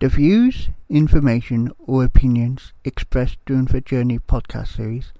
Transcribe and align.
The 0.00 0.08
views, 0.08 0.68
information, 0.88 1.72
or 1.76 2.04
opinions 2.04 2.72
expressed 2.84 3.38
during 3.44 3.64
the 3.64 3.80
Journey 3.80 4.20
podcast 4.20 4.76
series 4.76 5.12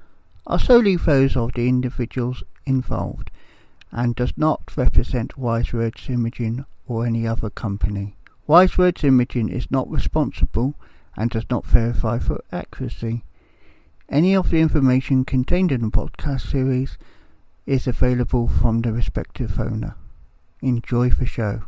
are 0.46 0.60
solely 0.60 0.94
those 0.94 1.36
of 1.36 1.54
the 1.54 1.68
individuals 1.68 2.44
involved 2.64 3.32
and 3.90 4.14
does 4.14 4.32
not 4.36 4.76
represent 4.76 5.36
Wise 5.36 5.72
Words 5.72 6.08
Imaging 6.08 6.64
or 6.86 7.04
any 7.04 7.26
other 7.26 7.50
company. 7.50 8.14
Wise 8.46 8.78
Words 8.78 9.02
Imaging 9.02 9.48
is 9.48 9.68
not 9.68 9.90
responsible 9.90 10.76
and 11.16 11.28
does 11.28 11.46
not 11.50 11.66
verify 11.66 12.20
for 12.20 12.44
accuracy. 12.52 13.24
Any 14.08 14.36
of 14.36 14.50
the 14.50 14.60
information 14.60 15.24
contained 15.24 15.72
in 15.72 15.80
the 15.80 15.88
podcast 15.88 16.52
series 16.52 16.96
is 17.66 17.88
available 17.88 18.46
from 18.46 18.82
the 18.82 18.92
respective 18.92 19.58
owner. 19.58 19.96
Enjoy 20.62 21.10
the 21.10 21.26
show. 21.26 21.64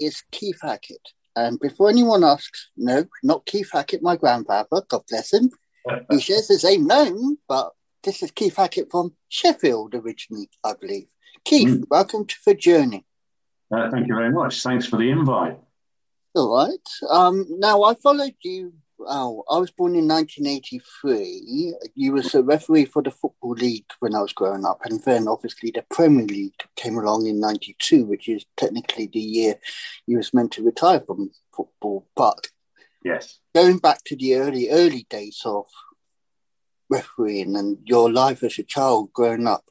Is 0.00 0.22
Keith 0.30 0.58
Hackett. 0.62 1.00
And 1.36 1.58
before 1.60 1.88
anyone 1.90 2.24
asks, 2.24 2.70
no, 2.76 3.04
not 3.22 3.46
Keith 3.46 3.70
Hackett, 3.72 4.02
my 4.02 4.16
grandfather, 4.16 4.82
God 4.88 5.02
bless 5.08 5.32
him. 5.32 5.50
he 6.10 6.20
shares 6.26 6.48
the 6.48 6.58
same 6.58 6.86
name, 6.86 7.38
but 7.48 7.70
this 8.02 8.22
is 8.22 8.30
Keith 8.30 8.56
Hackett 8.56 8.90
from 8.90 9.14
Sheffield 9.28 9.94
originally, 9.94 10.48
I 10.64 10.74
believe. 10.80 11.08
Keith, 11.44 11.68
Mm. 11.68 11.84
welcome 11.90 12.26
to 12.26 12.36
the 12.46 12.54
journey. 12.54 13.04
Uh, 13.70 13.90
thank 13.90 14.08
you 14.08 14.14
very 14.14 14.32
much. 14.32 14.62
Thanks 14.62 14.86
for 14.86 14.96
the 14.96 15.10
invite. 15.10 15.58
All 16.34 16.56
right. 16.56 16.88
Um, 17.10 17.46
now, 17.50 17.82
I 17.82 17.94
followed 17.94 18.34
you. 18.42 18.72
Oh, 19.00 19.44
I 19.48 19.58
was 19.58 19.70
born 19.70 19.94
in 19.94 20.08
1983. 20.08 21.74
You 21.94 22.12
was 22.12 22.34
a 22.34 22.42
referee 22.42 22.86
for 22.86 23.02
the 23.02 23.10
Football 23.10 23.52
League 23.52 23.86
when 24.00 24.14
I 24.14 24.20
was 24.20 24.32
growing 24.32 24.64
up. 24.64 24.80
And 24.84 25.00
then, 25.04 25.28
obviously, 25.28 25.70
the 25.70 25.84
Premier 25.90 26.26
League 26.26 26.60
came 26.74 26.98
along 26.98 27.26
in 27.26 27.38
92, 27.38 28.04
which 28.04 28.28
is 28.28 28.44
technically 28.56 29.06
the 29.06 29.20
year 29.20 29.54
you 30.06 30.16
was 30.16 30.34
meant 30.34 30.52
to 30.52 30.64
retire 30.64 31.00
from 31.00 31.30
football. 31.54 32.08
But 32.16 32.48
Yes. 33.04 33.38
going 33.54 33.78
back 33.78 34.02
to 34.04 34.16
the 34.16 34.34
early, 34.34 34.68
early 34.70 35.06
days 35.08 35.42
of 35.44 35.66
refereeing 36.90 37.56
and 37.56 37.78
your 37.84 38.10
life 38.12 38.42
as 38.42 38.58
a 38.58 38.64
child 38.64 39.12
growing 39.12 39.46
up, 39.46 39.64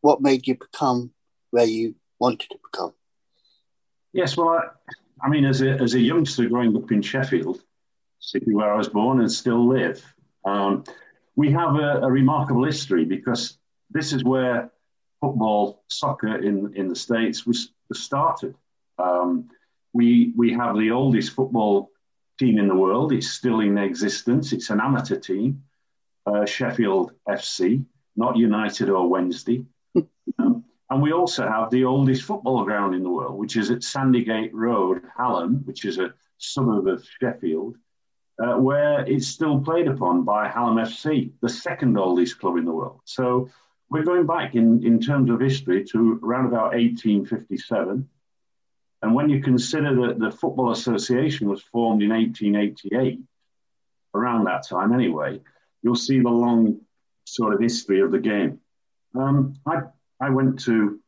what 0.00 0.22
made 0.22 0.46
you 0.46 0.56
become 0.56 1.12
where 1.50 1.66
you 1.66 1.96
wanted 2.18 2.48
to 2.50 2.58
become? 2.64 2.94
Yes. 4.12 4.36
Well, 4.36 4.48
I, 4.48 4.68
I 5.20 5.28
mean, 5.28 5.44
as 5.44 5.60
a, 5.60 5.72
as 5.72 5.94
a 5.94 6.00
youngster 6.00 6.48
growing 6.48 6.74
up 6.76 6.90
in 6.92 7.02
Sheffield, 7.02 7.62
city 8.24 8.54
where 8.54 8.72
I 8.72 8.76
was 8.76 8.88
born 8.88 9.20
and 9.20 9.30
still 9.30 9.66
live, 9.66 10.02
um, 10.44 10.84
we 11.36 11.50
have 11.52 11.76
a, 11.76 12.00
a 12.02 12.10
remarkable 12.10 12.64
history 12.64 13.04
because 13.04 13.58
this 13.90 14.12
is 14.12 14.24
where 14.24 14.70
football, 15.20 15.84
soccer 15.88 16.36
in, 16.36 16.72
in 16.76 16.88
the 16.88 16.96
States 16.96 17.46
was, 17.46 17.72
was 17.88 18.02
started. 18.02 18.54
Um, 18.98 19.48
we, 19.92 20.32
we 20.36 20.52
have 20.52 20.76
the 20.76 20.90
oldest 20.90 21.32
football 21.32 21.90
team 22.38 22.58
in 22.58 22.68
the 22.68 22.74
world. 22.74 23.12
It's 23.12 23.30
still 23.30 23.60
in 23.60 23.78
existence. 23.78 24.52
It's 24.52 24.70
an 24.70 24.80
amateur 24.80 25.16
team, 25.16 25.62
uh, 26.26 26.44
Sheffield 26.44 27.12
FC, 27.28 27.84
not 28.16 28.36
United 28.36 28.90
or 28.90 29.08
Wednesday. 29.08 29.64
Um, 30.38 30.64
and 30.90 31.00
we 31.00 31.12
also 31.12 31.46
have 31.46 31.70
the 31.70 31.84
oldest 31.84 32.22
football 32.22 32.64
ground 32.64 32.94
in 32.94 33.04
the 33.04 33.10
world, 33.10 33.38
which 33.38 33.56
is 33.56 33.70
at 33.70 33.80
Sandygate 33.80 34.50
Road, 34.52 35.02
Hallam, 35.16 35.62
which 35.64 35.84
is 35.84 35.98
a 35.98 36.12
suburb 36.38 36.88
of 36.88 37.06
Sheffield, 37.20 37.76
uh, 38.42 38.54
where 38.54 39.00
it's 39.00 39.28
still 39.28 39.60
played 39.60 39.88
upon 39.88 40.24
by 40.24 40.48
Hallam 40.48 40.76
FC, 40.76 41.30
the 41.40 41.48
second 41.48 41.96
oldest 41.98 42.38
club 42.38 42.56
in 42.56 42.64
the 42.64 42.72
world. 42.72 43.00
So 43.04 43.48
we're 43.90 44.04
going 44.04 44.26
back 44.26 44.54
in, 44.54 44.84
in 44.84 45.00
terms 45.00 45.30
of 45.30 45.40
history 45.40 45.84
to 45.92 46.20
around 46.22 46.46
about 46.46 46.72
1857. 46.72 48.08
And 49.02 49.14
when 49.14 49.28
you 49.28 49.42
consider 49.42 50.06
that 50.06 50.18
the 50.18 50.30
Football 50.30 50.72
Association 50.72 51.48
was 51.48 51.62
formed 51.62 52.02
in 52.02 52.08
1888, 52.08 53.20
around 54.14 54.44
that 54.44 54.66
time 54.66 54.92
anyway, 54.92 55.40
you'll 55.82 55.94
see 55.94 56.20
the 56.20 56.28
long 56.28 56.80
sort 57.24 57.54
of 57.54 57.60
history 57.60 58.00
of 58.00 58.10
the 58.10 58.18
game. 58.18 58.60
Um, 59.14 59.54
I, 59.66 59.82
I 60.20 60.30
went 60.30 60.60
to 60.64 61.00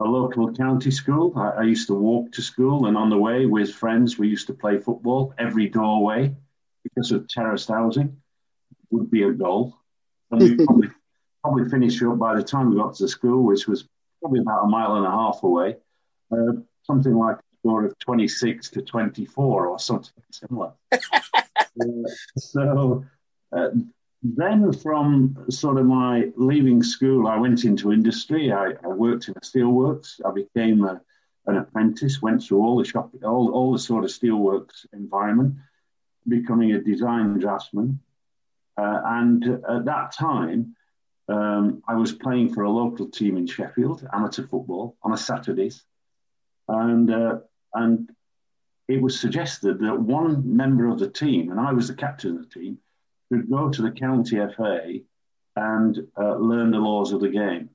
a 0.00 0.04
local 0.04 0.52
county 0.54 0.90
school. 0.90 1.32
I, 1.36 1.50
I 1.50 1.62
used 1.62 1.88
to 1.88 1.94
walk 1.94 2.32
to 2.32 2.42
school, 2.42 2.86
and 2.86 2.96
on 2.96 3.10
the 3.10 3.16
way 3.16 3.46
with 3.46 3.74
friends, 3.74 4.18
we 4.18 4.28
used 4.28 4.46
to 4.48 4.54
play 4.54 4.78
football. 4.78 5.34
Every 5.38 5.68
doorway, 5.68 6.34
because 6.84 7.12
of 7.12 7.28
terraced 7.28 7.68
housing, 7.68 8.20
would 8.90 9.10
be 9.10 9.22
a 9.22 9.32
goal. 9.32 9.76
And 10.30 10.40
we 10.40 10.56
probably, 10.64 10.88
probably 11.42 11.68
finish 11.68 12.02
up 12.02 12.18
by 12.18 12.36
the 12.36 12.42
time 12.42 12.70
we 12.70 12.76
got 12.76 12.94
to 12.94 13.04
the 13.04 13.08
school, 13.08 13.44
which 13.44 13.66
was 13.66 13.88
probably 14.20 14.40
about 14.40 14.64
a 14.64 14.68
mile 14.68 14.96
and 14.96 15.06
a 15.06 15.10
half 15.10 15.42
away, 15.42 15.76
uh, 16.32 16.52
something 16.84 17.14
like 17.14 17.36
a 17.36 17.42
score 17.60 17.84
of 17.84 17.98
26 17.98 18.70
to 18.70 18.82
24 18.82 19.66
or 19.66 19.78
something 19.78 20.22
similar. 20.30 20.72
Uh, 21.80 22.08
so 22.36 23.04
uh, 23.52 23.68
then, 24.22 24.72
from 24.72 25.46
sort 25.48 25.78
of 25.78 25.86
my 25.86 26.30
leaving 26.36 26.82
school, 26.82 27.28
I 27.28 27.36
went 27.38 27.64
into 27.64 27.92
industry. 27.92 28.52
I, 28.52 28.72
I 28.82 28.88
worked 28.88 29.28
in 29.28 29.34
a 29.36 29.40
steelworks. 29.40 30.20
I 30.24 30.32
became 30.32 30.84
a, 30.84 31.00
an 31.46 31.56
apprentice. 31.56 32.20
Went 32.20 32.42
through 32.42 32.58
all 32.58 32.78
the 32.78 32.84
shop, 32.84 33.12
all, 33.24 33.52
all 33.52 33.72
the 33.72 33.78
sort 33.78 34.04
of 34.04 34.10
steelworks 34.10 34.86
environment, 34.92 35.54
becoming 36.26 36.72
a 36.72 36.80
design 36.80 37.38
draftsman. 37.38 38.00
Uh, 38.76 39.00
and 39.04 39.44
at 39.68 39.84
that 39.84 40.12
time, 40.12 40.74
um, 41.28 41.82
I 41.86 41.94
was 41.94 42.12
playing 42.12 42.54
for 42.54 42.62
a 42.62 42.70
local 42.70 43.08
team 43.08 43.36
in 43.36 43.46
Sheffield, 43.46 44.06
amateur 44.12 44.46
football, 44.46 44.96
on 45.02 45.12
a 45.12 45.16
Saturdays, 45.16 45.84
and 46.66 47.10
uh, 47.12 47.38
and 47.74 48.10
it 48.88 49.00
was 49.00 49.20
suggested 49.20 49.78
that 49.80 50.00
one 50.00 50.56
member 50.56 50.88
of 50.88 50.98
the 50.98 51.10
team, 51.10 51.50
and 51.50 51.60
I 51.60 51.72
was 51.72 51.88
the 51.88 51.94
captain 51.94 52.36
of 52.36 52.48
the 52.48 52.60
team, 52.60 52.78
could 53.30 53.50
go 53.50 53.70
to 53.70 53.82
the 53.82 53.90
county 53.90 54.36
FA 54.36 55.00
and 55.56 55.98
uh, 56.16 56.36
learn 56.36 56.70
the 56.70 56.78
laws 56.78 57.12
of 57.12 57.20
the 57.20 57.28
game. 57.28 57.70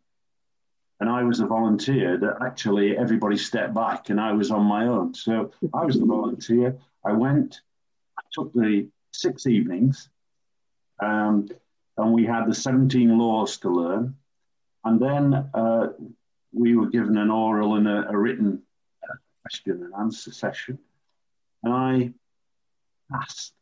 And 1.00 1.10
I 1.10 1.24
was 1.24 1.42
a 1.42 1.46
volunteer 1.46 2.18
that 2.18 2.38
actually 2.42 2.98
everybody 2.98 3.36
stepped 3.36 3.74
back 3.74 4.10
and 4.10 4.22
I 4.22 4.32
was 4.32 4.52
on 4.52 4.64
my 4.64 4.88
own. 4.88 5.14
So 5.14 5.52
I 5.74 5.84
was 5.86 6.00
the 6.00 6.06
volunteer. 6.06 6.78
I 7.04 7.12
went, 7.12 7.60
I 8.18 8.22
took 8.32 8.54
the 8.54 8.88
six 9.12 9.46
evenings, 9.46 10.10
um, 11.02 11.50
and 11.98 12.14
we 12.14 12.26
had 12.26 12.48
the 12.48 12.56
17 12.56 13.18
laws 13.18 13.58
to 13.60 13.70
learn. 13.70 14.16
And 14.86 15.00
then 15.00 15.34
uh, 15.54 15.90
we 16.54 16.76
were 16.76 16.90
given 16.90 17.18
an 17.18 17.30
oral 17.30 17.76
and 17.76 17.88
a, 17.88 18.10
a 18.10 18.18
written 18.18 18.62
uh, 19.04 19.16
question 19.42 19.84
and 19.84 19.94
answer 19.94 20.32
session. 20.32 20.80
And 21.64 21.74
I 21.74 22.14
passed 23.12 23.54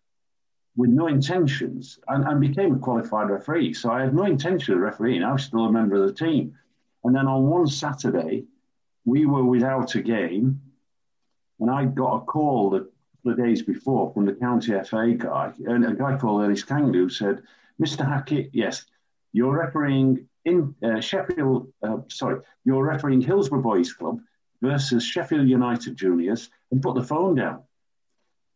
with 0.76 0.90
no 0.90 1.08
intentions 1.08 2.00
and, 2.08 2.24
and 2.26 2.40
became 2.40 2.76
a 2.76 2.80
qualified 2.80 3.30
referee. 3.30 3.74
So 3.74 3.92
I 3.92 4.02
had 4.02 4.14
no 4.14 4.24
intention 4.24 4.74
of 4.74 4.80
refereeing. 4.80 5.24
I 5.24 5.34
was 5.34 5.44
still 5.44 5.66
a 5.66 5.72
member 5.72 5.96
of 5.96 6.08
the 6.08 6.14
team. 6.14 6.58
And 7.04 7.16
then 7.16 7.28
on 7.28 7.48
one 7.48 7.68
Saturday, 7.68 8.46
we 9.06 9.26
were 9.26 9.44
without 9.44 9.96
a 9.96 10.02
game. 10.02 10.62
And 11.60 11.70
I 11.70 11.86
got 11.86 12.16
a 12.16 12.22
call 12.22 12.70
the, 12.70 12.90
the 13.24 13.36
days 13.36 13.62
before 13.62 14.14
from 14.14 14.26
the 14.26 14.34
county 14.34 14.74
FA 14.84 15.14
guy, 15.18 15.54
and 15.66 15.86
a 15.86 15.94
guy 15.94 16.18
called 16.18 16.42
Ernest 16.42 16.68
Kang 16.68 16.94
who 16.94 17.10
said, 17.10 17.44
Mr. 17.80 18.08
Hackett, 18.08 18.50
yes, 18.54 18.86
you're 19.34 19.58
refereeing 19.58 20.28
in 20.46 20.76
uh, 20.84 21.00
Sheffield, 21.00 21.72
uh, 21.84 21.98
sorry, 22.10 22.42
you're 22.66 22.84
refereeing 22.84 23.22
Hillsborough 23.22 23.62
Boys 23.62 23.94
Club 23.94 24.20
versus 24.62 25.04
Sheffield 25.04 25.48
United 25.48 25.96
Juniors 25.96 26.50
and 26.72 26.82
put 26.82 26.96
the 26.96 27.04
phone 27.04 27.36
down. 27.36 27.64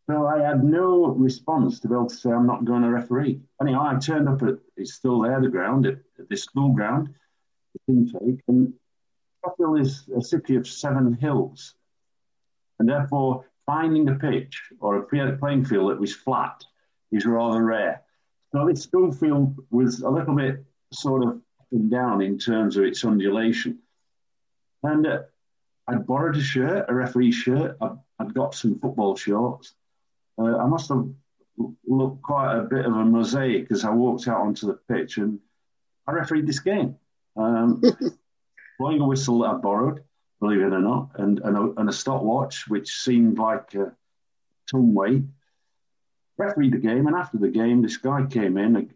So 0.08 0.24
I 0.24 0.40
had 0.40 0.62
no 0.62 1.06
response 1.06 1.80
to 1.80 1.88
be 1.88 1.94
able 1.94 2.06
to 2.06 2.14
say 2.14 2.30
I'm 2.30 2.46
not 2.46 2.64
going 2.64 2.82
to 2.82 2.90
referee. 2.90 3.40
Anyhow, 3.60 3.88
I 3.90 3.98
turned 3.98 4.28
up 4.28 4.40
at 4.42 4.58
it's 4.76 4.94
still 4.94 5.20
there, 5.20 5.40
the 5.40 5.48
ground 5.48 5.84
at, 5.84 5.98
at 6.20 6.28
this 6.28 6.44
school 6.44 6.72
ground, 6.72 7.12
the 7.88 7.92
intake, 7.92 8.40
and 8.46 8.72
Sheffield 9.44 9.80
is 9.80 10.08
a 10.16 10.22
city 10.22 10.54
of 10.54 10.68
seven 10.68 11.12
hills, 11.14 11.74
and 12.78 12.88
therefore 12.88 13.46
finding 13.66 14.08
a 14.08 14.14
pitch 14.14 14.70
or 14.78 14.98
a 14.98 15.36
playing 15.38 15.64
field 15.64 15.90
that 15.90 15.98
was 15.98 16.14
flat 16.14 16.64
is 17.10 17.26
rather 17.26 17.64
rare. 17.64 18.02
So 18.52 18.64
this 18.64 18.84
school 18.84 19.10
field 19.10 19.56
was 19.70 20.02
a 20.02 20.08
little 20.08 20.36
bit 20.36 20.64
sort 20.92 21.24
of 21.24 21.30
up 21.30 21.66
and 21.72 21.90
down 21.90 22.22
in 22.22 22.38
terms 22.38 22.76
of 22.76 22.84
its 22.84 23.04
undulation, 23.04 23.80
and 24.84 25.04
uh, 25.04 25.22
I'd 25.88 26.06
borrowed 26.06 26.36
a 26.36 26.40
shirt, 26.40 26.86
a 26.88 26.94
referee 26.94 27.32
shirt. 27.32 27.76
I'd, 27.80 27.98
I'd 28.20 28.34
got 28.34 28.54
some 28.54 28.78
football 28.78 29.16
shorts 29.16 29.74
uh, 30.38 30.56
I 30.56 30.66
must 30.66 30.88
have 30.88 31.08
looked 31.86 32.22
quite 32.22 32.56
a 32.56 32.62
bit 32.62 32.84
of 32.84 32.92
a 32.92 33.04
mosaic 33.04 33.70
as 33.70 33.84
I 33.84 33.90
walked 33.90 34.28
out 34.28 34.40
onto 34.40 34.66
the 34.66 34.74
pitch 34.74 35.18
and 35.18 35.38
I 36.06 36.12
refereed 36.12 36.46
this 36.46 36.60
game. 36.60 36.96
Um, 37.36 37.82
blowing 38.78 39.00
a 39.00 39.06
whistle 39.06 39.40
that 39.40 39.50
I 39.50 39.54
borrowed, 39.54 40.02
believe 40.40 40.60
it 40.60 40.72
or 40.72 40.80
not, 40.80 41.10
and, 41.16 41.40
and, 41.40 41.56
a, 41.56 41.80
and 41.80 41.88
a 41.88 41.92
stopwatch, 41.92 42.68
which 42.68 42.90
seemed 42.90 43.38
like 43.38 43.74
a 43.74 43.92
ton 44.70 44.94
weight. 44.94 45.22
Refereed 46.38 46.74
the 46.74 46.78
game, 46.78 47.06
and 47.06 47.16
after 47.16 47.38
the 47.38 47.48
game, 47.48 47.80
this 47.80 47.96
guy 47.96 48.26
came 48.26 48.58
in, 48.58 48.90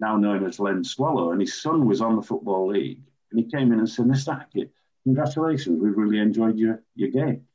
now 0.00 0.16
known 0.16 0.44
as 0.44 0.58
Len 0.58 0.82
Swallow, 0.82 1.30
and 1.30 1.40
his 1.40 1.60
son 1.60 1.86
was 1.86 2.00
on 2.00 2.16
the 2.16 2.22
Football 2.22 2.68
League. 2.68 3.02
And 3.30 3.38
he 3.38 3.48
came 3.48 3.72
in 3.72 3.78
and 3.78 3.88
said, 3.88 4.06
Mr. 4.06 4.36
Hackett, 4.36 4.72
congratulations, 5.04 5.80
we've 5.80 5.96
really 5.96 6.18
enjoyed 6.18 6.58
your, 6.58 6.82
your 6.96 7.10
game. 7.10 7.46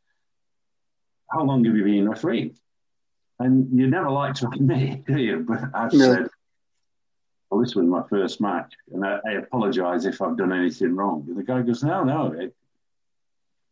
How 1.29 1.43
long 1.43 1.65
have 1.65 1.75
you 1.75 1.83
been 1.83 2.07
refereeing? 2.07 2.55
And 3.39 3.77
you 3.77 3.87
never 3.87 4.09
like 4.09 4.35
to 4.35 4.47
admit, 4.47 5.05
do 5.05 5.17
you? 5.17 5.45
But 5.47 5.59
I've 5.73 5.93
no. 5.93 6.13
said, 6.13 6.29
well, 7.49 7.61
this 7.61 7.75
was 7.75 7.85
my 7.85 8.03
first 8.09 8.41
match, 8.41 8.73
and 8.91 9.05
I, 9.05 9.19
I 9.27 9.31
apologise 9.33 10.05
if 10.05 10.21
I've 10.21 10.37
done 10.37 10.53
anything 10.53 10.95
wrong. 10.95 11.25
And 11.27 11.37
the 11.37 11.43
guy 11.43 11.61
goes, 11.61 11.83
no, 11.83 12.03
no, 12.03 12.31
it, 12.31 12.55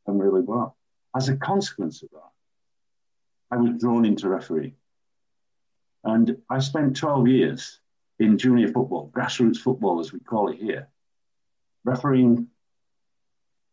I'm 0.07 0.17
really 0.17 0.41
well. 0.41 0.75
As 1.15 1.29
a 1.29 1.37
consequence 1.37 2.03
of 2.03 2.09
that, 2.11 2.31
I 3.51 3.57
was 3.57 3.79
drawn 3.79 4.05
into 4.05 4.29
refereeing. 4.29 4.75
And 6.03 6.37
I 6.49 6.59
spent 6.59 6.97
12 6.97 7.27
years 7.27 7.79
in 8.19 8.37
junior 8.37 8.67
football, 8.67 9.11
grassroots 9.13 9.57
football, 9.57 9.99
as 9.99 10.11
we 10.11 10.19
call 10.19 10.49
it 10.49 10.57
here, 10.57 10.87
refereeing 11.85 12.47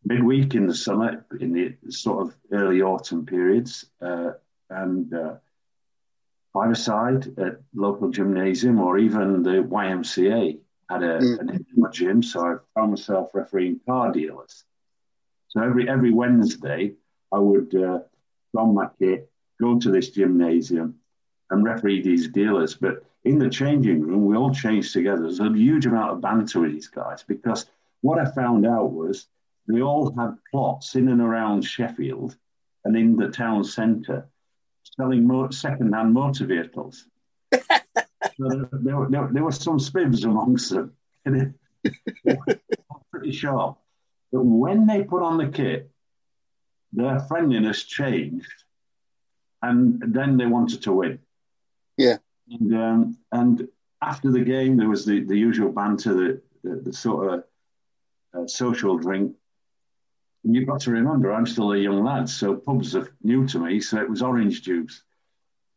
midweek 0.04 0.54
in 0.54 0.66
the 0.66 0.74
summer, 0.74 1.24
in 1.40 1.52
the 1.52 1.76
sort 1.90 2.26
of 2.26 2.36
early 2.52 2.82
autumn 2.82 3.26
periods, 3.26 3.86
uh, 4.00 4.32
and 4.70 5.12
uh, 5.12 5.34
five 6.52 6.76
side 6.76 7.38
at 7.38 7.60
local 7.74 8.10
gymnasium 8.10 8.80
or 8.80 8.98
even 8.98 9.42
the 9.42 9.62
YMCA 9.62 10.58
had 10.88 11.02
a, 11.02 11.18
mm. 11.18 11.38
an 11.38 11.50
indoor 11.50 11.90
gym. 11.90 12.22
So 12.22 12.40
I 12.40 12.56
found 12.74 12.92
myself 12.92 13.30
refereeing 13.32 13.80
car 13.86 14.12
dealers. 14.12 14.64
So 15.48 15.62
every 15.62 15.88
every 15.88 16.12
Wednesday, 16.12 16.94
I 17.32 17.38
would 17.38 17.74
uh, 17.74 18.00
don 18.54 18.74
my 18.74 18.88
kit, 18.98 19.30
go 19.60 19.78
to 19.78 19.90
this 19.90 20.10
gymnasium, 20.10 20.96
and 21.50 21.64
referee 21.64 22.02
these 22.02 22.28
dealers. 22.28 22.74
But 22.74 23.04
in 23.24 23.38
the 23.38 23.50
changing 23.50 24.00
room, 24.00 24.26
we 24.26 24.36
all 24.36 24.54
changed 24.54 24.92
together. 24.92 25.22
There's 25.22 25.40
a 25.40 25.52
huge 25.52 25.86
amount 25.86 26.12
of 26.12 26.20
banter 26.20 26.60
with 26.60 26.72
these 26.72 26.88
guys 26.88 27.22
because 27.22 27.66
what 28.00 28.18
I 28.18 28.30
found 28.30 28.66
out 28.66 28.92
was 28.92 29.26
they 29.66 29.82
all 29.82 30.12
had 30.16 30.38
plots 30.50 30.94
in 30.94 31.08
and 31.08 31.20
around 31.20 31.62
Sheffield 31.62 32.36
and 32.84 32.96
in 32.96 33.16
the 33.16 33.28
town 33.28 33.62
centre 33.64 34.26
selling 34.82 35.26
mo- 35.26 35.50
second-hand 35.50 36.12
motor 36.12 36.46
vehicles. 36.46 37.06
so 37.52 37.58
there, 38.38 38.68
there, 38.72 39.06
there, 39.10 39.28
there, 39.32 39.44
were 39.44 39.52
some 39.52 39.78
spivs 39.78 40.24
amongst 40.24 40.70
them. 40.70 40.94
pretty 43.10 43.32
sharp. 43.32 43.78
But 44.32 44.44
when 44.44 44.86
they 44.86 45.02
put 45.02 45.22
on 45.22 45.38
the 45.38 45.48
kit, 45.48 45.90
their 46.92 47.20
friendliness 47.20 47.84
changed, 47.84 48.64
and 49.62 50.02
then 50.06 50.36
they 50.36 50.46
wanted 50.46 50.82
to 50.82 50.92
win. 50.92 51.18
Yeah. 51.96 52.18
And 52.48 52.74
um, 52.74 53.18
and 53.32 53.68
after 54.02 54.30
the 54.30 54.40
game, 54.40 54.76
there 54.76 54.88
was 54.88 55.04
the, 55.04 55.20
the 55.20 55.36
usual 55.36 55.70
banter, 55.70 56.14
the, 56.14 56.42
the, 56.64 56.76
the 56.76 56.92
sort 56.92 57.32
of 57.32 57.44
uh, 58.34 58.46
social 58.46 58.96
drink 58.96 59.34
and 60.44 60.54
you've 60.54 60.68
got 60.68 60.80
to 60.80 60.90
remember, 60.90 61.32
I'm 61.32 61.46
still 61.46 61.72
a 61.72 61.78
young 61.78 62.02
lad, 62.02 62.28
so 62.28 62.56
pubs 62.56 62.96
are 62.96 63.12
new 63.22 63.46
to 63.48 63.58
me. 63.58 63.80
So 63.80 64.00
it 64.00 64.08
was 64.08 64.22
orange 64.22 64.62
juice. 64.62 65.02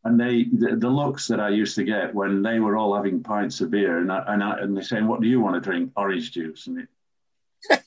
And 0.04 0.18
they, 0.18 0.44
the, 0.44 0.76
the 0.76 0.88
looks 0.88 1.28
that 1.28 1.40
I 1.40 1.50
used 1.50 1.74
to 1.76 1.84
get 1.84 2.14
when 2.14 2.42
they 2.42 2.60
were 2.60 2.76
all 2.76 2.94
having 2.94 3.22
pints 3.22 3.60
of 3.60 3.70
beer, 3.70 3.98
and 3.98 4.10
I, 4.12 4.24
and, 4.28 4.42
I, 4.42 4.58
and 4.60 4.76
they're 4.76 4.84
saying, 4.84 5.06
"What 5.06 5.22
do 5.22 5.28
you 5.28 5.40
want 5.40 5.54
to 5.54 5.60
drink?" 5.66 5.92
Orange 5.96 6.30
juice, 6.30 6.66
and 6.66 6.80
it, 6.80 7.80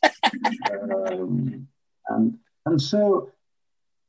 um, 1.11 1.67
and 2.07 2.39
and 2.65 2.81
so, 2.81 3.29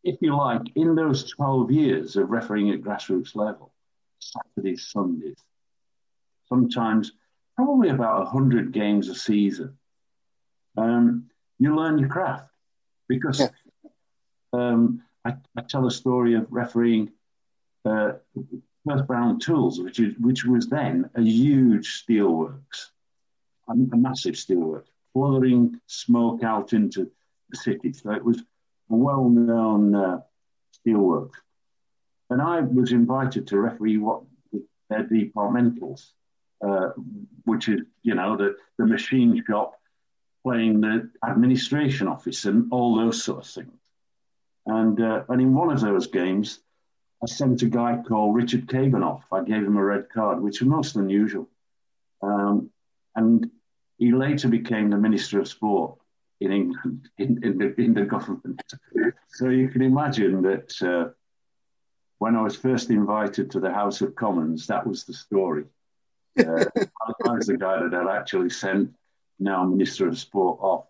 if 0.05 0.17
you 0.23 0.35
like, 0.35 0.63
in 0.75 0.95
those 0.95 1.31
twelve 1.31 1.71
years 1.71 2.17
of 2.17 2.31
refereeing 2.31 2.71
at 2.71 2.81
grassroots 2.81 3.37
level, 3.37 3.75
Saturdays, 4.21 4.87
Sundays, 4.87 5.45
sometimes 6.49 7.13
probably 7.57 7.91
about 7.91 8.29
hundred 8.29 8.73
games 8.73 9.11
a 9.11 9.15
season, 9.15 9.77
um, 10.79 11.25
you 11.59 11.77
learn 11.77 11.99
your 11.99 12.09
craft 12.09 12.49
because 13.09 13.41
yeah. 13.41 13.49
um, 14.53 15.03
I, 15.25 15.35
I, 15.57 15.63
tell 15.63 15.87
a 15.87 15.91
story 15.91 16.35
of 16.35 16.47
refereeing 16.51 17.11
uh, 17.85 18.13
Firth 18.87 19.07
Brown 19.07 19.39
Tools, 19.39 19.81
which, 19.81 19.99
is, 20.01 20.15
which 20.19 20.45
was 20.45 20.69
then 20.69 21.11
a 21.15 21.23
huge 21.23 22.05
steelworks, 22.05 22.91
a, 23.69 23.73
a 23.73 23.97
massive 23.97 24.35
steelworks, 24.35 24.89
pouring 25.15 25.81
smoke 25.87 26.43
out 26.43 26.73
into 26.73 27.11
the 27.51 27.57
city. 27.57 27.93
So 27.93 28.13
it 28.13 28.25
was 28.25 28.39
a 28.39 28.97
well-known 28.97 29.95
uh, 29.95 30.21
steelworks. 30.79 31.37
And 32.31 32.43
I 32.43 32.61
was 32.61 32.93
invited 32.93 33.47
to 33.49 33.59
referee 33.59 33.99
what 33.99 34.23
their 34.91 35.05
departmentals, 35.05 36.11
uh, 36.67 36.91
which 37.45 37.69
is, 37.69 37.81
you 38.03 38.15
know, 38.15 38.37
the, 38.37 38.57
the 38.79 38.87
machine 38.87 39.43
shop 39.47 39.79
playing 40.49 40.81
the 40.81 41.11
administration 41.29 42.09
office 42.09 42.47
and 42.47 42.73
all 42.73 42.97
those 42.97 43.23
sort 43.23 43.45
of 43.45 43.51
things. 43.51 43.79
And, 44.65 44.99
uh, 44.99 45.25
and 45.29 45.43
in 45.43 45.55
one 45.55 45.71
of 45.71 45.83
those 45.83 46.07
games, 46.07 46.61
I 47.23 47.27
sent 47.27 47.61
a 47.61 47.67
guy 47.67 48.03
called 48.09 48.35
Richard 48.35 48.67
Caborn 48.67 49.05
off. 49.05 49.25
I 49.31 49.45
gave 49.45 49.63
him 49.63 49.77
a 49.77 49.85
red 49.85 50.09
card, 50.09 50.41
which 50.41 50.61
was 50.61 50.69
most 50.71 50.97
unusual. 50.97 51.47
Um, 52.23 52.71
and 53.15 53.51
he 53.99 54.13
later 54.13 54.49
became 54.49 54.89
the 54.89 54.97
Minister 54.97 55.39
of 55.39 55.49
Sport 55.49 55.99
in 56.41 56.51
England, 56.51 57.11
in, 57.19 57.45
in, 57.45 57.59
the, 57.59 57.79
in 57.79 57.93
the 57.93 58.05
government. 58.05 58.63
so 59.29 59.51
you 59.51 59.69
can 59.69 59.83
imagine 59.83 60.41
that 60.43 60.83
uh, 60.83 61.11
when 62.21 62.37
I 62.37 62.41
was 62.41 62.57
first 62.57 62.89
invited 62.89 63.51
to 63.51 63.61
the 63.61 63.73
House 63.73 64.01
of 64.01 64.15
Commons, 64.15 64.67
that 64.69 64.87
was 64.87 65.05
the 65.05 65.13
story. 65.13 65.65
Uh, 66.39 66.65
I 67.27 67.33
was 67.33 67.49
the 67.49 67.59
guy 67.59 67.83
that 67.83 67.93
had 67.93 68.09
actually 68.09 68.49
sent 68.49 68.95
now 69.39 69.65
Minister 69.65 70.09
of 70.09 70.19
Sport 70.19 70.59
off. 70.61 70.87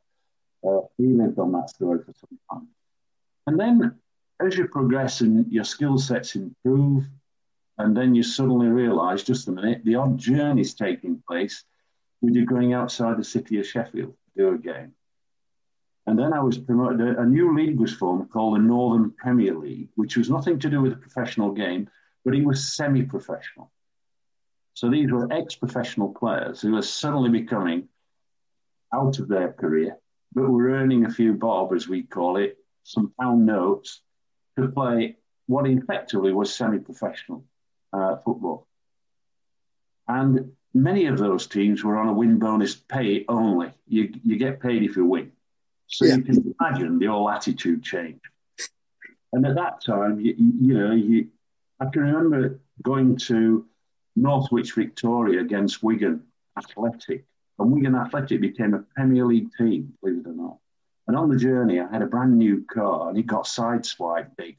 Uh, 0.66 0.86
he 0.96 1.06
lived 1.06 1.38
on 1.38 1.52
that 1.52 1.70
story 1.70 2.00
for 2.04 2.12
some 2.12 2.38
time. 2.50 2.68
And 3.46 3.58
then 3.58 3.94
as 4.40 4.56
you 4.56 4.66
progress 4.68 5.20
and 5.20 5.50
your 5.52 5.64
skill 5.64 5.98
sets 5.98 6.34
improve, 6.34 7.04
and 7.78 7.96
then 7.96 8.14
you 8.14 8.22
suddenly 8.22 8.66
realize, 8.66 9.22
just 9.22 9.48
a 9.48 9.52
minute, 9.52 9.82
the 9.84 9.94
odd 9.94 10.18
journey 10.18 10.62
is 10.62 10.74
taking 10.74 11.22
place 11.28 11.64
with 12.20 12.34
you 12.34 12.44
going 12.44 12.72
outside 12.72 13.16
the 13.16 13.24
city 13.24 13.58
of 13.60 13.66
Sheffield 13.66 14.12
to 14.12 14.42
do 14.42 14.54
a 14.54 14.58
game. 14.58 14.92
And 16.06 16.18
then 16.18 16.32
I 16.32 16.40
was 16.40 16.58
promoted, 16.58 17.00
a 17.18 17.24
new 17.24 17.54
league 17.54 17.78
was 17.78 17.92
formed 17.92 18.30
called 18.30 18.56
the 18.56 18.62
Northern 18.62 19.10
Premier 19.12 19.54
League, 19.54 19.90
which 19.94 20.16
was 20.16 20.30
nothing 20.30 20.58
to 20.60 20.70
do 20.70 20.80
with 20.80 20.94
a 20.94 20.96
professional 20.96 21.52
game, 21.52 21.88
but 22.24 22.34
it 22.34 22.44
was 22.44 22.74
semi 22.74 23.02
professional. 23.02 23.70
So 24.74 24.90
these 24.90 25.10
were 25.12 25.32
ex 25.32 25.54
professional 25.54 26.08
players 26.14 26.60
who 26.60 26.72
were 26.72 26.82
suddenly 26.82 27.30
becoming 27.30 27.88
out 28.92 29.18
of 29.18 29.28
their 29.28 29.52
career, 29.52 29.96
but 30.32 30.48
were 30.48 30.70
earning 30.70 31.04
a 31.04 31.10
few 31.10 31.34
bob, 31.34 31.72
as 31.72 31.88
we 31.88 32.02
call 32.02 32.36
it, 32.36 32.56
some 32.84 33.12
pound 33.20 33.46
notes 33.46 34.02
to 34.58 34.68
play 34.68 35.16
what 35.46 35.66
effectively 35.66 36.32
was 36.32 36.54
semi 36.54 36.78
professional 36.78 37.44
uh, 37.92 38.16
football. 38.16 38.66
And 40.06 40.52
many 40.74 41.06
of 41.06 41.18
those 41.18 41.46
teams 41.46 41.84
were 41.84 41.98
on 41.98 42.08
a 42.08 42.12
win 42.12 42.38
bonus 42.38 42.74
pay 42.74 43.24
only. 43.28 43.72
You, 43.86 44.12
you 44.24 44.36
get 44.36 44.60
paid 44.60 44.82
if 44.82 44.96
you 44.96 45.04
win. 45.04 45.32
So 45.86 46.04
yeah. 46.04 46.16
you 46.16 46.22
can 46.22 46.54
imagine 46.60 46.98
the 46.98 47.06
whole 47.06 47.30
attitude 47.30 47.82
change. 47.82 48.20
And 49.32 49.46
at 49.46 49.56
that 49.56 49.82
time, 49.84 50.20
you, 50.20 50.34
you 50.38 50.74
know, 50.74 50.92
you, 50.92 51.28
I 51.80 51.86
can 51.86 52.02
remember 52.02 52.60
going 52.82 53.16
to 53.16 53.66
Northwich 54.16 54.74
Victoria 54.74 55.40
against 55.40 55.82
Wigan 55.82 56.24
Athletic 56.56 57.24
And 57.58 57.72
Wigan 57.72 57.94
Athletic 57.94 58.40
became 58.40 58.74
a 58.74 58.84
Premier 58.94 59.24
League 59.24 59.50
team, 59.56 59.94
believe 60.00 60.20
it 60.20 60.28
or 60.28 60.32
not. 60.32 60.58
And 61.06 61.16
on 61.16 61.28
the 61.28 61.36
journey, 61.36 61.80
I 61.80 61.90
had 61.90 62.02
a 62.02 62.06
brand 62.06 62.36
new 62.36 62.64
car 62.64 63.08
and 63.08 63.18
it 63.18 63.26
got 63.26 63.44
sideswiped 63.44 64.36
big 64.36 64.58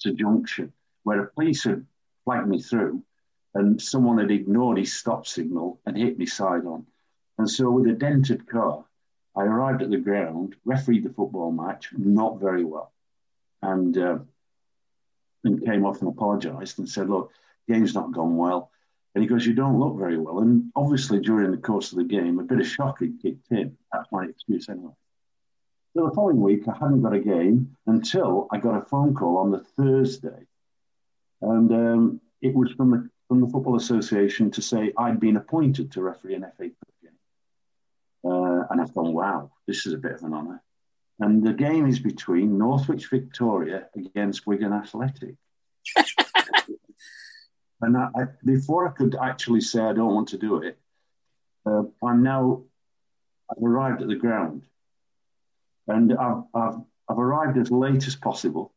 to 0.00 0.14
Junction, 0.14 0.72
where 1.02 1.20
a 1.20 1.30
police 1.30 1.64
had 1.64 1.84
flagged 2.24 2.48
me 2.48 2.62
through 2.62 3.02
and 3.54 3.80
someone 3.80 4.18
had 4.18 4.30
ignored 4.30 4.78
his 4.78 4.92
stop 4.92 5.26
signal 5.26 5.80
and 5.84 5.96
hit 5.96 6.18
me 6.18 6.26
side 6.26 6.64
on. 6.64 6.86
And 7.38 7.50
so, 7.50 7.70
with 7.70 7.86
a 7.88 7.92
dented 7.92 8.46
car, 8.46 8.84
I 9.34 9.42
arrived 9.42 9.82
at 9.82 9.90
the 9.90 9.98
ground, 9.98 10.56
refereed 10.64 11.04
the 11.04 11.12
football 11.12 11.52
match, 11.52 11.88
not 11.96 12.40
very 12.40 12.64
well, 12.64 12.92
and 13.62 13.96
uh, 13.96 14.18
and 15.44 15.64
came 15.64 15.84
off 15.86 16.00
and 16.00 16.10
apologised 16.10 16.78
and 16.78 16.88
said, 16.88 17.08
"Look, 17.08 17.32
game's 17.66 17.94
not 17.94 18.12
gone 18.12 18.36
well." 18.36 18.70
And 19.14 19.22
he 19.22 19.28
goes, 19.28 19.44
"You 19.44 19.54
don't 19.54 19.78
look 19.78 19.98
very 19.98 20.18
well." 20.18 20.40
And 20.40 20.70
obviously, 20.76 21.20
during 21.20 21.50
the 21.50 21.56
course 21.56 21.92
of 21.92 21.98
the 21.98 22.04
game, 22.04 22.38
a 22.38 22.44
bit 22.44 22.60
of 22.60 22.66
shock 22.66 23.00
had 23.00 23.20
kicked 23.20 23.50
in. 23.50 23.76
That's 23.92 24.10
my 24.12 24.24
excuse 24.24 24.68
anyway. 24.68 24.92
So 25.94 26.06
the 26.06 26.14
following 26.14 26.40
week, 26.40 26.68
I 26.68 26.74
hadn't 26.74 27.02
got 27.02 27.14
a 27.14 27.18
game 27.18 27.76
until 27.86 28.46
I 28.52 28.58
got 28.58 28.80
a 28.80 28.84
phone 28.86 29.14
call 29.14 29.38
on 29.38 29.50
the 29.50 29.58
Thursday, 29.58 30.46
and 31.42 31.72
um, 31.72 32.20
it 32.40 32.54
was 32.54 32.70
from 32.72 32.90
the 32.90 33.10
from 33.26 33.40
the 33.40 33.48
Football 33.48 33.76
Association 33.76 34.50
to 34.52 34.62
say 34.62 34.92
I'd 34.96 35.18
been 35.20 35.36
appointed 35.36 35.92
to 35.92 36.02
referee 36.02 36.34
an 36.34 36.42
FA 36.56 36.68
Cup 36.68 36.94
game, 37.02 37.12
uh, 38.24 38.66
and 38.70 38.80
I've 38.80 38.94
gone, 38.94 39.12
wow, 39.12 39.50
this 39.66 39.86
is 39.86 39.92
a 39.92 39.98
bit 39.98 40.12
of 40.12 40.22
an 40.22 40.34
honour. 40.34 40.62
And 41.20 41.46
the 41.46 41.52
game 41.52 41.86
is 41.86 41.98
between 41.98 42.56
Northwich 42.56 43.08
Victoria 43.10 43.88
against 43.94 44.46
Wigan 44.46 44.72
Athletic. 44.72 45.34
and 47.82 47.96
I, 47.96 48.08
I, 48.14 48.24
before 48.44 48.88
I 48.88 48.92
could 48.92 49.16
actually 49.20 49.60
say 49.60 49.80
I 49.80 49.92
don't 49.92 50.14
want 50.14 50.28
to 50.28 50.38
do 50.38 50.62
it, 50.62 50.78
uh, 51.66 51.82
I'm 52.02 52.22
now 52.22 52.62
I've 53.50 53.62
arrived 53.62 54.02
at 54.02 54.08
the 54.08 54.16
ground 54.16 54.62
and 55.88 56.12
I've, 56.12 56.42
I've, 56.54 56.80
I've 57.08 57.18
arrived 57.18 57.58
as 57.58 57.70
late 57.70 58.06
as 58.06 58.14
possible 58.14 58.72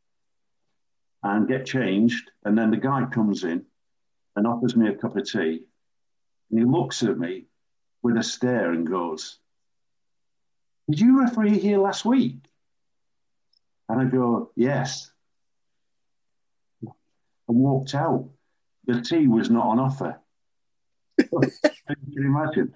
and 1.21 1.47
get 1.47 1.65
changed. 1.65 2.31
And 2.43 2.57
then 2.57 2.71
the 2.71 2.77
guy 2.77 3.05
comes 3.05 3.43
in 3.43 3.65
and 4.35 4.47
offers 4.47 4.75
me 4.75 4.89
a 4.89 4.95
cup 4.95 5.15
of 5.15 5.29
tea. 5.29 5.61
And 6.49 6.59
he 6.59 6.65
looks 6.65 7.03
at 7.03 7.17
me 7.17 7.45
with 8.01 8.17
a 8.17 8.23
stare 8.23 8.71
and 8.71 8.87
goes, 8.87 9.37
Did 10.89 10.99
you 10.99 11.21
referee 11.21 11.59
here 11.59 11.77
last 11.77 12.03
week? 12.03 12.37
And 13.89 14.01
I 14.01 14.05
go, 14.05 14.51
Yes. 14.55 15.11
And 16.81 17.57
walked 17.57 17.93
out. 17.93 18.29
The 18.85 19.01
tea 19.01 19.27
was 19.27 19.49
not 19.49 19.67
on 19.67 19.79
offer. 19.79 20.19
Can 21.17 21.51
you 22.07 22.25
imagine? 22.25 22.75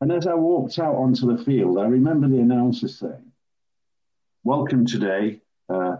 And 0.00 0.12
as 0.12 0.26
I 0.26 0.34
walked 0.34 0.78
out 0.78 0.94
onto 0.94 1.34
the 1.34 1.42
field, 1.42 1.78
I 1.78 1.86
remember 1.86 2.28
the 2.28 2.38
announcer 2.38 2.88
saying, 2.88 3.32
Welcome 4.44 4.86
today. 4.86 5.40
Uh, 5.68 5.96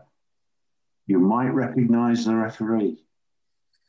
you 1.07 1.19
might 1.19 1.50
recognize 1.50 2.25
the 2.25 2.35
referee. 2.35 3.02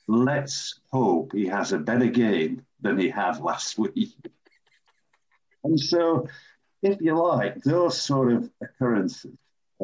Let's 0.08 0.80
hope 0.92 1.34
he 1.34 1.48
has 1.48 1.74
a 1.74 1.78
better 1.78 2.08
game 2.08 2.66
than 2.82 2.98
he 2.98 3.10
had 3.10 3.40
last 3.40 3.78
week. 3.78 4.16
And 5.64 5.80
so, 5.80 6.28
if 6.82 7.00
you 7.02 7.16
like, 7.16 7.62
those 7.64 8.00
sort 8.02 8.32
of 8.32 8.50
occurrences 8.62 9.36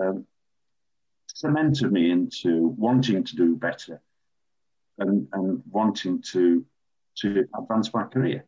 um, 0.01 0.25
cemented 1.33 1.91
me 1.91 2.11
into 2.11 2.67
wanting 2.77 3.23
to 3.23 3.35
do 3.35 3.55
better 3.55 4.01
and, 4.99 5.27
and 5.33 5.63
wanting 5.69 6.21
to 6.21 6.65
to 7.15 7.47
advance 7.57 7.93
my 7.93 8.03
career. 8.03 8.45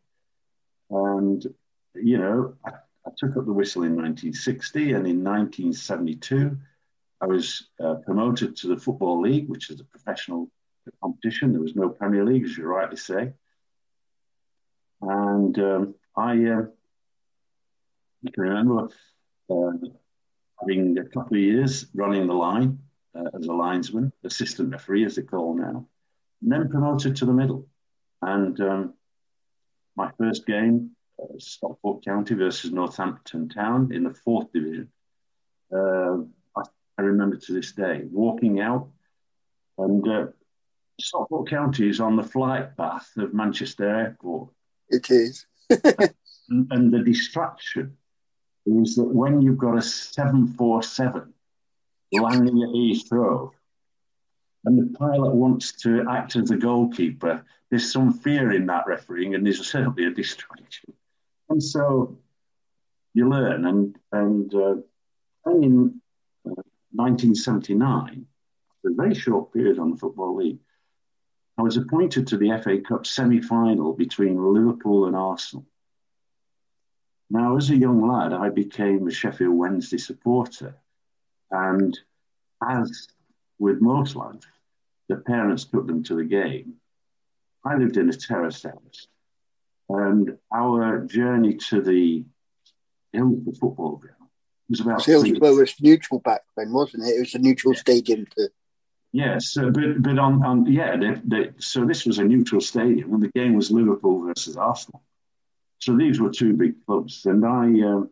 And, 0.90 1.44
you 1.94 2.18
know, 2.18 2.54
I, 2.64 2.70
I 3.06 3.10
took 3.16 3.36
up 3.36 3.46
the 3.46 3.52
whistle 3.52 3.82
in 3.82 3.94
1960, 3.94 4.92
and 4.92 5.06
in 5.06 5.22
1972, 5.22 6.56
I 7.20 7.26
was 7.26 7.68
uh, 7.82 7.94
promoted 8.04 8.56
to 8.56 8.68
the 8.68 8.76
Football 8.76 9.20
League, 9.20 9.48
which 9.48 9.70
is 9.70 9.80
a 9.80 9.84
professional 9.84 10.50
competition. 11.00 11.52
There 11.52 11.60
was 11.60 11.76
no 11.76 11.88
Premier 11.88 12.24
League, 12.24 12.44
as 12.44 12.56
you 12.56 12.64
rightly 12.64 12.96
say. 12.96 13.32
And 15.00 15.58
um, 15.58 15.94
I, 16.16 16.44
uh, 16.44 16.62
can 18.32 18.42
remember 18.42 18.88
uh, 19.50 19.72
having 20.60 20.98
a 20.98 21.04
couple 21.04 21.36
of 21.36 21.42
years 21.42 21.86
running 21.94 22.26
the 22.26 22.34
line 22.34 22.78
uh, 23.14 23.30
as 23.38 23.46
a 23.46 23.52
linesman, 23.52 24.12
assistant 24.24 24.72
referee, 24.72 25.04
as 25.04 25.16
they 25.16 25.22
call 25.22 25.54
now, 25.54 25.86
and 26.42 26.52
then 26.52 26.68
promoted 26.68 27.16
to 27.16 27.24
the 27.26 27.32
middle. 27.32 27.66
And 28.22 28.58
um, 28.60 28.94
my 29.96 30.10
first 30.18 30.46
game 30.46 30.96
uh, 31.20 31.38
Stockport 31.38 32.04
County 32.04 32.34
versus 32.34 32.72
Northampton 32.72 33.48
Town 33.48 33.90
in 33.92 34.04
the 34.04 34.12
fourth 34.12 34.52
division. 34.52 34.90
Uh, 35.72 36.18
I, 36.56 36.62
I, 36.98 37.02
remember 37.02 37.36
to 37.36 37.52
this 37.52 37.72
day 37.72 38.02
walking 38.10 38.60
out, 38.60 38.88
and 39.78 40.06
uh, 40.06 40.26
Stockport 41.00 41.48
County 41.48 41.88
is 41.88 42.00
on 42.00 42.16
the 42.16 42.22
flight 42.22 42.76
path 42.76 43.08
of 43.16 43.32
Manchester 43.32 43.88
Airport. 43.88 44.50
It 44.88 45.10
is. 45.10 45.46
and, 45.70 46.66
and 46.70 46.92
the 46.92 47.02
distraction 47.02 47.96
is 48.66 48.96
that 48.96 49.04
when 49.04 49.40
you've 49.40 49.58
got 49.58 49.78
a 49.78 49.82
747 49.82 51.32
landing 52.12 52.62
at 52.62 52.68
Heathrow, 52.68 53.52
and 54.66 54.78
the 54.78 54.98
pilot 54.98 55.32
wants 55.32 55.72
to 55.72 56.04
act 56.10 56.34
as 56.34 56.50
a 56.50 56.56
goalkeeper, 56.56 57.44
there's 57.70 57.90
some 57.90 58.12
fear 58.12 58.52
in 58.52 58.66
that 58.66 58.86
refereeing, 58.86 59.34
and 59.34 59.46
there's 59.46 59.64
certainly 59.70 60.06
a 60.06 60.10
distraction. 60.10 60.92
And 61.48 61.62
so 61.62 62.18
you 63.14 63.28
learn. 63.28 63.64
And, 63.64 63.96
and 64.12 64.54
uh, 64.54 64.74
in 65.46 66.00
uh, 66.44 66.60
1979, 66.92 68.26
a 68.84 68.90
very 68.90 69.14
short 69.14 69.52
period 69.52 69.78
on 69.78 69.92
the 69.92 69.96
Football 69.96 70.36
League, 70.36 70.58
I 71.58 71.62
was 71.62 71.76
appointed 71.76 72.26
to 72.26 72.36
the 72.36 72.60
FA 72.62 72.80
Cup 72.80 73.06
semi 73.06 73.40
final 73.40 73.92
between 73.94 74.52
Liverpool 74.52 75.06
and 75.06 75.16
Arsenal. 75.16 75.64
Now, 77.30 77.56
as 77.56 77.70
a 77.70 77.76
young 77.76 78.06
lad, 78.06 78.32
I 78.32 78.50
became 78.50 79.06
a 79.06 79.10
Sheffield 79.10 79.56
Wednesday 79.56 79.98
supporter. 79.98 80.76
And 81.50 81.98
as 82.62 83.08
with 83.58 83.80
most 83.80 84.16
lads, 84.16 84.46
the 85.08 85.16
parents 85.16 85.64
took 85.64 85.86
them 85.86 86.02
to 86.04 86.16
the 86.16 86.24
game. 86.24 86.74
I 87.64 87.76
lived 87.76 87.96
in 87.96 88.08
a 88.08 88.12
terrace 88.12 88.62
house. 88.62 89.06
And 89.88 90.36
our 90.52 91.04
journey 91.04 91.54
to 91.68 91.80
the 91.80 92.24
Hillsborough 93.12 93.54
football 93.54 93.96
ground 93.96 94.30
was 94.68 94.80
about. 94.80 95.04
Hillsborough 95.04 95.54
was 95.54 95.74
neutral 95.80 96.20
back 96.20 96.42
then, 96.56 96.72
wasn't 96.72 97.04
it? 97.04 97.10
It 97.10 97.20
was 97.20 97.34
a 97.34 97.38
neutral 97.38 97.74
yeah. 97.74 97.80
stadium 97.80 98.26
to. 98.36 98.48
Yes, 99.12 99.56
uh, 99.56 99.70
but 99.70 100.02
but 100.02 100.18
on, 100.18 100.44
on 100.44 100.66
yeah, 100.66 100.96
they, 100.96 101.20
they, 101.24 101.50
so 101.58 101.84
this 101.84 102.04
was 102.04 102.18
a 102.18 102.24
neutral 102.24 102.60
stadium, 102.60 103.14
and 103.14 103.22
the 103.22 103.30
game 103.30 103.54
was 103.54 103.70
Liverpool 103.70 104.26
versus 104.26 104.56
Arsenal. 104.56 105.02
So 105.78 105.96
these 105.96 106.20
were 106.20 106.30
two 106.30 106.52
big 106.54 106.84
clubs, 106.84 107.24
and 107.26 107.44
I. 107.44 107.66
Um, 107.86 108.10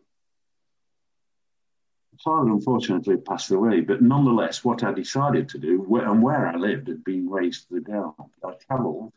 father 2.23 2.51
unfortunately 2.51 3.17
passed 3.17 3.51
away, 3.51 3.81
but 3.81 4.01
nonetheless, 4.01 4.63
what 4.63 4.83
I 4.83 4.91
decided 4.93 5.49
to 5.49 5.57
do 5.57 5.85
and 5.95 6.21
where 6.21 6.47
I 6.47 6.55
lived 6.55 6.87
had 6.87 7.03
been 7.03 7.29
raised 7.29 7.67
to 7.67 7.75
the 7.75 7.81
ground. 7.81 8.15
I 8.43 8.53
travelled, 8.67 9.13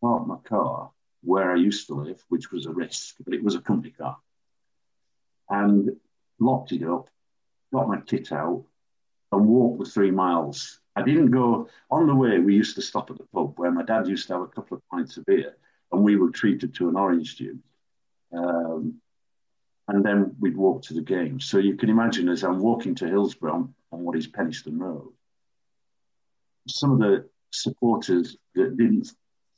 parked 0.00 0.26
my 0.26 0.36
car, 0.44 0.90
where 1.22 1.52
I 1.52 1.56
used 1.56 1.86
to 1.88 1.94
live, 1.94 2.22
which 2.28 2.50
was 2.50 2.66
a 2.66 2.72
risk, 2.72 3.16
but 3.24 3.34
it 3.34 3.42
was 3.42 3.54
a 3.54 3.60
company 3.60 3.90
car. 3.90 4.16
And 5.48 5.96
locked 6.38 6.72
it 6.72 6.82
up, 6.82 7.08
got 7.72 7.88
my 7.88 8.00
kit 8.00 8.32
out, 8.32 8.64
and 9.32 9.46
walked 9.46 9.78
the 9.78 9.90
three 9.90 10.10
miles. 10.10 10.80
I 10.96 11.02
didn't 11.02 11.30
go 11.30 11.68
on 11.90 12.06
the 12.06 12.14
way. 12.14 12.38
We 12.38 12.54
used 12.54 12.76
to 12.76 12.82
stop 12.82 13.10
at 13.10 13.18
the 13.18 13.24
pub 13.32 13.58
where 13.58 13.70
my 13.70 13.82
dad 13.82 14.08
used 14.08 14.26
to 14.28 14.34
have 14.34 14.42
a 14.42 14.46
couple 14.48 14.76
of 14.76 14.88
pints 14.88 15.16
of 15.16 15.26
beer, 15.26 15.56
and 15.92 16.02
we 16.02 16.16
were 16.16 16.30
treated 16.30 16.74
to 16.74 16.88
an 16.88 16.96
orange 16.96 17.36
juice. 17.36 17.56
Um, 18.32 19.00
and 19.90 20.04
then 20.04 20.36
we'd 20.38 20.56
walk 20.56 20.82
to 20.82 20.94
the 20.94 21.00
game. 21.00 21.40
So 21.40 21.58
you 21.58 21.76
can 21.76 21.90
imagine 21.90 22.28
as 22.28 22.44
I'm 22.44 22.60
walking 22.60 22.94
to 22.96 23.08
Hillsborough 23.08 23.54
on, 23.54 23.74
on 23.92 24.04
what 24.04 24.16
is 24.16 24.28
Penistone 24.28 24.78
Road, 24.78 25.12
some 26.68 26.92
of 26.92 26.98
the 27.00 27.28
supporters 27.50 28.36
that 28.54 28.76
didn't 28.76 29.10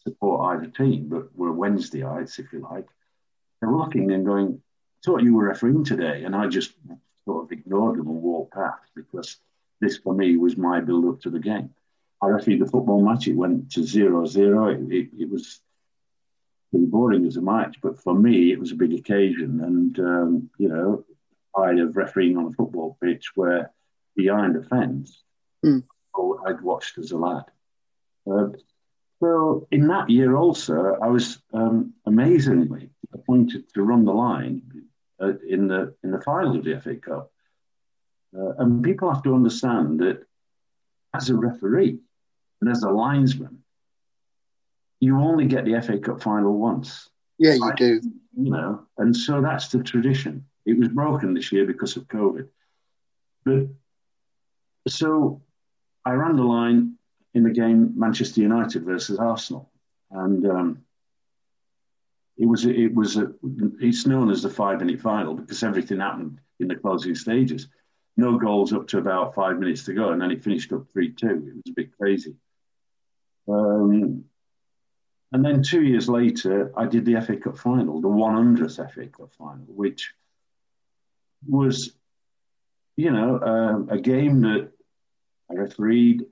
support 0.02 0.56
either 0.56 0.70
team, 0.70 1.08
but 1.08 1.34
were 1.36 1.52
Wednesdayites, 1.52 2.38
if 2.38 2.52
you 2.52 2.60
like. 2.60 2.86
They 3.60 3.66
were 3.66 3.76
looking 3.76 4.10
and 4.12 4.24
going, 4.24 4.62
thought 5.04 5.22
you 5.22 5.34
were 5.34 5.48
refereeing 5.48 5.84
today. 5.84 6.24
And 6.24 6.34
I 6.34 6.48
just 6.48 6.72
sort 7.26 7.44
of 7.44 7.52
ignored 7.52 7.98
them 7.98 8.08
and 8.08 8.22
walked 8.22 8.54
past 8.54 8.90
because 8.96 9.38
this 9.80 9.98
for 9.98 10.14
me 10.14 10.36
was 10.36 10.56
my 10.56 10.80
build 10.80 11.04
up 11.06 11.20
to 11.22 11.30
the 11.30 11.38
game. 11.38 11.70
I 12.22 12.28
refereed 12.28 12.60
the 12.60 12.70
football 12.70 13.04
match. 13.04 13.28
It 13.28 13.36
went 13.36 13.72
to 13.72 13.82
0 13.82 14.26
0. 14.26 14.68
It, 14.68 14.92
it, 14.92 15.08
it, 15.18 15.30
was 15.30 15.60
pretty 16.72 16.86
boring 16.86 17.26
as 17.26 17.36
a 17.36 17.42
match, 17.42 17.76
but 17.80 18.00
for 18.00 18.14
me, 18.14 18.50
it 18.50 18.58
was 18.58 18.72
a 18.72 18.76
big 18.76 18.94
occasion. 18.94 19.60
And, 19.60 19.98
um, 20.00 20.50
you 20.58 20.68
know, 20.68 21.04
I 21.56 21.74
have 21.74 21.96
refereeing 21.96 22.36
on 22.36 22.46
a 22.46 22.52
football 22.52 22.96
pitch 23.00 23.30
where 23.36 23.70
behind 24.16 24.56
a 24.56 24.62
fence, 24.62 25.22
mm. 25.64 25.84
I'd 26.46 26.60
watched 26.62 26.98
as 26.98 27.12
a 27.12 27.18
lad. 27.18 27.44
Uh, 28.28 28.48
So 29.20 29.68
in 29.70 29.86
that 29.86 30.10
year 30.10 30.34
also, 30.34 30.98
I 31.00 31.06
was 31.06 31.40
um, 31.52 31.94
amazingly 32.06 32.90
appointed 33.14 33.72
to 33.74 33.82
run 33.84 34.04
the 34.04 34.12
line 34.12 34.62
uh, 35.20 35.34
in 35.48 35.68
the 35.68 35.94
in 36.02 36.10
the 36.10 36.20
final 36.20 36.56
of 36.56 36.64
the 36.64 36.80
FA 36.80 36.96
Cup. 36.96 37.30
Uh, 38.36 38.52
and 38.58 38.82
people 38.82 39.08
have 39.12 39.22
to 39.22 39.34
understand 39.34 40.00
that 40.00 40.26
as 41.14 41.30
a 41.30 41.36
referee 41.36 41.98
and 42.60 42.70
as 42.70 42.82
a 42.82 42.90
linesman, 42.90 43.61
you 45.02 45.18
only 45.18 45.46
get 45.46 45.64
the 45.64 45.82
FA 45.82 45.98
Cup 45.98 46.22
final 46.22 46.56
once. 46.56 47.10
Yeah, 47.36 47.54
you 47.54 47.72
do. 47.76 48.00
You 48.38 48.50
know, 48.50 48.86
and 48.98 49.14
so 49.14 49.42
that's 49.42 49.66
the 49.66 49.82
tradition. 49.82 50.46
It 50.64 50.78
was 50.78 50.88
broken 50.88 51.34
this 51.34 51.50
year 51.50 51.66
because 51.66 51.96
of 51.96 52.06
COVID. 52.06 52.46
But 53.44 53.66
so 54.86 55.42
I 56.04 56.12
ran 56.12 56.36
the 56.36 56.44
line 56.44 56.94
in 57.34 57.42
the 57.42 57.50
game 57.50 57.94
Manchester 57.96 58.42
United 58.42 58.84
versus 58.84 59.18
Arsenal, 59.18 59.72
and 60.12 60.46
um, 60.46 60.82
it 62.38 62.46
was 62.46 62.64
it 62.64 62.94
was 62.94 63.16
a, 63.16 63.32
it's 63.80 64.06
known 64.06 64.30
as 64.30 64.42
the 64.42 64.50
five 64.50 64.78
minute 64.78 65.00
final 65.00 65.34
because 65.34 65.64
everything 65.64 65.98
happened 65.98 66.38
in 66.60 66.68
the 66.68 66.76
closing 66.76 67.16
stages. 67.16 67.66
No 68.16 68.38
goals 68.38 68.72
up 68.72 68.86
to 68.88 68.98
about 68.98 69.34
five 69.34 69.58
minutes 69.58 69.84
to 69.86 69.94
go, 69.94 70.10
and 70.10 70.22
then 70.22 70.30
it 70.30 70.44
finished 70.44 70.72
up 70.72 70.86
three 70.92 71.10
two. 71.10 71.26
It 71.48 71.56
was 71.56 71.70
a 71.70 71.72
bit 71.74 71.98
crazy. 71.98 72.36
Um, 73.48 74.26
and 75.32 75.44
then 75.44 75.62
two 75.62 75.82
years 75.82 76.08
later, 76.08 76.72
I 76.76 76.86
did 76.86 77.04
the 77.04 77.20
FA 77.20 77.36
Cup 77.36 77.58
final, 77.58 78.00
the 78.00 78.08
100th 78.08 78.92
FA 78.92 79.06
Cup 79.06 79.32
final, 79.32 79.64
which 79.66 80.12
was, 81.46 81.94
you 82.96 83.10
know, 83.10 83.38
uh, 83.38 83.94
a 83.94 83.98
game 83.98 84.40
that 84.42 84.70
I 85.50 85.54
refereed. 85.54 86.26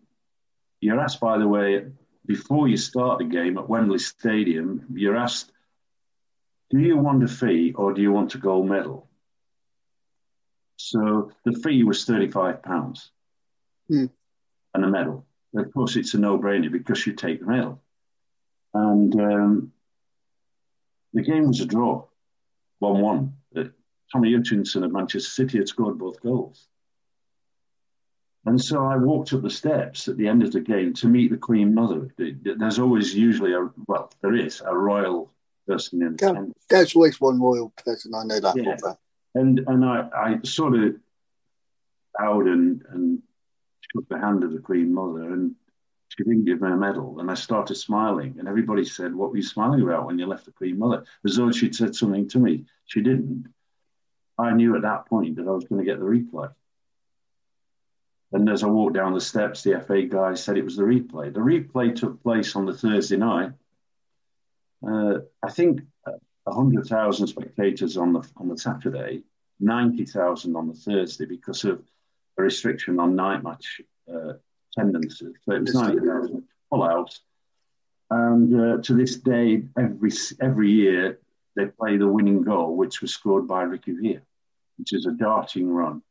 You're 0.81 1.01
asked, 1.01 1.21
by 1.21 1.39
the 1.39 1.49
way, 1.49 1.87
before 2.27 2.69
you 2.69 2.77
start 2.77 3.19
the 3.19 3.25
game 3.25 3.59
at 3.59 3.69
Wembley 3.69 3.99
Stadium, 3.99 4.87
you're 4.95 5.17
asked, 5.17 5.53
do 6.71 6.79
you 6.79 6.97
want 6.97 7.25
a 7.25 7.29
fee 7.29 7.73
or 7.75 7.93
do 7.93 8.01
you 8.01 8.13
want 8.13 8.35
a 8.35 8.39
gold 8.39 8.69
medal? 8.69 9.09
So 10.77 11.33
the 11.45 11.53
fee 11.53 11.85
was 11.85 12.05
£35 12.07 13.11
Hmm. 13.89 14.07
and 14.75 14.85
a 14.85 14.89
medal. 14.89 15.27
Of 15.55 15.73
course, 15.73 15.97
it's 15.97 16.15
a 16.15 16.19
no 16.19 16.39
brainer 16.39 16.71
because 16.71 17.07
you 17.07 17.13
take 17.13 17.41
the 17.41 17.47
medal. 17.47 17.83
And 18.75 19.21
um, 19.21 19.73
the 21.13 21.23
game 21.23 21.49
was 21.49 21.61
a 21.61 21.67
draw, 21.67 22.05
1 22.79 23.01
1. 23.01 23.35
Tommy 24.13 24.35
Hutchison 24.35 24.83
of 24.83 24.93
Manchester 24.93 25.31
City 25.31 25.59
had 25.59 25.69
scored 25.69 25.99
both 25.99 26.21
goals. 26.21 26.67
And 28.47 28.61
so 28.61 28.85
I 28.85 28.97
walked 28.97 29.33
up 29.33 29.43
the 29.43 29.51
steps 29.51 30.09
at 30.09 30.17
the 30.17 30.27
end 30.27 30.43
of 30.43 30.51
the 30.51 30.61
game 30.61 30.95
to 30.95 31.07
meet 31.09 31.31
the 31.31 31.37
Queen 31.37 31.75
Mother. 31.75 32.09
There's 32.17 32.79
always 32.79 33.15
usually 33.15 33.53
a, 33.53 33.69
well, 33.87 34.11
there 34.23 34.35
is 34.35 34.63
a 34.67 34.77
royal 34.77 35.31
person 35.69 36.03
in 36.03 36.17
the 36.17 36.27
Yeah. 36.27 36.33
tent. 36.33 36.57
There's 36.69 36.97
always 36.97 37.21
one 37.21 37.41
royal 37.41 37.71
person. 37.85 38.15
I 38.15 38.25
know 38.25 38.41
that. 38.41 38.57
Yeah. 38.57 38.77
for. 38.79 38.99
And 39.35 39.61
and 39.69 39.85
I, 39.85 40.09
I 40.13 40.39
sort 40.43 40.75
of 40.75 40.97
bowed 42.19 42.47
and, 42.49 42.83
and 42.91 43.23
shook 43.93 44.09
the 44.09 44.19
hand 44.19 44.43
of 44.43 44.53
the 44.53 44.59
Queen 44.59 44.93
Mother, 44.93 45.33
and 45.33 45.55
she 46.11 46.25
didn't 46.25 46.45
give 46.45 46.61
me 46.61 46.71
a 46.71 46.77
medal. 46.77 47.21
And 47.21 47.31
I 47.31 47.35
started 47.35 47.77
smiling, 47.77 48.37
and 48.39 48.49
everybody 48.49 48.85
said, 48.85 49.15
"What 49.15 49.31
were 49.31 49.37
you 49.37 49.43
smiling 49.43 49.81
about 49.83 50.07
when 50.07 50.19
you 50.19 50.27
left 50.27 50.45
the 50.45 50.53
Queen 50.53 50.79
Mother?" 50.79 51.05
As 51.25 51.37
though 51.37 51.53
she'd 51.53 51.75
said 51.75 51.95
something 51.95 52.29
to 52.29 52.39
me. 52.39 52.67
She 52.87 53.01
didn't. 53.01 53.47
I 54.37 54.53
knew 54.53 54.75
at 54.75 54.83
that 54.83 55.07
point 55.07 55.37
that 55.37 55.47
I 55.47 55.51
was 55.51 55.65
going 55.65 55.79
to 55.79 55.85
get 55.85 56.01
the 56.01 56.07
replay. 56.07 56.53
And 58.33 58.49
as 58.49 58.63
I 58.63 58.69
walked 58.69 58.95
down 58.95 59.15
the 59.15 59.21
steps, 59.21 59.63
the 59.63 59.81
FA 59.81 60.03
guy 60.03 60.35
said 60.35 60.57
it 60.57 60.65
was 60.65 60.77
the 60.77 60.83
replay. 60.83 61.33
The 61.33 61.41
replay 61.41 61.95
took 61.95 62.23
place 62.23 62.57
on 62.57 62.65
the 62.65 62.75
Thursday 62.75 63.17
night. 63.17 63.53
Uh, 64.87 65.19
I 65.43 65.51
think 65.51 65.83
uh, 66.07 66.13
100,000 66.45 67.27
spectators 67.27 67.97
on 67.97 68.13
the 68.13 68.29
on 68.37 68.49
the 68.49 68.59
Saturday, 68.59 69.23
90,000 69.61 70.57
on 70.57 70.69
the 70.69 70.75
Thursday 70.75 71.27
because 71.27 71.65
of 71.65 71.83
a 72.39 72.43
restriction 72.43 72.99
on 72.99 73.15
night 73.15 73.43
match 73.43 73.83
uh, 74.13 74.35
attendances. 74.77 75.35
So 75.45 75.55
it 75.55 75.63
was 75.63 75.75
90,000 75.75 76.43
full 76.69 76.85
house. 76.85 77.21
And 78.11 78.61
uh, 78.61 78.83
to 78.83 78.95
this 78.95 79.17
day, 79.17 79.63
every 79.79 80.11
every 80.41 80.71
year 80.71 81.21
they 81.55 81.67
play 81.67 81.97
the 81.97 82.09
winning 82.09 82.43
goal, 82.43 82.77
which 82.77 83.01
was 83.01 83.13
scored 83.13 83.47
by 83.47 83.63
Ricky 83.63 83.93
Villa, 83.93 84.21
which 84.79 84.93
is 84.93 85.07
a 85.07 85.13
darting 85.13 85.71
run 85.71 86.03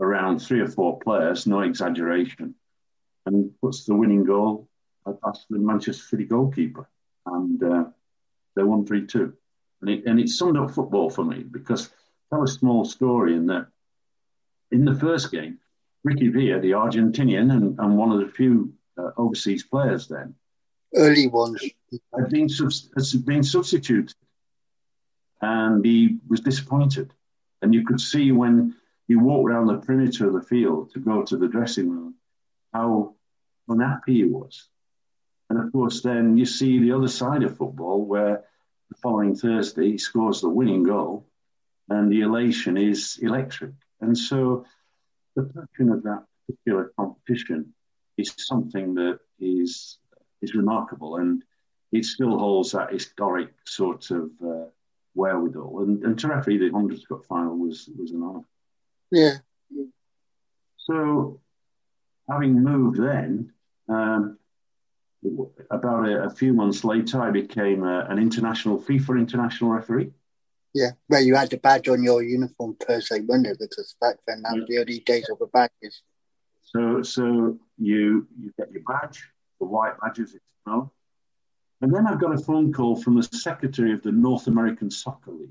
around 0.00 0.38
three 0.38 0.60
or 0.60 0.68
four 0.68 0.98
players, 1.00 1.46
no 1.46 1.60
exaggeration, 1.60 2.54
and 3.26 3.50
puts 3.60 3.84
the 3.84 3.94
winning 3.94 4.24
goal 4.24 4.68
past 5.24 5.46
the 5.50 5.58
Manchester 5.58 6.02
City 6.02 6.24
goalkeeper, 6.24 6.88
and 7.26 7.62
uh, 7.62 7.84
they 8.54 8.62
won 8.62 8.86
three 8.86 9.04
two 9.04 9.32
and 9.82 9.90
it, 9.90 10.06
and 10.06 10.18
it 10.18 10.28
summed 10.28 10.56
up 10.56 10.70
football 10.70 11.10
for 11.10 11.24
me 11.24 11.42
because 11.42 11.90
tell 12.30 12.42
a 12.42 12.48
small 12.48 12.84
story 12.84 13.34
in 13.34 13.46
that 13.46 13.66
in 14.70 14.86
the 14.86 14.94
first 14.94 15.30
game, 15.30 15.58
Ricky 16.04 16.28
Villa, 16.28 16.60
the 16.60 16.72
Argentinian 16.72 17.52
and, 17.52 17.78
and 17.78 17.96
one 17.96 18.10
of 18.10 18.20
the 18.20 18.28
few 18.28 18.72
uh, 18.98 19.10
overseas 19.16 19.62
players 19.64 20.08
then, 20.08 20.34
Early 20.94 21.28
ones. 21.28 21.62
had 22.14 22.28
been, 22.30 22.48
subs- 22.48 22.90
has 22.96 23.14
been 23.14 23.42
substituted 23.42 24.14
and 25.40 25.84
he 25.84 26.18
was 26.28 26.40
disappointed. 26.40 27.12
And 27.62 27.72
you 27.72 27.84
could 27.86 28.00
see 28.00 28.32
when 28.32 28.74
he 29.08 29.16
walked 29.16 29.50
around 29.50 29.66
the 29.66 29.78
perimeter 29.78 30.26
of 30.26 30.32
the 30.32 30.42
field 30.42 30.92
to 30.92 30.98
go 31.00 31.22
to 31.22 31.36
the 31.36 31.48
dressing 31.48 31.90
room 31.90 32.14
how 32.72 33.14
unhappy 33.68 34.14
he 34.14 34.24
was. 34.24 34.68
And 35.50 35.58
of 35.58 35.70
course, 35.72 36.00
then 36.00 36.36
you 36.36 36.46
see 36.46 36.78
the 36.78 36.92
other 36.92 37.08
side 37.08 37.42
of 37.42 37.56
football 37.56 38.04
where 38.04 38.44
the 38.88 38.96
following 38.96 39.34
Thursday 39.34 39.92
he 39.92 39.98
scores 39.98 40.40
the 40.40 40.48
winning 40.48 40.82
goal 40.82 41.26
and 41.88 42.10
the 42.10 42.22
elation 42.22 42.76
is 42.76 43.18
electric. 43.20 43.72
And 44.00 44.16
so 44.16 44.64
the 45.36 45.44
passion 45.44 45.90
of 45.90 46.02
that 46.02 46.24
particular 46.46 46.92
competition 46.96 47.72
is 48.18 48.32
something 48.36 48.94
that 48.94 49.18
is 49.40 49.98
is 50.42 50.54
remarkable 50.54 51.16
and 51.16 51.42
it 51.92 52.04
still 52.04 52.38
holds 52.38 52.72
that 52.72 52.92
historic 52.92 53.50
sort 53.66 54.10
of 54.10 54.30
uh, 54.44 54.64
wherewithal. 55.14 55.82
And, 55.82 56.02
and 56.04 56.18
to 56.18 56.28
referee 56.28 56.58
the 56.58 56.70
100th 56.70 57.06
Cup 57.06 57.24
final 57.26 57.56
was, 57.56 57.88
was 57.96 58.12
an 58.12 58.22
honour. 58.22 58.44
Yeah. 59.10 59.36
So, 60.78 61.40
having 62.28 62.62
moved 62.62 62.98
then, 62.98 63.52
um, 63.88 64.38
about 65.70 66.08
a, 66.08 66.24
a, 66.24 66.30
few 66.30 66.52
months 66.52 66.82
later, 66.82 67.20
I 67.20 67.30
became 67.30 67.84
a, 67.84 68.06
an 68.08 68.18
international 68.18 68.80
FIFA 68.80 69.20
international 69.20 69.70
referee. 69.70 70.12
Yeah, 70.74 70.92
well, 71.08 71.20
you 71.20 71.34
had 71.34 71.50
the 71.50 71.58
badge 71.58 71.88
on 71.88 72.02
your 72.02 72.22
uniform 72.22 72.76
per 72.80 73.00
se, 73.00 73.20
wasn't 73.20 73.48
it? 73.48 73.58
Because 73.58 73.94
back 74.00 74.16
then, 74.26 74.42
that 74.42 74.54
was 74.54 74.64
the 74.68 74.78
early 74.78 75.00
days 75.00 75.28
of 75.30 75.38
the 75.38 75.46
badges. 75.46 76.02
So, 76.62 77.02
so 77.02 77.58
you 77.76 78.26
you 78.38 78.52
get 78.58 78.72
your 78.72 78.82
badge, 78.84 79.28
the 79.60 79.66
white 79.66 80.00
badges, 80.00 80.34
it's 80.34 80.44
known. 80.66 80.90
And 81.82 81.92
then 81.92 82.06
I 82.06 82.14
got 82.14 82.34
a 82.34 82.38
phone 82.38 82.72
call 82.72 82.96
from 82.96 83.16
the 83.16 83.22
secretary 83.22 83.92
of 83.92 84.02
the 84.02 84.12
North 84.12 84.46
American 84.46 84.90
Soccer 84.90 85.32
League, 85.32 85.50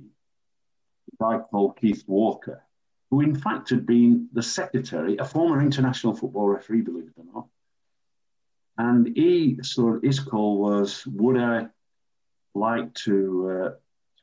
a 1.13 1.23
guy 1.23 1.39
called 1.39 1.77
Keith 1.77 2.03
Walker, 2.07 2.63
who 3.11 3.21
in 3.21 3.35
fact 3.35 3.69
had 3.69 3.85
been 3.85 4.29
the 4.33 4.41
secretary, 4.41 5.17
a 5.17 5.25
former 5.25 5.61
international 5.61 6.15
football 6.15 6.47
referee, 6.47 6.81
believe 6.81 7.09
it 7.09 7.13
or 7.19 7.25
not. 7.33 7.47
And 8.77 9.15
he 9.15 9.59
sort 9.61 9.97
of, 9.97 10.03
his 10.03 10.19
call 10.19 10.59
was, 10.59 11.05
would 11.05 11.37
I 11.37 11.67
like 12.55 12.93
to 13.05 13.65
uh, 13.65 13.69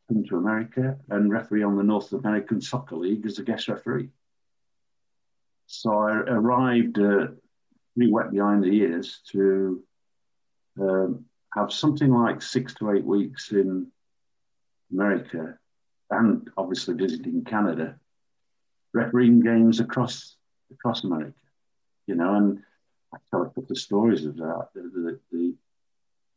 come 0.08 0.24
to 0.24 0.36
America 0.36 0.96
and 1.10 1.30
referee 1.30 1.62
on 1.62 1.76
the 1.76 1.82
North 1.82 2.12
American 2.12 2.60
Soccer 2.60 2.96
League 2.96 3.26
as 3.26 3.38
a 3.38 3.44
guest 3.44 3.68
referee? 3.68 4.10
So 5.66 5.92
I 5.92 6.12
arrived 6.12 6.98
uh, 6.98 7.28
pretty 7.94 8.10
wet 8.10 8.30
behind 8.30 8.64
the 8.64 8.68
ears 8.68 9.20
to 9.32 9.82
um, 10.80 11.26
have 11.54 11.72
something 11.72 12.10
like 12.10 12.40
six 12.40 12.74
to 12.74 12.92
eight 12.92 13.04
weeks 13.04 13.52
in 13.52 13.88
America 14.90 15.58
and 16.10 16.48
obviously 16.56 16.94
visiting 16.94 17.44
Canada, 17.44 17.96
refereeing 18.94 19.40
games 19.40 19.80
across 19.80 20.36
across 20.70 21.04
America, 21.04 21.34
you 22.06 22.14
know, 22.14 22.34
and 22.34 22.62
I 23.12 23.18
tell 23.30 23.42
a 23.42 23.46
couple 23.46 23.66
of 23.70 23.78
stories 23.78 24.26
of 24.26 24.36
that. 24.36 24.68
The, 24.74 24.80
the, 24.82 25.20
the 25.32 25.54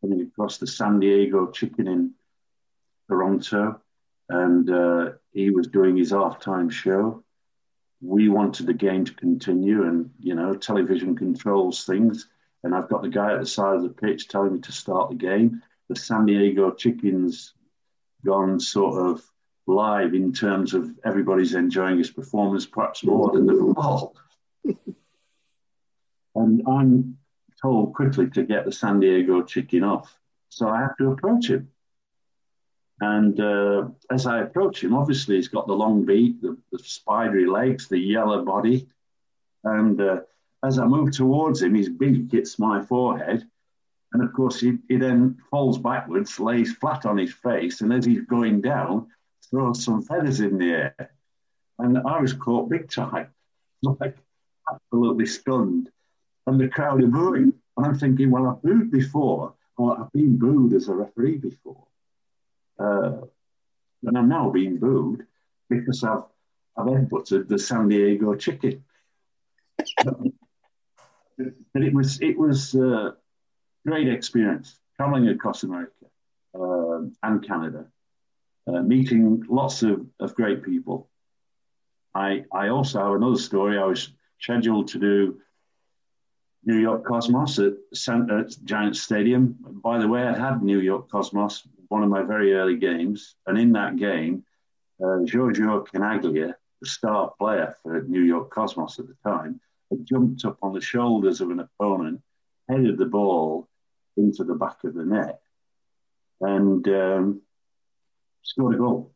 coming 0.02 0.22
across 0.22 0.58
the 0.58 0.68
San 0.68 1.00
Diego 1.00 1.52
Chicken 1.52 1.88
in 1.88 2.12
Toronto, 3.12 3.82
and 4.30 4.70
uh, 4.70 5.10
he 5.34 5.50
was 5.50 5.68
doing 5.68 5.98
his 5.98 6.14
halftime 6.14 6.72
show. 6.72 7.22
We 8.02 8.30
wanted 8.30 8.68
the 8.68 8.74
game 8.74 9.04
to 9.04 9.14
continue, 9.14 9.84
and 9.84 10.12
you 10.18 10.34
know, 10.34 10.54
television 10.54 11.18
controls 11.18 11.84
things. 11.84 12.30
And 12.64 12.74
I've 12.74 12.88
got 12.88 13.02
the 13.02 13.10
guy 13.10 13.34
at 13.34 13.40
the 13.42 13.46
side 13.46 13.76
of 13.76 13.84
the 13.84 13.90
pitch 13.90 14.30
telling 14.30 14.54
me 14.54 14.60
to 14.62 14.72
start 14.72 15.10
the 15.10 15.16
game. 15.16 15.62
The 15.90 15.96
San 15.98 16.26
Diego 16.26 16.72
Chickens 16.72 17.54
gone 18.26 18.60
sort 18.62 19.06
of 19.06 19.22
live 19.68 20.14
in 20.14 20.32
terms 20.32 20.74
of 20.74 20.90
everybody's 21.04 21.54
enjoying 21.54 21.98
his 21.98 22.12
performance, 22.12 22.66
perhaps 22.66 23.04
more 23.04 23.32
than 23.34 23.46
the 23.46 23.56
football. 23.56 24.16
and 26.36 26.62
I'm 26.66 27.18
told 27.62 27.94
quickly 27.94 28.30
to 28.30 28.44
get 28.44 28.64
the 28.64 28.72
San 28.72 29.02
Diego 29.02 29.42
chicken 29.44 29.84
off. 29.84 30.18
So 30.48 30.70
I 30.70 30.80
have 30.80 30.96
to 30.98 31.12
approach 31.12 31.50
him. 31.50 31.71
And 33.02 33.40
uh, 33.40 33.88
as 34.12 34.28
I 34.28 34.42
approach 34.42 34.84
him, 34.84 34.94
obviously 34.94 35.36
he's 35.36 35.48
got 35.48 35.66
the 35.66 35.74
long 35.74 36.06
beak, 36.06 36.40
the, 36.40 36.56
the 36.72 36.78
spidery 36.78 37.48
legs, 37.48 37.88
the 37.88 37.98
yellow 37.98 38.46
body. 38.46 38.88
And 39.64 40.00
uh, 40.00 40.20
as 40.64 40.78
I 40.78 40.86
move 40.86 41.12
towards 41.12 41.64
him, 41.64 41.74
his 41.74 41.90
beak 41.90 42.32
hits 42.32 42.60
my 42.60 42.84
forehead. 42.84 43.44
And 44.14 44.24
of 44.24 44.32
course, 44.34 44.60
he, 44.60 44.78
he 44.88 44.98
then 44.98 45.38
falls 45.50 45.80
backwards, 45.80 46.40
lays 46.40 46.74
flat 46.74 47.08
on 47.08 47.18
his 47.18 47.34
face, 47.34 47.82
and 47.82 47.92
as 47.92 48.06
he's 48.06 48.26
going 48.26 48.62
down, 48.62 49.08
throws 49.50 49.84
some 49.84 50.04
feathers 50.04 50.40
in 50.40 50.60
the 50.60 50.72
air. 50.72 51.12
And 51.80 51.98
I 51.98 52.20
was 52.20 52.34
caught 52.34 52.70
big 52.70 52.92
time, 52.92 53.30
like 53.82 54.16
absolutely 54.72 55.26
stunned. 55.26 55.90
And 56.46 56.60
the 56.60 56.68
crowd 56.68 57.04
are 57.04 57.08
booing. 57.08 57.54
And 57.78 57.86
I'm 57.86 57.98
thinking, 57.98 58.30
well, 58.30 58.48
I've 58.48 58.62
booed 58.62 58.92
before, 58.92 59.56
or 59.78 60.00
I've 60.00 60.12
been 60.12 60.38
booed 60.38 60.74
as 60.74 60.88
a 60.88 60.94
referee 60.94 61.38
before. 61.38 61.88
Uh, 62.82 63.22
and 64.04 64.18
I'm 64.18 64.30
now 64.30 64.50
being 64.50 64.78
booed 64.78 65.26
because 65.70 66.04
I've, 66.04 66.24
I've 66.78 66.88
headbutted 66.88 67.48
the 67.48 67.60
San 67.60 67.88
Diego 67.88 68.36
chicken. 68.36 68.84
but 70.04 71.84
it 71.84 71.94
was 71.94 72.22
it 72.22 72.38
was 72.38 72.76
a 72.76 73.16
great 73.86 74.08
experience 74.08 74.80
traveling 74.96 75.30
across 75.30 75.64
America 75.64 76.06
uh, 76.56 77.02
and 77.24 77.48
Canada, 77.48 77.86
uh, 78.68 78.82
meeting 78.82 79.44
lots 79.50 79.84
of, 79.84 80.06
of 80.20 80.36
great 80.36 80.64
people. 80.64 81.10
I 82.14 82.46
I 82.52 82.70
also 82.70 83.00
have 83.00 83.14
another 83.14 83.38
story. 83.38 83.78
I 83.78 83.86
was 83.86 84.12
scheduled 84.40 84.88
to 84.90 85.00
do 85.00 85.42
New 86.64 86.78
York 86.78 87.04
Cosmos 87.06 87.60
at, 87.60 87.74
at 88.30 88.56
Giant 88.66 88.96
Stadium. 88.96 89.58
By 89.84 89.98
the 90.00 90.08
way, 90.08 90.24
I 90.24 90.38
had 90.38 90.62
New 90.62 90.80
York 90.80 91.10
Cosmos, 91.10 91.68
one 91.92 92.04
of 92.04 92.10
my 92.10 92.24
very 92.24 92.54
early 92.54 92.78
games, 92.78 93.36
and 93.46 93.58
in 93.58 93.74
that 93.74 93.98
game, 93.98 94.46
uh, 95.04 95.26
Giorgio 95.26 95.84
Chinaglia, 95.84 96.54
the 96.80 96.88
star 96.88 97.34
player 97.38 97.76
for 97.84 98.02
New 98.04 98.22
York 98.22 98.50
Cosmos 98.50 98.98
at 98.98 99.08
the 99.08 99.18
time, 99.30 99.60
had 99.90 100.06
jumped 100.06 100.46
up 100.46 100.58
on 100.62 100.74
the 100.74 100.80
shoulders 100.80 101.42
of 101.42 101.50
an 101.50 101.60
opponent, 101.60 102.22
headed 102.70 102.98
the 102.98 103.06
ball 103.06 103.68
into 104.16 104.46
the 104.46 104.56
back 104.56 104.86
of 104.86 104.94
the 104.94 105.04
net, 105.04 105.42
and 106.40 106.88
um, 106.88 107.42
scored 108.44 108.76
a 108.76 108.78
goal. 108.78 109.12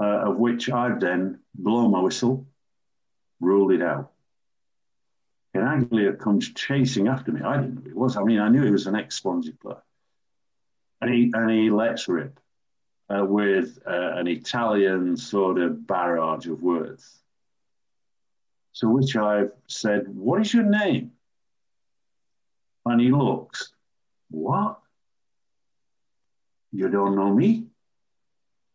Uh, 0.00 0.30
of 0.30 0.36
which 0.38 0.70
I've 0.70 1.00
then 1.00 1.40
blown 1.54 1.90
my 1.90 2.00
whistle, 2.00 2.46
ruled 3.40 3.72
it 3.72 3.82
out. 3.82 4.12
And 5.52 5.64
Chinaglia 5.64 6.18
comes 6.18 6.54
chasing 6.54 7.08
after 7.08 7.32
me. 7.32 7.42
I 7.42 7.56
didn't 7.56 7.74
know 7.74 7.80
who 7.82 7.88
he 7.88 7.94
was. 7.94 8.16
I 8.16 8.22
mean, 8.22 8.38
I 8.38 8.48
knew 8.48 8.62
he 8.62 8.70
was 8.70 8.86
an 8.86 8.94
ex-Swansea 8.94 9.54
player. 9.60 9.82
And 11.00 11.12
he, 11.12 11.32
and 11.34 11.50
he 11.50 11.70
lets 11.70 12.08
rip 12.08 12.38
uh, 13.08 13.24
with 13.24 13.78
uh, 13.86 14.12
an 14.16 14.26
Italian 14.26 15.16
sort 15.16 15.58
of 15.58 15.86
barrage 15.86 16.46
of 16.46 16.62
words. 16.62 17.18
To 18.76 18.88
which 18.88 19.16
I've 19.16 19.52
said, 19.66 20.08
What 20.08 20.40
is 20.40 20.54
your 20.54 20.64
name? 20.64 21.12
And 22.86 23.00
he 23.00 23.10
looks, 23.10 23.72
What? 24.30 24.78
You 26.72 26.88
don't 26.88 27.16
know 27.16 27.34
me? 27.34 27.66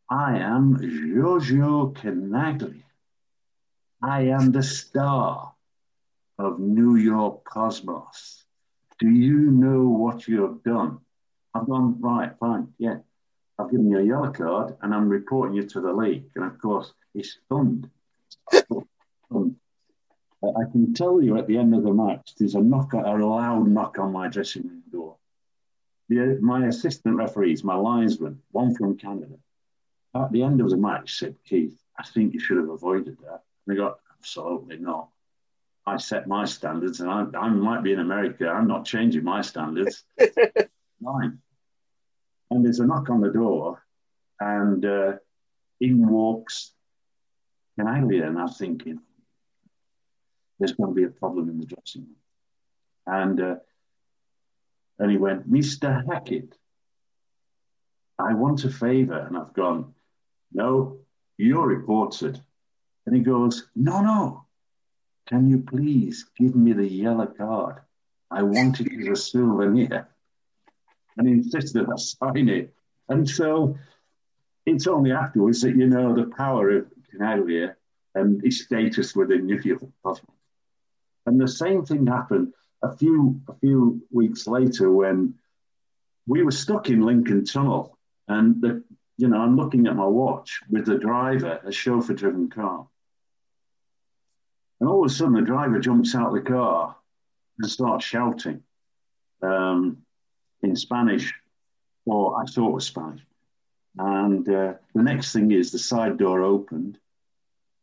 I 0.10 0.38
am 0.38 0.78
Giorgio 0.80 1.92
Chinaglia. 1.94 2.84
I 4.04 4.28
am 4.28 4.52
the 4.52 4.62
star 4.62 5.54
of 6.38 6.60
New 6.60 6.96
York 6.96 7.44
Cosmos. 7.46 8.44
Do 9.00 9.10
you 9.10 9.50
know 9.50 9.88
what 9.88 10.28
you 10.28 10.44
have 10.44 10.64
done? 10.64 11.00
I've 11.56 11.68
gone, 11.68 12.02
right, 12.02 12.32
fine, 12.40 12.68
yeah. 12.78 12.98
I've 13.58 13.72
given 13.72 13.90
you 13.90 14.00
a 14.00 14.04
yellow 14.04 14.32
card 14.32 14.76
and 14.82 14.94
I'm 14.94 15.08
reporting 15.08 15.56
you 15.56 15.64
to 15.64 15.80
the 15.80 15.94
league. 15.94 16.26
And 16.36 16.44
of 16.44 16.60
course, 16.60 16.94
he's 17.14 17.38
stunned. 17.46 17.90
I 20.44 20.70
can 20.72 20.94
tell 20.94 21.22
you 21.22 21.38
at 21.38 21.48
the 21.48 21.58
end 21.58 21.74
of 21.74 21.84
the 21.84 21.94
match, 21.94 22.34
there's 22.38 22.56
a 22.56 22.60
knock, 22.60 22.94
a 22.94 22.98
loud 22.98 23.68
knock 23.68 23.98
on 23.98 24.12
my 24.12 24.28
dressing 24.28 24.68
room 24.68 24.84
door. 24.92 25.16
The, 26.10 26.38
my 26.42 26.68
assistant 26.68 27.16
referees, 27.16 27.64
my 27.64 27.76
linesman, 27.76 28.42
one 28.52 28.76
from 28.76 28.98
Canada, 28.98 29.36
at 30.14 30.32
the 30.34 30.44
end 30.44 30.60
of 30.60 30.70
the 30.70 30.78
match 30.78 31.18
said, 31.18 31.36
Keith, 31.46 31.80
I 31.98 32.04
think 32.04 32.34
you 32.34 32.40
should 32.40 32.58
have 32.58 32.70
avoided 32.70 33.18
that. 33.24 33.44
And 33.66 33.74
I 33.74 33.82
got, 33.82 34.00
absolutely 34.20 34.78
not. 34.78 35.10
I 35.88 35.98
set 35.98 36.28
my 36.28 36.46
standards, 36.46 37.00
and 37.00 37.10
I, 37.10 37.26
I 37.38 37.50
might 37.50 37.84
be 37.84 37.94
in 37.94 38.00
America. 38.00 38.48
I'm 38.48 38.68
not 38.68 38.86
changing 38.86 39.24
my 39.24 39.42
standards. 39.42 40.04
Fine. 41.04 41.40
And 42.52 42.64
there's 42.64 42.80
a 42.80 42.86
knock 42.86 43.10
on 43.10 43.22
the 43.22 43.32
door, 43.32 43.84
and 44.40 44.86
uh, 44.86 45.14
in 45.82 46.08
walks 46.08 46.72
Chinaglia, 47.78 48.28
and 48.28 48.40
I'm 48.40 48.50
thinking, 48.50 49.00
there's 50.60 50.74
going 50.74 50.92
to 50.92 50.96
be 50.96 51.04
a 51.04 51.10
problem 51.10 51.50
in 51.50 51.60
the 51.60 51.66
dressing 51.66 52.04
room. 52.04 52.16
And 53.08 53.42
uh, 53.42 53.56
and 54.98 55.12
he 55.12 55.18
went, 55.18 55.52
Mr. 55.52 56.06
Hackett, 56.08 56.56
I 58.18 58.34
want 58.34 58.64
a 58.64 58.70
favour. 58.70 59.20
And 59.20 59.38
I've 59.38 59.54
gone, 59.54 59.94
no, 60.54 61.00
you're 61.38 61.68
reported. 61.68 62.40
And 63.06 63.16
he 63.16 63.22
goes, 63.22 63.68
no, 63.76 64.02
no, 64.02 64.46
can 65.28 65.50
you 65.50 65.60
please 65.60 66.26
give 66.38 66.56
me 66.56 66.74
the 66.74 66.88
yellow 66.88 67.28
card? 67.28 67.82
I 68.32 68.44
want 68.44 68.80
it 68.80 68.88
as 69.02 69.08
a 69.08 69.22
souvenir. 69.22 70.08
And 71.18 71.28
insisted 71.28 71.88
I 71.90 71.96
sign 71.96 72.50
it. 72.50 72.74
And 73.10 73.30
so 73.30 73.78
it's 74.66 74.88
only 74.88 75.12
afterwards 75.12 75.62
that 75.62 75.76
you 75.76 75.88
know 75.88 76.14
the 76.14 76.26
power 76.36 76.70
of 76.78 76.88
Chinaglia 77.12 77.76
and 78.16 78.42
his 78.44 78.64
status 78.64 79.16
within 79.16 79.46
New 79.46 79.60
York 79.60 79.82
Cosmos. 80.04 80.32
And 81.26 81.40
the 81.40 81.48
same 81.48 81.86
thing 81.86 82.08
happened 82.08 82.54
a 82.82 82.96
few 82.96 83.42
a 83.48 83.54
few 83.56 84.02
weeks 84.12 84.48
later 84.48 84.92
when 84.92 85.36
we 86.28 86.44
were 86.44 86.52
stuck 86.52 86.90
in 86.90 87.02
Lincoln 87.02 87.46
Tunnel, 87.46 87.98
and 88.28 88.62
the 88.62 88.84
you 89.18 89.28
know 89.28 89.38
I'm 89.38 89.56
looking 89.56 89.88
at 89.88 89.96
my 89.96 90.06
watch 90.06 90.62
with 90.70 90.86
the 90.86 90.98
driver, 90.98 91.62
a 91.64 91.72
chauffeur-driven 91.72 92.50
car, 92.50 92.88
and 94.80 94.90
all 94.90 95.04
of 95.04 95.12
a 95.12 95.14
sudden 95.14 95.34
the 95.34 95.42
driver 95.42 95.80
jumps 95.80 96.16
out 96.16 96.28
of 96.28 96.34
the 96.34 96.50
car 96.50 96.96
and 97.60 97.70
starts 97.70 98.06
shouting 98.06 98.62
um, 99.42 100.05
in 100.62 100.76
Spanish, 100.76 101.34
or 102.06 102.42
I 102.42 102.46
thought 102.46 102.74
was 102.74 102.86
Spanish. 102.86 103.22
And 103.98 104.48
uh, 104.50 104.74
the 104.94 105.04
next 105.04 105.32
thing 105.32 105.52
is 105.52 105.72
the 105.72 105.80
side 105.80 106.18
door 106.18 106.42
opened, 106.42 106.98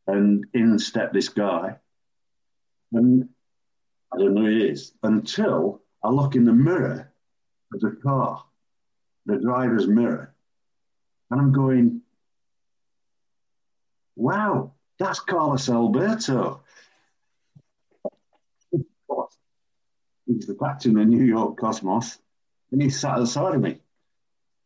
and 0.07 0.45
in 0.53 0.79
stepped 0.79 1.15
this 1.15 1.29
guy 1.29 1.79
and 2.93 3.29
I 4.13 4.19
don't 4.19 4.35
know 4.35 4.43
who 4.43 4.51
he 4.51 4.67
is 4.67 4.93
until 5.03 5.81
I 6.03 6.11
look 6.11 6.35
in 6.35 6.45
the 6.45 6.53
mirror 6.53 7.11
of 7.73 7.81
the 7.81 7.97
car, 8.03 8.45
the 9.27 9.39
driver's 9.39 9.87
mirror, 9.87 10.35
and 11.31 11.41
I'm 11.41 11.53
going, 11.53 12.03
wow, 14.17 14.73
that's 14.99 15.21
Carlos 15.21 15.69
Alberto. 15.69 16.63
He's 20.27 20.47
the 20.47 20.55
captain 20.55 20.93
of 20.93 20.99
the 20.99 21.05
New 21.05 21.25
York 21.25 21.57
Cosmos, 21.57 22.19
and 22.73 22.83
he's 22.83 22.99
sat 22.99 23.15
at 23.15 23.21
the 23.21 23.27
side 23.27 23.55
of 23.55 23.61
me 23.61 23.79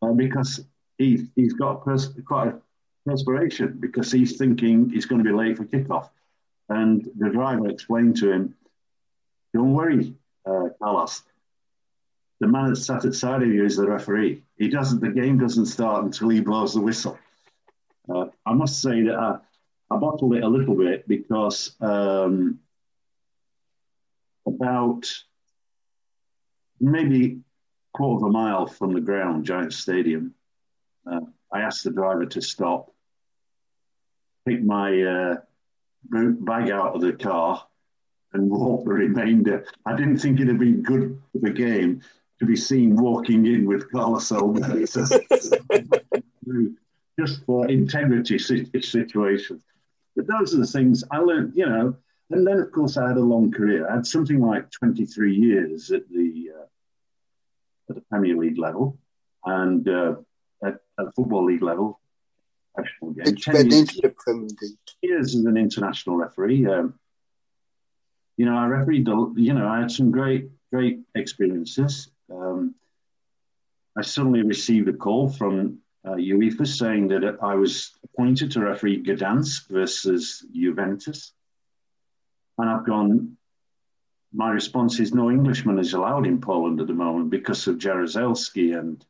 uh, 0.00 0.12
because 0.12 0.64
he, 0.96 1.26
he's 1.34 1.52
got 1.52 1.84
pers- 1.84 2.14
quite 2.24 2.48
a 2.48 2.60
perspiration 3.04 3.76
because 3.80 4.10
he's 4.10 4.36
thinking 4.36 4.88
he's 4.88 5.06
going 5.06 5.22
to 5.22 5.28
be 5.28 5.36
late 5.36 5.56
for 5.56 5.64
kickoff. 5.64 6.08
And 6.68 7.08
the 7.16 7.30
driver 7.30 7.68
explained 7.68 8.16
to 8.18 8.32
him, 8.32 8.54
Don't 9.54 9.74
worry, 9.74 10.14
uh, 10.44 10.68
Carlos. 10.80 11.22
The 12.40 12.48
man 12.48 12.70
that 12.70 12.76
sat 12.76 12.96
at 12.96 13.02
the 13.02 13.14
side 13.14 13.42
of 13.42 13.48
you 13.48 13.64
is 13.64 13.76
the 13.76 13.88
referee. 13.88 14.42
He 14.58 14.68
doesn't. 14.68 15.00
The 15.00 15.08
game 15.08 15.38
doesn't 15.38 15.66
start 15.66 16.04
until 16.04 16.28
he 16.28 16.40
blows 16.40 16.74
the 16.74 16.80
whistle. 16.80 17.18
Uh, 18.12 18.26
I 18.44 18.52
must 18.52 18.82
say 18.82 19.02
that 19.02 19.14
I, 19.14 19.38
I, 19.90 19.96
bottled 19.96 20.34
it 20.34 20.44
a 20.44 20.48
little 20.48 20.76
bit 20.76 21.08
because 21.08 21.74
um, 21.80 22.60
about 24.46 25.06
maybe 26.78 27.40
quarter 27.96 28.26
of 28.26 28.28
a 28.28 28.32
mile 28.32 28.66
from 28.66 28.92
the 28.92 29.00
ground, 29.00 29.46
Giant 29.46 29.72
Stadium, 29.72 30.34
uh, 31.10 31.20
I 31.50 31.60
asked 31.60 31.84
the 31.84 31.90
driver 31.90 32.26
to 32.26 32.42
stop, 32.42 32.92
pick 34.46 34.62
my 34.62 35.02
uh, 35.02 35.36
bag 36.10 36.70
out 36.70 36.94
of 36.94 37.00
the 37.00 37.14
car 37.14 37.66
and 38.34 38.50
walk 38.50 38.84
the 38.84 38.92
remainder. 38.92 39.64
I 39.86 39.96
didn't 39.96 40.18
think 40.18 40.40
it'd 40.40 40.58
be 40.58 40.72
good 40.72 41.18
for 41.32 41.38
the 41.38 41.50
game 41.50 42.02
to 42.38 42.44
be 42.44 42.54
seen 42.54 42.96
walking 42.96 43.46
in 43.46 43.64
with 43.64 43.90
Carlos 43.90 44.30
Alberto. 44.30 45.06
just 47.18 47.42
for 47.46 47.66
integrity 47.68 48.38
situations. 48.38 49.62
But 50.14 50.26
those 50.26 50.54
are 50.54 50.58
the 50.58 50.66
things 50.66 51.02
I 51.10 51.16
learned, 51.18 51.54
you 51.56 51.66
know, 51.66 51.96
And 52.30 52.46
then, 52.46 52.58
of 52.58 52.70
course, 52.72 52.98
I 52.98 53.08
had 53.08 53.16
a 53.16 53.20
long 53.20 53.50
career. 53.50 53.88
I 53.88 53.94
had 53.94 54.06
something 54.06 54.40
like 54.40 54.70
23 54.70 55.34
years 55.34 55.90
at 55.92 56.06
the 56.10 56.50
uh, 56.54 56.66
at 57.88 57.96
the 57.96 58.02
Premier 58.02 58.36
League 58.36 58.58
level 58.58 58.98
and 59.44 59.88
uh, 59.88 60.16
at, 60.64 60.78
at 60.98 61.14
football 61.14 61.44
league 61.44 61.62
level, 61.62 62.00
professional 62.74 63.12
game. 63.12 63.24
It's 63.26 63.46
been 63.46 63.72
into 63.72 64.00
the 64.02 64.14
Premier 64.16 64.48
League. 64.60 64.78
Years 65.02 65.34
as 65.34 65.44
an 65.44 65.56
international 65.56 66.16
referee. 66.16 66.66
Um, 66.66 66.94
you 68.36 68.46
know, 68.46 68.56
I 68.56 68.66
refereed. 68.66 69.06
You 69.08 69.54
know, 69.54 69.68
I 69.68 69.80
had 69.80 69.90
some 69.90 70.10
great, 70.10 70.50
great 70.72 71.00
experiences. 71.14 72.10
Um, 72.30 72.74
I 73.96 74.02
suddenly 74.02 74.42
received 74.42 74.88
a 74.88 74.92
call 74.92 75.28
from 75.30 75.78
uh, 76.04 76.14
UEFA 76.14 76.66
saying 76.66 77.08
that 77.08 77.38
I 77.42 77.54
was 77.54 77.92
appointed 78.04 78.52
to 78.52 78.60
referee 78.60 79.02
Gdansk 79.02 79.68
versus 79.68 80.44
Juventus. 80.52 81.32
And 82.58 82.68
I've 82.68 82.86
gone, 82.86 83.35
my 84.36 84.50
response 84.50 85.00
is 85.00 85.14
no 85.14 85.30
Englishman 85.30 85.78
is 85.78 85.94
allowed 85.94 86.26
in 86.26 86.40
Poland 86.40 86.78
at 86.80 86.86
the 86.86 86.92
moment 86.92 87.30
because 87.30 87.66
of 87.66 87.78
Jaruzelski 87.78 88.78
and, 88.78 89.02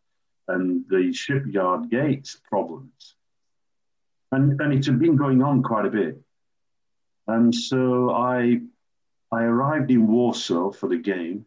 and 0.47 0.85
the 0.89 1.13
shipyard 1.13 1.91
gates 1.91 2.41
problems. 2.49 3.17
And, 4.31 4.61
and 4.61 4.73
it 4.73 4.87
had 4.87 5.01
been 5.01 5.17
going 5.17 5.43
on 5.43 5.65
quite 5.65 5.85
a 5.85 5.91
bit. 5.91 6.21
And 7.27 7.53
so 7.53 8.11
I, 8.11 8.61
I 9.33 9.43
arrived 9.43 9.91
in 9.91 10.07
Warsaw 10.07 10.71
for 10.71 10.89
the 10.89 10.99
game 10.99 11.45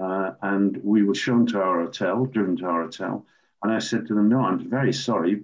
uh, 0.00 0.32
and 0.42 0.78
we 0.84 1.02
were 1.02 1.16
shown 1.16 1.46
to 1.46 1.60
our 1.60 1.80
hotel, 1.80 2.26
driven 2.26 2.56
to 2.58 2.66
our 2.66 2.82
hotel. 2.82 3.26
And 3.64 3.72
I 3.72 3.80
said 3.80 4.06
to 4.06 4.14
them, 4.14 4.28
No, 4.28 4.40
I'm 4.40 4.70
very 4.70 4.92
sorry. 4.92 5.42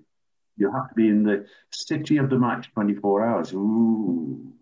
You 0.56 0.70
have 0.70 0.88
to 0.90 0.94
be 0.94 1.08
in 1.08 1.24
the 1.24 1.46
city 1.72 2.18
of 2.18 2.30
the 2.30 2.38
match 2.38 2.70
24 2.74 3.26
hours. 3.26 3.52
Ooh. 3.54 4.52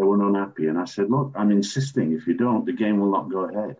They 0.00 0.06
were 0.06 0.26
unhappy. 0.26 0.68
And 0.68 0.78
I 0.78 0.86
said, 0.86 1.10
Look, 1.10 1.34
I'm 1.36 1.50
insisting. 1.50 2.14
If 2.14 2.26
you 2.26 2.32
don't, 2.32 2.64
the 2.64 2.72
game 2.72 3.00
will 3.00 3.10
not 3.10 3.28
go 3.28 3.40
ahead. 3.40 3.76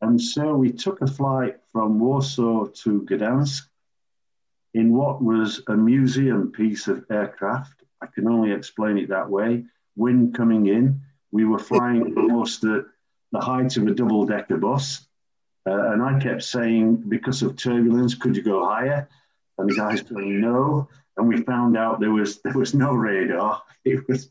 And 0.00 0.18
so 0.18 0.54
we 0.54 0.72
took 0.72 1.02
a 1.02 1.06
flight 1.06 1.56
from 1.70 2.00
Warsaw 2.00 2.68
to 2.68 3.02
Gdansk 3.02 3.64
in 4.72 4.96
what 4.96 5.22
was 5.22 5.60
a 5.66 5.76
museum 5.76 6.50
piece 6.50 6.88
of 6.88 7.04
aircraft. 7.10 7.74
I 8.00 8.06
can 8.06 8.26
only 8.26 8.52
explain 8.52 8.96
it 8.96 9.10
that 9.10 9.28
way. 9.28 9.66
Wind 9.96 10.34
coming 10.34 10.66
in. 10.66 11.02
We 11.30 11.44
were 11.44 11.58
flying 11.58 12.14
almost 12.16 12.64
at 12.64 12.86
the 13.32 13.40
height 13.40 13.76
of 13.76 13.86
a 13.86 13.90
double 13.90 14.24
decker 14.24 14.56
bus. 14.56 15.06
Uh, 15.66 15.92
and 15.92 16.02
I 16.02 16.18
kept 16.20 16.42
saying, 16.42 17.04
because 17.06 17.42
of 17.42 17.56
turbulence, 17.56 18.14
could 18.14 18.34
you 18.34 18.42
go 18.42 18.64
higher? 18.64 19.10
And 19.58 19.68
the 19.68 19.74
guys 19.74 20.00
going, 20.00 20.40
no. 20.40 20.88
And 21.18 21.28
we 21.28 21.42
found 21.42 21.76
out 21.76 22.00
there 22.00 22.12
was 22.12 22.40
there 22.40 22.54
was 22.54 22.72
no 22.72 22.94
radar. 22.94 23.62
It 23.84 24.08
was 24.08 24.30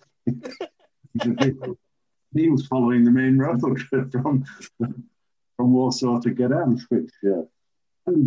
he 2.34 2.50
was 2.50 2.68
following 2.68 3.04
the 3.04 3.12
main 3.12 3.38
road 3.38 3.82
from 4.12 4.46
from 4.78 5.74
Warsaw 5.74 6.20
to 6.20 6.30
Gdansk, 6.30 6.86
which 6.90 7.10
uh, 7.26 7.42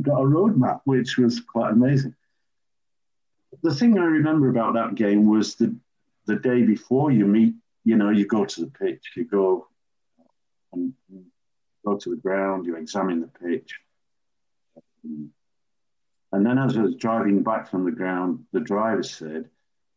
got 0.02 0.20
a 0.20 0.26
road 0.26 0.56
map, 0.56 0.80
which 0.84 1.16
was 1.16 1.40
quite 1.40 1.72
amazing. 1.72 2.14
The 3.62 3.74
thing 3.74 3.98
I 3.98 4.04
remember 4.04 4.48
about 4.48 4.74
that 4.74 4.94
game 4.94 5.26
was 5.26 5.54
the 5.54 5.76
the 6.26 6.36
day 6.36 6.62
before 6.62 7.10
you 7.10 7.26
meet, 7.26 7.54
you 7.84 7.96
know, 7.96 8.10
you 8.10 8.26
go 8.26 8.44
to 8.44 8.60
the 8.60 8.70
pitch, 8.70 9.12
you 9.16 9.24
go 9.24 9.66
and 10.72 10.92
go 11.84 11.96
to 11.96 12.10
the 12.10 12.16
ground, 12.16 12.66
you 12.66 12.76
examine 12.76 13.20
the 13.20 13.26
pitch. 13.26 13.78
And 16.32 16.46
then 16.46 16.58
as 16.58 16.76
I 16.76 16.82
was 16.82 16.94
driving 16.94 17.42
back 17.42 17.68
from 17.68 17.84
the 17.84 17.90
ground, 17.90 18.44
the 18.52 18.60
driver 18.60 19.02
said, 19.02 19.48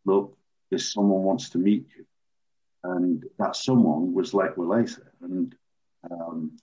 look, 0.06 0.36
there's 0.70 0.92
someone 0.92 1.24
wants 1.24 1.52
to 1.52 1.60
meet 1.60 1.86
you. 1.96 2.06
And 2.84 3.24
that 3.40 3.56
someone 3.56 4.14
was 4.14 4.34
Lech 4.34 4.56
Walesa. 4.56 5.02
And 5.22 5.56
um, 6.10 6.58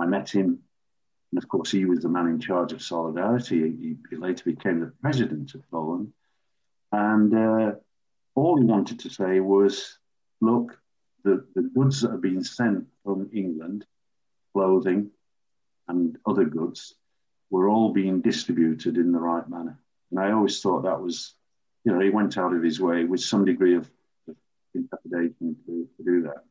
I 0.00 0.06
met 0.06 0.30
him. 0.30 0.60
And 1.32 1.42
of 1.42 1.48
course, 1.48 1.70
he 1.70 1.84
was 1.84 2.00
the 2.00 2.08
man 2.08 2.28
in 2.28 2.40
charge 2.40 2.72
of 2.72 2.82
Solidarity. 2.82 3.60
He, 3.60 3.96
he 4.08 4.16
later 4.16 4.44
became 4.44 4.80
the 4.80 4.92
president 5.02 5.54
of 5.54 5.68
Poland. 5.70 6.12
And 6.92 7.34
uh, 7.34 7.72
all 8.34 8.58
he 8.58 8.64
wanted 8.64 9.00
to 9.00 9.10
say 9.10 9.40
was, 9.40 9.98
look, 10.40 10.78
the, 11.24 11.44
the 11.54 11.62
goods 11.62 12.00
that 12.00 12.12
have 12.12 12.22
been 12.22 12.44
sent 12.44 12.86
from 13.04 13.28
England, 13.34 13.84
clothing 14.52 15.10
and 15.88 16.16
other 16.24 16.44
goods, 16.44 16.94
were 17.50 17.68
all 17.68 17.92
being 17.92 18.20
distributed 18.20 18.96
in 18.96 19.12
the 19.12 19.18
right 19.18 19.48
manner. 19.48 19.78
And 20.10 20.20
I 20.20 20.32
always 20.32 20.60
thought 20.60 20.84
that 20.84 21.00
was, 21.00 21.34
you 21.84 21.92
know, 21.92 22.00
he 22.00 22.10
went 22.10 22.38
out 22.38 22.54
of 22.54 22.62
his 22.62 22.80
way 22.80 23.04
with 23.04 23.20
some 23.20 23.44
degree 23.44 23.76
of, 23.76 23.90
to, 25.10 25.56
to 25.96 26.04
do 26.04 26.22
that. 26.22 26.44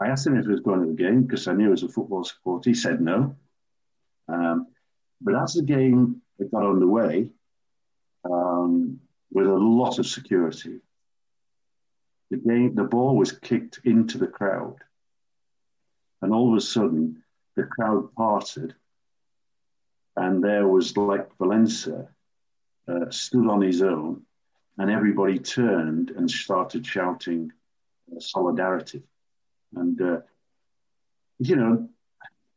I 0.00 0.08
asked 0.08 0.26
him 0.26 0.36
if 0.36 0.44
he 0.44 0.50
was 0.50 0.60
going 0.60 0.80
to 0.80 0.86
the 0.86 1.02
game 1.02 1.22
because 1.22 1.46
I 1.46 1.52
knew 1.52 1.66
he 1.66 1.70
was 1.70 1.82
a 1.82 1.88
football 1.88 2.24
supporter. 2.24 2.70
He 2.70 2.74
said 2.74 3.00
no. 3.00 3.36
Um, 4.28 4.66
but 5.20 5.34
as 5.34 5.54
the 5.54 5.62
game 5.62 6.22
got 6.52 6.66
underway, 6.66 7.30
um, 8.24 9.00
with 9.32 9.46
a 9.46 9.54
lot 9.54 9.98
of 9.98 10.06
security, 10.06 10.80
the 12.30 12.36
game, 12.38 12.74
the 12.74 12.84
ball 12.84 13.16
was 13.16 13.32
kicked 13.32 13.80
into 13.84 14.18
the 14.18 14.26
crowd, 14.26 14.76
and 16.22 16.32
all 16.32 16.50
of 16.50 16.56
a 16.56 16.60
sudden 16.60 17.22
the 17.56 17.64
crowd 17.64 18.12
parted, 18.14 18.74
and 20.16 20.42
there 20.42 20.66
was 20.66 20.96
Lech 20.96 21.28
Walesa 21.38 22.08
uh, 22.88 23.10
stood 23.10 23.48
on 23.48 23.60
his 23.60 23.82
own, 23.82 24.22
and 24.78 24.90
everybody 24.90 25.38
turned 25.38 26.10
and 26.10 26.30
started 26.30 26.86
shouting 26.86 27.52
solidarity, 28.18 29.02
and 29.74 30.00
uh, 30.00 30.20
you 31.38 31.56
know. 31.56 31.88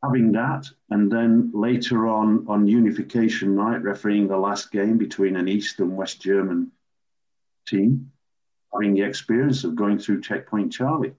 Having 0.04 0.34
that, 0.34 0.70
and 0.92 1.12
then 1.12 1.50
later 1.56 2.08
on 2.08 2.46
on 2.48 2.68
unification 2.68 3.56
night, 3.56 3.82
refereeing 3.82 4.28
the 4.28 4.38
last 4.38 4.72
game 4.72 5.00
between 5.00 5.36
an 5.36 5.48
East 5.48 5.80
and 5.80 5.98
West 5.98 6.22
German 6.22 6.72
team, 7.66 8.12
having 8.72 8.94
the 8.94 9.02
experience 9.02 9.64
of 9.64 9.76
going 9.76 9.98
through 9.98 10.22
checkpoint 10.22 10.72
Charlie, 10.72 11.16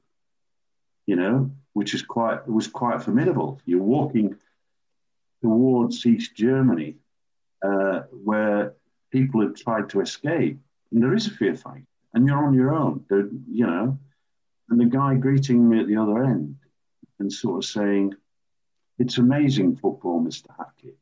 you 1.06 1.16
know, 1.16 1.50
which 1.72 1.92
is 1.92 2.02
quite 2.02 2.46
was 2.48 2.68
quite 2.68 3.02
formidable. 3.02 3.60
You're 3.66 3.82
walking 3.82 4.36
towards 5.42 6.06
East 6.06 6.36
Germany, 6.36 6.98
uh, 7.62 8.02
where 8.12 8.74
people 9.10 9.40
have 9.40 9.56
tried 9.56 9.90
to 9.90 10.00
escape, 10.00 10.60
and 10.92 11.02
there 11.02 11.14
is 11.14 11.26
a 11.26 11.30
fear 11.30 11.56
fight, 11.56 11.82
and 12.14 12.28
you're 12.28 12.46
on 12.46 12.54
your 12.54 12.72
own. 12.72 13.04
you 13.50 13.66
know, 13.66 13.98
and 14.68 14.80
the 14.80 14.86
guy 14.86 15.14
greeting 15.14 15.68
me 15.68 15.80
at 15.80 15.86
the 15.86 15.96
other 15.96 16.22
end 16.24 16.56
and 17.18 17.32
sort 17.32 17.58
of 17.58 17.64
saying, 17.64 18.14
"It's 18.98 19.18
amazing 19.18 19.76
football, 19.76 20.20
Mister 20.20 20.52
Hackett." 20.56 20.98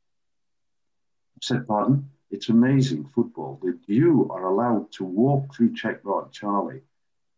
I 1.36 1.38
said, 1.42 1.66
"Pardon." 1.66 2.10
It's 2.28 2.48
amazing 2.48 3.04
football 3.14 3.60
that 3.62 3.78
you 3.86 4.28
are 4.30 4.46
allowed 4.46 4.90
to 4.92 5.04
walk 5.04 5.54
through 5.54 5.74
Checkpoint 5.74 6.32
Charlie 6.32 6.82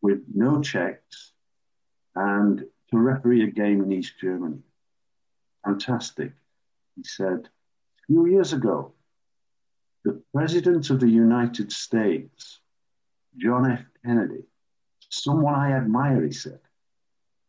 with 0.00 0.24
no 0.34 0.62
checks 0.62 1.34
and 2.14 2.64
to 2.90 2.98
referee 2.98 3.44
a 3.44 3.50
game 3.50 3.82
in 3.82 3.92
East 3.92 4.14
Germany. 4.18 4.62
Fantastic. 5.62 6.32
He 6.96 7.02
said, 7.02 7.50
a 8.00 8.06
few 8.06 8.26
years 8.26 8.54
ago, 8.54 8.94
the 10.04 10.22
President 10.32 10.88
of 10.88 11.00
the 11.00 11.10
United 11.10 11.70
States, 11.70 12.60
John 13.36 13.70
F. 13.70 13.84
Kennedy, 14.02 14.44
someone 15.08 15.54
I 15.54 15.72
admire, 15.72 16.24
he 16.24 16.32
said, 16.32 16.60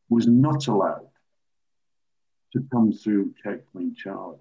was 0.10 0.28
not 0.28 0.68
allowed 0.68 1.10
to 2.54 2.66
come 2.72 2.92
through 2.92 3.34
Checkpoint 3.44 3.98
Charlie. 3.98 4.40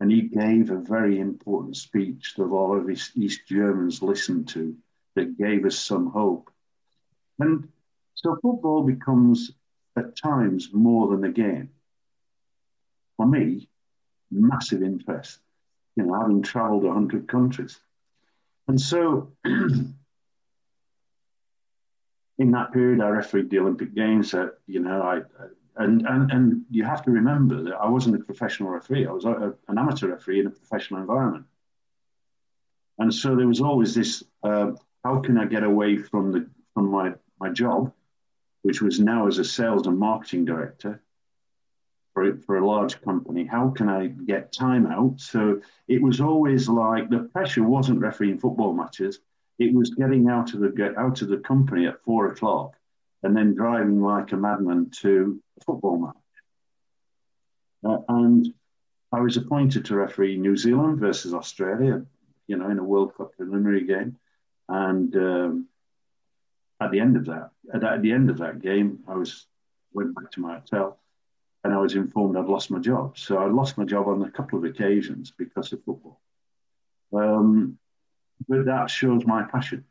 And 0.00 0.10
he 0.10 0.22
gave 0.22 0.70
a 0.70 0.76
very 0.76 1.20
important 1.20 1.76
speech 1.76 2.34
that 2.36 2.44
all 2.44 2.76
of 2.76 2.88
his 2.88 3.10
East 3.14 3.42
Germans 3.46 4.02
listened 4.02 4.48
to 4.48 4.76
that 5.14 5.38
gave 5.38 5.64
us 5.64 5.78
some 5.78 6.10
hope. 6.10 6.50
And 7.38 7.68
so 8.14 8.36
football 8.42 8.82
becomes 8.82 9.52
at 9.96 10.16
times 10.16 10.70
more 10.72 11.08
than 11.08 11.24
a 11.24 11.32
game. 11.32 11.70
For 13.16 13.26
me, 13.26 13.68
massive 14.30 14.82
interest, 14.82 15.38
you 15.94 16.04
know, 16.04 16.14
having 16.14 16.42
traveled 16.42 16.82
100 16.82 17.28
countries. 17.28 17.78
And 18.66 18.80
so 18.80 19.32
in 22.38 22.50
that 22.52 22.72
period, 22.72 23.00
I 23.00 23.08
refereed 23.08 23.50
the 23.50 23.58
Olympic 23.58 23.94
Games. 23.94 24.34
You 24.66 24.80
know, 24.80 25.02
I, 25.02 25.22
and, 25.76 26.06
and, 26.06 26.30
and 26.30 26.62
you 26.70 26.84
have 26.84 27.02
to 27.04 27.10
remember 27.10 27.62
that 27.62 27.74
I 27.74 27.88
wasn't 27.88 28.16
a 28.16 28.24
professional 28.24 28.70
referee. 28.70 29.06
I 29.06 29.12
was 29.12 29.24
a, 29.24 29.54
an 29.68 29.78
amateur 29.78 30.08
referee 30.08 30.40
in 30.40 30.46
a 30.46 30.50
professional 30.50 31.00
environment. 31.00 31.46
And 32.98 33.12
so 33.12 33.34
there 33.34 33.48
was 33.48 33.60
always 33.60 33.94
this, 33.94 34.22
uh, 34.42 34.72
how 35.04 35.20
can 35.20 35.36
I 35.36 35.46
get 35.46 35.64
away 35.64 35.96
from 35.96 36.32
the 36.32 36.48
from 36.74 36.90
my, 36.90 37.14
my 37.38 37.50
job, 37.50 37.92
which 38.62 38.82
was 38.82 38.98
now 38.98 39.26
as 39.28 39.38
a 39.38 39.44
sales 39.44 39.86
and 39.86 39.98
marketing 39.98 40.44
director 40.44 41.00
for, 42.12 42.36
for 42.38 42.58
a 42.58 42.66
large 42.66 43.00
company? 43.02 43.44
How 43.44 43.70
can 43.70 43.88
I 43.88 44.08
get 44.08 44.52
time 44.52 44.86
out? 44.86 45.20
So 45.20 45.60
it 45.86 46.02
was 46.02 46.20
always 46.20 46.68
like 46.68 47.10
the 47.10 47.28
pressure 47.32 47.62
wasn't 47.62 48.00
refereeing 48.00 48.38
football 48.38 48.72
matches. 48.72 49.20
It 49.58 49.74
was 49.74 49.90
getting 49.90 50.28
out 50.28 50.54
of 50.54 50.60
the 50.60 50.94
out 50.98 51.22
of 51.22 51.28
the 51.28 51.38
company 51.38 51.86
at 51.86 52.02
four 52.02 52.26
o'clock 52.26 52.74
and 53.22 53.36
then 53.36 53.54
driving 53.54 54.02
like 54.02 54.32
a 54.32 54.36
madman 54.36 54.90
to 55.00 55.40
a 55.58 55.64
football 55.64 55.98
match. 55.98 56.14
Uh, 57.84 57.98
and 58.08 58.52
I 59.12 59.20
was 59.20 59.36
appointed 59.36 59.84
to 59.86 59.96
referee 59.96 60.36
New 60.36 60.56
Zealand 60.56 60.98
versus 60.98 61.34
Australia, 61.34 62.04
you 62.46 62.56
know, 62.56 62.68
in 62.68 62.78
a 62.78 62.84
World 62.84 63.16
Cup 63.16 63.36
preliminary 63.36 63.84
game. 63.84 64.16
And 64.68 65.14
um, 65.16 65.68
at 66.80 66.90
the 66.90 67.00
end 67.00 67.16
of 67.16 67.26
that, 67.26 67.50
at 67.72 68.02
the 68.02 68.12
end 68.12 68.30
of 68.30 68.38
that 68.38 68.60
game, 68.60 69.00
I 69.08 69.14
was 69.14 69.46
went 69.92 70.14
back 70.14 70.30
to 70.32 70.40
my 70.40 70.54
hotel, 70.54 70.98
and 71.62 71.72
I 71.72 71.78
was 71.78 71.94
informed 71.94 72.36
I'd 72.36 72.46
lost 72.46 72.70
my 72.70 72.80
job. 72.80 73.16
So 73.16 73.38
I 73.38 73.46
lost 73.46 73.78
my 73.78 73.84
job 73.84 74.08
on 74.08 74.22
a 74.22 74.30
couple 74.30 74.58
of 74.58 74.64
occasions 74.64 75.32
because 75.36 75.72
of 75.72 75.84
football. 75.84 76.20
Um, 77.12 77.78
but 78.48 78.66
that 78.66 78.90
shows 78.90 79.24
my 79.24 79.42
passion. 79.44 79.84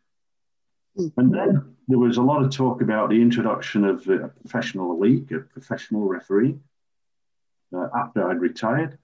Mm. 0.97 1.13
And 1.17 1.33
then 1.33 1.75
there 1.87 1.99
was 1.99 2.17
a 2.17 2.21
lot 2.21 2.43
of 2.43 2.51
talk 2.51 2.81
about 2.81 3.09
the 3.09 3.21
introduction 3.21 3.83
of 3.85 4.07
a 4.07 4.29
professional 4.29 4.99
league, 4.99 5.31
a 5.31 5.39
professional 5.39 6.07
referee, 6.07 6.57
uh, 7.75 7.87
after 7.95 8.29
I'd 8.29 8.39
retired. 8.39 8.97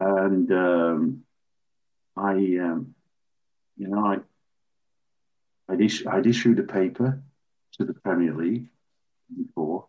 And 0.00 0.50
um, 0.52 1.24
I, 2.16 2.32
um, 2.32 2.94
you 3.76 3.88
know, 3.88 4.04
I, 4.04 4.18
I'd, 5.72 5.80
is- 5.80 6.06
I'd, 6.06 6.26
issued 6.26 6.58
a 6.58 6.64
paper 6.64 7.22
to 7.78 7.84
the 7.84 7.94
Premier 7.94 8.34
League 8.34 8.68
before 9.34 9.86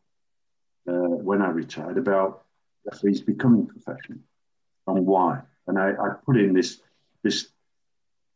uh, 0.87 0.91
when 0.91 1.41
I 1.41 1.49
retired 1.49 1.97
about 1.97 2.43
referees 2.85 3.21
becoming 3.21 3.65
professional 3.65 4.19
and 4.87 5.05
why. 5.05 5.41
And 5.67 5.79
I, 5.79 5.91
I 5.91 6.09
put 6.25 6.37
in 6.37 6.53
this 6.53 6.79
this 7.23 7.47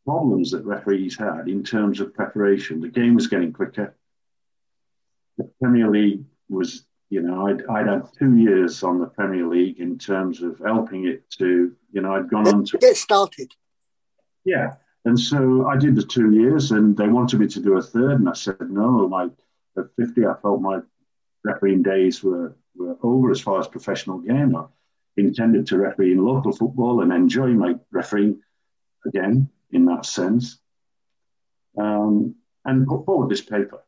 problems 0.07 0.51
that 0.51 0.63
referees 0.63 1.17
had 1.17 1.49
in 1.49 1.61
terms 1.61 1.99
of 1.99 2.13
preparation. 2.13 2.79
The 2.79 2.87
game 2.87 3.13
was 3.13 3.27
getting 3.27 3.51
quicker. 3.51 3.93
The 5.37 5.51
Premier 5.61 5.89
League 5.89 6.23
was, 6.47 6.85
you 7.09 7.21
know, 7.21 7.47
I'd, 7.47 7.65
I'd 7.65 7.87
had 7.87 8.07
two 8.17 8.37
years 8.37 8.83
on 8.83 8.99
the 8.99 9.07
Premier 9.07 9.45
League 9.45 9.81
in 9.81 9.99
terms 9.99 10.41
of 10.41 10.59
helping 10.59 11.07
it 11.07 11.29
to, 11.31 11.75
you 11.91 12.01
know, 12.01 12.15
I'd 12.15 12.29
gone 12.29 12.47
on 12.47 12.63
to 12.63 12.77
get 12.77 12.95
started. 12.95 13.51
Yeah. 14.45 14.75
And 15.03 15.19
so 15.19 15.67
I 15.67 15.75
did 15.75 15.97
the 15.97 16.03
two 16.03 16.31
years 16.31 16.71
and 16.71 16.95
they 16.95 17.09
wanted 17.09 17.41
me 17.41 17.47
to 17.47 17.59
do 17.59 17.77
a 17.77 17.81
third. 17.81 18.21
And 18.21 18.29
I 18.29 18.33
said, 18.33 18.61
no, 18.61 19.09
my, 19.09 19.25
at 19.77 19.93
50, 19.97 20.25
I 20.25 20.35
felt 20.41 20.61
my 20.61 20.79
refereeing 21.43 21.83
days 21.83 22.23
were, 22.23 22.55
were 22.77 22.97
over 23.03 23.29
as 23.29 23.41
far 23.41 23.59
as 23.59 23.67
professional 23.67 24.19
game. 24.19 24.55
I 24.55 24.63
intended 25.17 25.67
to 25.67 25.77
referee 25.77 26.13
in 26.13 26.23
local 26.23 26.53
football 26.53 27.01
and 27.01 27.11
enjoy 27.11 27.47
my 27.47 27.75
refereeing 27.91 28.39
again 29.05 29.49
in 29.71 29.85
that 29.85 30.05
sense, 30.05 30.59
um, 31.77 32.35
and 32.65 32.87
put 32.87 33.05
forward 33.05 33.29
this 33.29 33.41
paper, 33.41 33.83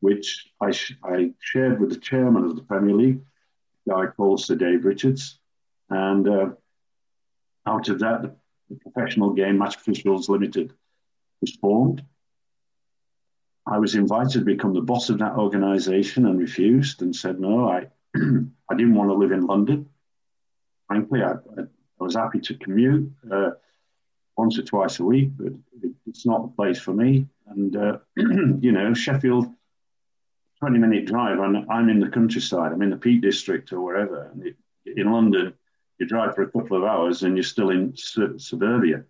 which 0.00 0.48
I, 0.60 0.70
sh- 0.70 0.98
I, 1.02 1.32
shared 1.40 1.80
with 1.80 1.90
the 1.90 1.98
chairman 1.98 2.44
of 2.44 2.56
the 2.56 2.62
Premier 2.62 2.94
League, 2.94 3.20
a 3.86 3.90
guy 3.90 4.06
called 4.06 4.40
Sir 4.40 4.54
Dave 4.54 4.84
Richards. 4.84 5.38
And 5.90 6.28
uh, 6.28 6.50
out 7.66 7.88
of 7.88 7.98
that, 8.00 8.22
the, 8.22 8.34
Professional 8.80 9.30
Game 9.30 9.58
Match 9.58 9.76
Officials 9.76 10.28
Limited 10.28 10.72
was 11.40 11.54
formed. 11.56 12.02
I 13.66 13.78
was 13.78 13.94
invited 13.94 14.32
to 14.32 14.40
become 14.40 14.74
the 14.74 14.80
boss 14.80 15.10
of 15.10 15.18
that 15.18 15.36
organization 15.36 16.26
and 16.26 16.38
refused 16.38 17.02
and 17.02 17.14
said, 17.14 17.38
no, 17.38 17.68
I, 17.68 17.86
I 18.16 18.74
didn't 18.74 18.94
want 18.94 19.10
to 19.10 19.14
live 19.14 19.32
in 19.32 19.46
London. 19.46 19.88
Frankly, 20.88 21.22
I, 21.22 21.32
I, 21.32 21.62
I 22.00 22.02
was 22.02 22.16
happy 22.16 22.40
to 22.40 22.54
commute. 22.54 23.12
Uh, 23.30 23.50
once 24.36 24.58
or 24.58 24.62
twice 24.62 24.98
a 25.00 25.04
week, 25.04 25.30
but 25.36 25.52
it, 25.82 25.92
it's 26.06 26.26
not 26.26 26.42
the 26.42 26.56
place 26.56 26.78
for 26.78 26.92
me. 26.92 27.26
And, 27.46 27.76
uh, 27.76 27.98
you 28.16 28.72
know, 28.72 28.94
Sheffield, 28.94 29.46
20 30.60 30.78
minute 30.78 31.06
drive, 31.06 31.38
and 31.38 31.66
I'm 31.70 31.88
in 31.88 32.00
the 32.00 32.08
countryside, 32.08 32.72
I'm 32.72 32.82
in 32.82 32.90
the 32.90 32.96
Peak 32.96 33.20
District 33.20 33.72
or 33.72 33.80
wherever. 33.80 34.30
And 34.32 34.46
it, 34.46 34.56
in 34.86 35.12
London, 35.12 35.54
you 35.98 36.06
drive 36.06 36.34
for 36.34 36.42
a 36.42 36.50
couple 36.50 36.76
of 36.76 36.84
hours 36.84 37.22
and 37.22 37.36
you're 37.36 37.44
still 37.44 37.70
in 37.70 37.96
su- 37.96 38.38
suburbia. 38.38 39.04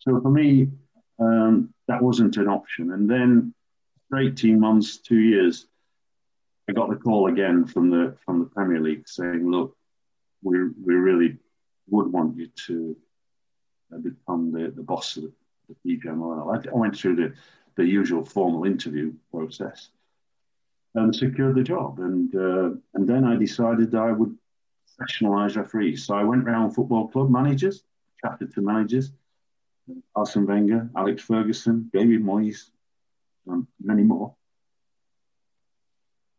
So 0.00 0.20
for 0.20 0.30
me, 0.30 0.68
um, 1.18 1.72
that 1.88 2.02
wasn't 2.02 2.36
an 2.36 2.48
option. 2.48 2.92
And 2.92 3.08
then 3.08 3.54
for 4.08 4.18
18 4.18 4.58
months, 4.58 4.98
two 4.98 5.18
years, 5.18 5.66
I 6.68 6.72
got 6.72 6.90
the 6.90 6.96
call 6.96 7.28
again 7.28 7.66
from 7.66 7.90
the 7.90 8.16
from 8.24 8.40
the 8.40 8.46
Premier 8.46 8.80
League 8.80 9.06
saying, 9.06 9.50
look, 9.50 9.76
we, 10.42 10.68
we 10.84 10.94
really 10.94 11.36
would 11.88 12.10
want 12.10 12.36
you 12.36 12.48
to 12.66 12.96
I 13.94 13.98
become 13.98 14.52
the, 14.52 14.72
the 14.74 14.82
boss 14.82 15.16
of 15.16 15.24
the, 15.24 15.30
the. 15.84 16.08
I, 16.08 16.68
I 16.68 16.74
went 16.74 16.96
through 16.96 17.16
the, 17.16 17.32
the 17.76 17.84
usual 17.84 18.24
formal 18.24 18.64
interview 18.64 19.12
process 19.30 19.90
and 20.94 21.14
secured 21.14 21.56
the 21.56 21.62
job. 21.62 21.98
And 21.98 22.34
uh, 22.34 22.76
and 22.94 23.08
then 23.08 23.24
I 23.24 23.36
decided 23.36 23.90
that 23.92 24.00
I 24.00 24.12
would 24.12 24.36
professionalise 24.98 25.56
referees. 25.56 26.06
So 26.06 26.14
I 26.14 26.24
went 26.24 26.46
around 26.46 26.72
football 26.72 27.08
club 27.08 27.30
managers, 27.30 27.84
chatted 28.20 28.54
to 28.54 28.60
managers, 28.60 29.12
Arsene 30.14 30.46
Wenger, 30.46 30.88
Alex 30.96 31.22
Ferguson, 31.22 31.90
David 31.92 32.22
Moyes, 32.22 32.70
and 33.46 33.66
many 33.82 34.02
more. 34.02 34.34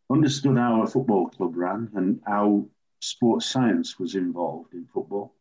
Understood 0.10 0.58
how 0.58 0.84
a 0.84 0.88
football 0.88 1.30
club 1.30 1.56
ran 1.56 1.90
and 1.96 2.22
how 2.26 2.68
sports 3.00 3.48
science 3.48 4.00
was 4.00 4.16
involved 4.16 4.74
in 4.74 4.86
football. 4.94 5.34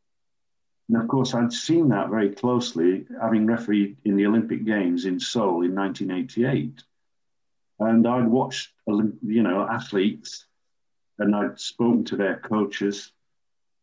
And 0.89 1.01
of 1.01 1.09
course, 1.09 1.35
I'd 1.35 1.53
seen 1.53 1.89
that 1.89 2.11
very 2.11 2.31
closely, 2.31 3.07
having 3.21 3.47
refereed 3.47 3.97
in 4.05 4.17
the 4.17 4.27
Olympic 4.27 4.65
Games 4.65 5.07
in 5.07 5.19
Seoul 5.19 5.63
in 5.63 5.75
1988. 5.75 6.83
And 7.81 8.07
I'd 8.07 8.27
watched, 8.27 8.71
you 8.87 9.43
know, 9.43 9.67
athletes 9.69 10.47
and 11.19 11.35
I'd 11.35 11.59
spoken 11.59 12.05
to 12.05 12.17
their 12.17 12.37
coaches. 12.37 13.13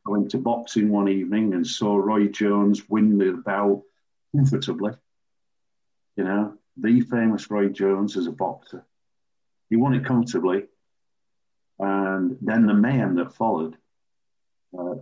I 0.06 0.12
went 0.12 0.32
to 0.32 0.38
boxing 0.38 0.90
one 0.90 1.08
evening 1.08 1.54
and 1.54 1.66
saw 1.66 1.98
Roy 1.98 2.28
Jones 2.28 2.88
win 2.90 3.18
the 3.18 3.34
bout 3.34 3.84
comfortably. 4.36 4.94
You 6.16 6.24
know, 6.24 6.58
the 6.78 7.02
famous 7.02 7.50
Roy 7.50 7.70
Jones 7.70 8.18
as 8.18 8.28
a 8.28 8.32
boxer. 8.32 8.86
He 9.70 9.76
won 9.76 9.94
it 9.94 10.06
comfortably. 10.06 10.66
And 11.80 12.38
then 12.42 12.68
the 12.68 12.74
mayhem 12.74 13.16
that 13.16 13.34
followed, 13.34 13.76
uh, 14.78 14.96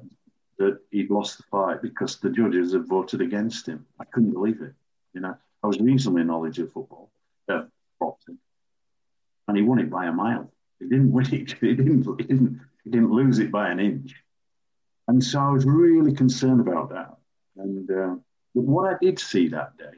that 0.60 0.80
he'd 0.91 1.10
lost 1.10 1.38
the 1.38 1.43
fight 1.43 1.82
because 1.82 2.17
the 2.17 2.30
judges 2.30 2.74
had 2.74 2.86
voted 2.86 3.22
against 3.22 3.65
him. 3.65 3.86
I 4.00 4.06
couldn't 4.06 4.34
believe 4.34 4.62
it. 4.62 4.74
You 5.13 5.22
know, 5.22 5.36
I 5.63 5.67
was 5.67 5.80
reasonably 5.80 6.24
knowledgeable 6.24 6.67
of 6.67 6.74
football, 6.74 7.12
uh, 7.50 7.63
boxing, 8.00 8.38
and 9.48 9.58
he 9.58 9.63
won 9.63 9.80
it 9.80 9.89
by 9.89 10.06
a 10.06 10.12
mile. 10.12 10.52
He 10.80 10.88
didn't 10.88 11.12
win 11.12 11.34
it. 11.34 11.54
He 11.62 11.76
didn't. 11.76 12.06
He 12.19 12.26
didn't. 12.26 12.62
He 12.84 12.89
didn't 12.91 13.12
lose 13.12 13.39
it 13.39 13.52
by 13.52 13.69
an 13.69 13.80
inch. 13.80 14.15
And 15.08 15.24
so 15.24 15.39
I 15.39 15.50
was 15.50 15.65
really 15.65 16.13
concerned 16.13 16.62
about 16.62 16.89
that. 16.89 17.17
And 17.58 17.89
uh, 17.89 18.15
what 18.54 18.93
I 18.93 18.98
did 19.02 19.19
see 19.19 19.48
that 19.50 19.78
day 19.78 19.98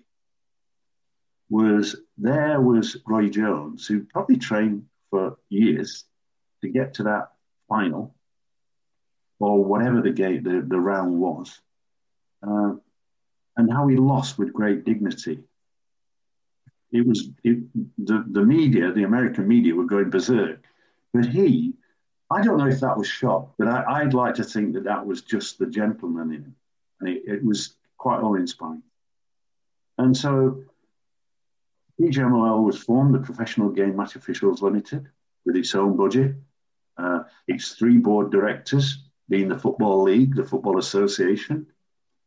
was 1.50 1.97
there 2.17 2.62
was 2.62 2.97
Roy 3.06 3.30
Jones, 3.30 3.86
who 3.86 4.06
probably 4.06 4.38
trained 4.38 4.86
for 5.10 5.38
years 5.50 6.06
to 6.62 6.69
get 6.69 6.93
to 6.95 7.04
that 7.04 7.32
final 7.67 8.15
or 9.41 9.63
whatever 9.63 10.01
the 10.01 10.12
game, 10.12 10.43
the, 10.43 10.63
the 10.65 10.80
round 10.80 11.19
was, 11.19 11.60
uh, 12.47 12.73
and 13.58 13.71
how 13.71 13.88
he 13.88 13.97
lost 13.97 14.38
with 14.38 14.54
great 14.54 14.86
dignity. 14.86 15.39
It 16.91 17.06
was 17.06 17.30
it, 17.43 17.60
the, 17.97 18.25
the 18.30 18.43
media, 18.43 18.91
the 18.91 19.04
American 19.04 19.47
media 19.47 19.73
were 19.73 19.86
going 19.86 20.10
berserk. 20.10 20.63
But 21.13 21.25
he, 21.25 21.73
I 22.30 22.41
don't 22.41 22.58
know 22.58 22.67
if 22.67 22.82
that 22.82 22.97
was 22.97 23.08
shot, 23.08 23.49
but 23.58 23.67
I, 23.67 24.04
would 24.04 24.13
like 24.13 24.36
to 24.36 24.43
think 24.43 24.73
that 24.73 24.86
that 24.86 25.06
was 25.06 25.21
just 25.21 25.58
the 25.58 25.65
gentleman 25.65 26.34
in 26.34 26.43
him. 26.43 26.56
And 26.99 27.10
it, 27.10 27.23
it 27.25 27.43
was 27.43 27.75
quite 27.97 28.21
awe 28.21 28.36
inspiring. 28.36 28.84
And 29.97 30.15
so 30.15 30.63
PGMOL 31.99 32.63
was 32.63 32.77
formed, 32.77 33.13
the 33.13 33.19
Professional 33.19 33.69
Game 33.69 33.95
Match 33.95 34.15
Officials 34.15 34.62
Limited, 34.62 35.08
with 35.45 35.56
its 35.56 35.75
own 35.75 35.97
budget, 35.97 36.36
uh, 36.97 37.23
its 37.47 37.73
three 37.73 37.97
board 37.97 38.32
directors, 38.32 39.04
being 39.31 39.47
the 39.47 39.57
Football 39.57 40.03
League, 40.03 40.35
the 40.35 40.43
Football 40.43 40.77
Association, 40.77 41.65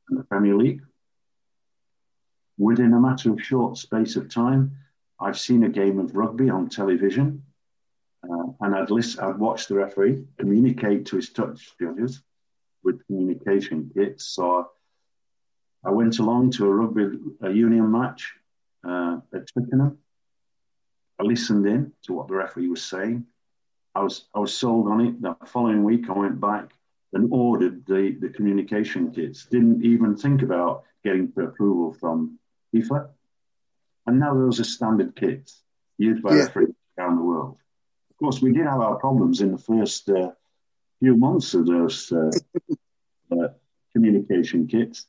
and 0.09 0.19
the 0.19 0.25
Premier 0.25 0.57
League. 0.57 0.81
Within 2.57 2.95
a 2.95 3.01
matter 3.01 3.31
of 3.31 3.43
short 3.43 3.77
space 3.77 4.17
of 4.17 4.31
time, 4.31 4.73
I've 5.21 5.39
seen 5.39 5.65
a 5.65 5.69
game 5.69 5.99
of 5.99 6.17
rugby 6.17 6.49
on 6.49 6.71
television, 6.71 7.45
uh, 8.25 8.47
and 8.63 8.75
I'd 8.75 8.91
list, 8.91 9.21
I'd 9.21 9.39
watch 9.39 9.67
the 9.69 9.75
referee 9.75 10.25
communicate 10.39 11.05
to 11.07 11.17
his 11.17 11.29
touch 11.29 11.75
judges 11.79 12.23
with 12.83 13.07
communication 13.07 13.91
kits. 13.95 14.25
So 14.25 14.71
I 15.85 15.91
went 15.91 16.19
along 16.21 16.53
to 16.53 16.65
a 16.65 16.71
rugby 16.71 17.19
a 17.43 17.51
union 17.51 17.93
match 17.93 18.33
uh, 18.83 19.19
at 19.35 19.47
Twickenham. 19.53 19.99
I 21.21 21.25
listened 21.25 21.67
in 21.67 21.93
to 22.05 22.15
what 22.15 22.29
the 22.29 22.35
referee 22.35 22.69
was 22.69 22.83
saying. 22.83 23.27
I 23.95 24.03
was 24.03 24.25
I 24.35 24.39
was 24.39 24.57
sold 24.57 24.89
on 24.89 25.03
it. 25.03 25.21
The 25.21 25.37
following 25.45 25.85
week, 25.85 26.09
I 26.09 26.13
went 26.15 26.41
back 26.41 26.73
and 27.15 27.29
ordered 27.33 27.87
the, 27.87 28.17
the 28.21 28.29
communication 28.29 29.13
kits, 29.13 29.47
didn't 29.47 29.85
even 29.85 30.17
think 30.17 30.43
about 30.43 30.85
getting 31.05 31.33
the 31.37 31.45
approval 31.45 31.93
from 31.93 32.39
FIFA. 32.75 33.09
And 34.07 34.19
now 34.19 34.35
those 34.35 34.61
are 34.61 34.65
standard 34.65 35.15
kits 35.15 35.63
used 35.97 36.23
by 36.23 36.35
yeah. 36.35 36.43
referees 36.43 36.75
around 36.99 37.17
the 37.17 37.23
world. 37.23 37.57
Of 38.11 38.17
course, 38.17 38.43
we 38.43 38.53
did 38.53 38.67
have 38.67 38.81
our 38.81 38.97
problems 38.97 39.41
in 39.41 39.53
the 39.53 39.59
first 39.59 40.09
uh, 40.11 40.33
few 41.01 41.17
months 41.17 41.55
of 41.55 41.67
those 41.67 42.13
uh, 42.13 42.31
uh, 43.33 43.49
communication 43.93 44.67
kits, 44.67 45.07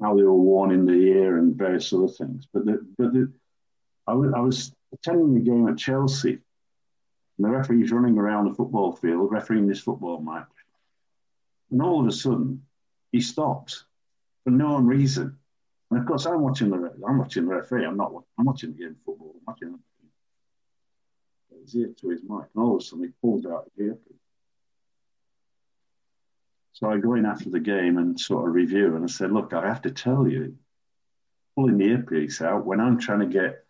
how 0.00 0.16
they 0.16 0.22
were 0.22 0.34
worn 0.34 0.70
in 0.70 0.86
the 0.86 0.92
ear 0.92 1.38
and 1.38 1.56
various 1.56 1.92
other 1.92 2.08
things. 2.08 2.46
But, 2.52 2.66
the, 2.66 2.86
but 2.96 3.12
the, 3.12 3.32
I, 4.06 4.14
was, 4.14 4.32
was 4.32 4.72
attending 4.92 5.34
the 5.34 5.40
game 5.40 5.68
at 5.68 5.76
Chelsea, 5.76 6.38
and 7.38 7.46
the 7.46 7.48
referee's 7.48 7.90
running 7.90 8.16
around 8.16 8.48
the 8.48 8.54
football 8.54 8.92
field, 8.92 9.32
refereeing 9.32 9.66
this 9.66 9.80
football 9.80 10.20
match. 10.20 10.46
And 11.70 11.82
all 11.82 12.00
of 12.00 12.06
a 12.06 12.12
sudden, 12.12 12.62
he 13.12 13.20
stops 13.20 13.84
for 14.44 14.50
no 14.50 14.78
reason. 14.78 15.36
And 15.90 16.00
of 16.00 16.06
course, 16.06 16.26
I'm 16.26 16.42
watching 16.42 16.70
the 16.70 16.92
I'm 17.06 17.18
watching 17.18 17.46
the 17.46 17.54
referee. 17.54 17.86
I'm 17.86 17.96
not. 17.96 18.12
I'm 18.38 18.44
watching 18.44 18.72
the 18.72 18.78
game 18.78 18.96
football. 19.04 19.34
I'm 19.36 19.42
watching 19.46 19.78
his 21.62 21.74
ear 21.74 21.90
to 22.00 22.08
his 22.10 22.22
mic, 22.22 22.46
and 22.54 22.62
all 22.62 22.76
of 22.76 22.82
a 22.82 22.84
sudden 22.84 23.04
he 23.04 23.10
pulls 23.20 23.44
out 23.46 23.70
the 23.76 23.84
earpiece. 23.84 24.14
So 26.72 26.90
I 26.90 26.98
go 26.98 27.14
in 27.14 27.26
after 27.26 27.50
the 27.50 27.60
game 27.60 27.98
and 27.98 28.18
sort 28.18 28.48
of 28.48 28.54
review, 28.54 28.94
and 28.94 29.04
I 29.04 29.08
said, 29.08 29.32
"Look, 29.32 29.52
I 29.52 29.66
have 29.66 29.82
to 29.82 29.90
tell 29.90 30.28
you, 30.28 30.56
pulling 31.54 31.78
the 31.78 31.86
earpiece 31.86 32.40
out 32.40 32.64
when 32.64 32.80
I'm 32.80 32.98
trying 32.98 33.20
to 33.20 33.26
get 33.26 33.64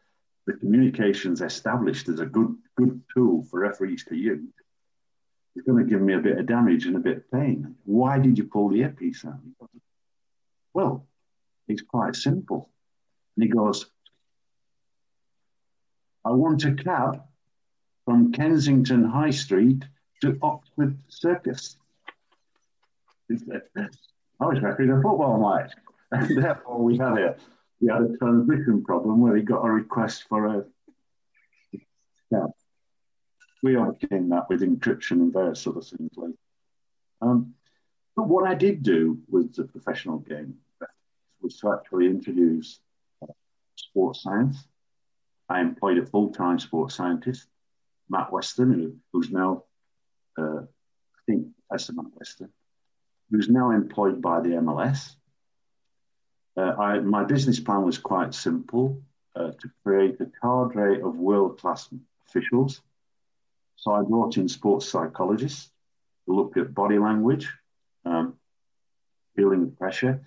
the 0.46 0.52
communications 0.54 1.40
established 1.40 2.08
as 2.08 2.20
a 2.20 2.26
good 2.26 2.56
good 2.76 3.02
tool 3.14 3.44
for 3.44 3.60
referees 3.60 4.04
to 4.04 4.16
use, 4.16 4.52
is 5.58 5.64
going 5.64 5.84
to 5.84 5.90
give 5.90 6.00
me 6.00 6.14
a 6.14 6.18
bit 6.18 6.38
of 6.38 6.46
damage 6.46 6.86
and 6.86 6.96
a 6.96 7.00
bit 7.00 7.18
of 7.18 7.30
pain. 7.30 7.74
Why 7.84 8.18
did 8.18 8.38
you 8.38 8.44
pull 8.44 8.68
the 8.68 8.80
earpiece 8.80 9.24
out?" 9.24 9.40
Well, 10.72 11.06
it's 11.66 11.82
quite 11.82 12.16
simple. 12.16 12.70
And 13.36 13.44
he 13.44 13.50
goes, 13.50 13.86
I 16.24 16.30
want 16.30 16.64
a 16.64 16.72
cab 16.72 17.22
from 18.04 18.32
Kensington 18.32 19.04
High 19.04 19.30
Street 19.30 19.84
to 20.22 20.38
Oxford 20.42 20.98
Circus. 21.08 21.76
I 23.30 24.46
was 24.46 24.60
refereeing 24.60 24.92
a 24.92 25.02
football 25.02 25.38
match. 25.38 25.72
And 26.10 26.42
therefore, 26.42 26.82
we 26.82 26.96
had 26.96 27.18
a 27.18 27.36
we 27.82 27.88
had 27.88 28.00
a 28.00 28.16
transmission 28.16 28.82
problem 28.82 29.20
where 29.20 29.36
he 29.36 29.42
got 29.42 29.62
a 29.62 29.70
request 29.70 30.24
for 30.26 30.46
a 30.46 30.64
cab. 32.32 32.50
We 33.62 33.76
overcame 33.76 34.28
that 34.30 34.48
with 34.48 34.62
encryption 34.62 35.12
and 35.12 35.32
various 35.32 35.66
other 35.66 35.80
things 35.80 36.10
later. 36.16 36.34
Um, 37.20 37.54
but 38.16 38.28
what 38.28 38.48
I 38.48 38.54
did 38.54 38.82
do 38.82 39.18
with 39.28 39.54
the 39.54 39.64
professional 39.64 40.18
game 40.18 40.56
was 41.40 41.58
to 41.58 41.72
actually 41.72 42.06
introduce 42.06 42.80
uh, 43.22 43.32
sports 43.76 44.22
science. 44.22 44.56
I 45.48 45.60
employed 45.60 45.98
a 45.98 46.06
full-time 46.06 46.58
sports 46.58 46.94
scientist, 46.94 47.46
Matt 48.08 48.32
Weston, 48.32 48.72
who, 48.72 48.96
who's 49.12 49.30
now, 49.30 49.64
uh, 50.38 50.60
I 50.62 51.20
think 51.26 51.48
that's 51.70 51.90
Matt 51.92 52.06
Weston, 52.14 52.50
who's 53.30 53.48
now 53.48 53.70
employed 53.70 54.20
by 54.20 54.40
the 54.40 54.50
MLS. 54.50 55.14
Uh, 56.56 56.72
I, 56.78 56.98
my 56.98 57.24
business 57.24 57.60
plan 57.60 57.82
was 57.82 57.98
quite 57.98 58.34
simple 58.34 59.00
uh, 59.36 59.52
to 59.52 59.70
create 59.84 60.20
a 60.20 60.26
cadre 60.42 61.00
of 61.00 61.16
world-class 61.16 61.88
officials. 62.26 62.82
So 63.78 63.92
I 63.92 64.02
brought 64.02 64.36
in 64.36 64.48
sports 64.48 64.88
psychologists 64.88 65.70
to 66.26 66.34
look 66.34 66.56
at 66.56 66.74
body 66.74 66.98
language, 66.98 67.48
um, 68.04 68.34
feeling 69.36 69.70
pressure, 69.70 70.20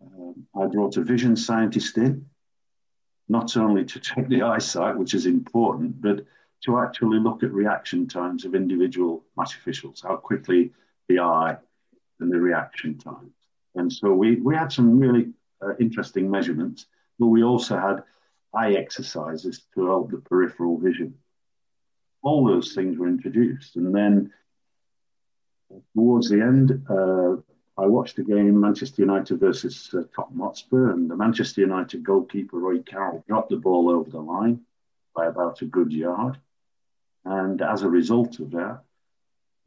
um, 0.00 0.46
I 0.54 0.66
brought 0.66 0.96
a 0.96 1.02
vision 1.02 1.34
scientist 1.34 1.98
in, 1.98 2.26
not 3.28 3.56
only 3.56 3.84
to 3.84 3.98
check 3.98 4.28
the 4.28 4.42
eyesight, 4.42 4.96
which 4.96 5.12
is 5.12 5.26
important, 5.26 6.00
but 6.00 6.24
to 6.66 6.78
actually 6.78 7.18
look 7.18 7.42
at 7.42 7.52
reaction 7.52 8.06
times 8.06 8.44
of 8.44 8.54
individual 8.54 9.24
match 9.36 9.56
officials, 9.56 10.02
how 10.06 10.16
quickly 10.16 10.72
the 11.08 11.18
eye 11.18 11.56
and 12.20 12.32
the 12.32 12.38
reaction 12.38 12.96
times. 12.96 13.34
And 13.74 13.92
so 13.92 14.12
we, 14.12 14.36
we 14.36 14.54
had 14.54 14.70
some 14.70 15.00
really 15.00 15.30
uh, 15.60 15.74
interesting 15.80 16.30
measurements, 16.30 16.86
but 17.18 17.26
we 17.26 17.42
also 17.42 17.76
had 17.76 18.04
eye 18.54 18.74
exercises 18.74 19.62
to 19.74 19.86
help 19.86 20.12
the 20.12 20.18
peripheral 20.18 20.78
vision. 20.78 21.14
All 22.22 22.46
those 22.46 22.74
things 22.74 22.98
were 22.98 23.08
introduced. 23.08 23.76
And 23.76 23.94
then 23.94 24.32
towards 25.94 26.28
the 26.28 26.40
end, 26.40 26.84
uh, 26.88 27.36
I 27.80 27.86
watched 27.86 28.18
a 28.18 28.24
game, 28.24 28.60
Manchester 28.60 29.02
United 29.02 29.38
versus 29.38 29.88
uh, 29.94 30.02
Tottenham 30.14 30.40
Hotspur, 30.40 30.90
and 30.90 31.08
the 31.08 31.16
Manchester 31.16 31.60
United 31.60 32.02
goalkeeper, 32.02 32.58
Roy 32.58 32.80
Carroll, 32.80 33.24
dropped 33.28 33.50
the 33.50 33.56
ball 33.56 33.88
over 33.88 34.10
the 34.10 34.20
line 34.20 34.62
by 35.14 35.26
about 35.26 35.62
a 35.62 35.66
good 35.66 35.92
yard. 35.92 36.38
And 37.24 37.62
as 37.62 37.82
a 37.82 37.88
result 37.88 38.40
of 38.40 38.50
that, 38.52 38.82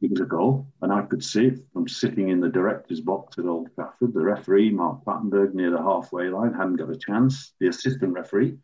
it 0.02 0.10
was 0.10 0.20
a 0.20 0.24
goal. 0.24 0.66
And 0.82 0.92
I 0.92 1.02
could 1.02 1.24
see 1.24 1.46
it 1.46 1.60
from 1.72 1.88
sitting 1.88 2.28
in 2.28 2.40
the 2.40 2.48
director's 2.48 3.00
box 3.00 3.38
at 3.38 3.46
Old 3.46 3.74
Trafford. 3.74 4.12
The 4.12 4.20
referee, 4.20 4.70
Mark 4.70 5.04
Clattenburg, 5.04 5.54
near 5.54 5.70
the 5.70 5.78
halfway 5.78 6.28
line, 6.28 6.52
hadn't 6.52 6.76
got 6.76 6.90
a 6.90 6.96
chance. 6.96 7.54
The 7.60 7.68
assistant 7.68 8.12
referee, 8.12 8.58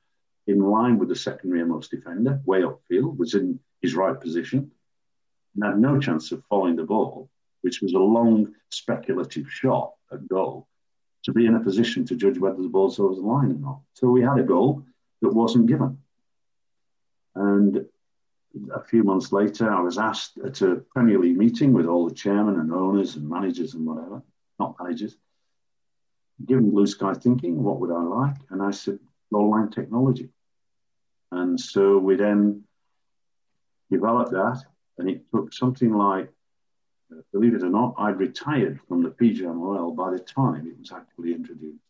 in 0.46 0.60
line 0.60 0.98
with 0.98 1.08
the 1.08 1.16
second 1.16 1.52
rearmost 1.52 1.90
defender, 1.90 2.40
way 2.44 2.62
upfield, 2.62 3.16
was 3.16 3.34
in 3.34 3.60
his 3.82 3.94
right 3.94 4.20
position 4.20 4.70
and 5.54 5.64
had 5.64 5.78
no 5.78 5.98
chance 5.98 6.32
of 6.32 6.42
following 6.48 6.76
the 6.76 6.84
ball 6.84 7.30
which 7.62 7.80
was 7.80 7.94
a 7.94 7.98
long 7.98 8.54
speculative 8.70 9.50
shot 9.50 9.92
at 10.12 10.28
goal, 10.28 10.66
to 11.24 11.32
be 11.32 11.46
in 11.46 11.54
a 11.54 11.60
position 11.60 12.04
to 12.06 12.16
judge 12.16 12.38
whether 12.38 12.62
the 12.62 12.68
ball's 12.68 12.98
over 12.98 13.14
the 13.14 13.20
line 13.20 13.50
or 13.50 13.58
not. 13.58 13.80
So 13.94 14.08
we 14.08 14.22
had 14.22 14.38
a 14.38 14.44
goal 14.44 14.84
that 15.22 15.34
wasn't 15.34 15.66
given. 15.66 15.98
And 17.34 17.84
a 18.72 18.82
few 18.82 19.02
months 19.02 19.32
later, 19.32 19.70
I 19.70 19.80
was 19.80 19.98
asked 19.98 20.38
at 20.38 20.60
a 20.62 20.76
Premier 20.76 21.18
League 21.18 21.36
meeting 21.36 21.72
with 21.72 21.86
all 21.86 22.08
the 22.08 22.14
chairmen 22.14 22.58
and 22.58 22.72
owners 22.72 23.16
and 23.16 23.28
managers 23.28 23.74
and 23.74 23.86
whatever, 23.86 24.22
not 24.58 24.76
managers, 24.80 25.16
given 26.46 26.70
blue 26.70 26.86
sky 26.86 27.14
thinking, 27.14 27.62
what 27.62 27.80
would 27.80 27.90
I 27.90 28.02
like? 28.02 28.36
And 28.50 28.62
I 28.62 28.70
said, 28.70 28.98
goal 29.32 29.50
line 29.50 29.70
technology. 29.70 30.30
And 31.30 31.60
so 31.60 31.98
we 31.98 32.16
then 32.16 32.64
developed 33.90 34.32
that, 34.32 34.62
and 34.98 35.08
it 35.08 35.22
took 35.32 35.52
something 35.52 35.92
like 35.92 36.30
believe 37.32 37.54
it 37.54 37.62
or 37.62 37.70
not, 37.70 37.94
I'd 37.98 38.18
retired 38.18 38.80
from 38.86 39.02
the 39.02 39.10
PGMOL 39.10 39.96
by 39.96 40.10
the 40.10 40.18
time 40.18 40.66
it 40.66 40.78
was 40.78 40.92
actually 40.92 41.32
introduced 41.32 41.82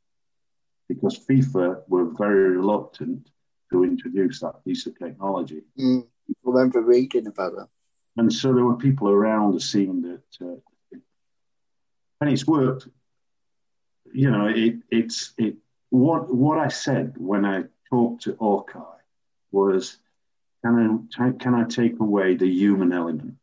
because 0.89 1.19
FIFA 1.19 1.83
were 1.89 2.07
very 2.17 2.57
reluctant 2.57 3.29
to 3.71 3.85
introduce 3.85 4.41
that 4.41 4.65
piece 4.65 4.87
of 4.87 4.99
technology. 4.99 5.63
Mm, 5.79 6.07
I 6.29 6.33
remember 6.43 6.81
reading 6.81 7.27
about 7.27 7.57
that. 7.57 7.69
And 8.17 8.33
so 8.33 8.53
there 8.55 8.65
were 8.65 8.77
people 8.77 9.09
around 9.09 9.55
the 9.55 9.61
scene 9.61 10.03
that, 10.03 10.47
uh, 10.47 10.57
it, 10.91 11.01
and 12.21 12.31
it's 12.31 12.47
worked. 12.47 12.89
You 14.13 14.31
know, 14.31 14.47
it, 14.47 14.77
it's 14.91 15.35
it. 15.37 15.57
What 15.91 16.35
what 16.35 16.59
I 16.59 16.69
said 16.69 17.15
when 17.19 17.45
I 17.45 17.65
talked 17.91 18.23
to 18.23 18.35
Hawkeye 18.37 19.03
was, 19.53 19.99
can 20.71 21.09
I 21.19 21.31
can 21.33 21.55
I 21.55 21.65
take 21.65 22.01
away 22.01 22.35
the 22.35 22.49
human 22.49 22.93
element? 22.93 23.35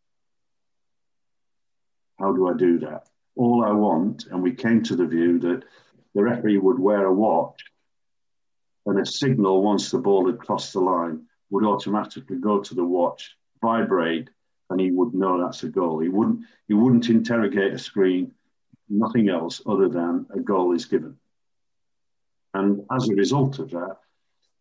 How 2.20 2.34
do 2.34 2.48
I 2.48 2.54
do 2.58 2.80
that? 2.80 3.08
All 3.36 3.64
I 3.64 3.72
want, 3.72 4.26
and 4.28 4.42
we 4.42 4.54
came 4.54 4.84
to 4.84 4.96
the 4.96 5.06
view 5.06 5.40
that 5.40 5.64
the 6.14 6.24
referee 6.24 6.58
would 6.58 6.80
wear 6.80 7.06
a 7.06 7.14
watch 7.14 7.62
and 8.86 9.00
a 9.00 9.06
signal 9.06 9.64
once 9.64 9.92
the 9.92 9.98
ball 9.98 10.28
had 10.28 10.40
crossed 10.40 10.74
the 10.74 10.80
line 10.80 11.24
would 11.50 11.66
automatically 11.66 12.38
go 12.38 12.62
to 12.62 12.76
the 12.76 12.84
watch, 12.84 13.36
vibrate, 13.62 14.30
and 14.70 14.80
he 14.80 14.92
would 14.92 15.14
know 15.14 15.42
that's 15.42 15.64
a 15.64 15.70
goal. 15.70 16.00
He 16.00 16.10
wouldn't 16.10 16.42
he 16.68 16.74
wouldn't 16.74 17.10
interrogate 17.10 17.74
a 17.74 17.80
screen, 17.80 18.32
nothing 18.90 19.30
else 19.30 19.62
other 19.66 19.90
than 19.90 20.26
a 20.34 20.40
goal 20.40 20.74
is 20.74 20.86
given. 20.86 21.18
And 22.54 22.86
as 22.92 23.10
a 23.10 23.16
result 23.16 23.60
of 23.60 23.72
that, 23.72 23.98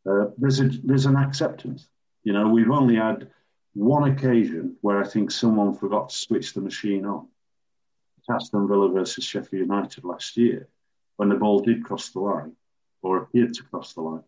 uh, 0.09 0.27
there's 0.37 0.61
a, 0.61 0.69
there's 0.83 1.07
an 1.07 1.17
acceptance. 1.17 1.89
You 2.25 2.33
know, 2.33 2.49
we've 2.49 2.70
only 2.70 2.97
had 2.97 3.31
one 3.75 4.11
occasion 4.11 4.77
where 4.81 5.03
I 5.03 5.07
think 5.07 5.31
someone 5.31 5.75
forgot 5.75 6.09
to 6.09 6.16
switch 6.16 6.55
the 6.55 6.61
machine 6.61 7.05
on. 7.05 7.29
Aston 8.31 8.66
Villa 8.66 8.89
versus 8.89 9.25
Sheffield 9.25 9.68
United 9.68 10.05
last 10.05 10.37
year, 10.37 10.68
when 11.16 11.29
the 11.29 11.35
ball 11.35 11.61
did 11.61 11.85
cross 11.85 12.09
the 12.09 12.20
line, 12.20 12.53
or 13.03 13.18
appeared 13.18 13.53
to 13.55 13.62
cross 13.64 13.93
the 13.93 14.01
line, 14.01 14.22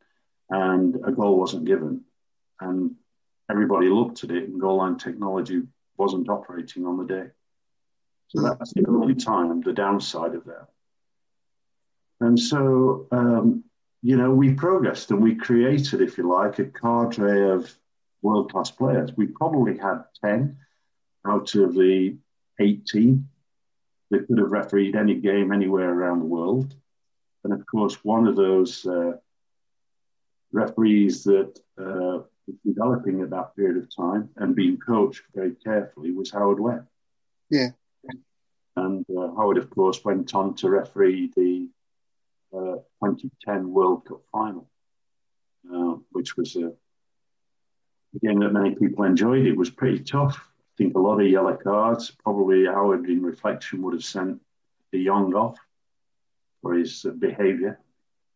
and 0.50 0.96
a 1.04 1.10
goal 1.10 1.38
wasn't 1.38 1.64
given, 1.64 2.02
and 2.60 2.94
everybody 3.50 3.88
looked 3.88 4.22
at 4.24 4.30
it, 4.30 4.48
and 4.48 4.60
goal 4.60 4.76
line 4.76 4.98
technology 4.98 5.62
wasn't 5.96 6.28
operating 6.28 6.84
on 6.84 6.98
the 6.98 7.04
day. 7.04 7.30
So 8.28 8.42
that's 8.42 8.74
the 8.74 8.84
only 8.88 9.14
time 9.14 9.62
the 9.62 9.72
downside 9.72 10.34
of 10.34 10.44
that. 10.44 10.68
And 12.20 12.38
so, 12.38 13.06
um, 13.12 13.64
you 14.02 14.16
know, 14.16 14.30
we 14.30 14.52
progressed 14.52 15.10
and 15.10 15.22
we 15.22 15.34
created, 15.34 16.02
if 16.02 16.18
you 16.18 16.28
like, 16.28 16.58
a 16.58 16.66
cadre 16.66 17.50
of 17.50 17.74
world 18.26 18.50
class 18.52 18.70
players. 18.70 19.16
We 19.16 19.26
probably 19.26 19.78
had 19.78 20.04
10 20.24 20.58
out 21.26 21.54
of 21.54 21.74
the 21.74 22.16
18 22.60 23.28
that 24.10 24.26
could 24.26 24.38
have 24.38 24.50
refereed 24.50 24.96
any 24.96 25.14
game 25.14 25.52
anywhere 25.52 25.90
around 25.92 26.18
the 26.20 26.32
world. 26.38 26.74
And 27.44 27.52
of 27.52 27.64
course, 27.66 28.04
one 28.04 28.26
of 28.26 28.34
those 28.36 28.84
uh, 28.84 29.12
referees 30.52 31.24
that 31.24 31.58
uh, 31.78 32.18
developing 32.64 33.20
at 33.20 33.30
that 33.30 33.54
period 33.54 33.76
of 33.76 33.94
time 33.94 34.30
and 34.36 34.56
being 34.56 34.78
coached 34.78 35.22
very 35.34 35.54
carefully 35.54 36.10
was 36.12 36.30
Howard 36.32 36.60
Webb. 36.60 36.86
Yeah. 37.50 37.70
And 38.76 39.06
uh, 39.16 39.28
Howard, 39.36 39.58
of 39.58 39.70
course, 39.70 40.04
went 40.04 40.34
on 40.34 40.54
to 40.56 40.68
referee 40.68 41.32
the 41.36 41.68
uh, 42.52 42.76
2010 43.04 43.72
World 43.72 44.04
Cup 44.04 44.22
final, 44.32 44.68
uh, 45.72 45.94
which 46.10 46.36
was 46.36 46.56
a 46.56 46.72
game 48.22 48.40
that 48.40 48.52
many 48.52 48.74
people 48.74 49.04
enjoyed. 49.04 49.46
It 49.46 49.56
was 49.56 49.70
pretty 49.70 50.00
tough. 50.00 50.36
I 50.36 50.74
think 50.78 50.94
a 50.94 51.00
lot 51.00 51.20
of 51.20 51.28
yellow 51.28 51.56
cards. 51.56 52.10
Probably 52.22 52.66
Howard, 52.66 53.08
in 53.08 53.22
reflection, 53.22 53.82
would 53.82 53.94
have 53.94 54.04
sent 54.04 54.40
De 54.92 55.04
Jong 55.04 55.34
off 55.34 55.58
for 56.62 56.74
his 56.74 57.06
behaviour. 57.18 57.80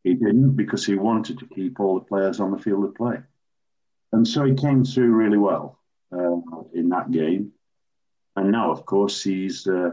He 0.04 0.14
didn't 0.14 0.56
because 0.56 0.86
he 0.86 0.94
wanted 0.94 1.38
to 1.40 1.46
keep 1.46 1.78
all 1.78 1.98
the 1.98 2.04
players 2.04 2.40
on 2.40 2.50
the 2.50 2.58
field 2.58 2.84
of 2.84 2.94
play. 2.94 3.18
And 4.12 4.26
so 4.26 4.44
he 4.44 4.54
came 4.54 4.84
through 4.84 5.12
really 5.12 5.38
well 5.38 5.78
uh, 6.12 6.36
in 6.72 6.88
that 6.90 7.10
game. 7.10 7.52
And 8.36 8.50
now, 8.50 8.70
of 8.70 8.86
course, 8.86 9.22
he's, 9.22 9.66
uh, 9.66 9.90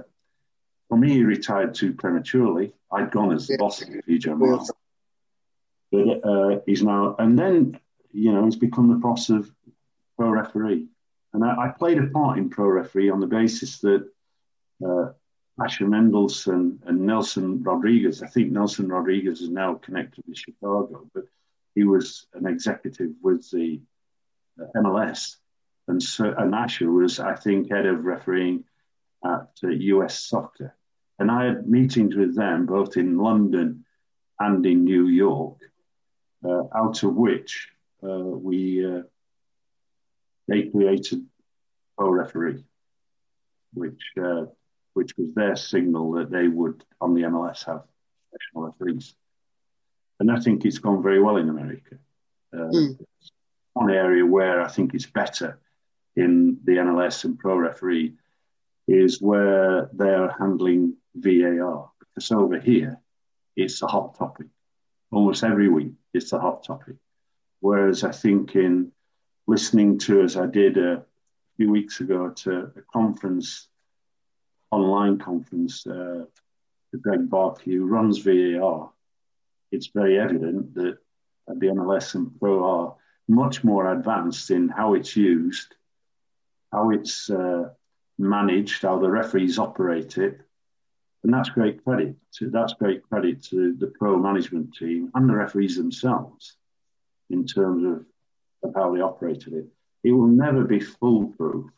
for 0.88 0.98
me, 0.98 1.14
he 1.14 1.24
retired 1.24 1.74
too 1.74 1.94
prematurely. 1.94 2.74
I'd 2.92 3.12
gone 3.12 3.34
as 3.34 3.48
the 3.48 3.58
boss 3.58 3.82
of 3.82 3.90
PJ 3.90 4.68
But 5.92 6.30
uh, 6.30 6.60
he's 6.66 6.84
now, 6.84 7.16
and 7.20 7.38
then, 7.38 7.80
you 8.12 8.32
know, 8.32 8.46
he's 8.46 8.56
become 8.56 8.88
the 8.88 8.96
boss 8.96 9.30
of 9.30 9.52
pro 10.18 10.30
referee. 10.30 10.88
And 11.34 11.44
I, 11.44 11.66
I 11.66 11.68
played 11.70 12.00
a 12.00 12.08
part 12.08 12.38
in 12.38 12.50
pro 12.50 12.68
referee 12.68 13.10
on 13.10 13.20
the 13.20 13.28
basis 13.28 13.80
that 13.80 14.08
uh, 14.86 15.12
Asher 15.62 15.86
Mendelson 15.86 16.80
and 16.86 17.02
Nelson 17.02 17.64
Rodriguez, 17.64 18.22
I 18.22 18.28
think 18.28 18.52
Nelson 18.52 18.90
Rodriguez 18.90 19.42
is 19.42 19.50
now 19.50 19.76
connected 19.76 20.24
with 20.28 20.38
Chicago, 20.38 21.08
but 21.14 21.24
he 21.76 21.84
was 21.84 22.28
an 22.34 22.46
executive 22.48 23.12
with 23.22 23.50
the 23.52 23.82
MLS. 24.76 25.38
And, 25.88 26.02
so, 26.02 26.34
and 26.38 26.54
Asher 26.54 26.92
was, 26.92 27.20
I 27.20 27.36
think, 27.36 27.72
head 27.72 27.86
of 27.86 28.06
refereeing 28.06 28.66
at 29.26 29.50
uh, 29.64 29.70
US 29.70 30.20
Soccer. 30.20 30.76
And 31.20 31.32
I 31.32 31.46
had 31.46 31.68
meetings 31.68 32.16
with 32.16 32.36
them 32.36 32.66
both 32.66 32.98
in 32.98 33.18
London 33.18 33.86
and 34.40 34.66
in 34.66 34.84
New 34.84 35.08
York, 35.08 35.58
uh, 36.46 36.64
out 36.76 37.02
of 37.02 37.16
which 37.16 37.70
uh, 38.04 38.20
we 38.20 38.86
uh, 38.86 39.02
they 40.48 40.64
created 40.64 41.26
pro 41.98 42.10
referee, 42.10 42.64
which 43.74 44.02
uh, 44.22 44.46
which 44.94 45.12
was 45.18 45.34
their 45.36 45.56
signal 45.56 46.14
that 46.14 46.32
they 46.32 46.48
would 46.48 46.84
on 47.00 47.14
the 47.14 47.22
MLS 47.24 47.66
have 47.66 47.84
professional 48.30 48.66
referees. 48.72 49.16
And 50.20 50.32
I 50.32 50.40
think 50.40 50.66
it's 50.66 50.80
gone 50.80 51.04
very 51.04 51.22
well 51.22 51.38
in 51.38 51.50
America. 51.50 51.98
Mm 52.54 52.98
one 53.78 53.92
area 53.92 54.26
where 54.26 54.62
I 54.62 54.68
think 54.68 54.94
it's 54.94 55.06
better 55.06 55.60
in 56.16 56.60
the 56.64 56.78
MLS 56.78 57.26
and 57.26 57.38
pro 57.38 57.56
referee 57.58 58.16
is 58.88 59.22
where 59.22 59.90
they're 59.94 60.34
handling 60.40 60.96
VAR. 61.16 61.92
Because 62.00 62.32
over 62.32 62.60
here, 62.60 63.00
it's 63.56 63.82
a 63.82 63.88
hot 63.88 64.18
topic. 64.18 64.48
Almost 65.12 65.44
every 65.44 65.70
week, 65.70 65.94
it's 66.14 66.34
a 66.34 66.40
hot 66.40 66.64
topic. 66.64 66.96
Whereas 67.60 68.04
I 68.04 68.12
think 68.12 68.56
in 68.56 68.92
listening 69.48 69.98
to, 70.00 70.22
as 70.22 70.38
I 70.38 70.46
did 70.46 70.78
a 70.78 71.04
few 71.56 71.72
weeks 71.72 72.02
ago, 72.02 72.30
to 72.30 72.72
a 72.76 72.82
conference, 72.94 73.68
online 74.72 75.18
conference, 75.18 75.88
uh, 75.88 76.26
Greg 77.02 77.30
Barkey, 77.30 77.74
who 77.74 77.86
runs 77.86 78.20
VAR, 78.20 78.92
it's 79.72 79.88
very 79.88 80.20
evident 80.20 80.74
that 80.76 80.98
the 81.48 81.68
MLS 81.68 82.16
and 82.16 82.38
Pro 82.40 82.64
are 82.64 82.96
much 83.28 83.64
more 83.64 83.92
advanced 83.92 84.52
in 84.52 84.70
how 84.70 84.94
it's 84.94 85.16
used, 85.16 85.76
how 86.72 86.92
it's 86.92 87.30
uh, 87.30 87.70
managed, 88.18 88.84
how 88.84 89.00
the 89.00 89.10
referees 89.10 89.60
operate 89.60 90.18
it. 90.18 90.42
And 91.24 91.34
that's 91.34 91.50
great 91.50 91.84
credit. 91.84 92.16
To, 92.36 92.50
that's 92.50 92.74
great 92.74 93.04
credit 93.04 93.44
to 93.46 93.74
the 93.74 93.88
pro 93.88 94.18
management 94.18 94.76
team 94.76 95.12
and 95.14 95.30
the 95.30 95.36
referees 95.36 95.76
themselves 95.76 96.56
in 97.30 97.46
terms 97.46 97.84
of, 97.84 98.06
of 98.64 98.74
how 98.76 98.94
they 98.94 99.02
operated 99.02 99.54
it. 99.54 99.66
It 100.04 100.12
will 100.12 100.28
never 100.28 100.64
be 100.64 100.80
foolproof, 100.80 101.70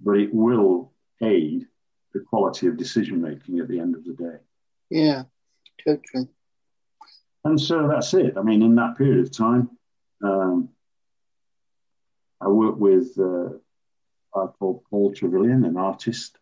but 0.00 0.18
it 0.18 0.32
will 0.32 0.92
aid 1.22 1.66
the 2.12 2.20
quality 2.20 2.66
of 2.66 2.76
decision 2.76 3.20
making 3.20 3.58
at 3.58 3.68
the 3.68 3.78
end 3.78 3.94
of 3.94 4.04
the 4.04 4.12
day. 4.12 4.38
Yeah, 4.90 5.24
totally. 5.84 6.28
And 7.44 7.60
so 7.60 7.88
that's 7.88 8.14
it. 8.14 8.36
I 8.38 8.42
mean, 8.42 8.62
in 8.62 8.74
that 8.76 8.96
period 8.96 9.20
of 9.20 9.36
time, 9.36 9.70
um, 10.22 10.70
I 12.40 12.48
worked 12.48 12.78
with 12.78 13.18
uh, 13.18 13.50
I 14.34 14.46
called 14.58 14.84
Paul 14.90 15.12
Trevelyan, 15.12 15.64
an 15.64 15.76
artist, 15.76 16.38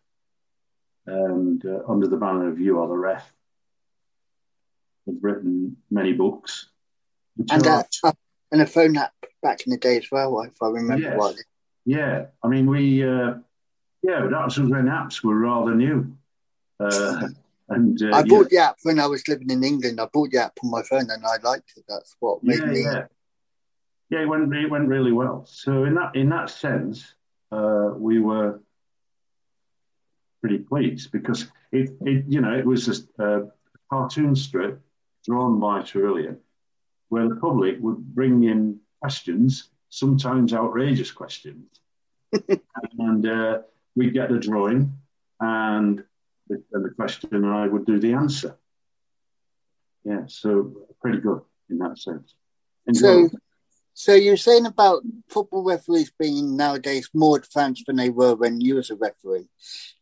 and 1.05 1.63
uh, 1.65 1.79
under 1.87 2.07
the 2.07 2.17
banner 2.17 2.47
of 2.49 2.59
You 2.59 2.79
Are 2.79 2.87
the 2.87 2.97
Ref, 2.97 3.33
I've 5.07 5.21
written 5.21 5.77
many 5.91 6.13
books. 6.13 6.69
And, 7.49 7.65
uh, 7.65 7.83
and 8.51 8.61
a 8.61 8.65
phone 8.65 8.95
app 8.97 9.13
back 9.43 9.67
in 9.67 9.71
the 9.71 9.77
day 9.77 9.97
as 9.97 10.09
well, 10.11 10.41
if 10.41 10.61
I 10.61 10.67
remember 10.67 11.09
yes. 11.09 11.17
rightly. 11.19 11.43
Yeah, 11.85 12.25
I 12.41 12.47
mean, 12.47 12.65
we, 12.65 13.03
uh, 13.03 13.35
yeah, 14.01 14.21
but 14.21 14.31
that 14.31 14.45
was 14.45 14.59
when 14.59 14.85
apps 14.85 15.23
were 15.23 15.37
rather 15.37 15.75
new. 15.75 16.15
Uh, 16.79 17.27
and 17.69 18.01
uh, 18.01 18.15
I 18.15 18.23
bought 18.23 18.47
yeah. 18.51 18.59
the 18.59 18.69
app 18.69 18.77
when 18.83 18.99
I 18.99 19.05
was 19.07 19.27
living 19.27 19.51
in 19.51 19.63
England. 19.63 19.99
I 19.99 20.07
bought 20.11 20.31
the 20.31 20.43
app 20.43 20.57
on 20.63 20.71
my 20.71 20.81
phone 20.81 21.09
and 21.11 21.23
I 21.25 21.37
liked 21.47 21.73
it. 21.75 21.83
That's 21.87 22.15
what 22.19 22.43
made 22.43 22.59
yeah, 22.59 22.65
me. 22.65 22.83
Yeah 22.83 23.05
yeah, 24.13 24.21
it 24.21 24.27
went 24.27 24.53
it 24.53 24.69
went 24.69 24.87
really 24.87 25.11
well. 25.11 25.45
So 25.49 25.85
in 25.85 25.95
that 25.95 26.15
in 26.15 26.29
that 26.29 26.49
sense, 26.51 27.15
uh, 27.51 27.89
we 27.95 28.19
were 28.19 28.61
pretty 30.39 30.59
pleased 30.59 31.11
because 31.11 31.47
it, 31.71 31.89
it 32.01 32.25
you 32.27 32.39
know 32.39 32.53
it 32.53 32.65
was 32.65 33.07
a, 33.17 33.23
a 33.23 33.41
cartoon 33.89 34.35
strip 34.35 34.79
drawn 35.25 35.59
by 35.59 35.81
Trevelyan, 35.81 36.37
where 37.09 37.27
the 37.27 37.37
public 37.37 37.77
would 37.79 38.13
bring 38.13 38.43
in 38.43 38.79
questions, 39.03 39.69
sometimes 39.89 40.53
outrageous 40.53 41.11
questions, 41.11 41.67
and 42.97 43.27
uh, 43.27 43.59
we'd 43.97 44.13
get 44.13 44.29
the 44.29 44.39
drawing 44.39 44.93
and 45.41 46.03
the, 46.47 46.63
and 46.71 46.85
the 46.85 46.89
question, 46.91 47.29
and 47.33 47.45
I 47.45 47.67
would 47.67 47.85
do 47.85 47.99
the 47.99 48.13
answer. 48.13 48.55
Yeah, 50.05 50.23
so 50.27 50.87
pretty 51.01 51.17
good 51.17 51.41
in 51.69 51.79
that 51.79 51.97
sense. 51.99 52.33
Enjoy. 52.87 53.27
So 53.27 53.29
so 53.93 54.13
you're 54.13 54.37
saying 54.37 54.65
about 54.65 55.03
football 55.27 55.63
referees 55.63 56.11
being 56.17 56.55
nowadays 56.55 57.09
more 57.13 57.37
advanced 57.37 57.85
than 57.85 57.97
they 57.97 58.09
were 58.09 58.35
when 58.35 58.61
you 58.61 58.75
was 58.75 58.89
a 58.89 58.95
referee. 58.95 59.49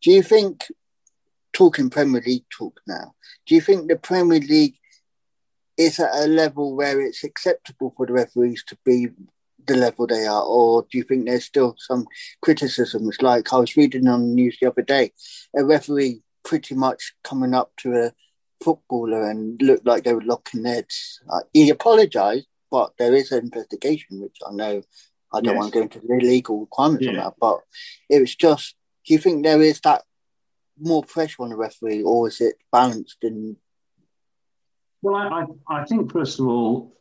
Do 0.02 0.12
you 0.12 0.22
think, 0.24 0.68
talking 1.54 1.90
Premier 1.90 2.22
League 2.26 2.46
talk 2.50 2.80
now, 2.88 3.16
do 3.48 3.56
you 3.56 3.62
think 3.62 3.88
the 3.88 3.98
Premier 3.98 4.40
League 4.40 4.78
is 5.82 6.00
at 6.00 6.16
a 6.16 6.28
level 6.28 6.76
where 6.76 7.02
it's 7.02 7.24
acceptable 7.24 7.94
for 7.96 8.06
the 8.06 8.14
referees 8.14 8.64
to 8.68 8.78
be 8.86 9.08
the 9.68 9.76
level 9.76 10.08
they 10.08 10.26
are, 10.26 10.44
or 10.44 10.86
do 10.90 10.98
you 10.98 11.04
think 11.04 11.26
there's 11.26 11.46
still 11.46 11.76
some 11.78 12.08
criticisms? 12.42 13.22
Like 13.22 13.54
I 13.54 13.58
was 13.58 13.78
reading 13.78 14.08
on 14.08 14.22
the 14.22 14.34
news 14.34 14.58
the 14.60 14.70
other 14.70 14.82
day, 14.82 15.12
a 15.56 15.64
referee 15.64 16.24
pretty 16.44 16.76
much 16.76 17.14
coming 17.24 17.54
up 17.54 17.72
to 17.78 17.94
a 17.94 18.14
footballer 18.64 19.30
and 19.30 19.62
looked 19.62 19.86
like 19.86 20.04
they 20.04 20.14
were 20.14 20.22
locking 20.22 20.66
heads. 20.66 21.20
Uh, 21.30 21.42
he 21.54 21.70
apologised, 21.70 22.48
but 22.70 22.94
there 22.98 23.14
is 23.14 23.32
an 23.32 23.46
investigation, 23.46 24.22
which 24.22 24.38
I 24.48 24.52
know 24.54 24.82
I 25.34 25.42
don't 25.42 25.56
yes. 25.56 25.62
want 25.62 25.74
to 25.74 25.80
go 25.80 25.84
into 25.84 26.00
the 26.00 26.16
legal 26.16 26.60
requirements 26.62 27.06
yeah. 27.06 27.12
on 27.12 27.18
that, 27.18 27.34
but 27.40 27.60
it 28.10 28.20
was 28.20 28.36
just, 28.36 28.76
do 29.06 29.14
you 29.14 29.20
think 29.20 29.44
there 29.44 29.62
is 29.62 29.80
that 29.82 30.04
more 30.80 31.04
pressure 31.04 31.44
on 31.44 31.50
the 31.50 31.56
referee 31.56 32.02
or 32.04 32.28
is 32.28 32.42
it 32.42 32.56
balanced 32.72 33.18
in? 33.22 33.58
Well, 35.02 35.16
I, 35.16 35.46
I, 35.68 35.86
think, 35.86 36.12
first 36.12 36.40
of 36.40 36.48
all, 36.48 36.96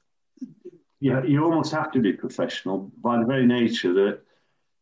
yeah, 1.00 1.22
you 1.22 1.44
almost 1.44 1.72
have 1.72 1.92
to 1.92 2.00
be 2.00 2.12
professional 2.12 2.90
by 3.02 3.18
the 3.18 3.26
very 3.26 3.46
nature 3.46 3.92
that, 3.92 4.20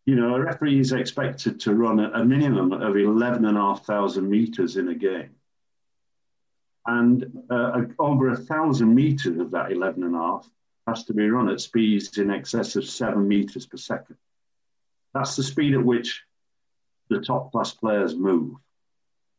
you 0.07 0.15
know, 0.15 0.35
a 0.35 0.41
referee 0.41 0.81
is 0.81 0.93
expected 0.93 1.61
to 1.61 1.75
run 1.75 2.01
a, 2.01 2.25
minimum 2.25 2.73
of 2.73 2.97
11,500 2.97 4.23
meters 4.23 4.77
in 4.77 4.89
a 4.89 4.95
game. 4.95 5.31
And 6.87 7.43
uh, 7.51 7.83
over 7.99 8.31
a 8.31 8.37
thousand 8.37 8.95
meters 8.95 9.39
of 9.39 9.51
that 9.51 9.73
11 9.73 10.03
and 10.05 10.15
a 10.15 10.19
half 10.19 10.51
has 10.87 11.05
to 11.05 11.13
be 11.13 11.29
run 11.29 11.51
at 11.51 11.61
speeds 11.61 12.17
in 12.17 12.31
excess 12.31 12.77
of 12.77 12.87
seven 12.87 13.29
meters 13.29 13.67
per 13.67 13.77
second. 13.77 14.17
That's 15.13 15.37
the 15.37 15.43
speed 15.43 15.75
at 15.75 15.85
which 15.85 16.23
the 17.11 17.21
top 17.21 17.53
class 17.53 17.73
players 17.75 18.17
move. 18.17 18.55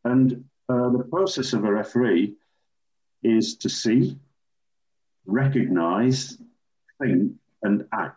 And 0.04 0.46
uh, 0.68 0.90
the 0.90 1.08
process 1.10 1.54
of 1.54 1.64
a 1.64 1.72
referee 1.72 2.36
is 3.24 3.56
to 3.58 3.70
see, 3.70 4.18
recognize, 5.26 6.38
think, 7.02 7.34
and 7.64 7.86
act. 7.94 8.16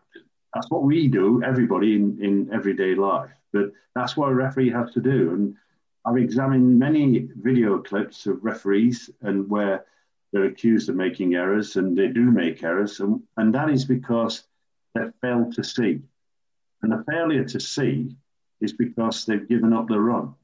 That's 0.54 0.70
what 0.70 0.82
we 0.82 1.08
do, 1.08 1.42
everybody 1.42 1.94
in, 1.94 2.22
in 2.22 2.52
everyday 2.52 2.94
life. 2.94 3.30
But 3.52 3.72
that's 3.94 4.16
what 4.16 4.30
a 4.30 4.34
referee 4.34 4.70
has 4.70 4.92
to 4.92 5.00
do. 5.00 5.30
And 5.30 5.56
I've 6.04 6.16
examined 6.16 6.78
many 6.78 7.28
video 7.36 7.78
clips 7.78 8.26
of 8.26 8.42
referees 8.44 9.10
and 9.22 9.48
where 9.48 9.84
they're 10.32 10.46
accused 10.46 10.88
of 10.88 10.96
making 10.96 11.34
errors, 11.34 11.76
and 11.76 11.96
they 11.96 12.08
do 12.08 12.22
make 12.22 12.62
errors, 12.62 13.00
and, 13.00 13.22
and 13.36 13.54
that 13.54 13.68
is 13.68 13.84
because 13.84 14.44
they've 14.94 15.12
failed 15.20 15.54
to 15.54 15.62
see. 15.62 16.00
And 16.80 16.90
the 16.90 17.04
failure 17.10 17.44
to 17.44 17.60
see 17.60 18.16
is 18.60 18.72
because 18.72 19.24
they've 19.24 19.46
given 19.46 19.72
up 19.72 19.88
the 19.88 20.00
run. 20.00 20.34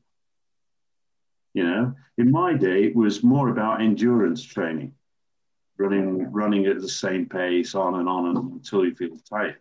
You 1.54 1.64
know, 1.64 1.94
in 2.18 2.30
my 2.30 2.54
day, 2.54 2.84
it 2.84 2.96
was 2.96 3.24
more 3.24 3.48
about 3.48 3.80
endurance 3.80 4.42
training, 4.42 4.94
running, 5.78 6.30
running 6.30 6.66
at 6.66 6.80
the 6.80 6.88
same 6.88 7.26
pace, 7.26 7.74
on 7.74 7.96
and 7.96 8.08
on 8.08 8.26
and 8.26 8.52
until 8.52 8.84
you 8.84 8.94
feel 8.94 9.16
tired. 9.28 9.58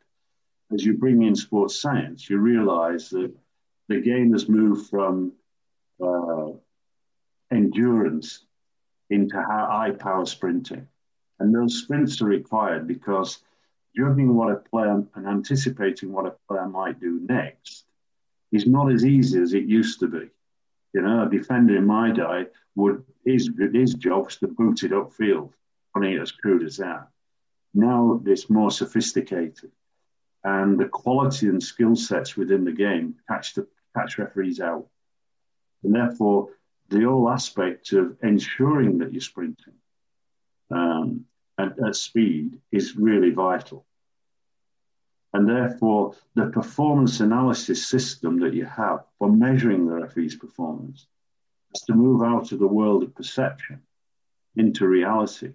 As 0.73 0.85
you 0.85 0.97
bring 0.97 1.23
in 1.23 1.35
sports 1.35 1.79
science, 1.79 2.29
you 2.29 2.37
realize 2.37 3.09
that 3.09 3.31
the 3.87 4.01
game 4.01 4.33
has 4.33 4.49
moved 4.49 4.89
from 4.89 5.31
uh, 6.03 6.51
endurance 7.51 8.45
into 9.09 9.41
high 9.41 9.91
power 9.91 10.25
sprinting. 10.25 10.87
And 11.39 11.53
those 11.53 11.81
sprints 11.81 12.21
are 12.21 12.25
required 12.25 12.87
because 12.87 13.39
judging 13.95 14.35
what 14.35 14.51
a 14.51 14.57
player 14.57 15.03
and 15.15 15.27
anticipating 15.27 16.11
what 16.11 16.25
a 16.25 16.35
player 16.47 16.67
might 16.67 16.99
do 16.99 17.21
next 17.27 17.85
is 18.51 18.67
not 18.67 18.91
as 18.91 19.05
easy 19.05 19.41
as 19.41 19.53
it 19.53 19.65
used 19.65 19.99
to 19.99 20.07
be. 20.07 20.29
You 20.97 21.03
know, 21.03 21.27
a 21.27 21.29
defender 21.29 21.77
in 21.77 21.85
my 21.85 22.09
day 22.09 22.47
would 22.73 23.03
his 23.23 23.51
his 23.71 23.93
job 23.93 24.25
was 24.25 24.37
to 24.37 24.47
boot 24.47 24.81
it 24.81 24.93
upfield, 24.93 25.51
putting 25.93 26.13
it 26.13 26.21
as 26.21 26.31
crude 26.31 26.63
as 26.63 26.77
that. 26.77 27.07
Now 27.75 28.19
it's 28.25 28.49
more 28.49 28.71
sophisticated, 28.71 29.71
and 30.43 30.79
the 30.79 30.87
quality 30.87 31.49
and 31.49 31.61
skill 31.61 31.95
sets 31.95 32.35
within 32.35 32.63
the 32.63 32.71
game 32.71 33.13
catch 33.29 33.53
the 33.53 33.67
catch 33.95 34.17
referees 34.17 34.59
out, 34.59 34.87
and 35.83 35.93
therefore 35.93 36.49
the 36.89 37.03
whole 37.03 37.29
aspect 37.29 37.93
of 37.93 38.17
ensuring 38.23 38.97
that 38.97 39.13
you're 39.13 39.21
sprinting 39.21 39.75
um, 40.71 41.25
at, 41.59 41.77
at 41.77 41.95
speed 41.95 42.59
is 42.71 42.95
really 42.95 43.29
vital. 43.29 43.85
And 45.33 45.47
therefore, 45.47 46.15
the 46.35 46.47
performance 46.47 47.19
analysis 47.19 47.85
system 47.87 48.39
that 48.39 48.53
you 48.53 48.65
have 48.65 49.03
for 49.19 49.29
measuring 49.29 49.85
the 49.85 49.93
referee's 49.93 50.35
performance 50.35 51.05
has 51.73 51.81
to 51.83 51.93
move 51.93 52.23
out 52.23 52.51
of 52.51 52.59
the 52.59 52.67
world 52.67 53.03
of 53.03 53.13
perception 53.13 53.81
into 54.55 54.87
reality. 54.87 55.53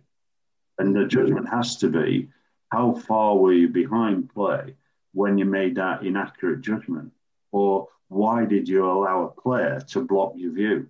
And 0.78 0.94
the 0.94 1.06
judgment 1.06 1.48
has 1.48 1.76
to 1.76 1.88
be 1.88 2.28
how 2.70 2.94
far 2.94 3.36
were 3.36 3.52
you 3.52 3.68
behind 3.68 4.32
play 4.32 4.76
when 5.12 5.36
you 5.38 5.44
made 5.44 5.76
that 5.76 6.04
inaccurate 6.04 6.60
judgment? 6.60 7.12
Or 7.50 7.88
why 8.08 8.44
did 8.44 8.68
you 8.68 8.84
allow 8.84 9.24
a 9.24 9.40
player 9.40 9.80
to 9.88 10.00
block 10.00 10.34
your 10.36 10.52
view? 10.52 10.88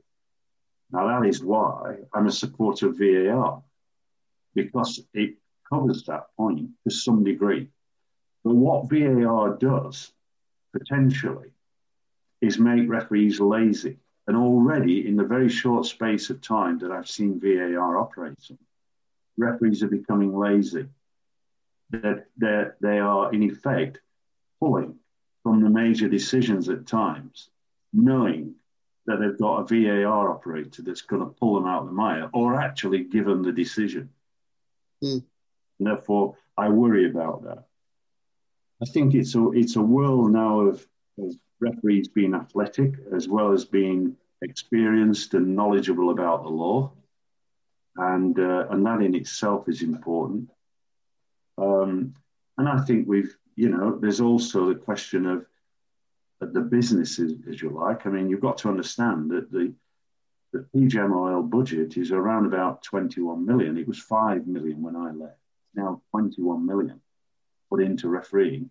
Now, 0.90 1.06
that 1.08 1.26
is 1.26 1.42
why 1.42 1.98
I'm 2.12 2.26
a 2.26 2.32
supporter 2.32 2.88
of 2.88 2.98
VAR, 2.98 3.62
because 4.54 5.00
it 5.14 5.36
covers 5.72 6.04
that 6.04 6.26
point 6.36 6.68
to 6.84 6.90
some 6.94 7.24
degree. 7.24 7.68
But 8.44 8.54
what 8.54 8.90
VAR 8.90 9.56
does, 9.56 10.12
potentially, 10.72 11.52
is 12.40 12.58
make 12.58 12.88
referees 12.88 13.40
lazy. 13.40 13.98
And 14.26 14.36
already, 14.36 15.06
in 15.06 15.16
the 15.16 15.24
very 15.24 15.48
short 15.48 15.86
space 15.86 16.30
of 16.30 16.40
time 16.40 16.78
that 16.78 16.90
I've 16.90 17.08
seen 17.08 17.40
VAR 17.40 17.98
operating, 17.98 18.58
referees 19.36 19.82
are 19.82 19.88
becoming 19.88 20.36
lazy. 20.36 20.88
That 21.90 22.26
they're, 22.36 22.76
they 22.80 22.98
are, 22.98 23.32
in 23.32 23.42
effect, 23.42 24.00
pulling 24.60 24.96
from 25.42 25.60
the 25.62 25.68
major 25.68 26.08
decisions 26.08 26.68
at 26.68 26.86
times, 26.86 27.50
knowing 27.92 28.54
that 29.06 29.18
they've 29.18 29.38
got 29.38 29.58
a 29.58 29.64
VAR 29.64 30.30
operator 30.30 30.82
that's 30.82 31.02
going 31.02 31.22
to 31.22 31.34
pull 31.34 31.56
them 31.56 31.66
out 31.66 31.82
of 31.82 31.86
the 31.86 31.92
mire 31.92 32.30
or 32.32 32.60
actually 32.60 33.04
give 33.04 33.24
them 33.24 33.42
the 33.42 33.52
decision. 33.52 34.08
Mm. 35.02 35.24
Therefore, 35.80 36.36
I 36.56 36.68
worry 36.68 37.10
about 37.10 37.42
that. 37.44 37.64
I 38.82 38.84
think 38.84 39.14
it's 39.14 39.36
a, 39.36 39.50
it's 39.52 39.76
a 39.76 39.80
world 39.80 40.32
now 40.32 40.60
of, 40.60 40.84
of 41.18 41.34
referees 41.60 42.08
being 42.08 42.34
athletic 42.34 42.94
as 43.14 43.28
well 43.28 43.52
as 43.52 43.64
being 43.64 44.16
experienced 44.42 45.34
and 45.34 45.54
knowledgeable 45.54 46.10
about 46.10 46.42
the 46.42 46.48
law. 46.48 46.92
And, 47.96 48.36
uh, 48.40 48.66
and 48.70 48.84
that 48.84 49.00
in 49.00 49.14
itself 49.14 49.68
is 49.68 49.82
important. 49.82 50.50
Um, 51.58 52.14
and 52.58 52.68
I 52.68 52.80
think 52.80 53.06
we've, 53.06 53.36
you 53.54 53.68
know, 53.68 53.98
there's 54.00 54.20
also 54.20 54.68
the 54.68 54.74
question 54.74 55.26
of 55.26 55.46
the 56.40 56.60
business, 56.60 57.20
as 57.20 57.62
you 57.62 57.70
like. 57.70 58.04
I 58.04 58.10
mean, 58.10 58.28
you've 58.28 58.40
got 58.40 58.58
to 58.58 58.68
understand 58.68 59.30
that 59.30 59.52
the 59.52 59.72
the 60.52 60.66
PGMOL 60.74 61.48
budget 61.48 61.96
is 61.96 62.12
around 62.12 62.44
about 62.44 62.82
21 62.82 63.46
million. 63.46 63.78
It 63.78 63.88
was 63.88 63.98
5 63.98 64.46
million 64.46 64.82
when 64.82 64.96
I 64.96 65.10
left. 65.10 65.38
Now 65.74 66.02
21 66.10 66.66
million 66.66 67.00
put 67.72 67.82
into 67.82 68.08
refereeing 68.08 68.70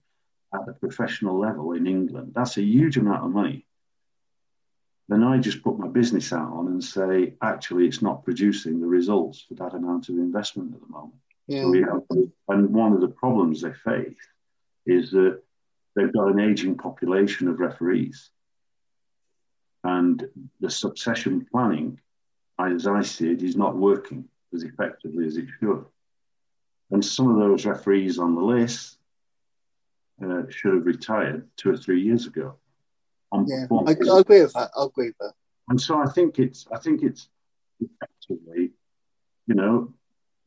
at 0.54 0.66
the 0.66 0.74
professional 0.74 1.40
level 1.40 1.72
in 1.72 1.88
England. 1.88 2.34
That's 2.36 2.58
a 2.58 2.62
huge 2.62 2.98
amount 2.98 3.26
of 3.26 3.32
money. 3.32 3.66
Then 5.10 5.24
I 5.24 5.40
just 5.40 5.64
put 5.64 5.80
my 5.80 5.88
business 5.88 6.32
out 6.32 6.54
on 6.54 6.68
and 6.68 6.84
say, 6.84 7.34
actually, 7.42 7.88
it's 7.88 8.02
not 8.02 8.24
producing 8.24 8.80
the 8.80 8.88
results 8.88 9.44
for 9.48 9.56
that 9.56 9.74
amount 9.74 10.10
of 10.10 10.16
investment 10.16 10.76
at 10.76 10.82
the 10.82 10.88
moment. 10.88 11.16
Yeah. 11.48 11.64
So 11.64 11.74
have, 11.74 12.28
and 12.50 12.70
one 12.74 12.94
of 12.94 13.02
the 13.02 13.08
problems 13.08 13.62
they 13.62 13.74
face 13.74 14.16
is 14.86 15.12
that 15.12 15.42
they've 15.96 16.14
got 16.14 16.32
an 16.32 16.40
aging 16.40 16.78
population 16.78 17.48
of 17.48 17.60
referees. 17.60 18.30
And 19.84 20.24
the 20.60 20.70
succession 20.70 21.48
planning, 21.52 22.00
as 22.60 22.86
I 22.86 23.02
see 23.02 23.32
it, 23.32 23.42
is 23.42 23.56
not 23.56 23.76
working 23.76 24.26
as 24.54 24.64
effectively 24.64 25.26
as 25.26 25.38
it 25.38 25.48
should. 25.60 25.86
And 26.92 27.04
some 27.04 27.30
of 27.30 27.38
those 27.38 27.66
referees 27.66 28.20
on 28.20 28.36
the 28.36 28.42
list 28.42 28.98
uh, 30.24 30.44
should 30.50 30.76
have 30.76 30.86
retired 30.86 31.48
two 31.58 31.72
or 31.72 31.78
three 31.78 32.02
years 32.02 32.28
ago. 32.28 32.56
yeah, 33.34 33.66
I, 33.72 33.92
I, 33.92 34.20
agree 34.20 34.42
with 34.42 34.54
that. 34.54 34.72
I 34.76 34.86
agree 34.86 35.08
with 35.08 35.18
that. 35.20 35.34
And 35.70 35.80
so 35.80 36.02
I 36.02 36.10
think 36.12 36.38
it's, 36.38 36.68
I 36.72 36.78
think 36.80 37.02
it's 37.02 37.30
effectively, 37.80 38.72
you 39.48 39.56
know, 39.56 39.94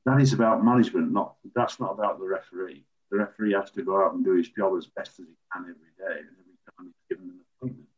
that 0.05 0.21
is 0.21 0.35
about 0.35 0.63
management. 0.63 1.13
Not 1.13 1.37
that's 1.55 1.81
not 1.81 1.93
about 1.93 2.19
the 2.19 2.27
referee 2.27 2.85
the 3.15 3.19
referee 3.19 3.53
has 3.53 3.71
to 3.73 3.83
go 3.83 4.05
out 4.05 4.15
and 4.15 4.25
do 4.25 4.35
his 4.35 4.49
job 4.49 4.77
as 4.77 4.87
best 4.87 5.21
as 5.21 5.27
he 5.27 5.35
can 5.53 5.63
every 5.63 5.75
day 5.99 6.21
and 6.21 6.29
every 6.41 6.59
time 6.67 6.87
he's 6.87 7.17
given 7.17 7.31
an 7.31 7.41
appointment. 7.57 7.89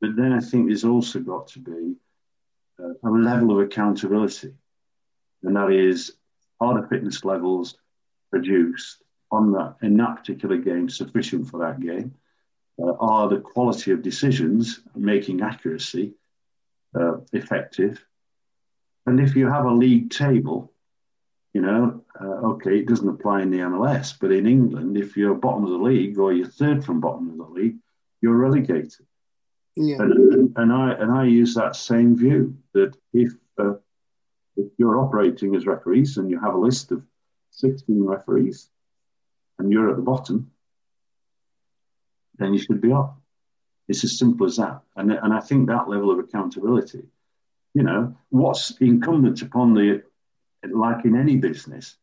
But 0.00 0.16
then 0.16 0.32
I 0.32 0.40
think 0.40 0.68
there's 0.68 0.84
also 0.84 1.18
got 1.18 1.48
to 1.48 1.58
be 1.58 1.96
uh, 2.80 3.08
a 3.08 3.10
level 3.10 3.50
of 3.50 3.66
accountability, 3.66 4.54
and 5.42 5.56
that 5.56 5.72
is 5.72 6.12
are 6.60 6.80
the 6.80 6.88
fitness 6.88 7.24
levels 7.24 7.76
produced 8.30 9.02
on 9.30 9.52
that 9.52 9.76
in 9.82 9.96
that 9.96 10.16
particular 10.16 10.56
game 10.56 10.88
sufficient 10.88 11.48
for 11.48 11.58
that 11.60 11.80
game? 11.80 12.14
Uh, 12.80 12.92
are 13.00 13.28
the 13.28 13.40
quality 13.40 13.90
of 13.90 14.02
decisions 14.02 14.80
making 14.94 15.42
accuracy 15.42 16.14
uh, 16.98 17.16
effective? 17.32 18.04
And 19.06 19.20
if 19.20 19.34
you 19.34 19.48
have 19.48 19.64
a 19.64 19.72
league 19.72 20.10
table 20.10 20.72
you 21.54 21.62
know, 21.62 22.04
uh, 22.20 22.46
okay, 22.52 22.78
it 22.78 22.86
doesn't 22.86 23.08
apply 23.08 23.42
in 23.42 23.50
the 23.50 23.58
MLS, 23.58 24.14
but 24.20 24.32
in 24.32 24.46
England, 24.46 24.96
if 24.96 25.16
you're 25.16 25.34
bottom 25.34 25.64
of 25.64 25.70
the 25.70 25.76
league 25.76 26.18
or 26.18 26.32
you're 26.32 26.46
third 26.46 26.84
from 26.84 27.00
bottom 27.00 27.30
of 27.30 27.36
the 27.36 27.52
league, 27.52 27.76
you're 28.20 28.36
relegated. 28.36 29.06
Yeah. 29.74 29.96
And, 29.98 30.56
and 30.56 30.72
I 30.72 30.92
and 30.92 31.10
I 31.10 31.24
use 31.24 31.54
that 31.54 31.76
same 31.76 32.16
view 32.16 32.56
that 32.74 32.96
if 33.12 33.32
uh, 33.58 33.74
if 34.58 34.72
you're 34.76 35.00
operating 35.00 35.54
as 35.54 35.66
referees 35.66 36.16
and 36.16 36.30
you 36.30 36.38
have 36.40 36.54
a 36.54 36.58
list 36.58 36.90
of 36.90 37.02
16 37.52 38.02
referees 38.02 38.68
and 39.58 39.72
you're 39.72 39.88
at 39.88 39.96
the 39.96 40.02
bottom, 40.02 40.50
then 42.38 42.52
you 42.52 42.58
should 42.58 42.80
be 42.80 42.92
up. 42.92 43.18
It's 43.88 44.04
as 44.04 44.18
simple 44.18 44.46
as 44.46 44.56
that. 44.56 44.82
And, 44.96 45.12
and 45.12 45.32
I 45.32 45.40
think 45.40 45.68
that 45.68 45.88
level 45.88 46.10
of 46.10 46.18
accountability, 46.18 47.04
you 47.74 47.82
know, 47.82 48.16
what's 48.30 48.72
incumbent 48.80 49.42
upon 49.42 49.74
the 49.74 50.02
like 50.68 51.04
in 51.04 51.16
any 51.16 51.36
business, 51.36 51.96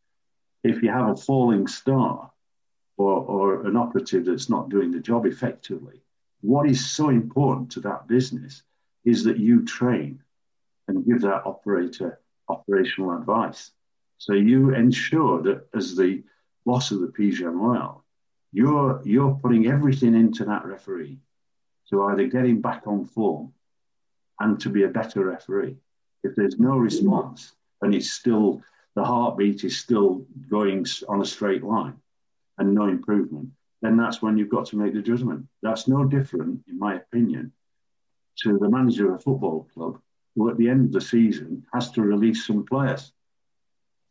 if 0.63 0.81
you 0.81 0.89
have 0.89 1.09
a 1.09 1.15
falling 1.15 1.67
star 1.67 2.31
or, 2.97 3.17
or 3.19 3.67
an 3.67 3.75
operative 3.75 4.25
that's 4.25 4.49
not 4.49 4.69
doing 4.69 4.91
the 4.91 4.99
job 4.99 5.25
effectively, 5.25 6.01
what 6.41 6.69
is 6.69 6.89
so 6.89 7.09
important 7.09 7.71
to 7.71 7.81
that 7.81 8.07
business 8.07 8.63
is 9.03 9.25
that 9.25 9.37
you 9.37 9.65
train 9.65 10.23
and 10.87 11.05
give 11.05 11.21
that 11.21 11.45
operator 11.45 12.19
operational 12.49 13.17
advice. 13.17 13.71
So 14.17 14.33
you 14.33 14.73
ensure 14.73 15.41
that 15.43 15.67
as 15.75 15.95
the 15.95 16.23
boss 16.65 16.91
of 16.91 17.01
the 17.01 17.07
PGMOL, 17.07 18.01
you're 18.51 19.01
you're 19.03 19.35
putting 19.35 19.67
everything 19.67 20.15
into 20.15 20.45
that 20.45 20.65
referee 20.65 21.19
to 21.89 22.03
either 22.03 22.27
get 22.27 22.45
him 22.45 22.61
back 22.61 22.83
on 22.87 23.05
form 23.05 23.53
and 24.39 24.59
to 24.61 24.69
be 24.69 24.83
a 24.83 24.89
better 24.89 25.25
referee. 25.25 25.77
If 26.23 26.35
there's 26.35 26.59
no 26.59 26.77
response, 26.77 27.53
and 27.81 27.93
it's 27.93 28.11
still 28.11 28.61
the 28.95 29.03
heartbeat 29.03 29.63
is 29.63 29.77
still 29.77 30.25
going 30.49 30.85
on 31.09 31.21
a 31.21 31.25
straight 31.25 31.63
line 31.63 31.95
and 32.57 32.73
no 32.73 32.87
improvement, 32.87 33.49
then 33.81 33.97
that's 33.97 34.21
when 34.21 34.37
you've 34.37 34.49
got 34.49 34.67
to 34.67 34.77
make 34.77 34.93
the 34.93 35.01
judgment. 35.01 35.45
That's 35.61 35.87
no 35.87 36.05
different, 36.05 36.63
in 36.67 36.79
my 36.79 36.95
opinion, 36.95 37.51
to 38.43 38.57
the 38.57 38.69
manager 38.69 39.09
of 39.09 39.15
a 39.15 39.19
football 39.19 39.67
club 39.73 39.99
who, 40.36 40.49
at 40.49 40.57
the 40.57 40.69
end 40.69 40.86
of 40.86 40.91
the 40.91 41.01
season, 41.01 41.65
has 41.73 41.91
to 41.91 42.01
release 42.01 42.45
some 42.45 42.65
players 42.65 43.11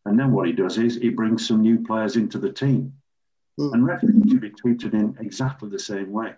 And 0.06 0.18
then 0.18 0.32
what 0.32 0.46
he 0.46 0.52
does 0.52 0.78
is 0.78 0.96
he 0.96 1.08
brings 1.08 1.46
some 1.46 1.62
new 1.62 1.82
players 1.82 2.16
into 2.16 2.38
the 2.38 2.52
team. 2.52 2.94
Mm. 3.58 3.72
And 3.72 3.86
referees 3.86 4.22
should 4.28 4.40
be 4.40 4.50
treated 4.50 4.94
in 4.94 5.16
exactly 5.20 5.70
the 5.70 5.78
same 5.78 6.12
way. 6.12 6.34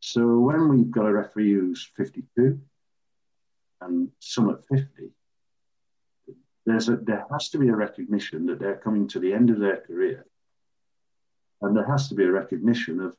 So 0.00 0.38
when 0.38 0.68
we've 0.68 0.90
got 0.90 1.06
a 1.06 1.12
referee 1.12 1.54
who's 1.54 1.90
52 1.96 2.60
and 3.80 4.10
some 4.20 4.50
at 4.50 4.64
50, 4.66 5.10
there's 6.66 6.88
a, 6.88 6.96
there 6.96 7.26
has 7.30 7.50
to 7.50 7.58
be 7.58 7.68
a 7.68 7.76
recognition 7.76 8.46
that 8.46 8.58
they're 8.58 8.76
coming 8.76 9.08
to 9.08 9.18
the 9.18 9.32
end 9.32 9.50
of 9.50 9.60
their 9.60 9.78
career. 9.78 10.24
And 11.60 11.76
there 11.76 11.86
has 11.86 12.08
to 12.08 12.14
be 12.14 12.24
a 12.24 12.30
recognition 12.30 13.00
of 13.00 13.16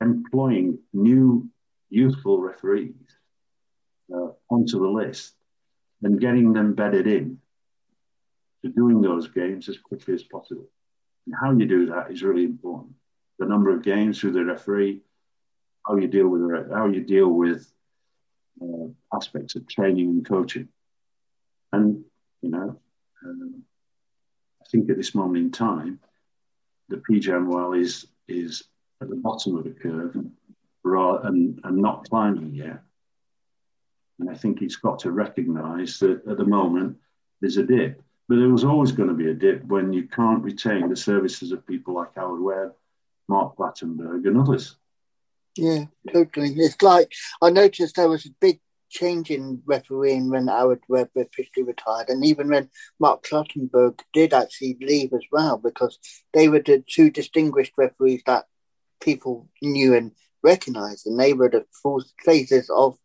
employing 0.00 0.78
new 0.92 1.48
youthful 1.88 2.40
referees 2.40 3.15
uh, 4.14 4.28
onto 4.50 4.78
the 4.78 4.88
list 4.88 5.34
and 6.02 6.20
getting 6.20 6.52
them 6.52 6.74
bedded 6.74 7.06
in 7.06 7.38
to 8.62 8.70
doing 8.70 9.00
those 9.00 9.28
games 9.28 9.68
as 9.68 9.78
quickly 9.78 10.14
as 10.14 10.22
possible. 10.22 10.68
And 11.26 11.34
how 11.40 11.52
you 11.52 11.66
do 11.66 11.86
that 11.86 12.10
is 12.10 12.22
really 12.22 12.44
important. 12.44 12.94
The 13.38 13.46
number 13.46 13.74
of 13.74 13.82
games 13.82 14.20
through 14.20 14.32
the 14.32 14.44
referee, 14.44 15.02
how 15.86 15.96
you 15.96 16.08
deal 16.08 16.28
with 16.28 16.40
the, 16.42 16.74
how 16.74 16.86
you 16.86 17.02
deal 17.02 17.28
with 17.28 17.70
uh, 18.62 18.88
aspects 19.14 19.56
of 19.56 19.68
training 19.68 20.08
and 20.08 20.26
coaching, 20.26 20.68
and 21.72 22.04
you 22.40 22.50
know, 22.50 22.80
um, 23.24 23.62
I 24.62 24.64
think 24.70 24.88
at 24.88 24.96
this 24.96 25.14
moment 25.14 25.44
in 25.44 25.50
time, 25.50 26.00
the 26.88 27.02
PGMOL 27.08 27.78
is 27.78 28.06
is 28.28 28.64
at 29.02 29.10
the 29.10 29.16
bottom 29.16 29.56
of 29.56 29.64
the 29.64 29.70
curve 29.70 30.16
and, 31.24 31.60
and 31.64 31.76
not 31.76 32.08
climbing 32.08 32.54
yet. 32.54 32.80
And 34.18 34.30
I 34.30 34.34
think 34.34 34.62
it's 34.62 34.76
got 34.76 35.00
to 35.00 35.10
recognise 35.10 35.98
that 35.98 36.26
at 36.28 36.38
the 36.38 36.44
moment 36.44 36.96
there's 37.40 37.58
a 37.58 37.62
dip. 37.62 38.02
But 38.28 38.36
there 38.36 38.48
was 38.48 38.64
always 38.64 38.92
going 38.92 39.08
to 39.08 39.14
be 39.14 39.30
a 39.30 39.34
dip 39.34 39.64
when 39.66 39.92
you 39.92 40.08
can't 40.08 40.42
retain 40.42 40.88
the 40.88 40.96
services 40.96 41.52
of 41.52 41.66
people 41.66 41.94
like 41.94 42.14
Howard 42.16 42.40
Webb, 42.40 42.72
Mark 43.28 43.56
Clattenburg, 43.56 44.26
and 44.26 44.38
others. 44.38 44.76
Yeah, 45.56 45.84
totally. 46.12 46.52
It's 46.56 46.82
like 46.82 47.12
I 47.40 47.50
noticed 47.50 47.96
there 47.96 48.08
was 48.08 48.26
a 48.26 48.34
big 48.40 48.60
change 48.88 49.30
in 49.30 49.62
refereeing 49.64 50.30
when 50.30 50.48
Howard 50.48 50.82
Webb 50.88 51.10
officially 51.16 51.64
retired, 51.64 52.08
and 52.08 52.24
even 52.24 52.48
when 52.48 52.70
Mark 52.98 53.24
Clattenburg 53.24 54.00
did 54.12 54.32
actually 54.32 54.76
leave 54.80 55.12
as 55.12 55.24
well, 55.30 55.58
because 55.58 55.98
they 56.32 56.48
were 56.48 56.60
the 56.60 56.84
two 56.88 57.10
distinguished 57.10 57.72
referees 57.76 58.22
that 58.26 58.46
people 59.00 59.48
knew 59.62 59.94
and 59.94 60.12
recognised, 60.42 61.06
and 61.06 61.18
they 61.18 61.32
were 61.32 61.48
the 61.48 61.64
full 61.82 62.02
faces 62.24 62.70
of. 62.70 62.98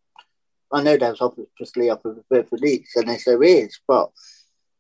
I 0.74 0.84
know 0.84 0.98
there 0.98 1.10
was 1.10 1.22
obviously 1.22 1.90
up 1.90 2.06
of 2.06 2.24
the 2.30 2.46
leagues, 2.52 2.92
and 2.96 3.10
as 3.10 3.24
there 3.26 3.44
is, 3.44 3.80
but 3.88 4.12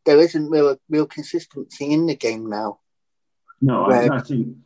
there 0.06 0.20
isn't 0.20 0.50
real 0.50 0.78
real 0.90 1.06
consistency 1.06 1.92
in 1.92 2.06
the 2.06 2.16
game 2.16 2.50
now. 2.50 2.80
No, 3.62 3.86
I, 3.86 4.18
I, 4.18 4.22
think 4.22 4.58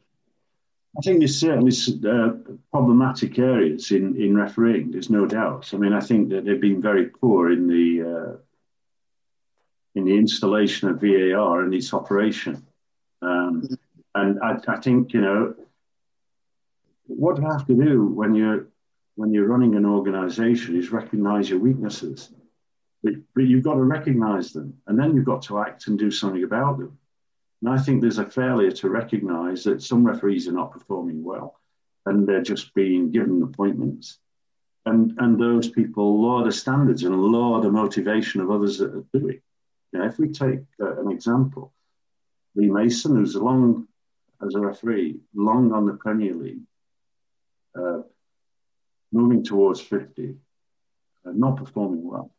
I 0.97 1.01
think 1.01 1.19
there's 1.19 1.37
certainly 1.37 1.73
uh, 2.07 2.31
problematic 2.71 3.37
areas 3.37 3.91
in, 3.91 4.15
in 4.21 4.35
refereeing. 4.35 4.91
There's 4.91 5.09
no 5.09 5.25
doubt. 5.25 5.73
I 5.73 5.77
mean, 5.77 5.91
I 5.91 5.99
think 5.99 6.29
that 6.29 6.45
they've 6.45 6.61
been 6.61 6.81
very 6.81 7.07
poor 7.07 7.51
in 7.51 7.67
the 7.67 8.01
uh, 8.01 8.37
in 9.95 10.05
the 10.05 10.15
installation 10.15 10.89
of 10.89 11.01
VAR 11.01 11.61
and 11.61 11.73
its 11.73 11.93
operation. 11.93 12.65
Um, 13.21 13.63
mm-hmm. 13.63 13.73
and 14.15 14.39
I, 14.41 14.57
I, 14.67 14.77
think 14.77 15.13
you 15.13 15.21
know 15.21 15.55
what 17.07 17.35
do 17.35 17.41
you 17.41 17.49
have 17.49 17.65
to 17.67 17.73
do 17.73 18.05
when 18.05 18.35
you're 18.35 18.67
when 19.15 19.33
you're 19.33 19.47
running 19.47 19.75
an 19.75 19.85
organisation 19.85 20.77
is 20.77 20.91
recognise 20.91 21.49
your 21.49 21.59
weaknesses 21.59 22.31
but, 23.05 23.13
but 23.35 23.43
you've 23.43 23.63
got 23.63 23.75
to 23.75 23.83
recognize 23.83 24.51
them 24.51 24.81
and 24.87 24.97
then 24.97 25.15
you've 25.15 25.25
got 25.25 25.43
to 25.43 25.59
act 25.59 25.87
and 25.87 25.97
do 25.97 26.09
something 26.09 26.43
about 26.43 26.79
them. 26.79 26.97
And 27.61 27.69
I 27.69 27.77
think 27.77 28.01
there's 28.01 28.17
a 28.17 28.25
failure 28.25 28.71
to 28.71 28.89
recognize 28.89 29.63
that 29.65 29.83
some 29.83 30.03
referees 30.03 30.47
are 30.47 30.53
not 30.53 30.71
performing 30.71 31.23
well 31.23 31.59
and 32.07 32.27
they're 32.27 32.41
just 32.41 32.73
being 32.73 33.11
given 33.11 33.43
appointments. 33.43 34.17
And, 34.87 35.13
and 35.19 35.39
those 35.39 35.69
people 35.69 36.19
lower 36.19 36.43
the 36.43 36.51
standards 36.51 37.03
and 37.03 37.15
lower 37.15 37.61
the 37.61 37.71
motivation 37.71 38.41
of 38.41 38.49
others 38.49 38.79
that 38.79 38.93
are 38.93 39.05
doing. 39.13 39.41
You 39.91 39.99
know, 39.99 40.05
if 40.05 40.17
we 40.17 40.29
take 40.29 40.61
uh, 40.81 40.99
an 40.99 41.11
example, 41.11 41.73
Lee 42.55 42.69
Mason, 42.69 43.15
who's 43.15 43.35
long 43.35 43.87
as 44.45 44.55
a 44.55 44.59
referee, 44.59 45.19
long 45.35 45.73
on 45.73 45.85
the 45.85 45.93
Premier 45.93 46.33
League, 46.33 46.61
uh, 47.79 47.99
moving 49.11 49.43
towards 49.43 49.81
50, 49.81 50.35
uh, 51.25 51.31
not 51.33 51.57
performing 51.57 52.07
well. 52.07 52.31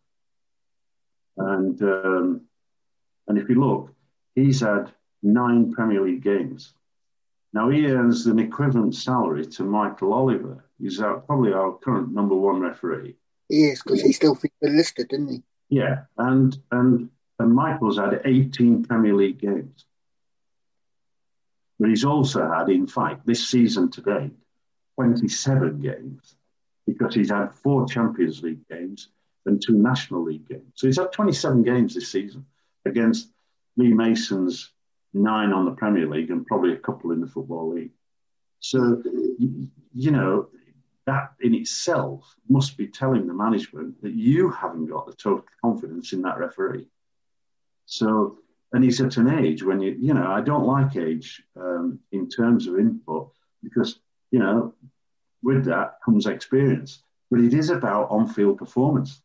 And 1.37 1.81
um, 1.83 2.43
and 3.29 3.39
if 3.39 3.49
you 3.49 3.61
look, 3.61 3.95
he's 4.35 4.61
had 4.61 4.93
nine 5.23 5.73
Premier 5.73 6.03
League 6.03 6.23
games. 6.23 6.73
Now 7.53 7.69
he 7.71 7.87
earns 7.87 8.27
an 8.27 8.39
equivalent 8.39 8.95
salary 8.95 9.47
to 9.47 9.65
Michael 9.65 10.13
Oliver. 10.13 10.65
He's 10.79 11.01
our, 11.01 11.19
probably 11.21 11.53
our 11.53 11.73
current 11.73 12.13
number 12.13 12.35
one 12.35 12.61
referee. 12.61 13.17
He 13.49 13.65
is 13.65 13.83
because 13.83 14.03
he's 14.03 14.17
still 14.17 14.39
listed, 14.63 15.13
isn't 15.13 15.29
he? 15.29 15.43
Yeah, 15.69 16.05
and 16.19 16.57
and 16.71 17.11
and 17.39 17.55
Michael's 17.55 17.99
had 17.99 18.23
18 18.25 18.85
Premier 18.85 19.15
League 19.15 19.39
games. 19.39 19.85
But 21.79 21.91
he's 21.91 22.05
also 22.05 22.51
had, 22.51 22.71
in 22.71 22.87
fact, 22.87 23.27
this 23.27 23.49
season 23.49 23.91
to 23.91 24.01
date, 24.01 24.33
27 24.95 25.83
games 25.83 26.37
because 26.87 27.15
he's 27.15 27.31
had 27.31 27.53
four 27.53 27.87
Champions 27.87 28.43
League 28.43 28.67
games 28.69 29.09
and 29.45 29.63
two 29.65 29.75
National 29.75 30.23
League 30.23 30.49
games. 30.49 30.73
So 30.75 30.87
he's 30.87 30.99
had 30.99 31.13
27 31.13 31.63
games 31.63 31.95
this 31.95 32.11
season 32.11 32.47
against 32.85 33.31
Lee 33.77 33.93
Mason's 33.93 34.71
nine 35.13 35.53
on 35.53 35.65
the 35.65 35.73
Premier 35.73 36.09
League 36.09 36.31
and 36.31 36.47
probably 36.47 36.73
a 36.73 36.79
couple 36.79 37.13
in 37.13 37.21
the 37.21 37.27
Football 37.27 37.75
League. 37.75 37.93
So, 38.61 39.03
you 39.95 40.11
know, 40.11 40.49
that 41.07 41.33
in 41.41 41.55
itself 41.55 42.35
must 42.49 42.77
be 42.77 42.89
telling 42.89 43.27
the 43.27 43.35
management 43.35 44.03
that 44.03 44.13
you 44.13 44.51
haven't 44.51 44.87
got 44.87 45.07
the 45.07 45.13
total 45.13 45.45
confidence 45.63 46.13
in 46.13 46.23
that 46.23 46.39
referee. 46.39 46.89
So, 47.87 48.39
and 48.73 48.83
he's 48.83 49.01
at 49.01 49.17
an 49.17 49.29
age 49.29 49.63
when 49.63 49.81
you, 49.81 49.97
you 49.99 50.15
know, 50.15 50.27
I 50.27 50.41
don't 50.41 50.67
like 50.67 50.97
age 50.97 51.43
um, 51.57 52.01
in 52.11 52.29
terms 52.29 52.67
of 52.67 52.79
input 52.79 53.31
because, 53.63 54.01
you 54.33 54.41
know, 54.41 54.75
with 55.47 55.65
that 55.67 55.99
comes 56.05 56.27
experience. 56.27 57.03
But 57.31 57.41
it 57.41 57.55
is 57.55 57.71
about 57.71 58.11
on 58.11 58.27
field 58.27 58.59
performance. 58.59 59.23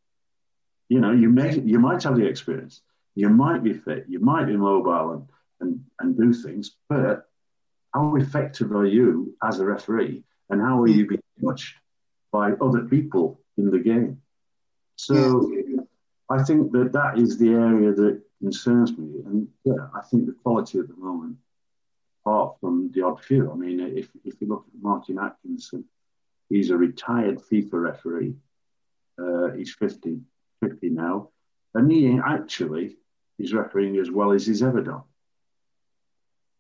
You 0.88 1.00
know, 1.00 1.12
you 1.12 1.30
may 1.30 1.60
you 1.60 1.80
might 1.80 2.04
have 2.04 2.16
the 2.16 2.28
experience, 2.28 2.82
you 3.16 3.30
might 3.30 3.64
be 3.64 3.74
fit, 3.74 4.06
you 4.08 4.20
might 4.20 4.46
be 4.46 4.56
mobile 4.56 5.08
and 5.14 5.24
and, 5.62 5.84
and 6.00 6.18
do 6.18 6.34
things, 6.34 6.66
but 6.90 7.28
how 7.94 8.16
effective 8.16 8.72
are 8.72 8.86
you 8.86 9.36
as 9.44 9.60
a 9.60 9.66
referee 9.66 10.24
and 10.50 10.62
how 10.62 10.82
are 10.82 10.88
you 10.88 11.06
being 11.08 11.22
touched 11.44 11.76
by 12.32 12.54
other 12.54 12.82
people 12.96 13.40
in 13.58 13.70
the 13.70 13.80
game? 13.80 14.22
So 14.96 15.52
I 16.30 16.44
think 16.44 16.72
that 16.72 16.94
that 16.94 17.20
is 17.20 17.38
the 17.38 17.50
area 17.50 17.92
that 17.94 18.22
concerns 18.42 18.98
me. 18.98 19.22
And 19.26 19.48
yeah, 19.64 19.88
I 19.94 20.02
think 20.02 20.26
the 20.26 20.36
quality 20.44 20.80
at 20.80 20.88
the 20.88 20.96
moment, 20.96 21.38
apart 22.22 22.56
from 22.60 22.92
the 22.94 23.02
odd 23.04 23.24
few, 23.24 23.52
I 23.52 23.56
mean, 23.56 23.80
if, 23.80 24.10
if 24.24 24.36
you 24.40 24.48
look 24.48 24.66
at 24.68 24.82
Martin 24.82 25.20
Atkinson, 25.20 25.86
he's 26.52 26.70
a 26.70 26.78
retired 26.78 27.40
FIFA 27.40 27.74
referee. 27.74 28.36
Uh, 29.18 29.52
he's 29.52 29.74
50. 29.74 30.20
50 30.62 30.90
now, 30.90 31.30
and 31.74 31.92
he 31.92 32.20
actually 32.24 32.96
is 33.40 33.54
refereeing 33.54 33.98
as 33.98 34.12
well 34.12 34.32
as 34.32 34.46
he's 34.46 34.62
ever 34.62 34.82
done. 34.82 35.02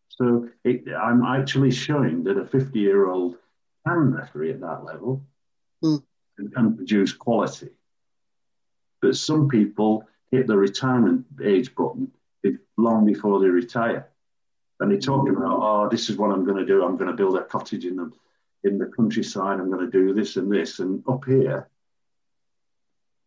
So 0.10 0.50
it, 0.64 0.84
I'm 0.94 1.24
actually 1.24 1.72
showing 1.72 2.24
that 2.24 2.38
a 2.38 2.46
50 2.46 2.80
year 2.80 3.08
old 3.08 3.38
can 3.86 4.14
referee 4.14 4.52
at 4.52 4.62
that 4.62 4.84
level 4.84 5.24
mm. 5.84 6.04
and 6.38 6.54
can 6.54 6.76
produce 6.76 7.14
quality. 7.14 7.70
But 9.02 9.16
some 9.16 9.48
people 9.48 10.08
hit 10.32 10.48
the 10.48 10.58
retirement 10.58 11.26
age 11.44 11.74
button 11.76 12.12
long 12.78 13.06
before 13.06 13.40
they 13.40 13.48
retire. 13.48 14.08
And 14.80 14.92
they 14.92 14.98
talk 14.98 15.30
about, 15.30 15.60
oh, 15.62 15.90
this 15.90 16.10
is 16.10 16.18
what 16.18 16.32
I'm 16.32 16.44
going 16.44 16.58
to 16.58 16.66
do. 16.66 16.84
I'm 16.84 16.98
going 16.98 17.10
to 17.10 17.16
build 17.16 17.38
a 17.38 17.44
cottage 17.44 17.86
in 17.86 17.96
the 17.98 18.12
in 18.64 18.78
the 18.78 18.86
countryside. 18.86 19.60
I'm 19.60 19.72
going 19.72 19.90
to 19.90 19.92
do 19.92 20.14
this 20.14 20.36
and 20.36 20.52
this. 20.52 20.80
And 20.80 21.04
up 21.08 21.26
here, 21.26 21.70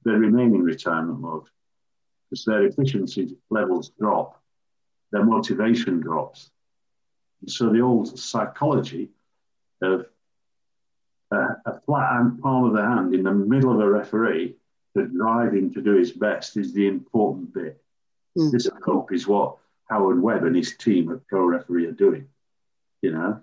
they 0.04 0.12
remain 0.12 0.54
in 0.54 0.62
retirement 0.62 1.20
mode 1.20 1.44
because 2.30 2.44
their 2.44 2.66
efficiency 2.66 3.36
levels 3.50 3.90
drop, 3.98 4.40
their 5.12 5.24
motivation 5.24 6.00
drops. 6.00 6.50
And 7.40 7.50
so 7.50 7.70
the 7.70 7.80
old 7.80 8.18
psychology 8.18 9.10
of 9.82 10.06
uh, 11.30 11.54
a 11.66 11.80
flat 11.80 12.12
hand, 12.12 12.40
palm 12.40 12.64
of 12.64 12.74
the 12.74 12.82
hand 12.82 13.14
in 13.14 13.22
the 13.22 13.32
middle 13.32 13.72
of 13.72 13.80
a 13.80 13.90
referee 13.90 14.56
to 14.96 15.06
drive 15.06 15.54
him 15.54 15.72
to 15.74 15.82
do 15.82 15.94
his 15.94 16.12
best 16.12 16.56
is 16.56 16.72
the 16.72 16.86
important 16.86 17.52
bit. 17.52 17.82
Mm. 18.38 18.52
This, 18.52 18.68
I 18.68 18.78
hope, 18.84 19.12
is 19.12 19.26
what 19.26 19.56
Howard 19.88 20.20
Webb 20.22 20.44
and 20.44 20.56
his 20.56 20.76
team 20.76 21.10
at 21.10 21.26
Pro 21.26 21.44
Referee 21.44 21.86
are 21.86 21.92
doing. 21.92 22.28
You 23.02 23.12
know, 23.12 23.40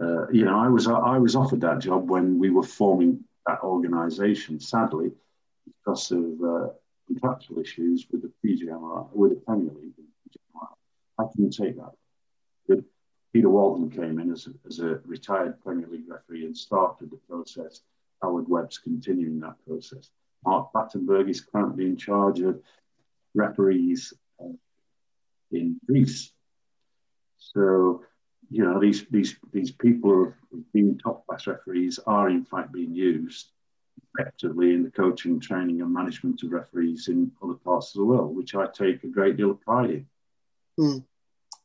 uh, 0.00 0.28
you 0.28 0.44
know, 0.44 0.58
I 0.58 0.68
was 0.68 0.86
I 0.88 1.18
was 1.18 1.36
offered 1.36 1.62
that 1.62 1.80
job 1.80 2.10
when 2.10 2.38
we 2.38 2.50
were 2.50 2.62
forming 2.62 3.24
that 3.46 3.60
organisation. 3.62 4.60
Sadly, 4.60 5.12
because 5.64 6.10
of 6.10 6.42
uh, 6.42 6.68
contractual 7.06 7.60
issues 7.60 8.06
with 8.10 8.22
the 8.22 8.32
PGMOL, 8.44 9.08
with 9.12 9.30
the 9.30 9.40
Premier 9.40 9.72
League. 9.72 9.92
I 11.18 11.24
couldn't 11.32 11.56
take 11.56 11.76
that. 11.76 11.92
But 12.68 12.80
Peter 13.32 13.48
Walton 13.48 13.90
came 13.90 14.18
in 14.18 14.30
as 14.30 14.48
a, 14.48 14.50
as 14.66 14.80
a 14.80 15.00
retired 15.06 15.60
Premier 15.62 15.86
League 15.88 16.08
referee 16.08 16.44
and 16.44 16.56
started 16.56 17.10
the 17.10 17.18
process. 17.28 17.80
Howard 18.22 18.48
Webb's 18.48 18.78
continuing 18.78 19.40
that 19.40 19.56
process. 19.66 20.10
Mark 20.44 20.72
Clattenburg 20.72 21.28
is 21.28 21.40
currently 21.40 21.86
in 21.86 21.96
charge 21.96 22.40
of 22.40 22.60
referees 23.34 24.12
uh, 24.40 24.52
in 25.52 25.78
Greece. 25.86 26.32
So, 27.38 28.02
you 28.50 28.64
know, 28.64 28.80
these 28.80 29.06
these 29.10 29.36
these 29.52 29.70
people 29.70 30.32
who 30.50 30.56
have 30.56 30.72
been 30.72 30.98
top 30.98 31.26
class 31.26 31.46
referees 31.46 31.98
are 32.06 32.28
in 32.28 32.44
fact 32.44 32.72
being 32.72 32.94
used 32.94 33.50
effectively 34.18 34.72
in 34.72 34.82
the 34.82 34.90
coaching, 34.90 35.40
training, 35.40 35.80
and 35.80 35.92
management 35.92 36.42
of 36.42 36.52
referees 36.52 37.08
in 37.08 37.30
other 37.42 37.54
parts 37.54 37.94
of 37.94 38.00
the 38.00 38.04
world, 38.04 38.36
which 38.36 38.54
I 38.54 38.66
take 38.66 39.04
a 39.04 39.08
great 39.08 39.36
deal 39.36 39.50
of 39.50 39.60
pride 39.60 39.90
in. 39.90 40.06
Hmm. 40.78 40.98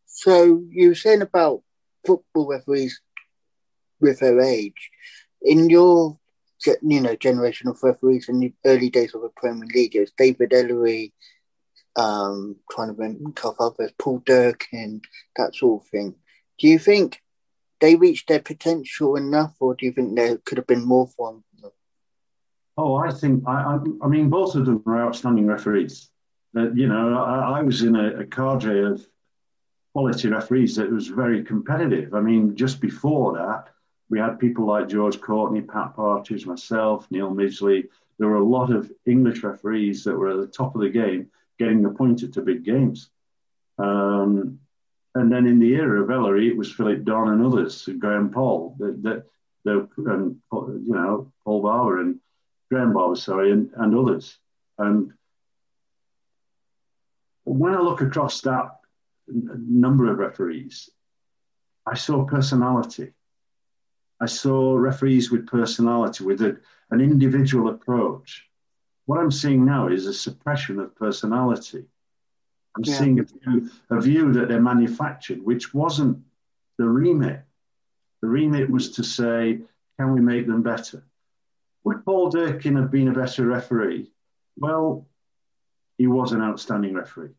So 0.06 0.64
you 0.70 0.90
were 0.90 0.96
saying 0.96 1.22
about 1.22 1.62
football 2.06 2.48
referees 2.48 3.00
with 4.00 4.20
their 4.20 4.42
age. 4.42 4.90
In 5.42 5.70
your 5.70 6.18
you 6.66 7.02
know 7.02 7.16
generation 7.16 7.68
of 7.68 7.82
referees 7.82 8.30
in 8.30 8.40
the 8.40 8.54
early 8.66 8.90
days 8.90 9.16
of 9.16 9.22
the 9.22 9.30
Premier 9.36 9.68
League, 9.74 9.96
it 9.96 10.02
was 10.02 10.12
David 10.18 10.52
Elleray, 10.52 11.12
um, 11.96 12.58
trying 12.70 12.90
to 12.90 12.94
remember 12.94 13.34
others, 13.60 13.92
Paul 13.98 14.22
Durkin, 14.26 15.02
that 15.36 15.56
sort 15.56 15.84
of 15.84 15.90
thing. 15.90 16.16
Do 16.62 16.68
you 16.68 16.78
think 16.78 17.24
they 17.80 17.96
reached 17.96 18.28
their 18.28 18.40
potential 18.40 19.16
enough, 19.16 19.56
or 19.60 19.74
do 19.74 19.88
you 19.88 19.92
think 19.92 20.16
there 20.16 20.38
could 20.38 20.60
have 20.60 20.68
been 20.68 20.86
more 20.86 21.08
for 21.08 21.32
them? 21.32 21.72
Oh, 22.78 22.96
I 22.96 23.12
think 23.12 23.44
I, 23.48 23.76
I, 23.76 23.80
I 24.04 24.08
mean 24.08 24.30
both 24.30 24.56
of 24.56 24.68
them 24.68 24.84
are 24.86 25.08
outstanding 25.08 25.48
referees. 25.48 26.10
Uh, 26.56 26.72
you 26.72 26.88
know, 26.88 27.18
I, 27.18 27.60
I 27.60 27.62
was 27.64 27.82
in 27.82 27.96
a, 27.96 28.20
a, 28.20 28.26
cadre 28.26 28.84
of 28.84 29.06
quality 29.94 30.30
referees 30.30 30.76
that 30.76 30.92
was 30.92 31.08
very 31.08 31.44
competitive. 31.44 32.14
I 32.14 32.22
mean, 32.22 32.56
just 32.56 32.80
before 32.80 33.34
that, 33.34 33.70
we 34.10 34.20
had 34.20 34.38
people 34.38 34.66
like 34.66 34.88
George 34.88 35.20
Courtney, 35.20 35.62
Pat 35.62 35.96
Partridge, 35.96 36.46
myself, 36.46 37.08
Neil 37.10 37.32
Midgley. 37.32 37.88
There 38.20 38.30
were 38.30 38.36
a 38.36 38.44
lot 38.44 38.72
of 38.72 38.92
English 39.06 39.44
referees 39.44 40.04
that 40.04 40.16
were 40.16 40.30
at 40.30 40.38
the 40.38 40.48
top 40.48 40.76
of 40.76 40.82
the 40.82 40.90
game 40.90 41.32
getting 41.58 41.84
appointed 41.86 42.34
to 42.34 42.42
big 42.42 42.64
games. 42.64 43.10
Um, 43.80 44.60
and 45.16 45.32
then 45.32 45.46
in 45.46 45.60
the 45.60 45.74
era 45.74 46.02
of 46.02 46.10
Elleray, 46.10 46.48
it 46.48 46.58
was 46.58 46.72
Philip 46.72 47.04
Don 47.04 47.30
and 47.30 47.46
others, 47.46 47.88
Graham 48.00 48.32
Poll, 48.32 48.76
that, 48.80 49.04
that, 49.04 49.26
that 49.66 49.90
and 49.98 50.38
you 50.52 50.94
know 50.96 51.32
Paul 51.44 51.62
Barber 51.62 52.00
and 52.00 52.20
Graham 52.70 52.94
Barber, 52.94 53.16
sorry, 53.16 53.52
and, 53.52 53.72
and 53.76 53.96
others. 53.96 54.38
And 54.78 55.12
when 57.44 57.74
I 57.74 57.82
look 57.82 58.02
across 58.02 58.42
that 58.42 58.80
number 59.28 60.10
of 60.10 60.18
referees, 60.18 60.90
I 61.86 61.96
saw 61.96 62.26
personality. 62.26 63.14
I 64.20 64.28
saw 64.28 64.76
referees 64.76 65.32
with 65.32 65.48
personality, 65.48 66.24
with 66.24 66.42
a, 66.42 66.58
an 66.92 67.02
individual 67.02 67.70
approach. 67.70 68.46
What 69.06 69.20
I'm 69.20 69.32
seeing 69.32 69.66
now 69.66 69.88
is 69.88 70.06
a 70.06 70.14
suppression 70.14 70.80
of 70.80 70.96
personality. 70.96 71.86
I'm 72.76 72.84
yeah. 72.84 72.98
seeing 72.98 73.20
a 73.20 73.24
view, 73.24 73.70
a 73.90 74.02
view 74.02 74.34
that 74.34 74.48
they're 74.48 74.62
manufactured, 74.62 75.44
which 75.44 75.74
wasn't 75.74 76.20
the 76.78 76.88
remit. 76.88 77.42
The 78.22 78.28
remit 78.28 78.70
was 78.70 78.92
to 78.92 79.04
say, 79.04 79.60
can 80.00 80.14
we 80.14 80.22
make 80.22 80.48
them 80.48 80.64
better? 80.64 81.04
Would 81.84 82.06
Paul 82.06 82.30
Durkin 82.30 82.76
have 82.76 82.92
been 82.92 83.08
a 83.08 83.14
better 83.14 83.46
referee? 83.46 84.12
Well, 84.58 85.08
he 85.98 86.08
was 86.08 86.32
an 86.32 86.42
outstanding 86.42 86.94
referee. 86.94 87.32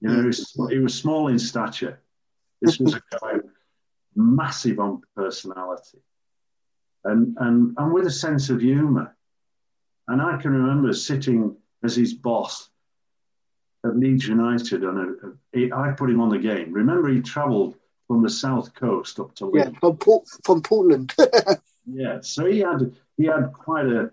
You 0.00 0.08
know, 0.08 0.20
he 0.20 0.26
was, 0.26 0.56
he 0.70 0.78
was 0.78 0.94
small 0.94 1.28
in 1.28 1.38
stature. 1.38 2.00
This 2.60 2.78
was 2.78 2.94
a 2.94 3.02
guy 3.20 3.38
massive 4.14 4.78
on 4.78 5.02
personality 5.16 5.98
and, 7.04 7.36
and, 7.40 7.74
and 7.76 7.92
with 7.92 8.06
a 8.06 8.10
sense 8.10 8.50
of 8.50 8.60
humour. 8.60 9.16
And 10.08 10.20
I 10.20 10.36
can 10.36 10.52
remember 10.52 10.92
sitting 10.92 11.56
as 11.82 11.96
his 11.96 12.14
boss 12.14 12.68
at 13.84 13.96
Leeds 13.96 14.26
United, 14.26 14.84
and 14.84 15.36
I 15.72 15.90
put 15.92 16.10
him 16.10 16.20
on 16.20 16.28
the 16.28 16.38
game. 16.38 16.72
Remember, 16.72 17.08
he 17.08 17.20
travelled 17.20 17.76
from 18.06 18.22
the 18.22 18.30
south 18.30 18.74
coast 18.74 19.18
up 19.18 19.34
to 19.36 19.46
Leeds. 19.46 19.70
Yeah, 19.72 19.78
from, 19.80 19.96
Port, 19.96 20.24
from 20.44 20.62
Portland. 20.62 21.14
yeah, 21.86 22.20
so 22.20 22.46
he 22.46 22.60
had 22.60 22.94
he 23.16 23.24
had 23.24 23.52
quite 23.52 23.86
a, 23.86 24.10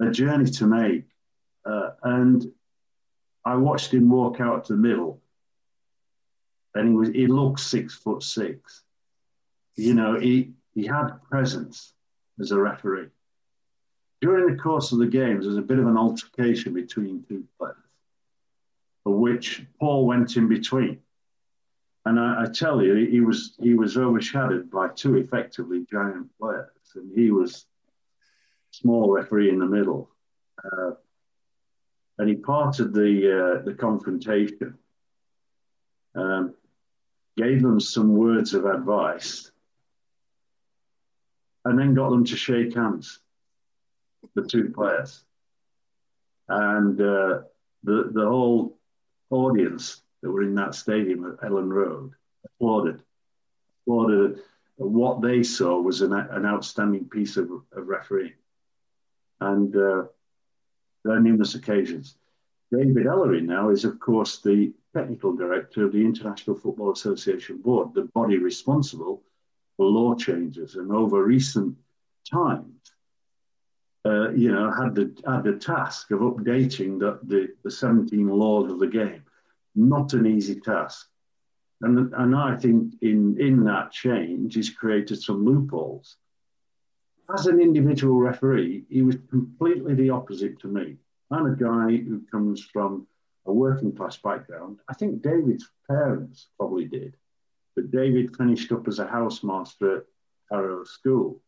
a 0.00 0.10
journey 0.10 0.50
to 0.50 0.66
make, 0.66 1.04
uh, 1.64 1.90
and 2.02 2.52
I 3.44 3.56
watched 3.56 3.94
him 3.94 4.10
walk 4.10 4.40
out 4.40 4.66
to 4.66 4.72
the 4.74 4.78
middle, 4.78 5.22
and 6.74 6.88
he 6.88 6.94
was 6.94 7.08
he 7.08 7.26
looked 7.26 7.60
six 7.60 7.94
foot 7.94 8.22
six. 8.22 8.82
You 9.76 9.94
know, 9.94 10.18
he 10.18 10.52
he 10.74 10.86
had 10.86 11.10
presence 11.28 11.92
as 12.40 12.50
a 12.50 12.58
referee. 12.58 13.08
During 14.20 14.54
the 14.54 14.62
course 14.62 14.92
of 14.92 14.98
the 14.98 15.06
games, 15.06 15.44
there 15.44 15.50
was 15.50 15.58
a 15.58 15.62
bit 15.62 15.78
of 15.78 15.86
an 15.86 15.96
altercation 15.96 16.72
between 16.72 17.24
two 17.28 17.44
players, 17.58 17.76
which 19.10 19.64
Paul 19.78 20.06
went 20.06 20.36
in 20.36 20.48
between. 20.48 21.00
And 22.04 22.20
I, 22.20 22.42
I, 22.42 22.46
tell 22.46 22.82
you, 22.82 22.94
he 22.94 23.20
was 23.20 23.56
he 23.60 23.74
was 23.74 23.96
overshadowed 23.96 24.70
by 24.70 24.88
two 24.88 25.16
effectively 25.16 25.84
giant 25.90 26.28
players, 26.38 26.70
and 26.94 27.10
he 27.16 27.30
was 27.30 27.66
small 28.70 29.10
referee 29.10 29.50
in 29.50 29.58
the 29.58 29.66
middle. 29.66 30.10
Uh, 30.64 30.92
and 32.18 32.28
he 32.28 32.36
parted 32.36 32.94
the 32.94 33.58
uh, 33.58 33.62
the 33.64 33.74
confrontation, 33.74 34.78
um, 36.14 36.54
gave 37.36 37.60
them 37.60 37.80
some 37.80 38.14
words 38.14 38.54
of 38.54 38.66
advice, 38.66 39.50
and 41.64 41.76
then 41.76 41.94
got 41.94 42.10
them 42.10 42.24
to 42.24 42.36
shake 42.36 42.74
hands 42.74 43.18
the 44.34 44.42
two 44.42 44.70
players. 44.74 45.24
And 46.48 47.00
uh, 47.00 47.40
the, 47.82 48.10
the 48.12 48.26
whole 48.26 48.75
audience 49.30 50.02
that 50.22 50.30
were 50.30 50.42
in 50.42 50.54
that 50.54 50.74
stadium 50.74 51.24
at 51.24 51.48
Elland 51.48 51.72
Road 51.72 52.12
applauded, 52.44 53.02
applauded 53.82 54.40
what 54.76 55.22
they 55.22 55.42
saw 55.42 55.80
was 55.80 56.02
an, 56.02 56.12
an 56.12 56.44
outstanding 56.44 57.08
piece 57.08 57.36
of, 57.36 57.50
of 57.50 57.88
refereeing. 57.88 58.34
And 59.40 59.74
uh, 59.74 60.04
there 61.04 61.14
are 61.14 61.20
numerous 61.20 61.54
occasions. 61.54 62.16
David 62.72 63.06
Elleray 63.06 63.42
now 63.42 63.70
is, 63.70 63.84
of 63.84 64.00
course, 64.00 64.38
the 64.38 64.72
technical 64.94 65.34
director 65.34 65.84
of 65.84 65.92
the 65.92 66.04
International 66.04 66.56
Football 66.56 66.92
Association 66.92 67.58
Board, 67.58 67.94
the 67.94 68.08
body 68.14 68.38
responsible 68.38 69.22
for 69.76 69.86
law 69.86 70.14
changes. 70.14 70.74
And 70.74 70.90
over 70.90 71.22
recent 71.22 71.76
times, 72.30 72.92
uh, 74.06 74.30
you 74.30 74.52
know, 74.52 74.70
had 74.70 74.94
the 74.94 75.12
had 75.26 75.42
the 75.42 75.56
task 75.56 76.12
of 76.12 76.20
updating 76.20 77.00
the, 77.00 77.18
the, 77.24 77.48
the 77.64 77.70
17 77.70 78.28
laws 78.28 78.70
of 78.70 78.78
the 78.78 78.86
game. 78.86 79.22
Not 79.74 80.12
an 80.12 80.26
easy 80.26 80.60
task. 80.60 81.08
And, 81.82 82.14
and 82.14 82.34
I 82.34 82.56
think 82.56 82.94
in, 83.02 83.38
in 83.40 83.64
that 83.64 83.90
change, 83.90 84.54
he's 84.54 84.70
created 84.70 85.20
some 85.20 85.44
loopholes. 85.44 86.16
As 87.34 87.46
an 87.46 87.60
individual 87.60 88.18
referee, 88.18 88.84
he 88.88 89.02
was 89.02 89.16
completely 89.28 89.94
the 89.94 90.10
opposite 90.10 90.60
to 90.60 90.68
me. 90.68 90.96
I'm 91.30 91.46
a 91.46 91.56
guy 91.56 91.96
who 91.96 92.22
comes 92.30 92.64
from 92.72 93.06
a 93.44 93.52
working 93.52 93.94
class 93.94 94.16
background. 94.16 94.78
I 94.88 94.94
think 94.94 95.22
David's 95.22 95.68
parents 95.90 96.48
probably 96.56 96.86
did, 96.86 97.16
but 97.74 97.90
David 97.90 98.36
finished 98.36 98.70
up 98.72 98.86
as 98.86 99.00
a 99.00 99.06
housemaster 99.06 99.98
at 99.98 100.04
Harrow 100.50 100.84
School 100.84 101.42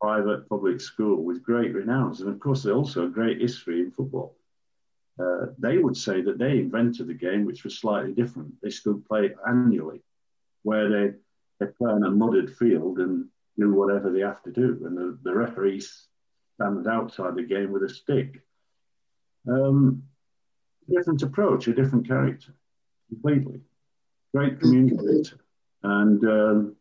private 0.00 0.48
public 0.48 0.80
school 0.80 1.22
with 1.22 1.42
great 1.42 1.74
renown. 1.74 2.14
And 2.20 2.28
of 2.28 2.40
course, 2.40 2.62
there's 2.62 2.76
also 2.76 3.06
a 3.06 3.10
great 3.10 3.40
history 3.40 3.80
in 3.80 3.90
football. 3.90 4.36
Uh, 5.18 5.46
they 5.58 5.78
would 5.78 5.96
say 5.96 6.20
that 6.22 6.38
they 6.38 6.58
invented 6.58 7.06
the 7.06 7.14
game, 7.14 7.44
which 7.44 7.64
was 7.64 7.78
slightly 7.78 8.12
different. 8.12 8.54
They 8.62 8.70
still 8.70 9.00
play 9.08 9.26
it 9.26 9.36
annually, 9.48 10.02
where 10.62 10.88
they, 10.88 11.14
they 11.60 11.66
play 11.72 11.92
on 11.92 12.02
a 12.04 12.10
mudded 12.10 12.56
field 12.56 12.98
and 12.98 13.26
do 13.56 13.72
whatever 13.72 14.10
they 14.10 14.20
have 14.20 14.42
to 14.42 14.50
do. 14.50 14.82
And 14.84 14.96
the, 14.96 15.18
the 15.22 15.80
stands 16.54 16.86
outside 16.86 17.36
the 17.36 17.42
game 17.42 17.72
with 17.72 17.84
a 17.84 17.88
stick. 17.88 18.42
Um, 19.48 20.02
different 20.88 21.22
approach, 21.22 21.68
a 21.68 21.74
different 21.74 22.06
character, 22.06 22.54
completely. 23.08 23.60
Great 24.34 24.60
communicator. 24.60 25.38
And 25.82 26.24
um, 26.24 26.76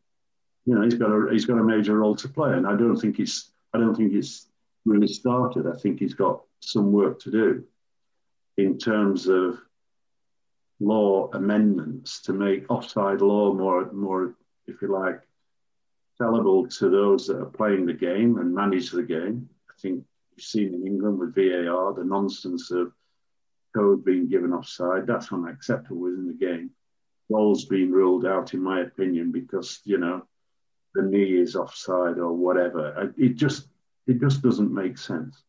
you 0.66 0.76
know, 0.76 0.82
he's 0.82 0.95
got 0.95 1.11
a 1.11 1.28
he's 1.32 1.45
got 1.45 1.59
a 1.59 1.64
major 1.64 1.97
role 1.97 2.16
to 2.16 2.30
play, 2.30 2.53
and 2.53 2.66
I 2.66 2.76
don't 2.76 2.97
think 2.97 3.20
it's 3.20 3.51
I 3.74 3.80
don't 3.80 3.95
think 3.95 4.14
it's 4.14 4.47
really 4.86 5.07
started. 5.07 5.68
I 5.68 5.78
think 5.78 5.99
he's 5.99 6.14
got 6.14 6.41
some 6.59 6.91
work 6.91 7.20
to 7.22 7.32
do 7.32 7.64
in 8.57 8.78
terms 8.78 9.28
of 9.28 9.59
law 10.80 11.30
amendments 11.34 12.22
to 12.22 12.34
make 12.34 12.70
offside 12.70 13.22
law 13.22 13.53
more 13.53 13.91
more, 13.91 14.36
if 14.68 14.82
you 14.82 14.88
like, 14.88 15.22
sellable 16.20 16.70
to 16.80 16.89
those 16.89 17.28
that 17.28 17.39
are 17.39 17.45
playing 17.45 17.86
the 17.86 17.93
game 17.93 18.38
and 18.38 18.53
manage 18.53 18.91
the 18.91 19.03
game. 19.03 19.49
I 19.70 19.74
think 19.82 20.05
you've 20.36 20.45
seen 20.45 20.74
in 20.74 20.88
England 20.88 21.20
with 21.20 21.36
VAR 21.36 21.93
the 21.93 22.05
nonsense 22.05 22.72
of 22.72 22.93
code 23.76 24.05
being 24.05 24.30
given 24.30 24.53
offside. 24.53 25.07
That's 25.07 25.34
unacceptable 25.34 26.01
within 26.01 26.28
the 26.28 26.34
game. 26.34 26.70
Goals 27.30 27.66
being 27.66 27.91
ruled 27.91 28.26
out, 28.26 28.53
in 28.53 28.61
my 28.61 28.82
opinion, 28.82 29.32
because 29.32 29.82
you 29.84 29.97
know 29.97 30.26
the 30.95 31.01
knee 31.01 31.37
is 31.37 31.55
offside 31.55 32.17
or 32.17 32.33
whatever. 32.33 33.13
It 33.17 33.35
just 33.35 33.67
it 34.07 34.19
just 34.19 34.41
doesn't 34.41 34.73
make 34.73 34.97
sense. 34.97 35.41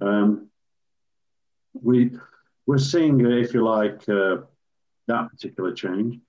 Um, 0.00 0.48
we 1.74 2.12
we're 2.66 2.78
seeing, 2.78 3.20
if 3.20 3.54
you 3.54 3.64
like, 3.64 4.06
uh, 4.08 4.38
that 5.06 5.30
particular 5.30 5.72
change. 5.72 6.20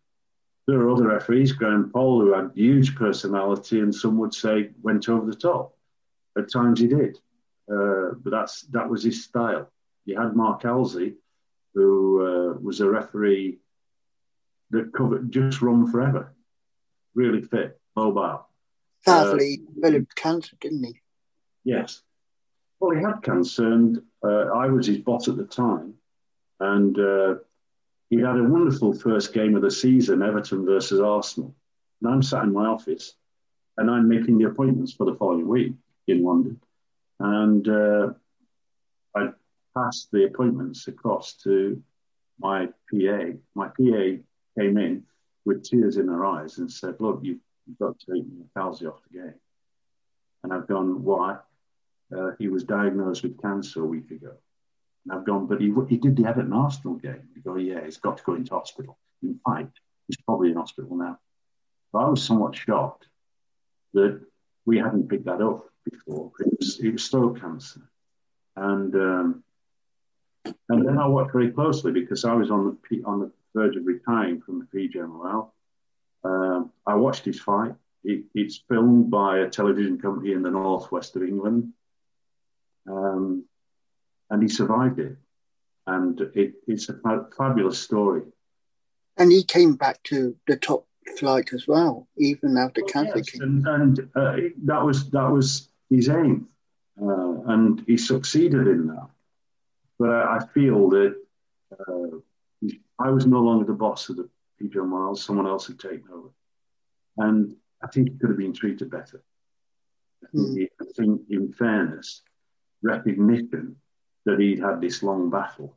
There 0.68 0.80
are 0.80 0.90
other 0.90 1.08
referees, 1.08 1.52
Graham 1.52 1.92
Poll, 1.92 2.22
who 2.22 2.34
had 2.34 2.52
huge 2.54 2.96
personality, 2.96 3.80
and 3.80 3.94
some 3.94 4.18
would 4.20 4.34
say 4.34 4.70
went 4.82 5.10
over 5.10 5.26
the 5.26 5.36
top. 5.36 5.76
At 6.38 6.52
times 6.52 6.80
he 6.80 6.88
did, 6.88 7.18
uh, 7.72 8.12
but 8.24 8.32
that's 8.32 8.62
that 8.68 8.90
was 8.90 9.04
his 9.04 9.24
style. 9.24 9.70
You 10.06 10.20
had 10.20 10.36
Mark 10.36 10.64
Halsey, 10.64 11.16
who 11.74 12.22
uh, 12.26 12.60
was 12.60 12.80
a 12.80 12.90
referee 12.90 13.60
that 14.70 14.94
covered 14.94 15.32
just 15.32 15.62
run 15.62 15.92
forever, 15.92 16.34
really 17.16 17.42
fit, 17.42 17.79
mobile. 18.00 18.48
Sadly, 19.06 19.62
uh, 19.62 19.74
developed 19.76 20.16
cancer, 20.16 20.56
didn't 20.60 20.84
he? 20.84 21.02
Yes. 21.64 22.02
Well, 22.80 22.96
he 22.96 23.04
had 23.04 23.22
cancer, 23.24 23.72
and 23.72 24.02
uh, 24.24 24.46
I 24.64 24.68
was 24.68 24.88
his 24.88 25.00
boss 25.00 25.28
at 25.28 25.38
the 25.38 25.46
time, 25.46 25.94
and 26.60 26.98
uh, 26.98 27.36
he 28.10 28.18
had 28.18 28.38
a 28.38 28.44
wonderful 28.44 28.94
first 28.94 29.34
game 29.34 29.56
of 29.56 29.62
the 29.62 29.72
season, 29.72 30.22
Everton 30.22 30.66
versus 30.66 31.00
Arsenal. 31.00 31.54
And 32.02 32.12
I'm 32.12 32.24
sat 32.24 32.44
in 32.44 32.54
my 32.54 32.66
office, 32.66 33.16
and 33.78 33.90
I'm 33.92 34.08
making 34.08 34.38
the 34.38 34.48
appointments 34.48 34.94
for 34.94 35.06
the 35.06 35.16
following 35.16 35.48
week 35.48 35.74
in 36.08 36.24
London, 36.24 36.60
and 37.20 37.68
uh, 37.68 38.14
I 39.16 39.30
passed 39.76 40.10
the 40.12 40.26
appointments 40.26 40.88
across 40.88 41.34
to 41.44 41.82
my 42.40 42.68
PA. 42.90 43.20
My 43.56 43.68
PA 43.68 44.04
came 44.58 44.78
in 44.78 45.04
with 45.46 45.64
tears 45.64 45.98
in 45.98 46.08
her 46.08 46.26
eyes 46.26 46.58
and 46.60 46.72
said, 46.72 46.96
"Look, 47.00 47.20
you've, 47.24 47.40
you've 47.70 47.80
got 47.80 48.00
to 48.00 48.14
take 48.14 48.26
Halsey 48.56 48.88
off 48.88 49.00
the 49.10 49.20
game." 49.20 49.36
And 50.44 50.52
I've 50.52 50.68
gone, 50.68 51.04
"Why?" 51.04 51.38
Uh, 52.16 52.32
he 52.40 52.48
was 52.48 52.64
diagnosed 52.64 53.24
with 53.24 53.42
cancer 53.42 53.84
a 53.84 53.86
week 53.86 54.10
ago. 54.12 54.34
And 55.06 55.14
I've 55.14 55.26
gone, 55.26 55.46
but 55.46 55.62
he, 55.62 55.74
he 55.88 55.98
did 55.98 56.16
the 56.16 56.26
Everton 56.26 56.54
Arsenal 56.54 56.96
game. 56.96 57.30
You 57.36 57.42
go, 57.42 57.56
yeah, 57.56 57.86
he's 57.86 57.98
got 57.98 58.18
to 58.18 58.24
go 58.24 58.34
into 58.34 58.54
hospital. 58.54 58.98
In 59.22 59.40
fact, 59.46 59.80
he's 60.08 60.18
probably 60.18 60.50
in 60.50 60.58
hospital 60.58 60.96
now. 60.96 61.20
But 61.94 62.00
I 62.00 62.10
was 62.10 62.24
somewhat 62.24 62.56
shocked 62.56 63.08
that 63.94 64.22
we 64.66 64.78
hadn't 64.78 65.10
picked 65.10 65.26
that 65.26 65.42
up 65.42 65.66
before. 65.90 66.32
It 66.40 66.58
was, 66.60 66.80
it 66.80 66.94
was 66.94 67.08
throat 67.08 67.40
cancer. 67.40 67.82
And 68.56 68.94
um, 68.96 69.44
and 70.46 70.88
then 70.88 70.98
I 70.98 71.08
worked 71.08 71.32
very 71.32 71.52
closely 71.52 71.92
because 71.92 72.26
I 72.26 72.34
was 72.34 72.52
on 72.52 72.78
the 72.90 73.04
on 73.04 73.20
the 73.20 73.32
verge 73.56 73.76
of 73.76 73.86
retiring 73.86 74.42
from 74.42 74.60
the 74.60 74.66
PGMOL. 74.66 75.52
Um, 76.24 76.72
I 76.86 76.96
watched 76.96 77.26
his 77.26 77.40
fight. 77.40 77.76
It, 78.04 78.24
it's 78.34 78.64
filmed 78.70 79.12
by 79.12 79.40
a 79.40 79.50
television 79.50 80.00
company 80.00 80.34
in 80.34 80.42
the 80.42 80.52
northwest 80.52 81.16
of 81.16 81.24
England. 81.24 81.74
Um, 82.90 83.46
and 84.30 84.42
he 84.42 84.50
survived 84.50 85.00
it. 85.00 85.18
And 85.88 86.20
it, 86.36 86.54
it's 86.68 86.90
a 86.90 87.00
fabulous 87.38 87.80
story. 87.80 88.22
And 89.18 89.32
he 89.32 89.44
came 89.44 89.76
back 89.76 90.02
to 90.04 90.36
the 90.48 90.56
top 90.56 90.86
flight 91.18 91.52
as 91.54 91.68
well, 91.68 92.08
even 92.18 92.58
after 92.58 92.82
oh, 92.84 92.88
cancer. 92.88 93.18
Yes. 93.18 93.40
And, 93.40 93.68
and 93.68 94.00
uh, 94.16 94.36
that 94.66 94.84
was 94.84 95.10
that 95.10 95.30
was 95.30 95.70
his 95.90 96.10
aim, 96.10 96.48
uh, 97.02 97.42
and 97.48 97.84
he 97.88 97.98
succeeded 97.98 98.68
in 98.68 98.88
that. 98.88 99.10
But 99.98 100.12
I, 100.12 100.38
I 100.38 100.48
feel 100.54 100.90
that 100.90 101.16
uh, 101.72 102.70
I 103.00 103.10
was 103.10 103.26
no 103.26 103.42
longer 103.42 103.66
the 103.66 103.74
boss 103.74 104.10
of 104.10 104.18
the 104.18 104.30
PGMOL 104.62 104.88
Miles; 104.88 105.24
someone 105.24 105.48
else 105.48 105.68
had 105.68 105.80
taken 105.80 106.06
over, 106.14 106.30
and 107.18 107.56
I 107.84 107.88
think 107.88 108.10
he 108.10 108.18
could 108.18 108.30
have 108.30 108.38
been 108.38 108.54
treated 108.54 108.90
better. 108.90 109.24
I 110.24 110.28
think, 110.32 110.48
mm. 110.48 110.68
I 110.82 110.86
think 110.96 111.22
in 111.30 111.54
fairness, 111.54 112.22
recognition 112.84 113.76
that 114.26 114.40
he'd 114.40 114.60
had 114.60 114.82
this 114.82 115.02
long 115.02 115.30
battle 115.30 115.76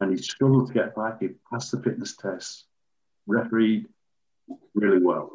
and 0.00 0.10
he 0.10 0.22
struggled 0.22 0.68
to 0.68 0.74
get 0.74 0.94
back. 0.94 1.20
He 1.20 1.30
passed 1.50 1.72
the 1.72 1.82
fitness 1.82 2.16
test, 2.16 2.64
refereed 3.26 3.86
really 4.74 5.00
well. 5.02 5.30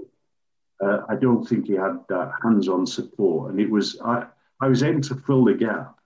Uh, 0.81 0.99
I 1.09 1.15
don't 1.15 1.45
think 1.45 1.67
he 1.67 1.73
had 1.73 1.99
that 2.09 2.31
hands-on 2.41 2.85
support, 2.85 3.51
and 3.51 3.59
it 3.59 3.69
was 3.69 3.99
I, 4.03 4.27
I 4.61 4.67
was 4.67 4.83
able 4.83 5.01
to 5.01 5.15
fill 5.15 5.43
the 5.43 5.53
gap 5.53 5.97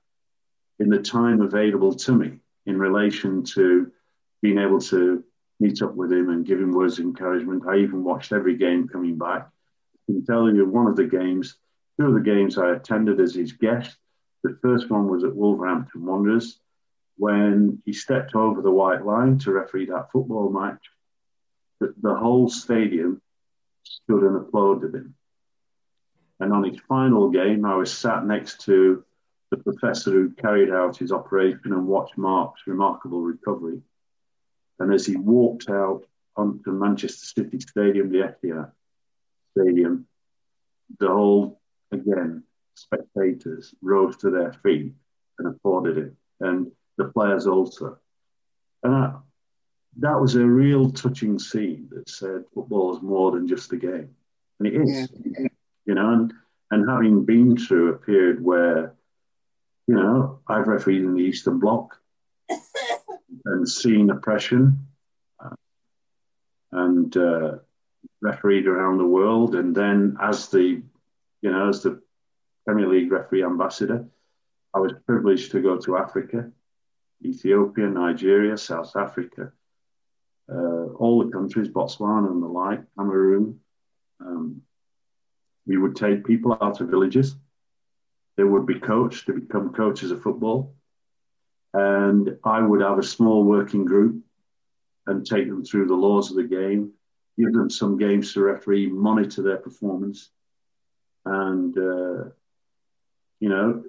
in 0.80 0.89
the 0.89 0.99
time 0.99 1.41
available 1.41 1.93
to 1.93 2.14
me 2.14 2.39
in 2.66 2.80
relation 2.80 3.43
to 3.43 3.91
being 4.41 4.57
able 4.57 4.80
to 4.80 5.24
meet 5.64 5.82
up 5.82 5.95
with 5.95 6.11
him 6.11 6.30
and 6.30 6.45
give 6.45 6.59
him 6.59 6.74
words 6.74 6.99
of 6.99 7.05
encouragement. 7.05 7.64
I 7.66 7.78
even 7.78 8.03
watched 8.03 8.34
every 8.34 8.57
game 8.57 8.89
coming 8.89 9.18
back. 9.18 9.47
I 9.47 10.11
can 10.11 10.26
tell 10.26 10.53
you 10.53 10.66
one 10.66 10.88
of 10.88 10.97
the 10.97 11.05
games, 11.05 11.55
two 11.97 12.07
of 12.07 12.14
the 12.14 12.20
games 12.20 12.57
I 12.57 12.72
attended 12.72 13.22
as 13.22 13.34
his 13.34 13.53
guest, 13.53 13.95
the 14.43 14.57
first 14.61 14.89
one 14.89 15.07
was 15.07 15.24
at 15.24 15.34
Wolverhampton 15.34 16.05
Wanderers 16.05 16.59
when 17.16 17.82
he 17.86 17.93
stepped 17.93 18.36
over 18.36 18.61
the 18.61 18.72
white 18.72 19.05
line 19.05 19.38
to 19.39 19.53
referee 19.53 19.86
that 19.86 20.11
football 20.11 20.49
match. 20.49 20.84
The, 21.80 21.93
the 22.01 22.16
whole 22.16 22.49
stadium 22.49 23.22
stood 23.84 24.24
and 24.24 24.36
applauded 24.36 24.93
him. 24.93 25.16
And 26.41 26.51
on 26.51 26.66
his 26.66 26.80
final 26.89 27.30
game, 27.30 27.64
I 27.64 27.76
was 27.76 27.93
sat 27.93 28.26
next 28.26 28.61
to 28.66 29.05
the 29.49 29.57
professor 29.57 30.11
who 30.11 30.32
carried 30.32 30.72
out 30.72 30.97
his 30.97 31.14
operation 31.14 31.72
and 31.72 31.88
watched 31.88 32.18
Mark's 32.18 32.68
remarkable 32.68 33.22
recovery. 33.22 33.82
And 34.80 34.93
as 34.93 35.05
he 35.05 35.15
walked 35.15 35.69
out 35.69 36.05
onto 36.36 36.71
Manchester 36.71 37.26
City 37.26 37.59
Stadium, 37.59 38.11
the 38.11 38.36
Etihad 38.43 38.71
Stadium, 39.57 40.07
the 40.99 41.07
whole, 41.07 41.61
again, 41.91 42.43
spectators 42.76 43.74
rose 43.82 44.17
to 44.17 44.30
their 44.30 44.53
feet 44.63 44.93
and 45.38 45.47
applauded 45.47 45.97
it, 45.97 46.13
and 46.39 46.71
the 46.97 47.05
players 47.05 47.47
also. 47.47 47.97
And 48.84 48.95
I, 48.95 49.13
that 49.97 50.19
was 50.19 50.36
a 50.36 50.45
real 50.45 50.91
touching 50.91 51.38
scene 51.38 51.88
that 51.91 52.09
said 52.09 52.45
football 52.53 52.95
is 52.95 53.01
more 53.01 53.32
than 53.32 53.47
just 53.47 53.71
a 53.74 53.78
game, 53.78 54.09
and 54.59 54.67
it 54.67 54.74
is. 54.74 55.09
Yeah. 55.24 55.47
You 55.86 55.95
know, 55.95 56.13
and 56.13 56.34
and 56.71 56.89
having 56.89 57.26
been 57.26 57.57
through 57.57 57.89
a 57.89 57.97
period 57.97 58.43
where, 58.43 58.95
you 59.88 59.95
know, 59.95 60.39
I've 60.47 60.67
refereed 60.67 61.03
in 61.03 61.13
the 61.13 61.21
Eastern 61.21 61.59
Bloc 61.59 61.99
and 63.46 63.68
seen 63.68 64.10
oppression, 64.10 64.88
uh, 65.44 65.56
and 66.72 67.16
uh, 67.18 67.56
refereed 68.22 68.68
around 68.68 68.98
the 68.98 69.06
world, 69.06 69.56
and 69.56 69.76
then 69.76 70.18
as 70.22 70.48
the, 70.48 70.82
you 71.41 71.52
know, 71.52 71.70
as 71.70 71.84
the 71.84 72.02
Premier 72.66 72.88
League 72.88 73.12
referee 73.12 73.44
ambassador. 73.44 74.06
I 74.74 74.80
was 74.80 74.94
privileged 75.06 75.52
to 75.52 75.62
go 75.62 75.78
to 75.78 75.98
Africa, 75.98 76.50
Ethiopia, 77.24 77.88
Nigeria, 77.88 78.58
South 78.58 78.96
Africa, 78.96 79.52
uh, 80.52 80.86
all 80.96 81.24
the 81.24 81.32
countries, 81.32 81.68
Botswana 81.68 82.32
and 82.32 82.41
the 82.41 82.48
like, 82.48 82.82
Cameroon. 82.98 83.60
Um, 84.20 84.62
we 85.68 85.78
would 85.78 85.96
take 85.96 86.26
people 86.26 86.58
out 86.60 86.82
of 86.82 86.89
villages. 86.89 87.36
They 88.36 88.44
would 88.44 88.66
be 88.66 88.80
coached 88.80 89.28
to 89.28 89.34
become 89.34 89.74
coaches 89.74 90.12
of 90.12 90.24
football. 90.24 90.74
And 91.74 92.38
I 92.43 92.61
would 92.61 92.82
have 92.82 92.99
a 92.99 93.03
small 93.03 93.43
working 93.43 93.86
group 93.86 94.24
and 95.07 95.26
take 95.26 95.47
them 95.47 95.65
through 95.65 95.88
the 95.88 95.95
laws 95.95 96.30
of 96.30 96.38
the 96.38 96.43
game, 96.43 96.91
give 97.38 97.51
them 97.51 97.69
some 97.69 97.97
games 97.97 98.34
to 98.34 98.41
referee, 98.41 98.88
monitor 98.88 99.41
their 99.41 99.57
performance, 99.57 100.30
and 101.26 101.78
uh, 101.78 102.30
you 103.39 103.49
know, 103.49 103.84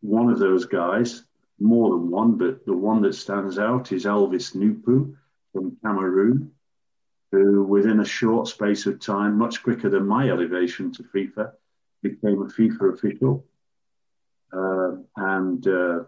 one 0.00 0.30
of 0.30 0.38
those 0.38 0.66
guys, 0.66 1.24
more 1.58 1.90
than 1.90 2.10
one, 2.10 2.36
but 2.36 2.64
the 2.66 2.76
one 2.76 3.02
that 3.02 3.14
stands 3.14 3.58
out 3.58 3.92
is 3.92 4.04
Elvis 4.04 4.54
Noupue 4.54 5.16
from 5.52 5.76
Cameroon, 5.82 6.52
who 7.32 7.64
within 7.64 8.00
a 8.00 8.04
short 8.04 8.46
space 8.46 8.86
of 8.86 9.00
time, 9.00 9.38
much 9.38 9.62
quicker 9.62 9.88
than 9.88 10.06
my 10.06 10.28
elevation 10.28 10.92
to 10.92 11.02
FIFA, 11.02 11.52
became 12.02 12.42
a 12.42 12.46
FIFA 12.46 12.94
official. 12.94 13.44
Uh, 14.52 14.96
and, 15.16 15.66
uh, 15.66 16.04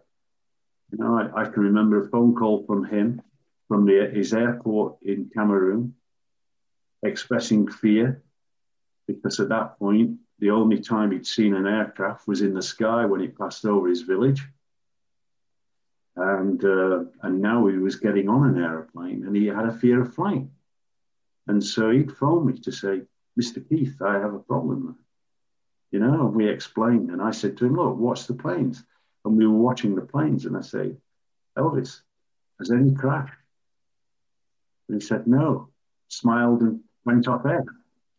you 0.90 0.98
know, 0.98 1.18
I, 1.18 1.42
I, 1.42 1.44
can 1.48 1.62
remember 1.62 2.02
a 2.02 2.08
phone 2.08 2.34
call 2.34 2.64
from 2.64 2.84
him 2.84 3.20
from 3.68 3.84
the, 3.84 4.10
his 4.12 4.32
airport 4.32 4.96
in 5.02 5.30
Cameroon 5.34 5.94
expressing 7.02 7.68
fear 7.68 8.22
because 9.06 9.38
at 9.40 9.50
that 9.50 9.78
point 9.78 10.18
the 10.38 10.50
only 10.50 10.80
time 10.80 11.12
he'd 11.12 11.26
seen 11.26 11.54
an 11.54 11.66
aircraft 11.66 12.26
was 12.26 12.42
in 12.42 12.54
the 12.54 12.62
sky 12.62 13.04
when 13.04 13.20
it 13.20 13.38
passed 13.38 13.64
over 13.64 13.88
his 13.88 14.02
village. 14.02 14.42
And, 16.16 16.64
uh, 16.64 17.04
and 17.22 17.40
now 17.40 17.66
he 17.66 17.76
was 17.78 17.96
getting 17.96 18.28
on 18.28 18.48
an 18.48 18.62
aeroplane 18.62 19.24
and 19.26 19.36
he 19.36 19.46
had 19.46 19.66
a 19.66 19.72
fear 19.72 20.02
of 20.02 20.14
flying. 20.14 20.50
And 21.46 21.62
so 21.62 21.90
he'd 21.90 22.12
phone 22.12 22.46
me 22.46 22.58
to 22.58 22.72
say, 22.72 23.02
Mr. 23.40 23.66
Keith, 23.68 23.96
I 24.02 24.14
have 24.14 24.34
a 24.34 24.38
problem. 24.38 24.96
You 25.90 26.00
know, 26.00 26.26
we 26.26 26.48
explained. 26.48 27.10
And 27.10 27.22
I 27.22 27.30
said 27.30 27.56
to 27.58 27.66
him, 27.66 27.76
Look, 27.76 27.96
watch 27.96 28.26
the 28.26 28.34
planes. 28.34 28.84
And 29.24 29.36
we 29.36 29.46
were 29.46 29.58
watching 29.58 29.94
the 29.94 30.02
planes. 30.02 30.44
And 30.46 30.56
I 30.56 30.60
say, 30.60 30.96
Elvis, 31.56 32.00
Has 32.58 32.70
any 32.70 32.94
crashed? 32.94 33.34
And 34.88 35.00
he 35.00 35.06
said, 35.06 35.26
No, 35.26 35.68
smiled 36.08 36.62
and 36.62 36.80
went 37.04 37.28
off 37.28 37.46
air. 37.46 37.64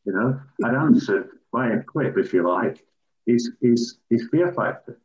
You 0.06 0.14
know, 0.14 0.40
I'd 0.64 0.76
answered 0.76 1.30
by 1.52 1.70
a 1.70 1.84
quip, 1.84 2.18
if 2.18 2.34
you 2.34 2.48
like, 2.48 2.84
is, 3.28 3.52
is, 3.62 3.98
is 4.10 4.28
fear 4.32 4.52
factor. 4.52 5.00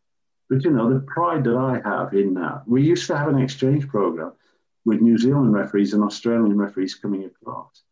But 0.49 0.65
you 0.65 0.71
know, 0.71 0.93
the 0.93 1.01
pride 1.01 1.45
that 1.45 1.57
I 1.57 1.81
have 1.89 2.13
in 2.13 2.35
that, 2.35 2.63
we 2.67 2.83
used 2.83 3.07
to 3.09 3.17
have 3.17 3.29
an 3.29 3.39
exchange 3.39 3.89
program 3.89 4.33
with 4.85 5.01
New 5.01 5.17
Zealand 5.17 5.53
referees 5.55 5.95
and 5.95 6.05
Australian 6.05 6.57
referees 6.57 6.95
coming 6.95 7.25
across. 7.25 7.83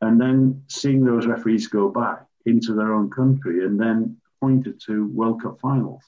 And 0.00 0.20
then 0.20 0.62
seeing 0.68 1.04
those 1.04 1.26
referees 1.26 1.66
go 1.66 1.88
back 1.88 2.24
into 2.46 2.74
their 2.74 2.94
own 2.94 3.10
country 3.10 3.64
and 3.64 3.78
then 3.78 4.16
pointed 4.40 4.80
to 4.86 5.08
World 5.08 5.42
Cup 5.42 5.60
finals 5.60 6.04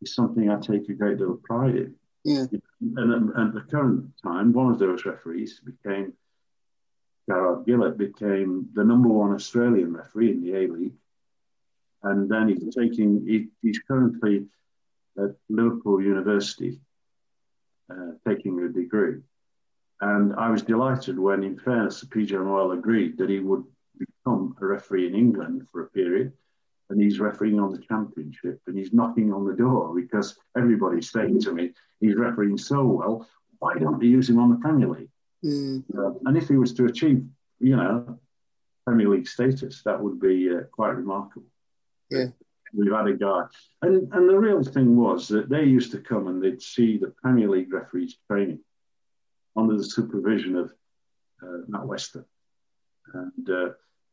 is 0.00 0.14
something 0.14 0.50
I 0.50 0.58
take 0.58 0.88
a 0.88 0.94
great 0.94 1.18
deal 1.18 1.32
of 1.32 1.42
pride 1.42 1.76
in. 1.76 1.94
Yeah. 2.24 2.44
And 2.96 3.30
at 3.36 3.54
the 3.54 3.64
current 3.70 4.12
time, 4.22 4.52
one 4.52 4.72
of 4.72 4.78
those 4.78 5.04
referees 5.04 5.60
became, 5.60 6.12
Jarred 7.28 7.66
Gillett 7.66 7.96
became 7.96 8.68
the 8.74 8.84
number 8.84 9.08
one 9.08 9.32
Australian 9.32 9.94
referee 9.94 10.32
in 10.32 10.42
the 10.42 10.54
A 10.56 10.66
League. 10.66 10.94
And 12.02 12.30
then 12.30 12.48
he's 12.48 12.74
taking, 12.74 13.26
he, 13.26 13.48
he's 13.62 13.78
currently 13.80 14.46
at 15.18 15.36
Liverpool 15.48 16.02
University 16.02 16.80
uh, 17.90 18.12
taking 18.26 18.60
a 18.60 18.68
degree. 18.68 19.20
And 20.00 20.34
I 20.34 20.50
was 20.50 20.62
delighted 20.62 21.18
when, 21.18 21.42
in 21.42 21.58
fairness, 21.58 22.04
PGMOL 22.04 22.78
agreed 22.78 23.18
that 23.18 23.28
he 23.28 23.40
would 23.40 23.64
become 23.98 24.56
a 24.60 24.64
referee 24.64 25.06
in 25.08 25.14
England 25.14 25.66
for 25.70 25.82
a 25.82 25.90
period. 25.90 26.32
And 26.90 27.00
he's 27.00 27.20
refereeing 27.20 27.60
on 27.60 27.72
the 27.72 27.78
championship 27.78 28.60
and 28.66 28.76
he's 28.76 28.92
knocking 28.92 29.32
on 29.32 29.46
the 29.46 29.54
door 29.54 29.94
because 29.94 30.36
everybody's 30.56 31.10
saying 31.10 31.40
to 31.42 31.52
me, 31.52 31.72
he's 32.00 32.16
refereeing 32.16 32.58
so 32.58 32.84
well, 32.84 33.28
why 33.60 33.74
don't 33.78 34.00
they 34.00 34.06
use 34.06 34.28
him 34.28 34.40
on 34.40 34.50
the 34.50 34.56
Premier 34.56 34.88
League? 34.88 35.10
Mm. 35.44 35.84
Uh, 35.96 36.18
and 36.26 36.36
if 36.36 36.48
he 36.48 36.56
was 36.56 36.74
to 36.74 36.86
achieve, 36.86 37.24
you 37.60 37.76
know, 37.76 38.18
Premier 38.84 39.08
League 39.08 39.28
status, 39.28 39.82
that 39.84 40.00
would 40.00 40.20
be 40.20 40.50
uh, 40.50 40.62
quite 40.72 40.96
remarkable. 40.96 41.46
Yeah. 42.10 42.26
We've 42.72 42.92
had 42.92 43.06
a 43.06 43.14
guy. 43.14 43.44
And, 43.82 44.12
and 44.12 44.28
the 44.28 44.38
real 44.38 44.62
thing 44.62 44.96
was 44.96 45.28
that 45.28 45.48
they 45.48 45.64
used 45.64 45.92
to 45.92 45.98
come 45.98 46.26
and 46.26 46.42
they'd 46.42 46.62
see 46.62 46.98
the 46.98 47.12
Premier 47.22 47.48
League 47.48 47.72
referees 47.72 48.16
training 48.28 48.60
under 49.56 49.76
the 49.76 49.84
supervision 49.84 50.56
of 50.56 50.72
uh, 51.42 51.58
Matt 51.68 51.86
Weston. 51.86 52.24
And, 53.14 53.50
uh, 53.50 53.68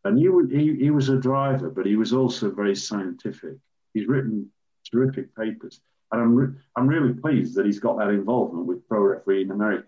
and 0.08 0.18
he, 0.18 0.58
he, 0.58 0.76
he 0.76 0.90
was 0.90 1.10
a 1.10 1.18
driver, 1.18 1.70
but 1.70 1.86
he 1.86 1.96
was 1.96 2.14
also 2.14 2.50
very 2.50 2.76
scientific. 2.76 3.56
He's 3.94 4.08
written 4.08 4.50
terrific 4.90 5.36
papers. 5.36 5.82
And 6.12 6.22
I'm, 6.22 6.36
re- 6.36 6.56
I'm 6.76 6.88
really 6.88 7.14
pleased 7.14 7.56
that 7.56 7.66
he's 7.66 7.80
got 7.80 7.98
that 7.98 8.10
involvement 8.10 8.66
with 8.66 8.88
pro 8.88 9.02
referee 9.02 9.44
in 9.44 9.52
America 9.52 9.88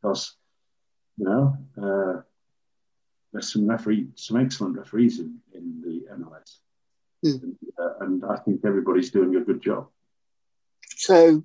because, 0.00 0.34
you 1.16 1.24
know, 1.24 1.56
uh, 1.80 2.20
there's 3.32 3.52
some 3.52 3.66
referee, 3.66 4.08
some 4.14 4.36
excellent 4.36 4.76
referees 4.76 5.18
in, 5.18 5.38
in 5.54 5.80
the 5.80 6.14
MLS. 6.14 6.58
Mm. 7.24 7.42
And, 7.42 7.56
uh, 7.78 7.92
and 8.00 8.24
I 8.24 8.36
think 8.36 8.60
everybody's 8.64 9.10
doing 9.10 9.34
a 9.36 9.40
good 9.40 9.62
job. 9.62 9.88
So, 10.96 11.42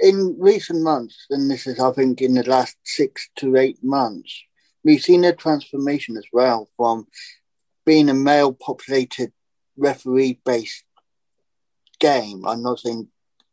in 0.00 0.36
recent 0.38 0.82
months, 0.82 1.26
and 1.30 1.50
this 1.50 1.66
is, 1.66 1.80
I 1.80 1.92
think, 1.92 2.20
in 2.20 2.34
the 2.34 2.42
last 2.42 2.76
six 2.84 3.30
to 3.36 3.56
eight 3.56 3.82
months, 3.82 4.44
we've 4.84 5.02
seen 5.02 5.24
a 5.24 5.32
transformation 5.32 6.16
as 6.16 6.26
well 6.32 6.68
from 6.76 7.06
being 7.84 8.08
a 8.08 8.14
male 8.14 8.52
populated 8.52 9.32
referee 9.76 10.40
based 10.44 10.84
game. 11.98 12.44
I'm 12.46 12.62
not 12.62 12.80
saying 12.80 13.08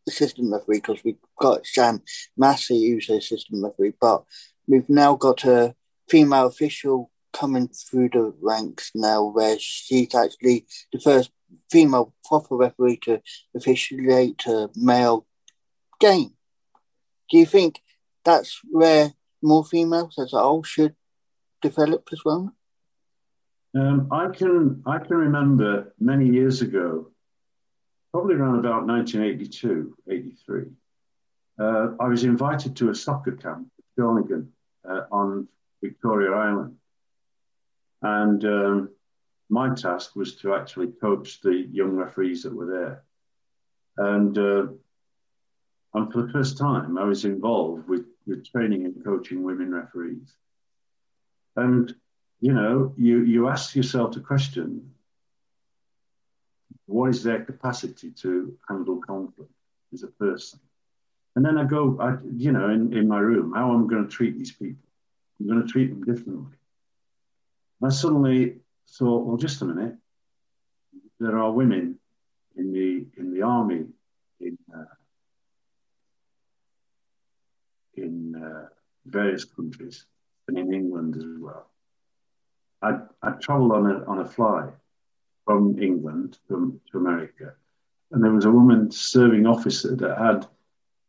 assistant 0.08 0.52
referee 0.52 0.78
because 0.78 1.04
we've 1.04 1.18
got 1.40 1.66
Sian 1.66 2.02
Massey 2.38 2.90
who's 2.90 3.10
an 3.10 3.18
assistant 3.18 3.64
referee, 3.64 3.94
but 4.00 4.24
we've 4.68 4.90
now 4.90 5.16
got 5.16 5.46
a 5.46 5.76
female 6.10 6.48
official 6.48 7.12
coming 7.32 7.68
through 7.68 8.10
the 8.10 8.34
ranks 8.42 8.92
now 8.96 9.24
where 9.24 9.58
she's 9.60 10.14
actually 10.16 10.66
the 10.92 11.00
first 11.00 11.32
female 11.72 12.14
proper 12.26 12.56
referee 12.56 12.98
to 12.98 13.22
officiate 13.56 14.46
a 14.48 14.70
male 14.76 15.26
game. 16.00 16.34
Do 17.30 17.38
you 17.38 17.46
think 17.46 17.82
that's 18.26 18.60
where 18.70 19.14
more 19.42 19.64
females 19.64 20.16
as 20.18 20.34
a 20.34 20.40
whole 20.40 20.64
should 20.64 20.96
develop 21.62 22.10
as 22.12 22.22
well? 22.26 22.54
Um, 23.76 24.08
I 24.12 24.30
can 24.30 24.82
I 24.86 24.98
can 24.98 25.18
remember 25.18 25.94
many 26.00 26.28
years 26.28 26.62
ago, 26.62 27.12
probably 28.12 28.36
around 28.36 28.60
about 28.60 28.88
1982, 28.88 29.96
83. 30.10 30.64
Uh, 31.60 31.90
I 32.00 32.08
was 32.08 32.24
invited 32.24 32.76
to 32.78 32.90
a 32.90 32.96
soccer 32.96 33.34
camp 33.34 33.68
at 33.78 33.86
Donegal 33.96 34.46
uh, 34.90 35.02
on 35.12 35.48
Victoria 35.84 36.32
Island, 36.32 36.76
and 38.02 38.44
um, 38.46 38.90
my 39.50 39.74
task 39.74 40.16
was 40.16 40.36
to 40.38 40.54
actually 40.54 40.88
coach 40.88 41.42
the 41.42 41.68
young 41.72 41.92
referees 41.92 42.44
that 42.44 42.54
were 42.54 42.68
there. 42.68 43.04
And, 43.98 44.38
uh, 44.38 44.68
and 45.94 46.14
for 46.14 46.22
the 46.22 46.32
first 46.32 46.58
time, 46.58 46.98
I 46.98 47.04
was 47.04 47.26
involved 47.26 47.90
with, 47.90 48.06
with 48.28 48.50
training 48.50 48.86
and 48.86 49.04
coaching 49.04 49.44
women 49.44 49.74
referees. 49.74 50.36
And, 51.60 51.94
you 52.40 52.54
know, 52.54 52.94
you, 52.98 53.24
you 53.24 53.48
ask 53.50 53.76
yourself 53.76 54.14
the 54.14 54.22
question 54.22 54.92
what 56.86 57.10
is 57.12 57.22
their 57.22 57.44
capacity 57.44 58.10
to 58.10 58.58
handle 58.68 58.98
conflict 58.98 59.52
as 59.94 60.04
a 60.04 60.08
person? 60.08 60.60
And 61.36 61.46
then 61.46 61.58
I 61.58 61.64
go, 61.64 61.98
I, 62.00 62.18
you 62.36 62.52
know, 62.52 62.70
in, 62.70 62.94
in 62.98 63.08
my 63.08 63.20
room, 63.20 63.54
how 63.56 63.74
am 63.74 63.86
I 63.86 63.88
going 63.88 64.04
to 64.04 64.10
treat 64.10 64.38
these 64.38 64.52
people? 64.52 64.84
I'm 65.40 65.48
going 65.48 65.62
to 65.62 65.68
treat 65.72 65.90
them 65.90 66.04
differently. 66.04 66.58
I 67.84 67.90
suddenly 67.90 68.58
thought, 68.90 69.26
well, 69.26 69.38
just 69.38 69.62
a 69.62 69.66
minute. 69.66 69.96
There 71.20 71.38
are 71.38 71.52
women 71.52 72.00
in 72.56 72.74
the 72.74 73.06
in 73.18 73.34
the 73.34 73.42
army 73.42 73.86
in 74.40 74.58
uh, 74.74 74.96
in 77.96 78.36
uh, 78.36 78.68
various 79.06 79.44
countries 79.46 80.06
and 80.50 80.58
in 80.58 80.74
England 80.74 81.16
as 81.16 81.40
well. 81.40 81.70
I 82.82 83.00
I 83.22 83.32
travelled 83.32 83.72
on 83.72 83.90
a 83.92 84.04
on 84.06 84.20
a 84.20 84.26
fly 84.26 84.70
from 85.46 85.80
England 85.80 86.38
to, 86.48 86.80
to 86.92 86.98
America, 86.98 87.54
and 88.12 88.24
there 88.24 88.32
was 88.32 88.46
a 88.46 88.52
woman 88.52 88.92
serving 88.92 89.46
officer 89.46 89.96
that 89.96 90.18
had 90.18 90.48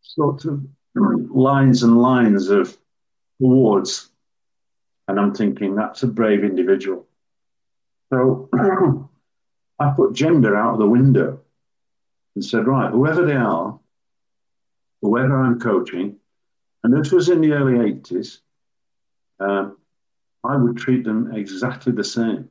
sort 0.02 0.44
of 0.44 0.64
lines 0.94 1.82
and 1.82 2.00
lines 2.00 2.48
of 2.48 2.76
awards, 3.40 4.10
and 5.08 5.18
I'm 5.18 5.34
thinking 5.34 5.74
that's 5.74 6.02
a 6.02 6.06
brave 6.06 6.44
individual. 6.44 7.06
So 8.12 8.48
I 9.78 9.90
put 9.96 10.12
gender 10.12 10.56
out 10.56 10.74
of 10.74 10.78
the 10.78 10.86
window 10.86 11.40
and 12.34 12.44
said, 12.44 12.66
right, 12.66 12.90
whoever 12.90 13.24
they 13.24 13.36
are, 13.36 13.78
whoever 15.00 15.40
I'm 15.40 15.60
coaching, 15.60 16.16
and 16.82 16.92
this 16.92 17.12
was 17.12 17.28
in 17.28 17.40
the 17.40 17.52
early 17.52 17.74
80s, 17.74 18.40
um, 19.40 19.76
I 20.44 20.56
would 20.56 20.76
treat 20.76 21.04
them 21.04 21.34
exactly 21.34 21.92
the 21.92 22.04
same. 22.04 22.48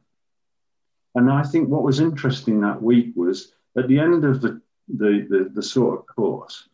And 1.16 1.32
I 1.32 1.44
think 1.44 1.70
what 1.70 1.84
was 1.84 2.00
interesting 2.00 2.62
that 2.62 2.82
week 2.82 3.14
was 3.16 3.54
at 3.78 3.88
the 3.88 4.00
end 4.00 4.24
of 4.24 4.42
the, 4.42 4.62
the, 4.88 5.28
the, 5.30 5.52
the 5.54 5.64
sort 5.64 6.00
of 6.00 6.16
course, 6.16 6.70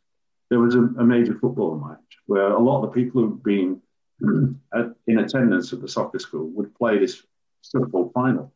there 0.50 0.60
was 0.60 0.76
a, 0.76 0.82
a, 0.82 1.04
major 1.04 1.34
football 1.40 1.76
match 1.76 2.18
where 2.28 2.52
a 2.52 2.60
lot 2.60 2.84
of 2.84 2.94
the 2.94 3.02
people 3.02 3.22
who'd 3.22 3.44
been 3.44 3.82
in 4.22 5.20
attendance 5.20 5.74
at 5.74 5.82
the 5.82 5.88
soccer 5.88 6.20
school 6.20 6.48
would 6.50 6.76
play 6.76 7.00
this 7.00 7.24
football 7.72 8.12
final. 8.14 8.54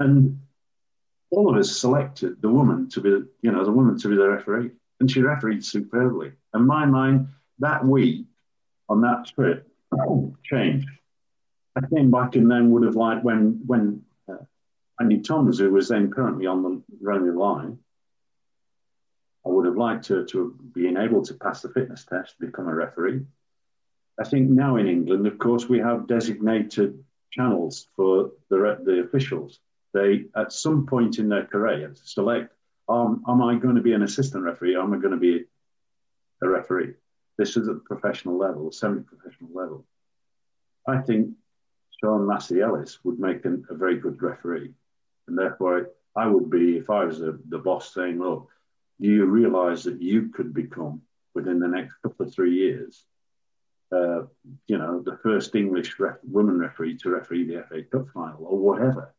And 0.00 0.40
all 1.30 1.50
of 1.50 1.56
us 1.56 1.70
selected 1.70 2.42
the 2.42 2.48
woman 2.48 2.88
to 2.90 3.00
be, 3.00 3.10
you 3.42 3.52
know, 3.52 3.64
the 3.64 3.72
woman 3.72 3.98
to 3.98 4.08
be 4.08 4.16
the 4.16 4.28
referee, 4.28 4.70
and 5.00 5.10
she 5.10 5.22
refereed 5.22 5.64
superbly. 5.64 6.32
And 6.52 6.66
my 6.66 6.84
mind 6.84 7.28
that 7.60 7.84
week 7.84 8.26
on 8.92 9.00
that 9.00 9.26
trip 9.34 9.66
changed. 10.44 10.88
I 11.76 11.80
came 11.94 12.10
back 12.10 12.36
and 12.36 12.50
then 12.50 12.70
would 12.70 12.84
have 12.84 12.96
liked 12.96 13.24
when 13.24 13.62
when 13.66 14.02
uh, 14.30 14.44
Wendy 15.00 15.20
Toms, 15.20 15.58
who 15.58 15.70
was 15.70 15.88
then 15.88 16.10
currently 16.10 16.46
on 16.46 16.62
the 16.62 16.82
running 17.00 17.34
line, 17.34 17.78
I 19.44 19.48
would 19.48 19.66
have 19.66 19.76
liked 19.76 20.04
to 20.06 20.26
have 20.34 20.74
been 20.74 20.96
able 20.96 21.22
to 21.22 21.34
pass 21.34 21.62
the 21.62 21.70
fitness 21.70 22.04
test, 22.04 22.38
to 22.38 22.46
become 22.46 22.68
a 22.68 22.74
referee. 22.74 23.22
I 24.20 24.24
think 24.24 24.50
now 24.50 24.76
in 24.76 24.86
England, 24.86 25.26
of 25.26 25.38
course, 25.38 25.68
we 25.68 25.78
have 25.78 26.06
designated 26.06 27.02
channels 27.32 27.88
for 27.96 28.32
the, 28.50 28.78
the 28.84 29.00
officials. 29.00 29.58
They, 29.94 30.26
at 30.36 30.52
some 30.52 30.86
point 30.86 31.18
in 31.18 31.30
their 31.30 31.46
career, 31.46 31.94
select 31.94 32.54
um, 32.88 33.22
am 33.26 33.42
I 33.42 33.54
going 33.54 33.76
to 33.76 33.82
be 33.82 33.94
an 33.94 34.02
assistant 34.02 34.44
referee 34.44 34.76
am 34.76 34.92
I 34.92 34.98
going 34.98 35.12
to 35.12 35.16
be 35.16 35.44
a 36.42 36.48
referee? 36.48 36.94
This 37.38 37.56
is 37.56 37.68
at 37.68 37.74
the 37.74 37.80
professional 37.80 38.36
level, 38.38 38.70
semi 38.72 39.02
professional 39.02 39.50
level. 39.54 39.84
I 40.86 40.98
think 40.98 41.30
Sian 42.00 42.26
Massey-Ellis 42.26 42.98
would 43.04 43.18
make 43.18 43.44
an, 43.44 43.64
a 43.70 43.74
very 43.74 43.98
good 43.98 44.20
referee. 44.20 44.72
And 45.28 45.38
therefore, 45.38 45.90
I 46.16 46.26
would 46.26 46.50
be, 46.50 46.76
if 46.76 46.90
I 46.90 47.04
was 47.04 47.22
a, 47.22 47.38
the 47.48 47.58
boss, 47.58 47.94
saying, 47.94 48.18
Look, 48.18 48.48
do 49.00 49.08
you 49.08 49.24
realize 49.26 49.84
that 49.84 50.02
you 50.02 50.28
could 50.28 50.52
become 50.52 51.02
within 51.34 51.58
the 51.58 51.68
next 51.68 51.94
couple 52.02 52.26
of 52.26 52.34
three 52.34 52.54
years. 52.54 53.04
Uh, 53.90 54.22
you 54.66 54.78
know, 54.78 55.02
the 55.02 55.18
first 55.22 55.54
English 55.54 55.98
ref- 55.98 56.16
woman 56.24 56.58
referee 56.58 56.96
to 56.96 57.10
referee 57.10 57.44
the 57.44 57.62
FA 57.68 57.82
Cup 57.82 58.06
final 58.14 58.44
or 58.44 58.58
whatever, 58.58 59.14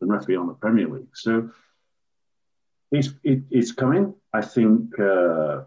and 0.00 0.10
referee 0.10 0.36
on 0.36 0.46
the 0.46 0.54
Premier 0.54 0.88
League. 0.88 1.16
So 1.16 1.50
it's, 2.92 3.08
it, 3.24 3.42
it's 3.50 3.72
coming. 3.72 4.14
I 4.32 4.42
think 4.42 4.98
uh, 4.98 5.62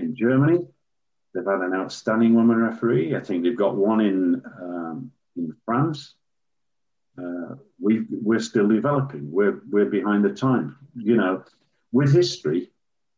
in 0.00 0.16
Germany, 0.16 0.66
they've 1.32 1.44
had 1.44 1.60
an 1.60 1.74
outstanding 1.74 2.34
woman 2.34 2.58
referee. 2.58 3.14
I 3.14 3.20
think 3.20 3.42
they've 3.42 3.56
got 3.56 3.76
one 3.76 4.00
in, 4.00 4.42
um, 4.60 5.12
in 5.36 5.54
France. 5.64 6.14
Uh, 7.18 7.56
we, 7.80 8.06
we're 8.10 8.40
still 8.40 8.68
developing. 8.68 9.30
We're, 9.30 9.60
we're 9.70 9.86
behind 9.86 10.24
the 10.24 10.30
time. 10.30 10.76
You 10.96 11.16
know, 11.16 11.44
with 11.92 12.12
history 12.12 12.70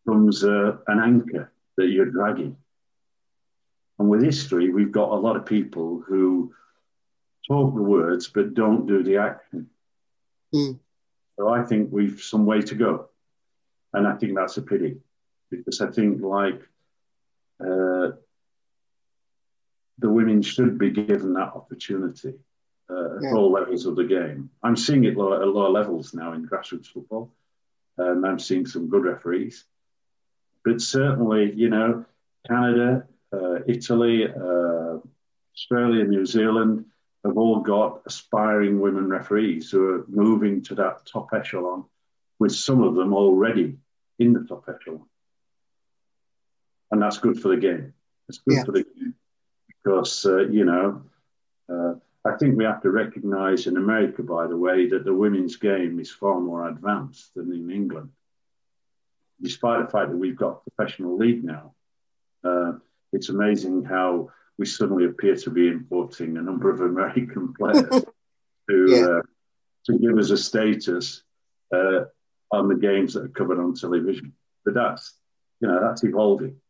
comes 0.06 0.44
uh, 0.44 0.76
an 0.88 0.98
anchor 1.00 1.52
that 1.76 1.88
you're 1.88 2.10
dragging. 2.10 2.56
And 3.98 4.08
with 4.08 4.22
history, 4.22 4.70
we've 4.70 4.92
got 4.92 5.10
a 5.10 5.14
lot 5.14 5.36
of 5.36 5.46
people 5.46 6.02
who 6.06 6.52
talk 7.46 7.74
the 7.74 7.82
words 7.82 8.28
but 8.28 8.54
don't 8.54 8.86
do 8.86 9.02
the 9.02 9.18
action. 9.18 9.68
Mm. 10.54 10.78
So 11.38 11.48
I 11.48 11.62
think 11.62 11.90
we've 11.92 12.20
some 12.20 12.46
way 12.46 12.60
to 12.62 12.74
go. 12.74 13.08
And 13.92 14.06
I 14.06 14.14
think 14.14 14.34
that's 14.34 14.56
a 14.56 14.62
pity 14.62 14.96
because 15.50 15.80
I 15.80 15.90
think, 15.90 16.22
like, 16.22 16.60
uh, 17.62 18.16
the 19.98 20.10
women 20.10 20.42
should 20.42 20.78
be 20.78 20.90
given 20.90 21.34
that 21.34 21.52
opportunity 21.54 22.34
uh, 22.90 23.16
at 23.16 23.22
yeah. 23.22 23.32
all 23.32 23.52
levels 23.52 23.86
of 23.86 23.96
the 23.96 24.04
game. 24.04 24.50
I'm 24.62 24.76
seeing 24.76 25.04
it 25.04 25.16
low, 25.16 25.34
at 25.34 25.46
lower 25.46 25.70
levels 25.70 26.12
now 26.12 26.32
in 26.32 26.46
grassroots 26.46 26.88
football, 26.88 27.32
and 27.96 28.26
I'm 28.26 28.38
seeing 28.38 28.66
some 28.66 28.88
good 28.88 29.04
referees. 29.04 29.64
But 30.64 30.80
certainly, 30.80 31.52
you 31.54 31.70
know, 31.70 32.04
Canada, 32.46 33.06
uh, 33.32 33.60
Italy, 33.66 34.26
uh, 34.26 34.98
Australia, 35.54 36.04
New 36.04 36.26
Zealand 36.26 36.86
have 37.24 37.36
all 37.36 37.60
got 37.60 38.02
aspiring 38.06 38.80
women 38.80 39.08
referees 39.08 39.70
who 39.70 39.88
are 39.88 40.04
moving 40.08 40.62
to 40.64 40.74
that 40.76 41.06
top 41.06 41.28
echelon, 41.32 41.84
with 42.38 42.52
some 42.52 42.82
of 42.82 42.94
them 42.94 43.14
already 43.14 43.76
in 44.18 44.32
the 44.32 44.40
top 44.40 44.68
echelon. 44.68 45.06
And 46.92 47.02
that's 47.02 47.18
good 47.18 47.40
for 47.40 47.48
the 47.48 47.56
game. 47.56 47.94
It's 48.28 48.38
good 48.38 48.58
yeah. 48.58 48.64
for 48.64 48.72
the 48.72 48.84
game 48.84 49.14
because, 49.68 50.24
uh, 50.26 50.46
you 50.46 50.64
know, 50.64 51.02
uh, 51.68 51.94
I 52.24 52.36
think 52.36 52.56
we 52.56 52.64
have 52.64 52.82
to 52.82 52.90
recognize 52.90 53.66
in 53.66 53.76
America, 53.76 54.22
by 54.22 54.46
the 54.46 54.56
way, 54.56 54.88
that 54.88 55.04
the 55.04 55.14
women's 55.14 55.56
game 55.56 55.98
is 55.98 56.10
far 56.10 56.38
more 56.40 56.68
advanced 56.68 57.34
than 57.34 57.52
in 57.52 57.70
England. 57.70 58.10
Despite 59.40 59.84
the 59.84 59.90
fact 59.90 60.10
that 60.10 60.16
we've 60.16 60.36
got 60.36 60.62
professional 60.64 61.16
league 61.16 61.42
now, 61.42 61.74
uh, 62.44 62.72
it's 63.12 63.28
amazing 63.28 63.84
how 63.84 64.30
we 64.56 64.66
suddenly 64.66 65.06
appear 65.06 65.34
to 65.34 65.50
be 65.50 65.66
importing 65.66 66.36
a 66.36 66.42
number 66.42 66.70
of 66.70 66.80
American 66.92 67.54
players 67.54 67.88
to 68.70 68.86
yeah. 68.88 69.06
uh, 69.06 69.22
to 69.86 69.98
give 69.98 70.16
us 70.16 70.30
a 70.30 70.36
status 70.36 71.24
uh, 71.74 72.04
on 72.52 72.68
the 72.68 72.76
games 72.76 73.14
that 73.14 73.24
are 73.24 73.28
covered 73.28 73.58
on 73.58 73.74
television. 73.74 74.32
But 74.64 74.74
that's 74.74 75.18
you 75.60 75.66
know 75.66 75.80
that's 75.80 76.04
evolving. 76.04 76.60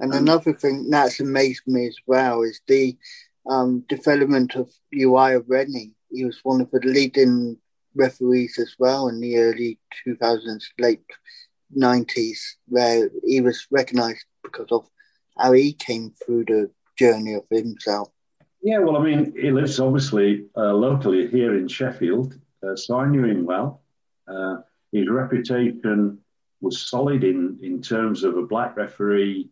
And 0.00 0.12
um, 0.12 0.18
another 0.18 0.52
thing 0.52 0.90
that's 0.90 1.20
amazed 1.20 1.62
me 1.66 1.86
as 1.88 1.96
well 2.06 2.42
is 2.42 2.60
the 2.66 2.96
um, 3.48 3.84
development 3.88 4.54
of 4.54 4.70
Uriah 4.90 5.40
Rennie. 5.40 5.92
He 6.10 6.24
was 6.24 6.40
one 6.42 6.60
of 6.60 6.70
the 6.70 6.80
leading 6.80 7.58
referees 7.94 8.58
as 8.58 8.74
well 8.78 9.08
in 9.08 9.20
the 9.20 9.38
early 9.38 9.78
2000s, 10.06 10.64
late 10.78 11.04
90s, 11.76 12.38
where 12.66 13.10
he 13.24 13.40
was 13.40 13.66
recognised 13.70 14.24
because 14.42 14.68
of 14.70 14.86
how 15.38 15.52
he 15.52 15.72
came 15.72 16.12
through 16.24 16.44
the 16.44 16.70
journey 16.96 17.34
of 17.34 17.44
himself. 17.50 18.10
Yeah, 18.62 18.78
well, 18.78 18.96
I 18.96 19.02
mean, 19.02 19.34
he 19.36 19.50
lives 19.50 19.78
obviously 19.78 20.46
uh, 20.56 20.72
locally 20.72 21.28
here 21.28 21.56
in 21.56 21.68
Sheffield, 21.68 22.38
uh, 22.66 22.76
so 22.76 22.98
I 22.98 23.08
knew 23.08 23.24
him 23.24 23.44
well. 23.44 23.82
Uh, 24.26 24.58
his 24.90 25.08
reputation 25.08 26.18
was 26.60 26.80
solid 26.80 27.24
in, 27.24 27.58
in 27.62 27.82
terms 27.82 28.24
of 28.24 28.38
a 28.38 28.46
black 28.46 28.76
referee 28.76 29.50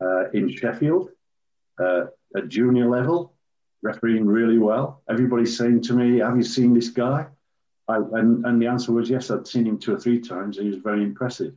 uh, 0.00 0.30
in 0.30 0.48
Sheffield 0.48 1.10
uh, 1.78 2.06
at 2.36 2.48
junior 2.48 2.88
level, 2.88 3.34
refereeing 3.82 4.26
really 4.26 4.58
well. 4.58 5.02
Everybody's 5.08 5.56
saying 5.56 5.82
to 5.82 5.92
me, 5.92 6.18
Have 6.18 6.36
you 6.36 6.42
seen 6.42 6.74
this 6.74 6.88
guy? 6.88 7.26
I, 7.86 7.96
and, 7.96 8.44
and 8.46 8.60
the 8.60 8.66
answer 8.66 8.92
was 8.92 9.10
yes, 9.10 9.30
I'd 9.30 9.46
seen 9.46 9.66
him 9.66 9.78
two 9.78 9.94
or 9.94 10.00
three 10.00 10.20
times. 10.20 10.56
And 10.56 10.66
he 10.66 10.72
was 10.72 10.82
very 10.82 11.02
impressive. 11.02 11.54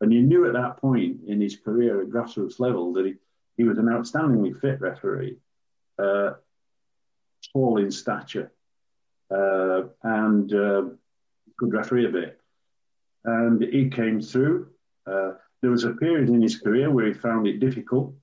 And 0.00 0.12
you 0.12 0.22
knew 0.22 0.46
at 0.46 0.52
that 0.52 0.76
point 0.76 1.20
in 1.26 1.40
his 1.40 1.56
career 1.56 2.02
at 2.02 2.08
grassroots 2.08 2.60
level 2.60 2.92
that 2.94 3.06
he, 3.06 3.14
he 3.56 3.64
was 3.64 3.78
an 3.78 3.86
outstandingly 3.86 4.58
fit 4.60 4.80
referee, 4.80 5.38
uh, 5.98 6.34
tall 7.52 7.78
in 7.78 7.90
stature, 7.90 8.52
uh, 9.30 9.84
and 10.02 10.52
uh, 10.52 10.82
could 11.58 11.72
referee 11.72 12.06
a 12.06 12.10
bit. 12.10 12.40
And 13.24 13.62
he 13.62 13.88
came 13.88 14.20
through. 14.20 14.68
There 15.66 15.72
was 15.72 15.82
a 15.82 15.94
period 15.94 16.28
in 16.28 16.40
his 16.40 16.60
career 16.60 16.92
where 16.92 17.06
he 17.06 17.12
found 17.12 17.48
it 17.48 17.58
difficult 17.58 18.14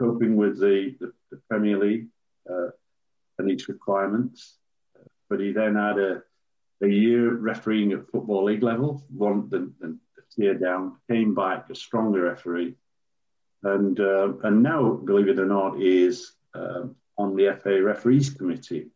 coping 0.00 0.34
with 0.34 0.58
the, 0.58 0.96
the, 0.98 1.12
the 1.30 1.40
Premier 1.48 1.78
League 1.78 2.08
uh, 2.50 2.70
and 3.38 3.48
its 3.48 3.68
requirements. 3.68 4.56
But 5.30 5.38
he 5.38 5.52
then 5.52 5.76
had 5.76 6.00
a, 6.00 6.24
a 6.82 6.88
year 6.88 7.36
refereeing 7.36 7.92
at 7.92 8.10
Football 8.10 8.46
League 8.46 8.64
level, 8.64 9.04
one, 9.10 9.48
the, 9.48 9.72
the, 9.78 9.96
tier 10.34 10.54
down, 10.54 10.96
came 11.08 11.36
back 11.36 11.70
a 11.70 11.74
stronger 11.76 12.22
referee, 12.22 12.74
and 13.62 14.00
uh, 14.00 14.32
and 14.42 14.60
now, 14.60 14.94
believe 14.94 15.28
it 15.28 15.38
or 15.38 15.46
not, 15.46 15.80
is 15.80 16.32
uh, 16.52 16.82
on 17.16 17.36
the 17.36 17.56
FA 17.62 17.80
referees 17.80 18.30
committee. 18.30 18.88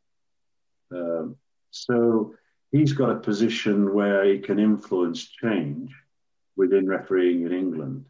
Um, 0.91 1.37
so 1.71 2.35
he's 2.73 2.95
got 2.95 3.11
a 3.11 3.21
position 3.21 3.95
where 3.95 4.25
he 4.25 4.41
can 4.41 4.59
influence 4.59 5.25
change 5.25 5.95
within 6.61 6.87
refereeing 6.87 7.47
in 7.47 7.53
England 7.53 8.05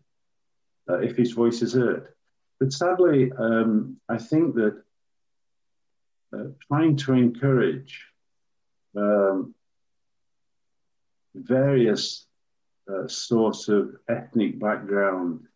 uh, 0.91 0.99
if 0.99 1.17
his 1.17 1.31
voice 1.33 1.63
is 1.63 1.73
heard. 1.73 2.09
But 2.59 2.73
sadly, 2.73 3.31
um, 3.39 3.99
I 4.09 4.19
think 4.19 4.57
that 4.57 4.83
uh, 6.35 6.49
trying 6.67 6.97
to 6.97 7.13
encourage 7.13 7.93
um, 8.97 9.55
various 11.35 12.27
uh, 12.93 13.07
sorts 13.07 13.69
of 13.69 13.95
ethnic 14.09 14.59
background 14.59 15.47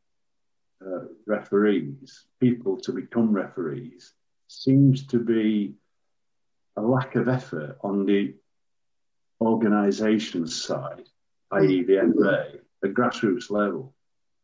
uh, 0.87 1.07
referees, 1.27 2.27
people 2.41 2.77
to 2.83 2.93
become 2.93 3.33
referees, 3.33 4.13
seems 4.47 5.05
to 5.09 5.19
be 5.19 5.75
a 6.77 6.81
lack 6.81 7.17
of 7.17 7.29
effort 7.29 7.77
on 7.83 8.07
the 8.07 8.35
organisation 9.41 10.47
side, 10.47 11.09
i.e., 11.51 11.83
the 11.83 11.99
FA, 12.17 12.64
at 12.85 12.95
grassroots 12.95 13.51
level, 13.51 13.95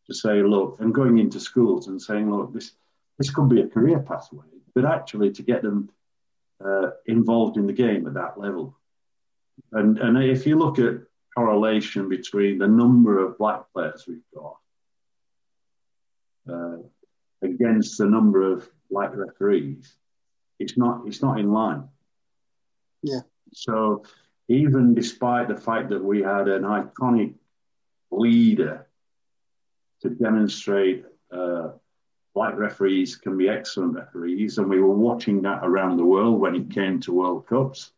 to 0.06 0.14
say, 0.14 0.42
look, 0.42 0.80
and 0.80 0.94
going 0.94 1.18
into 1.18 1.38
schools 1.38 1.86
and 1.88 2.00
saying, 2.00 2.30
look, 2.30 2.52
this 2.52 2.72
this 3.18 3.30
could 3.30 3.48
be 3.48 3.60
a 3.60 3.68
career 3.68 4.00
pathway, 4.00 4.46
but 4.74 4.84
actually 4.84 5.30
to 5.30 5.42
get 5.42 5.62
them 5.62 5.90
uh, 6.64 6.90
involved 7.06 7.58
in 7.58 7.66
the 7.66 7.72
game 7.72 8.06
at 8.06 8.14
that 8.14 8.38
level. 8.38 8.76
And 9.72 9.98
and 9.98 10.18
if 10.18 10.46
you 10.46 10.56
look 10.56 10.78
at 10.78 11.02
correlation 11.36 12.08
between 12.08 12.58
the 12.58 12.66
number 12.66 13.24
of 13.24 13.38
black 13.38 13.62
players 13.72 14.04
we've 14.08 14.18
got 14.34 14.56
uh, 16.52 16.78
against 17.42 17.98
the 17.98 18.06
number 18.06 18.52
of 18.52 18.68
black 18.90 19.10
referees, 19.14 19.94
it's 20.58 20.76
not 20.76 21.02
it's 21.06 21.22
not 21.22 21.38
in 21.38 21.52
line. 21.52 21.88
Yeah. 23.02 23.20
So 23.52 24.04
even 24.48 24.94
despite 24.94 25.48
the 25.48 25.56
fact 25.56 25.90
that 25.90 26.02
we 26.02 26.22
had 26.22 26.48
an 26.48 26.62
iconic 26.62 27.34
leader 28.11 28.87
to 30.03 30.11
demonstrate 30.11 31.05
uh, 31.32 31.70
black 32.35 32.57
referees 32.57 33.16
can 33.16 33.37
be 33.37 33.49
excellent 33.49 33.95
referees, 33.95 34.59
and 34.59 34.69
we 34.69 34.81
were 34.81 34.95
watching 34.95 35.43
that 35.43 35.61
around 35.62 35.97
the 35.97 36.05
world 36.05 36.41
when 36.41 36.55
it 36.55 36.70
came 36.70 37.01
to 37.01 37.12
World 37.12 37.47
Cups. 37.47 37.93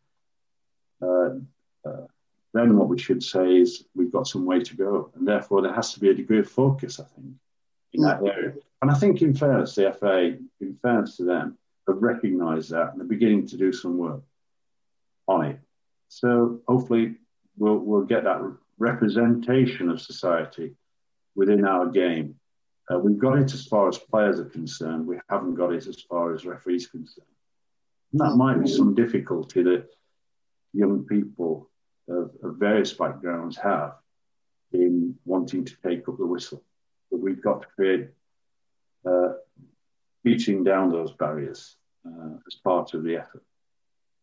Uh, 1.00 1.36
uh, 1.84 2.06
then 2.54 2.76
what 2.76 2.88
we 2.88 2.98
should 2.98 3.22
say 3.22 3.56
is 3.56 3.84
we've 3.94 4.12
got 4.12 4.26
some 4.26 4.44
way 4.44 4.60
to 4.60 4.76
go, 4.76 5.10
and 5.14 5.26
therefore 5.26 5.62
there 5.62 5.72
has 5.72 5.94
to 5.94 6.00
be 6.00 6.10
a 6.10 6.14
degree 6.14 6.40
of 6.40 6.48
focus, 6.48 7.00
I 7.00 7.04
think, 7.04 7.34
in 7.92 8.02
that 8.02 8.22
area. 8.22 8.54
And 8.80 8.90
I 8.90 8.94
think, 8.94 9.22
in 9.22 9.34
fairness, 9.34 9.74
the 9.74 9.92
FA, 9.92 10.36
in 10.60 10.78
fairness 10.82 11.16
to 11.16 11.24
them, 11.24 11.56
have 11.86 12.02
recognised 12.02 12.70
that 12.70 12.92
and 12.92 13.00
are 13.00 13.06
beginning 13.06 13.46
to 13.48 13.56
do 13.56 13.72
some 13.72 13.98
work 13.98 14.22
on 15.28 15.46
it. 15.46 15.58
So 16.08 16.60
hopefully 16.68 17.16
we'll, 17.56 17.78
we'll 17.78 18.04
get 18.04 18.24
that 18.24 18.40
representation 18.78 19.88
of 19.88 20.00
society 20.00 20.74
within 21.34 21.64
our 21.64 21.86
game. 21.86 22.36
Uh, 22.92 22.98
we've 22.98 23.18
got 23.18 23.38
it 23.38 23.54
as 23.54 23.66
far 23.66 23.88
as 23.88 23.98
players 23.98 24.38
are 24.40 24.44
concerned. 24.44 25.06
We 25.06 25.18
haven't 25.30 25.54
got 25.54 25.72
it 25.72 25.86
as 25.86 26.00
far 26.02 26.34
as 26.34 26.44
referees 26.44 26.86
concerned. 26.86 27.26
And 28.12 28.20
that 28.20 28.36
might 28.36 28.62
be 28.62 28.68
some 28.68 28.94
difficulty 28.94 29.62
that 29.62 29.88
young 30.72 31.04
people 31.04 31.70
of, 32.08 32.32
of 32.42 32.56
various 32.56 32.92
backgrounds 32.92 33.56
have 33.56 33.94
in 34.72 35.14
wanting 35.24 35.64
to 35.64 35.74
take 35.84 36.08
up 36.08 36.18
the 36.18 36.26
whistle. 36.26 36.62
But 37.10 37.20
we've 37.20 37.42
got 37.42 37.62
to 37.62 37.68
create 37.68 38.08
uh, 39.06 39.34
beating 40.24 40.64
down 40.64 40.90
those 40.90 41.12
barriers 41.12 41.76
uh, 42.06 42.36
as 42.46 42.54
part 42.62 42.94
of 42.94 43.04
the 43.04 43.16
effort. 43.16 43.44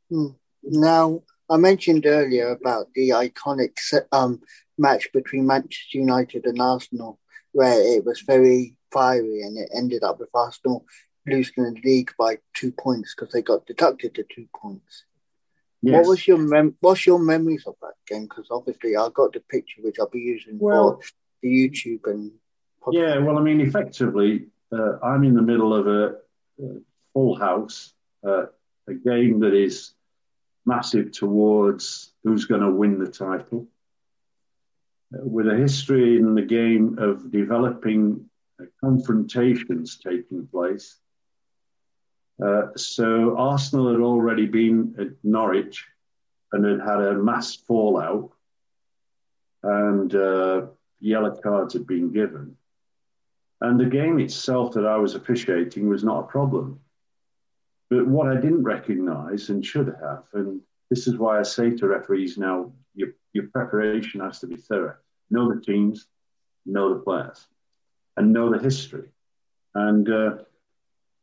Hmm. 0.09 0.27
Now, 0.63 1.23
I 1.49 1.57
mentioned 1.57 2.05
earlier 2.05 2.51
about 2.51 2.87
the 2.93 3.09
iconic 3.09 3.77
um, 4.11 4.41
match 4.77 5.07
between 5.13 5.47
Manchester 5.47 5.97
United 5.97 6.45
and 6.45 6.61
Arsenal, 6.61 7.19
where 7.51 7.81
it 7.95 8.05
was 8.05 8.21
very 8.21 8.75
fiery 8.91 9.41
and 9.41 9.57
it 9.57 9.69
ended 9.75 10.03
up 10.03 10.19
with 10.19 10.29
Arsenal 10.33 10.85
losing 11.27 11.63
the 11.63 11.81
league 11.83 12.11
by 12.17 12.37
two 12.53 12.71
points 12.71 13.13
because 13.15 13.31
they 13.33 13.41
got 13.41 13.65
deducted 13.65 14.13
the 14.15 14.25
two 14.33 14.47
points. 14.55 15.05
Yes. 15.81 15.95
What 15.95 16.09
was 16.09 16.27
your 16.27 16.37
mem- 16.37 16.75
What's 16.81 17.05
your 17.05 17.19
memories 17.19 17.63
of 17.65 17.75
that 17.81 17.93
game? 18.07 18.23
Because 18.23 18.47
obviously, 18.51 18.97
I 18.97 19.07
got 19.13 19.33
the 19.33 19.39
picture 19.39 19.81
which 19.81 19.97
I'll 19.99 20.09
be 20.09 20.19
using 20.19 20.59
well, 20.59 20.99
for 21.01 21.11
the 21.41 21.49
YouTube 21.49 22.01
and. 22.05 22.31
Podcast. 22.81 22.93
Yeah, 22.93 23.17
well, 23.19 23.37
I 23.37 23.41
mean, 23.41 23.59
effectively, 23.59 24.47
uh, 24.71 24.99
I'm 25.03 25.23
in 25.25 25.35
the 25.35 25.41
middle 25.41 25.73
of 25.73 25.87
a, 25.87 26.15
a 26.63 26.79
full 27.13 27.37
house, 27.37 27.93
uh, 28.25 28.45
a 28.87 28.93
game 28.93 29.41
that 29.41 29.53
is 29.53 29.93
massive 30.73 31.11
towards 31.11 32.13
who's 32.23 32.45
going 32.45 32.61
to 32.61 32.79
win 32.81 32.99
the 32.99 33.11
title. 33.27 33.67
With 35.11 35.47
a 35.47 35.55
history 35.55 36.17
in 36.17 36.35
the 36.35 36.47
game 36.59 36.99
of 36.99 37.31
developing 37.31 38.29
confrontations 38.83 39.97
taking 39.97 40.47
place. 40.47 40.97
Uh, 42.43 42.67
so 42.75 43.35
Arsenal 43.37 43.91
had 43.91 44.01
already 44.01 44.45
been 44.45 44.95
at 44.99 45.09
Norwich 45.23 45.85
and 46.51 46.63
had 46.65 46.79
had 46.79 47.01
a 47.01 47.13
mass 47.13 47.55
fallout, 47.55 48.31
and 49.63 50.13
uh, 50.15 50.67
yellow 50.99 51.35
cards 51.35 51.73
had 51.73 51.85
been 51.85 52.11
given. 52.13 52.55
And 53.61 53.79
the 53.79 53.85
game 53.85 54.19
itself 54.19 54.73
that 54.73 54.85
I 54.85 54.97
was 54.97 55.15
officiating 55.15 55.89
was 55.89 56.03
not 56.03 56.23
a 56.23 56.27
problem. 56.27 56.79
But 57.89 58.07
what 58.07 58.27
I 58.27 58.35
didn't 58.35 58.63
recognise 58.63 59.49
and 59.49 59.65
should 59.65 59.87
have, 59.87 60.23
and 60.33 60.61
this 60.89 61.07
is 61.07 61.17
why 61.17 61.39
I 61.39 61.43
say 61.43 61.71
to 61.71 61.87
referees 61.87 62.37
now, 62.37 62.71
your, 62.93 63.09
your 63.33 63.47
preparation 63.47 64.21
has 64.21 64.39
to 64.39 64.47
be 64.47 64.57
thorough. 64.57 64.95
Know 65.31 65.53
the 65.53 65.61
teams, 65.61 66.07
know 66.65 66.93
the 66.93 66.99
players, 66.99 67.47
and 68.17 68.33
know 68.33 68.51
the 68.51 68.59
history. 68.59 69.09
And 69.73 70.09
uh, 70.09 70.37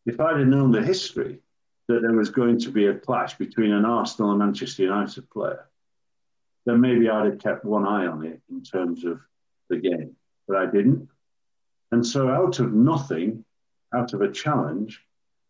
if 0.07 0.21
I'd 0.21 0.39
have 0.39 0.49
known 0.49 0.73
the 0.73 0.83
history 0.83 1.41
that 1.89 2.03
there 2.03 2.13
was 2.13 2.31
going 2.31 2.59
to 2.61 2.71
be 2.71 2.87
a 2.87 2.95
clash 2.95 3.35
between 3.35 3.73
an 3.73 3.85
Arsenal 3.85 4.31
and 4.31 4.41
Manchester 4.41 4.83
United 4.83 5.31
player, 5.31 5.67
then 6.65 6.81
maybe 6.81 7.09
I'd 7.09 7.27
have 7.27 7.39
kept 7.39 7.65
one 7.65 7.87
eye 7.87 8.07
on 8.07 8.25
it 8.25 8.41
in 8.51 8.63
terms 8.63 9.05
of 9.05 9.21
the 9.69 9.77
game. 9.77 10.17
But 10.49 10.57
I 10.57 10.67
didn't. 10.67 11.09
And 11.93 12.05
so, 12.05 12.29
out 12.29 12.59
of 12.59 12.73
nothing, 12.73 13.45
out 13.95 14.13
of 14.13 14.21
a 14.21 14.31
challenge, 14.31 15.01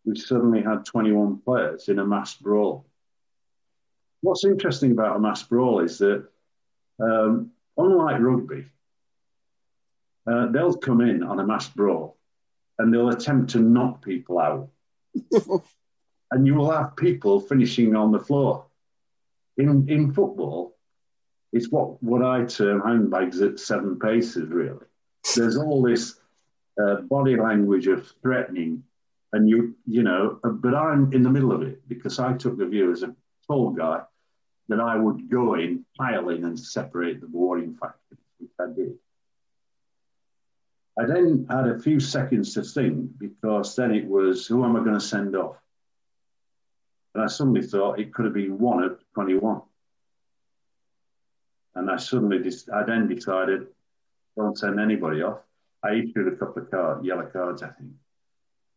we 0.07 0.17
suddenly 0.17 0.61
had 0.61 0.85
21 0.85 1.39
players 1.39 1.89
in 1.89 1.99
a 1.99 2.05
mass 2.05 2.33
brawl. 2.35 2.85
What's 4.21 4.45
interesting 4.45 4.93
about 4.93 5.17
a 5.17 5.19
mass 5.19 5.43
brawl 5.43 5.81
is 5.81 5.97
that, 5.97 6.25
um, 6.99 7.51
unlike 7.77 8.21
rugby, 8.21 8.65
uh, 10.25 10.47
they'll 10.47 10.77
come 10.77 11.01
in 11.01 11.23
on 11.23 11.41
a 11.41 11.45
mass 11.45 11.67
brawl 11.67 12.17
and 12.79 12.93
they'll 12.93 13.09
attempt 13.09 13.51
to 13.51 13.59
knock 13.59 14.03
people 14.03 14.39
out. 14.39 14.69
and 16.31 16.47
you 16.47 16.55
will 16.55 16.71
have 16.71 16.95
people 16.95 17.41
finishing 17.41 17.93
on 17.93 18.13
the 18.13 18.19
floor. 18.19 18.65
In, 19.57 19.89
in 19.89 20.13
football, 20.13 20.77
it's 21.51 21.69
what, 21.69 22.01
what 22.01 22.23
I 22.23 22.45
term 22.45 22.81
handbags 22.81 23.41
at 23.41 23.59
seven 23.59 23.99
paces, 23.99 24.47
really. 24.47 24.85
There's 25.35 25.57
all 25.57 25.81
this 25.81 26.17
uh, 26.81 27.01
body 27.01 27.35
language 27.35 27.87
of 27.87 28.09
threatening 28.21 28.83
and 29.33 29.49
you 29.49 29.75
you 29.85 30.03
know 30.03 30.39
but 30.43 30.73
i'm 30.73 31.11
in 31.13 31.23
the 31.23 31.29
middle 31.29 31.51
of 31.51 31.61
it 31.61 31.87
because 31.87 32.19
i 32.19 32.33
took 32.33 32.57
the 32.57 32.65
view 32.65 32.91
as 32.91 33.03
a 33.03 33.15
tall 33.45 33.71
guy 33.71 34.01
that 34.69 34.79
i 34.79 34.95
would 34.95 35.29
go 35.29 35.55
in 35.55 35.85
pile 35.97 36.29
in 36.29 36.45
and 36.45 36.59
separate 36.59 37.19
the 37.19 37.27
warring 37.27 37.75
factions 37.75 38.19
which 38.39 38.51
i 38.59 38.65
did. 38.73 38.93
I 40.99 41.05
then 41.05 41.45
had 41.47 41.67
a 41.67 41.77
few 41.77 41.99
seconds 41.99 42.55
to 42.55 42.63
think 42.63 43.19
because 43.19 43.75
then 43.75 43.93
it 43.93 44.05
was 44.05 44.47
who 44.47 44.63
am 44.65 44.75
i 44.75 44.79
going 44.79 44.95
to 44.95 44.99
send 44.99 45.35
off? 45.35 45.57
And 47.13 47.23
i 47.23 47.27
suddenly 47.27 47.61
thought 47.61 47.99
it 47.99 48.13
could 48.13 48.25
have 48.25 48.33
been 48.33 48.57
one 48.57 48.83
of 48.83 48.99
21 49.13 49.61
and 51.75 51.91
i 51.91 51.97
suddenly 51.97 52.39
just 52.39 52.69
i 52.69 52.83
then 52.83 53.07
decided 53.07 53.67
don't 54.35 54.57
send 54.57 54.79
anybody 54.79 55.23
off. 55.23 55.39
I 55.83 55.93
issued 55.93 56.31
a 56.31 56.35
couple 56.35 56.61
of 56.61 56.71
card, 56.71 57.05
yellow 57.05 57.25
cards 57.25 57.63
i 57.63 57.69
think 57.69 57.91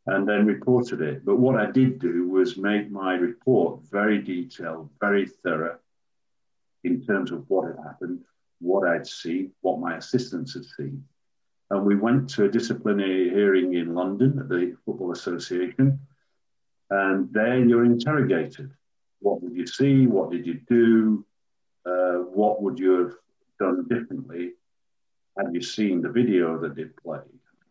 and 0.06 0.28
then 0.28 0.47
reported 0.47 1.01
it. 1.01 1.24
But 1.24 1.39
what 1.39 1.56
I 1.56 1.70
did 1.70 1.98
do 1.98 2.28
was 2.28 2.56
make 2.56 2.90
my 2.90 3.14
report 3.14 3.81
very 3.90 4.20
detailed, 4.20 4.90
very 5.01 5.27
thorough 5.27 5.78
in 6.85 7.05
terms 7.05 7.31
of 7.31 7.44
what 7.48 7.66
had 7.66 7.85
happened, 7.85 8.20
what 8.60 8.89
I'd 8.89 9.06
seen, 9.06 9.52
what 9.60 9.78
my 9.81 9.97
assistants 9.97 10.55
had 10.55 10.64
seen. 10.64 11.05
And 11.70 11.85
we 11.85 11.94
went 11.94 12.28
to 12.31 12.44
a 12.44 12.48
disciplinary 12.48 13.31
hearing 13.31 13.74
in 13.74 13.94
London 13.94 14.39
at 14.40 14.48
the 14.48 14.77
Football 14.85 15.12
Association. 15.12 16.01
And 16.89 17.32
there 17.32 17.64
you're 17.64 17.85
interrogated. 17.85 18.72
What 19.20 19.40
did 19.43 19.55
you 19.55 19.66
see? 19.66 20.06
What 20.06 20.31
did 20.31 20.47
you 20.47 20.60
do? 20.68 21.24
Uh, 21.86 22.24
what 22.35 22.62
would 22.62 22.78
you 22.78 23.05
have 23.05 23.14
done 23.59 23.86
differently 23.89 24.52
had 25.36 25.55
you 25.55 25.62
seen 25.62 26.02
the 26.02 26.09
video 26.09 26.59
that 26.59 26.74
they 26.74 26.85
played? 26.85 27.20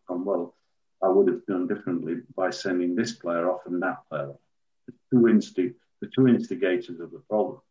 And 0.08 0.26
well, 0.26 0.56
I 1.02 1.08
would 1.08 1.28
have 1.28 1.46
done 1.46 1.68
differently 1.68 2.18
by 2.36 2.50
sending 2.50 2.96
this 2.96 3.14
player 3.14 3.50
off 3.50 3.62
and 3.66 3.82
that 3.82 4.08
player 4.10 4.30
off. 4.30 4.40
The 4.88 4.94
two, 5.12 5.24
insti- 5.24 5.76
the 6.02 6.10
two 6.14 6.28
instigators 6.28 7.00
of 7.00 7.12
the 7.12 7.20
problem. 7.30 7.62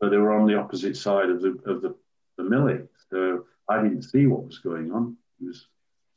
But 0.00 0.10
they 0.10 0.16
were 0.16 0.32
on 0.32 0.46
the 0.46 0.56
opposite 0.56 0.96
side 0.96 1.28
of 1.28 1.42
the, 1.42 1.58
of 1.66 1.82
the, 1.82 1.94
the 2.38 2.44
millie. 2.44 2.80
So 3.10 3.46
I 3.68 3.82
didn't 3.82 4.02
see 4.02 4.26
what 4.26 4.46
was 4.46 4.58
going 4.58 4.92
on. 4.92 5.16
It 5.40 5.46
was 5.46 5.66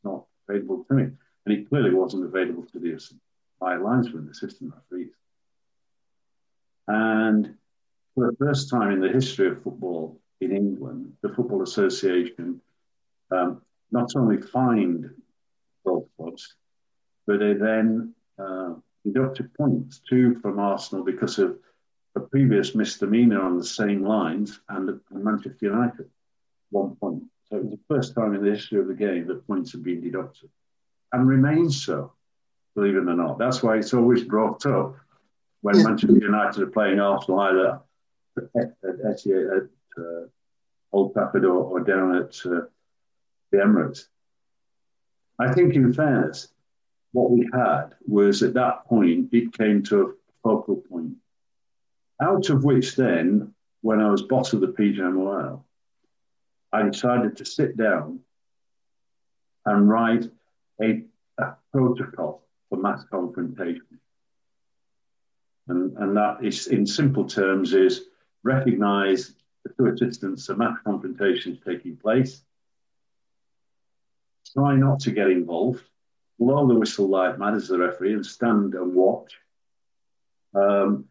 not 0.03 0.25
available 0.47 0.85
to 0.85 0.93
me. 0.93 1.03
And 1.45 1.57
it 1.57 1.67
clearly 1.67 1.93
wasn't 1.93 2.25
available 2.25 2.63
to 2.71 2.79
the 2.79 2.99
my 3.59 3.77
linesman, 3.77 4.25
the 4.25 4.31
assistant 4.31 4.73
referees. 4.73 5.13
And 6.87 7.55
for 8.13 8.29
the 8.29 8.37
first 8.37 8.69
time 8.69 8.91
in 8.91 8.99
the 8.99 9.09
history 9.09 9.47
of 9.47 9.63
football 9.63 10.19
in 10.41 10.55
England, 10.55 11.13
the 11.21 11.29
Football 11.29 11.63
Association 11.63 12.61
um, 13.31 13.61
not 13.91 14.09
only 14.15 14.41
fined 14.41 15.09
clubs, 15.83 16.55
but 17.27 17.39
they 17.39 17.53
then 17.53 18.13
uh, 18.37 18.73
deducted 19.05 19.53
points, 19.53 20.01
two 20.07 20.35
from 20.41 20.59
Arsenal 20.59 21.03
because 21.03 21.39
of 21.39 21.57
a 22.15 22.19
previous 22.19 22.75
misdemeanour 22.75 23.41
on 23.41 23.57
the 23.57 23.65
same 23.65 24.03
lines, 24.03 24.59
and 24.69 24.99
Manchester 25.11 25.57
United, 25.61 26.09
one 26.69 26.95
point. 26.95 27.23
So 27.49 27.57
it 27.57 27.63
was 27.63 27.71
the 27.71 27.95
first 27.95 28.15
time 28.15 28.33
in 28.33 28.43
the 28.43 28.51
history 28.51 28.79
of 28.79 28.87
the 28.87 28.93
game 28.93 29.27
that 29.27 29.47
points 29.47 29.71
have 29.71 29.83
been 29.83 30.01
deducted, 30.01 30.49
and 31.11 31.27
remains 31.27 31.83
so, 31.83 32.13
believe 32.75 32.95
it 32.95 33.07
or 33.07 33.15
not. 33.15 33.39
That's 33.39 33.63
why 33.63 33.77
it's 33.77 33.93
always 33.93 34.23
brought 34.23 34.65
up 34.65 34.95
when 35.61 35.77
yeah. 35.77 35.83
Manchester 35.83 36.17
United 36.17 36.61
are 36.61 36.67
playing 36.67 36.99
Arsenal 36.99 37.39
either 37.39 37.79
at, 38.37 38.73
at, 38.83 39.27
at 39.27 39.69
uh, 39.97 40.27
Old 40.91 41.13
Trafford 41.13 41.45
or, 41.45 41.63
or 41.63 41.79
down 41.79 42.15
at 42.15 42.35
uh, 42.45 42.61
the 43.51 43.57
Emirates. 43.57 44.05
I 45.43 45.51
think, 45.51 45.75
in 45.75 45.91
fairness, 45.91 46.47
what 47.11 47.31
we 47.31 47.49
had 47.53 47.95
was 48.07 48.43
at 48.43 48.53
that 48.53 48.85
point, 48.85 49.29
it 49.33 49.51
came 49.51 49.83
to 49.83 50.01
a 50.01 50.13
focal 50.41 50.77
point, 50.77 51.15
out 52.21 52.49
of 52.49 52.63
which 52.63 52.95
then, 52.95 53.53
when 53.81 53.99
I 53.99 54.09
was 54.09 54.21
boss 54.21 54.53
of 54.53 54.61
the 54.61 54.67
PGMOL, 54.67 55.61
I 56.71 56.83
decided 56.83 57.35
to 57.37 57.45
sit 57.45 57.75
down 57.75 58.21
and 59.65 59.89
write 59.89 60.31
a, 60.81 61.03
a 61.37 61.53
protocol 61.73 62.47
for 62.69 62.77
mass 62.77 63.03
confrontation. 63.11 63.99
And, 65.67 65.97
and 65.97 66.15
that 66.15 66.37
is, 66.41 66.67
in 66.67 66.85
simple 66.85 67.25
terms, 67.25 67.73
is 67.73 68.05
recognize 68.43 69.35
the 69.65 69.73
two 69.73 69.87
assistants 69.87 70.47
of 70.47 70.57
mass 70.57 70.77
confrontation 70.85 71.53
is 71.53 71.59
taking 71.65 71.97
place 71.97 72.43
try 74.53 74.75
not 74.75 74.99
to 75.01 75.11
get 75.11 75.29
involved, 75.29 75.83
blow 76.39 76.67
the 76.67 76.75
whistle 76.75 77.07
like 77.07 77.39
mad 77.39 77.55
as 77.55 77.67
the 77.67 77.77
referee 77.77 78.13
and 78.13 78.25
stand 78.25 78.75
and 78.75 78.93
watch. 78.93 79.33
Um, 80.55 81.05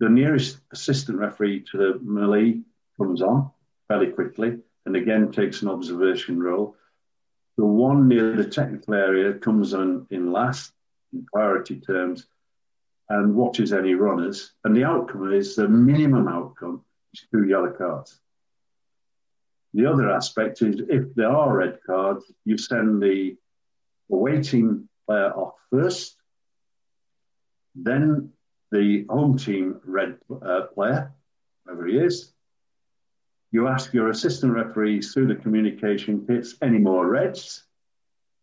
the 0.00 0.08
nearest 0.08 0.58
assistant 0.72 1.18
referee 1.18 1.64
to 1.70 1.78
the 1.78 1.98
melee 2.02 2.60
comes 2.96 3.22
on 3.22 3.50
fairly 3.88 4.08
quickly 4.08 4.58
and 4.86 4.96
again 4.96 5.32
takes 5.32 5.62
an 5.62 5.68
observation 5.68 6.40
role. 6.40 6.76
The 7.56 7.64
one 7.64 8.06
near 8.06 8.36
the 8.36 8.48
technical 8.48 8.94
area 8.94 9.32
comes 9.34 9.74
on 9.74 10.06
in 10.10 10.30
last 10.30 10.72
in 11.12 11.26
priority 11.26 11.80
terms 11.80 12.26
and 13.08 13.34
watches 13.34 13.72
any 13.72 13.94
runners. 13.94 14.52
And 14.64 14.76
the 14.76 14.84
outcome 14.84 15.32
is 15.32 15.56
the 15.56 15.66
minimum 15.66 16.28
outcome 16.28 16.84
is 17.12 17.24
two 17.32 17.48
yellow 17.48 17.70
cards. 17.70 18.20
The 19.74 19.86
other 19.86 20.10
aspect 20.10 20.62
is 20.62 20.80
if 20.88 21.14
there 21.14 21.30
are 21.30 21.56
red 21.56 21.78
cards, 21.86 22.30
you 22.44 22.56
send 22.56 23.02
the 23.02 23.36
awaiting 24.10 24.88
player 25.06 25.32
off 25.32 25.54
first, 25.70 26.16
then 27.74 28.32
the 28.72 29.04
home 29.08 29.36
team 29.38 29.80
red 29.84 30.18
uh, 30.30 30.62
player, 30.74 31.12
whoever 31.64 31.86
he 31.86 31.98
is. 31.98 32.32
You 33.50 33.68
ask 33.68 33.94
your 33.94 34.10
assistant 34.10 34.52
referees 34.52 35.12
through 35.12 35.28
the 35.28 35.34
communication 35.34 36.26
kits 36.26 36.56
any 36.60 36.78
more 36.78 37.06
reds. 37.06 37.64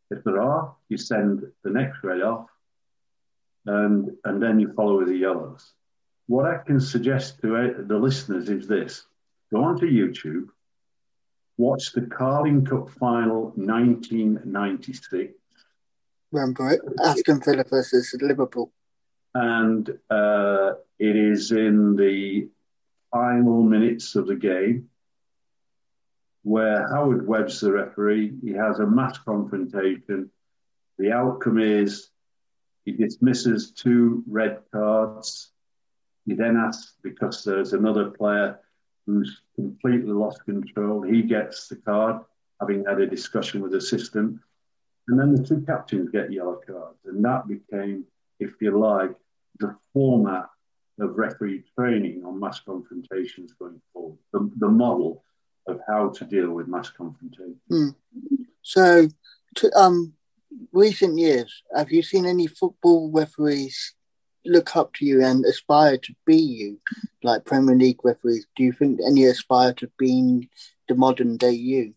If 0.09 0.23
there 0.23 0.41
are, 0.41 0.75
you 0.89 0.97
send 0.97 1.43
the 1.63 1.69
next 1.69 2.03
red 2.03 2.21
off, 2.21 2.47
and 3.65 4.11
and 4.23 4.41
then 4.41 4.59
you 4.59 4.73
follow 4.73 4.97
with 4.97 5.07
the 5.07 5.17
yellows. 5.17 5.73
What 6.27 6.45
I 6.45 6.57
can 6.57 6.79
suggest 6.79 7.39
to 7.41 7.55
uh, 7.55 7.73
the 7.85 7.97
listeners 7.97 8.49
is 8.49 8.67
this: 8.67 9.05
go 9.51 9.63
onto 9.63 9.87
YouTube, 9.87 10.49
watch 11.57 11.91
the 11.93 12.01
Carling 12.01 12.65
Cup 12.65 12.89
final 12.91 13.53
1996. 13.55 15.33
Remember 16.31 16.71
it? 16.71 16.81
Aston 17.03 17.41
Villa 17.41 17.63
versus 17.69 18.15
Liverpool. 18.19 18.71
And 19.33 19.89
uh, 20.09 20.73
it 20.99 21.15
is 21.15 21.51
in 21.51 21.95
the 21.95 22.49
final 23.11 23.63
minutes 23.63 24.15
of 24.15 24.27
the 24.27 24.35
game 24.35 24.89
where 26.43 26.87
Howard 26.89 27.27
Webb's 27.27 27.59
the 27.59 27.71
referee. 27.71 28.33
He 28.43 28.51
has 28.51 28.79
a 28.79 28.85
mass 28.85 29.17
confrontation. 29.17 30.29
The 30.97 31.11
outcome 31.11 31.59
is 31.59 32.09
he 32.85 32.91
dismisses 32.91 33.71
two 33.71 34.23
red 34.27 34.59
cards. 34.71 35.51
He 36.25 36.35
then 36.35 36.55
asks, 36.55 36.93
because 37.01 37.43
there's 37.43 37.73
another 37.73 38.11
player 38.11 38.59
who's 39.05 39.41
completely 39.55 40.11
lost 40.11 40.43
control, 40.45 41.01
he 41.01 41.21
gets 41.21 41.67
the 41.67 41.75
card, 41.75 42.21
having 42.59 42.85
had 42.85 42.99
a 42.99 43.07
discussion 43.07 43.61
with 43.61 43.71
the 43.71 43.77
assistant. 43.77 44.39
And 45.07 45.19
then 45.19 45.35
the 45.35 45.43
two 45.43 45.61
captains 45.61 46.09
get 46.09 46.33
yellow 46.33 46.59
cards. 46.65 46.97
And 47.05 47.23
that 47.23 47.47
became, 47.47 48.05
if 48.39 48.51
you 48.59 48.77
like, 48.77 49.15
the 49.59 49.75
format 49.93 50.49
of 50.99 51.17
referee 51.17 51.63
training 51.77 52.23
on 52.25 52.39
mass 52.39 52.59
confrontations 52.61 53.53
going 53.59 53.81
forward, 53.93 54.17
the, 54.33 54.49
the 54.57 54.67
model 54.67 55.23
of 55.67 55.79
how 55.87 56.09
to 56.09 56.25
deal 56.25 56.51
with 56.51 56.67
mass 56.67 56.89
confrontation. 56.89 57.59
Mm. 57.71 57.95
So, 58.61 59.07
to, 59.55 59.77
um, 59.77 60.13
recent 60.71 61.17
years, 61.17 61.63
have 61.75 61.91
you 61.91 62.01
seen 62.01 62.25
any 62.25 62.47
football 62.47 63.11
referees 63.11 63.93
look 64.45 64.75
up 64.75 64.93
to 64.93 65.05
you 65.05 65.23
and 65.23 65.45
aspire 65.45 65.97
to 65.97 66.13
be 66.25 66.37
you, 66.37 66.79
like 67.23 67.45
Premier 67.45 67.75
League 67.75 68.03
referees? 68.03 68.45
Do 68.55 68.63
you 68.63 68.71
think 68.71 68.99
any 69.05 69.25
aspire 69.25 69.73
to 69.73 69.89
being 69.97 70.49
the 70.87 70.95
modern 70.95 71.37
day 71.37 71.51
you? 71.51 71.93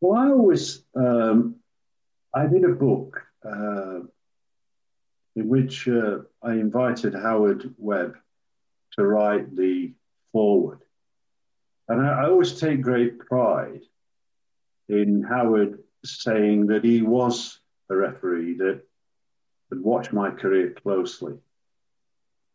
Well, 0.00 0.20
I 0.20 0.30
always, 0.30 0.84
um, 0.94 1.56
I 2.34 2.46
did 2.46 2.64
a 2.64 2.68
book 2.68 3.20
uh, 3.44 4.00
in 5.34 5.48
which 5.48 5.88
uh, 5.88 6.18
I 6.42 6.52
invited 6.52 7.14
Howard 7.14 7.74
Webb 7.78 8.16
to 8.92 9.06
write 9.06 9.54
the 9.56 9.92
foreword. 10.32 10.80
And 11.88 12.00
I, 12.00 12.22
I 12.22 12.28
always 12.28 12.60
take 12.60 12.82
great 12.82 13.18
pride 13.18 13.80
in 14.88 15.22
Howard 15.22 15.78
saying 16.04 16.66
that 16.66 16.84
he 16.84 17.02
was 17.02 17.58
a 17.90 17.96
referee 17.96 18.54
that 18.58 18.82
had 19.70 19.80
watch 19.80 20.12
my 20.12 20.30
career 20.30 20.74
closely. 20.82 21.34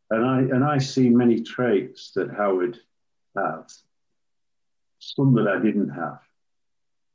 And 0.10 0.26
I, 0.26 0.40
and 0.40 0.64
I 0.64 0.78
see 0.78 1.10
many 1.10 1.42
traits 1.42 2.12
that 2.12 2.32
Howard 2.32 2.78
has, 3.36 3.84
some 5.00 5.34
that 5.36 5.48
I 5.48 5.60
didn't 5.60 5.90
have, 5.90 6.20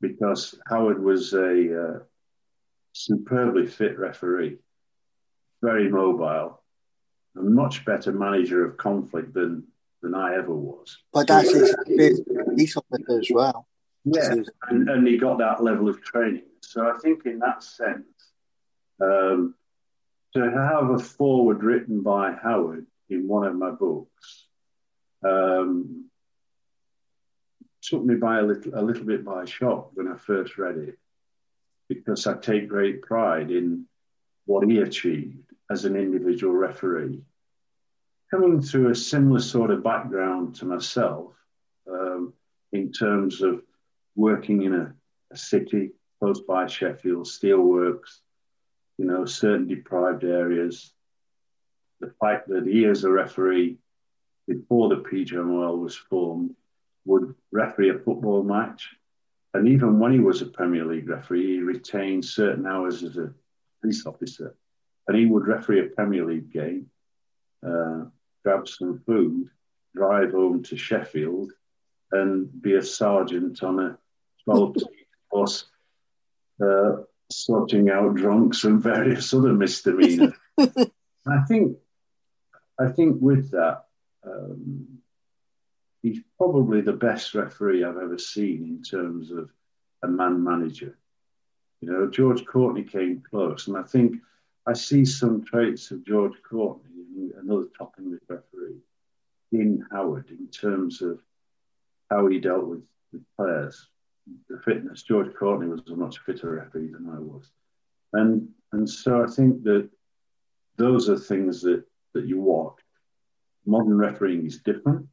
because 0.01 0.55
Howard 0.67 1.01
was 1.01 1.33
a 1.33 1.81
uh, 1.81 1.99
superbly 2.93 3.67
fit 3.67 3.97
referee, 3.97 4.57
very 5.61 5.89
mobile, 5.89 6.61
a 7.37 7.41
much 7.41 7.85
better 7.85 8.11
manager 8.11 8.65
of 8.65 8.77
conflict 8.77 9.33
than, 9.33 9.63
than 10.01 10.15
I 10.15 10.35
ever 10.35 10.53
was. 10.53 10.97
But 11.13 11.27
that's 11.27 11.53
his 11.53 11.75
police 12.45 12.75
officer 12.75 13.19
as 13.19 13.27
well. 13.31 13.67
Yeah, 14.05 14.33
and, 14.69 14.89
and 14.89 15.07
he 15.07 15.17
got 15.17 15.37
that 15.39 15.63
level 15.63 15.87
of 15.89 16.01
training. 16.01 16.43
So 16.61 16.89
I 16.89 16.97
think 16.99 17.25
in 17.25 17.39
that 17.39 17.63
sense, 17.63 18.07
um, 19.01 19.55
to 20.35 20.51
have 20.51 20.89
a 20.89 20.99
foreword 20.99 21.63
written 21.63 22.01
by 22.01 22.33
Howard 22.33 22.85
in 23.09 23.27
one 23.27 23.47
of 23.47 23.55
my 23.55 23.71
books 23.71 24.45
um, 25.23 26.09
took 27.81 28.03
me 28.03 28.15
by 28.15 28.39
a 28.39 28.43
little, 28.43 28.71
a 28.75 28.81
little 28.81 29.05
bit 29.05 29.25
by 29.25 29.45
shock 29.45 29.91
when 29.93 30.07
I 30.07 30.15
first 30.15 30.57
read 30.57 30.77
it, 30.77 30.97
because 31.87 32.27
I 32.27 32.35
take 32.35 32.67
great 32.67 33.01
pride 33.01 33.51
in 33.51 33.85
what 34.45 34.67
he 34.67 34.79
achieved 34.79 35.51
as 35.71 35.85
an 35.85 35.95
individual 35.95 36.53
referee. 36.53 37.21
Coming 38.31 38.61
through 38.61 38.89
a 38.89 38.95
similar 38.95 39.39
sort 39.39 39.71
of 39.71 39.83
background 39.83 40.55
to 40.55 40.65
myself 40.65 41.33
um, 41.89 42.33
in 42.71 42.91
terms 42.91 43.41
of 43.41 43.63
working 44.15 44.63
in 44.63 44.75
a, 44.75 44.93
a 45.31 45.37
city 45.37 45.91
close 46.19 46.41
by 46.41 46.67
Sheffield, 46.67 47.25
steelworks, 47.25 48.19
you 48.99 49.05
know, 49.05 49.23
certain 49.23 49.65
deprived 49.65 50.25
areas. 50.25 50.91
The 52.01 52.13
fact 52.21 52.49
that 52.49 52.67
he, 52.67 52.85
as 52.85 53.05
a 53.05 53.09
referee, 53.09 53.77
before 54.45 54.89
the 54.89 54.97
PGMOL 54.97 55.79
was 55.79 55.95
formed, 55.95 56.53
would 57.05 57.33
referee 57.53 57.91
a 57.91 57.99
football 57.99 58.43
match. 58.43 58.89
And 59.53 59.69
even 59.69 59.99
when 59.99 60.11
he 60.11 60.19
was 60.19 60.41
a 60.41 60.47
Premier 60.47 60.83
League 60.83 61.07
referee, 61.07 61.55
he 61.55 61.59
retained 61.61 62.25
certain 62.25 62.67
hours 62.67 63.01
as 63.03 63.15
a 63.15 63.33
police 63.79 64.05
officer. 64.05 64.53
And 65.07 65.17
he 65.17 65.25
would 65.25 65.47
referee 65.47 65.79
a 65.79 65.95
Premier 65.95 66.25
League 66.25 66.51
game, 66.51 66.87
uh, 67.65 68.03
grab 68.43 68.67
some 68.67 69.01
food, 69.05 69.49
drive 69.95 70.31
home 70.31 70.61
to 70.63 70.75
Sheffield, 70.75 71.53
and 72.11 72.61
be 72.61 72.75
a 72.75 72.81
sergeant 72.81 73.63
on 73.63 73.79
a 73.79 73.97
12 74.43 74.75
bus, 75.31 75.65
uh, 76.61 76.97
sorting 77.31 77.89
out 77.89 78.15
drunks 78.15 78.63
and 78.63 78.81
various 78.81 79.33
other 79.33 79.53
misdemeanors. 79.53 80.33
I 80.57 81.41
think, 81.47 81.77
I 82.79 82.87
think 82.87 83.17
with 83.21 83.51
that, 83.51 83.85
um, 84.25 84.99
he's 86.01 86.19
probably 86.37 86.81
the 86.81 86.93
best 86.93 87.35
referee 87.35 87.83
I've 87.83 87.97
ever 87.97 88.17
seen 88.17 88.63
in 88.63 88.81
terms 88.81 89.31
of 89.31 89.49
a 90.03 90.07
man 90.07 90.43
manager. 90.43 90.97
You 91.81 91.91
know, 91.91 92.09
George 92.09 92.45
Courtney 92.45 92.83
came 92.83 93.23
close, 93.29 93.67
and 93.67 93.77
I 93.77 93.83
think 93.83 94.17
I 94.65 94.73
see 94.73 95.05
some 95.05 95.43
traits 95.43 95.91
of 95.91 96.05
George 96.05 96.35
Courtney, 96.47 97.31
another 97.39 97.67
top 97.77 97.95
English 97.97 98.21
referee, 98.27 98.81
in 99.51 99.85
Howard 99.91 100.29
in 100.29 100.47
terms 100.47 101.01
of 101.01 101.19
how 102.09 102.27
he 102.27 102.39
dealt 102.39 102.65
with, 102.65 102.83
with 103.11 103.23
players, 103.35 103.87
the 104.49 104.59
fitness. 104.59 105.03
George 105.03 105.33
Courtney 105.35 105.67
was 105.67 105.81
a 105.87 105.95
much 105.95 106.19
fitter 106.19 106.51
referee 106.51 106.91
than 106.91 107.09
I 107.09 107.19
was, 107.19 107.49
and 108.13 108.49
and 108.71 108.89
so 108.89 109.23
I 109.23 109.27
think 109.27 109.63
that 109.63 109.89
those 110.77 111.09
are 111.09 111.17
things 111.17 111.61
that 111.61 111.83
that 112.13 112.25
you 112.25 112.39
watch. 112.39 112.79
Modern 113.65 113.97
refereeing 113.97 114.45
is 114.45 114.59
different. 114.59 115.07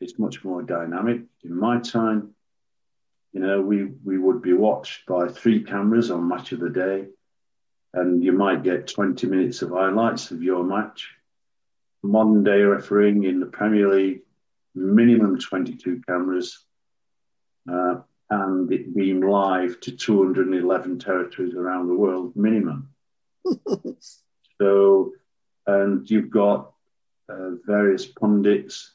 It's 0.00 0.18
much 0.18 0.42
more 0.44 0.62
dynamic. 0.62 1.22
In 1.44 1.56
my 1.56 1.78
time, 1.78 2.34
you 3.32 3.40
know, 3.40 3.60
we 3.60 3.84
we 3.84 4.18
would 4.18 4.42
be 4.42 4.52
watched 4.52 5.06
by 5.06 5.28
three 5.28 5.62
cameras 5.62 6.10
on 6.10 6.28
match 6.28 6.52
of 6.52 6.60
the 6.60 6.70
day, 6.70 7.06
and 7.94 8.22
you 8.22 8.32
might 8.32 8.62
get 8.62 8.88
20 8.88 9.26
minutes 9.26 9.62
of 9.62 9.70
highlights 9.70 10.30
of 10.30 10.42
your 10.42 10.64
match. 10.64 11.10
Modern 12.02 12.42
day 12.42 12.62
refereeing 12.62 13.24
in 13.24 13.38
the 13.38 13.46
Premier 13.46 13.88
League, 13.88 14.22
minimum 14.74 15.38
22 15.38 16.02
cameras, 16.06 16.64
uh, 17.70 18.00
and 18.32 18.72
it 18.72 18.96
being 18.96 19.20
live 19.20 19.78
to 19.80 19.92
211 19.94 20.98
territories 20.98 21.54
around 21.54 21.86
the 21.86 21.94
world, 21.94 22.34
minimum. 22.34 22.88
so, 24.58 25.12
and 25.66 26.08
you've 26.10 26.30
got 26.30 26.72
uh, 27.28 27.50
various 27.66 28.06
pundits 28.06 28.94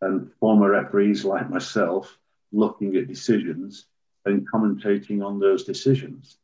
and 0.00 0.30
former 0.38 0.70
referees 0.70 1.24
like 1.24 1.50
myself 1.50 2.16
looking 2.52 2.94
at 2.94 3.08
decisions 3.08 3.86
and 4.24 4.48
commentating 4.48 5.26
on 5.26 5.40
those 5.40 5.64
decisions 5.64 6.38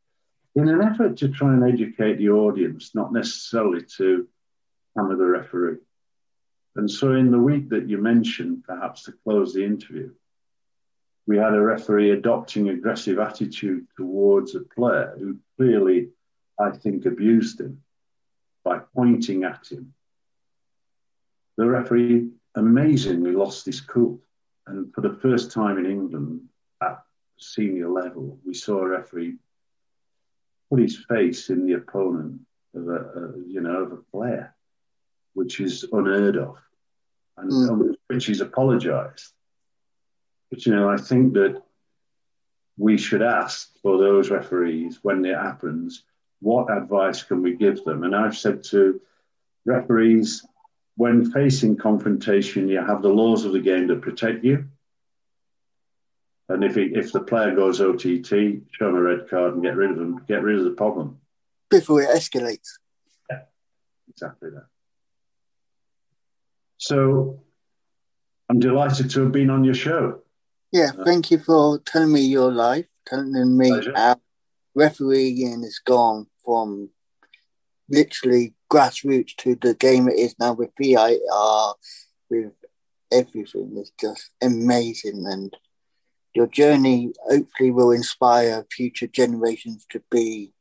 in 0.56 0.68
an 0.68 0.82
effort 0.82 1.18
to 1.18 1.28
try 1.28 1.52
and 1.52 1.62
educate 1.72 2.18
the 2.18 2.30
audience, 2.30 2.96
not 2.96 3.12
necessarily 3.12 3.84
to 3.98 4.26
hammer 4.96 5.14
the 5.14 5.24
referee. 5.24 5.78
And 6.74 6.90
so, 6.90 7.12
in 7.12 7.30
the 7.30 7.38
week 7.38 7.68
that 7.68 7.88
you 7.88 7.98
mentioned, 7.98 8.64
perhaps 8.64 9.04
to 9.04 9.12
close 9.24 9.54
the 9.54 9.64
interview, 9.64 10.10
we 11.26 11.36
had 11.36 11.54
a 11.54 11.60
referee 11.60 12.10
adopting 12.10 12.68
aggressive 12.68 13.18
attitude 13.18 13.86
towards 13.96 14.54
a 14.54 14.60
player 14.60 15.14
who 15.18 15.38
clearly, 15.56 16.10
I 16.58 16.70
think, 16.70 17.06
abused 17.06 17.60
him 17.60 17.82
by 18.64 18.80
pointing 18.94 19.44
at 19.44 19.70
him. 19.70 19.94
The 21.56 21.66
referee 21.66 22.30
amazingly 22.54 23.32
lost 23.32 23.66
his 23.66 23.80
cool. 23.80 24.20
and 24.66 24.92
for 24.94 25.00
the 25.00 25.14
first 25.14 25.52
time 25.52 25.78
in 25.78 25.86
England 25.86 26.48
at 26.82 27.02
senior 27.38 27.88
level, 27.88 28.38
we 28.44 28.54
saw 28.54 28.78
a 28.80 28.88
referee 28.88 29.36
put 30.70 30.80
his 30.80 31.04
face 31.08 31.50
in 31.50 31.66
the 31.66 31.74
opponent 31.74 32.40
of 32.74 32.88
a, 32.88 32.96
a 32.96 33.38
you 33.46 33.60
know 33.60 33.82
of 33.82 33.92
a 33.92 33.96
player, 34.10 34.54
which 35.34 35.60
is 35.60 35.84
unheard 35.92 36.36
of, 36.36 36.56
and 37.36 37.50
mm. 37.50 37.94
which 38.08 38.26
he's 38.26 38.40
apologised. 38.40 39.32
But 40.52 40.66
you 40.66 40.74
know, 40.74 40.90
I 40.90 40.98
think 40.98 41.32
that 41.32 41.62
we 42.76 42.98
should 42.98 43.22
ask 43.22 43.70
for 43.80 43.96
those 43.96 44.28
referees 44.28 44.98
when 45.00 45.24
it 45.24 45.34
happens, 45.34 46.04
what 46.40 46.70
advice 46.70 47.22
can 47.22 47.40
we 47.40 47.56
give 47.56 47.82
them? 47.84 48.04
And 48.04 48.14
I've 48.14 48.36
said 48.36 48.62
to 48.64 49.00
referees, 49.64 50.44
when 50.96 51.32
facing 51.32 51.78
confrontation, 51.78 52.68
you 52.68 52.84
have 52.84 53.00
the 53.00 53.08
laws 53.08 53.46
of 53.46 53.52
the 53.54 53.60
game 53.60 53.86
that 53.86 54.02
protect 54.02 54.44
you. 54.44 54.66
And 56.50 56.62
if, 56.62 56.76
it, 56.76 56.98
if 56.98 57.12
the 57.12 57.20
player 57.20 57.56
goes 57.56 57.80
OTT, 57.80 58.28
show 58.72 58.88
them 58.88 58.96
a 58.96 59.00
red 59.00 59.30
card 59.30 59.54
and 59.54 59.62
get 59.62 59.74
rid 59.76 59.90
of 59.90 59.96
them, 59.96 60.22
get 60.28 60.42
rid 60.42 60.58
of 60.58 60.64
the 60.64 60.72
problem. 60.72 61.16
Before 61.70 62.02
it 62.02 62.10
escalates. 62.10 62.68
Yeah, 63.30 63.40
exactly 64.10 64.50
that. 64.50 64.66
So 66.76 67.40
I'm 68.50 68.58
delighted 68.58 69.08
to 69.12 69.22
have 69.22 69.32
been 69.32 69.48
on 69.48 69.64
your 69.64 69.72
show. 69.72 70.18
Yeah, 70.72 70.92
thank 71.04 71.30
you 71.30 71.38
for 71.38 71.78
telling 71.80 72.12
me 72.12 72.22
your 72.22 72.50
life, 72.50 72.86
telling 73.06 73.58
me 73.58 73.68
pleasure. 73.68 73.92
how 73.94 74.16
refereeing 74.74 75.62
has 75.62 75.78
gone 75.84 76.26
from 76.42 76.88
literally 77.90 78.54
grassroots 78.72 79.36
to 79.36 79.54
the 79.54 79.74
game 79.74 80.08
it 80.08 80.18
is 80.18 80.34
now 80.40 80.54
with 80.54 80.70
VAR, 80.80 81.74
with 82.30 82.52
everything. 83.12 83.74
It's 83.76 83.92
just 84.00 84.30
amazing. 84.42 85.26
And 85.26 85.54
your 86.34 86.46
journey 86.46 87.12
hopefully 87.28 87.70
will 87.70 87.90
inspire 87.90 88.64
future 88.72 89.06
generations 89.06 89.86
to 89.90 90.02
be 90.10 90.54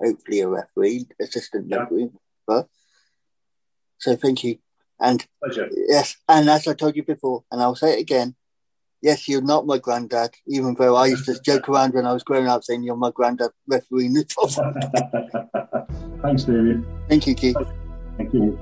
hopefully 0.00 0.40
a 0.40 0.48
referee, 0.48 1.06
assistant 1.20 1.66
yeah. 1.68 1.78
referee. 1.78 2.10
But, 2.48 2.68
so 3.98 4.16
thank 4.16 4.42
you. 4.42 4.58
And 4.98 5.24
Pleasure. 5.40 5.68
yes, 5.88 6.16
and 6.28 6.50
as 6.50 6.66
I 6.66 6.74
told 6.74 6.96
you 6.96 7.04
before, 7.04 7.44
and 7.52 7.60
I'll 7.62 7.76
say 7.76 7.92
it 7.92 8.00
again, 8.00 8.34
yes, 9.02 9.28
you're 9.28 9.42
not 9.42 9.66
my 9.66 9.78
granddad, 9.78 10.30
even 10.46 10.74
though 10.74 10.96
I 10.96 11.06
used 11.06 11.24
to 11.26 11.40
joke 11.44 11.68
around 11.68 11.94
when 11.94 12.06
I 12.06 12.12
was 12.12 12.22
growing 12.22 12.46
up 12.46 12.64
saying 12.64 12.82
you're 12.82 12.96
my 12.96 13.10
granddad 13.10 13.50
refereeing 13.66 14.14
the 14.14 14.24
Thanks, 16.22 16.44
David. 16.44 16.84
Thank 17.08 17.26
you, 17.26 17.34
Keith. 17.34 17.56
Thank 18.16 18.32
you. 18.32 18.58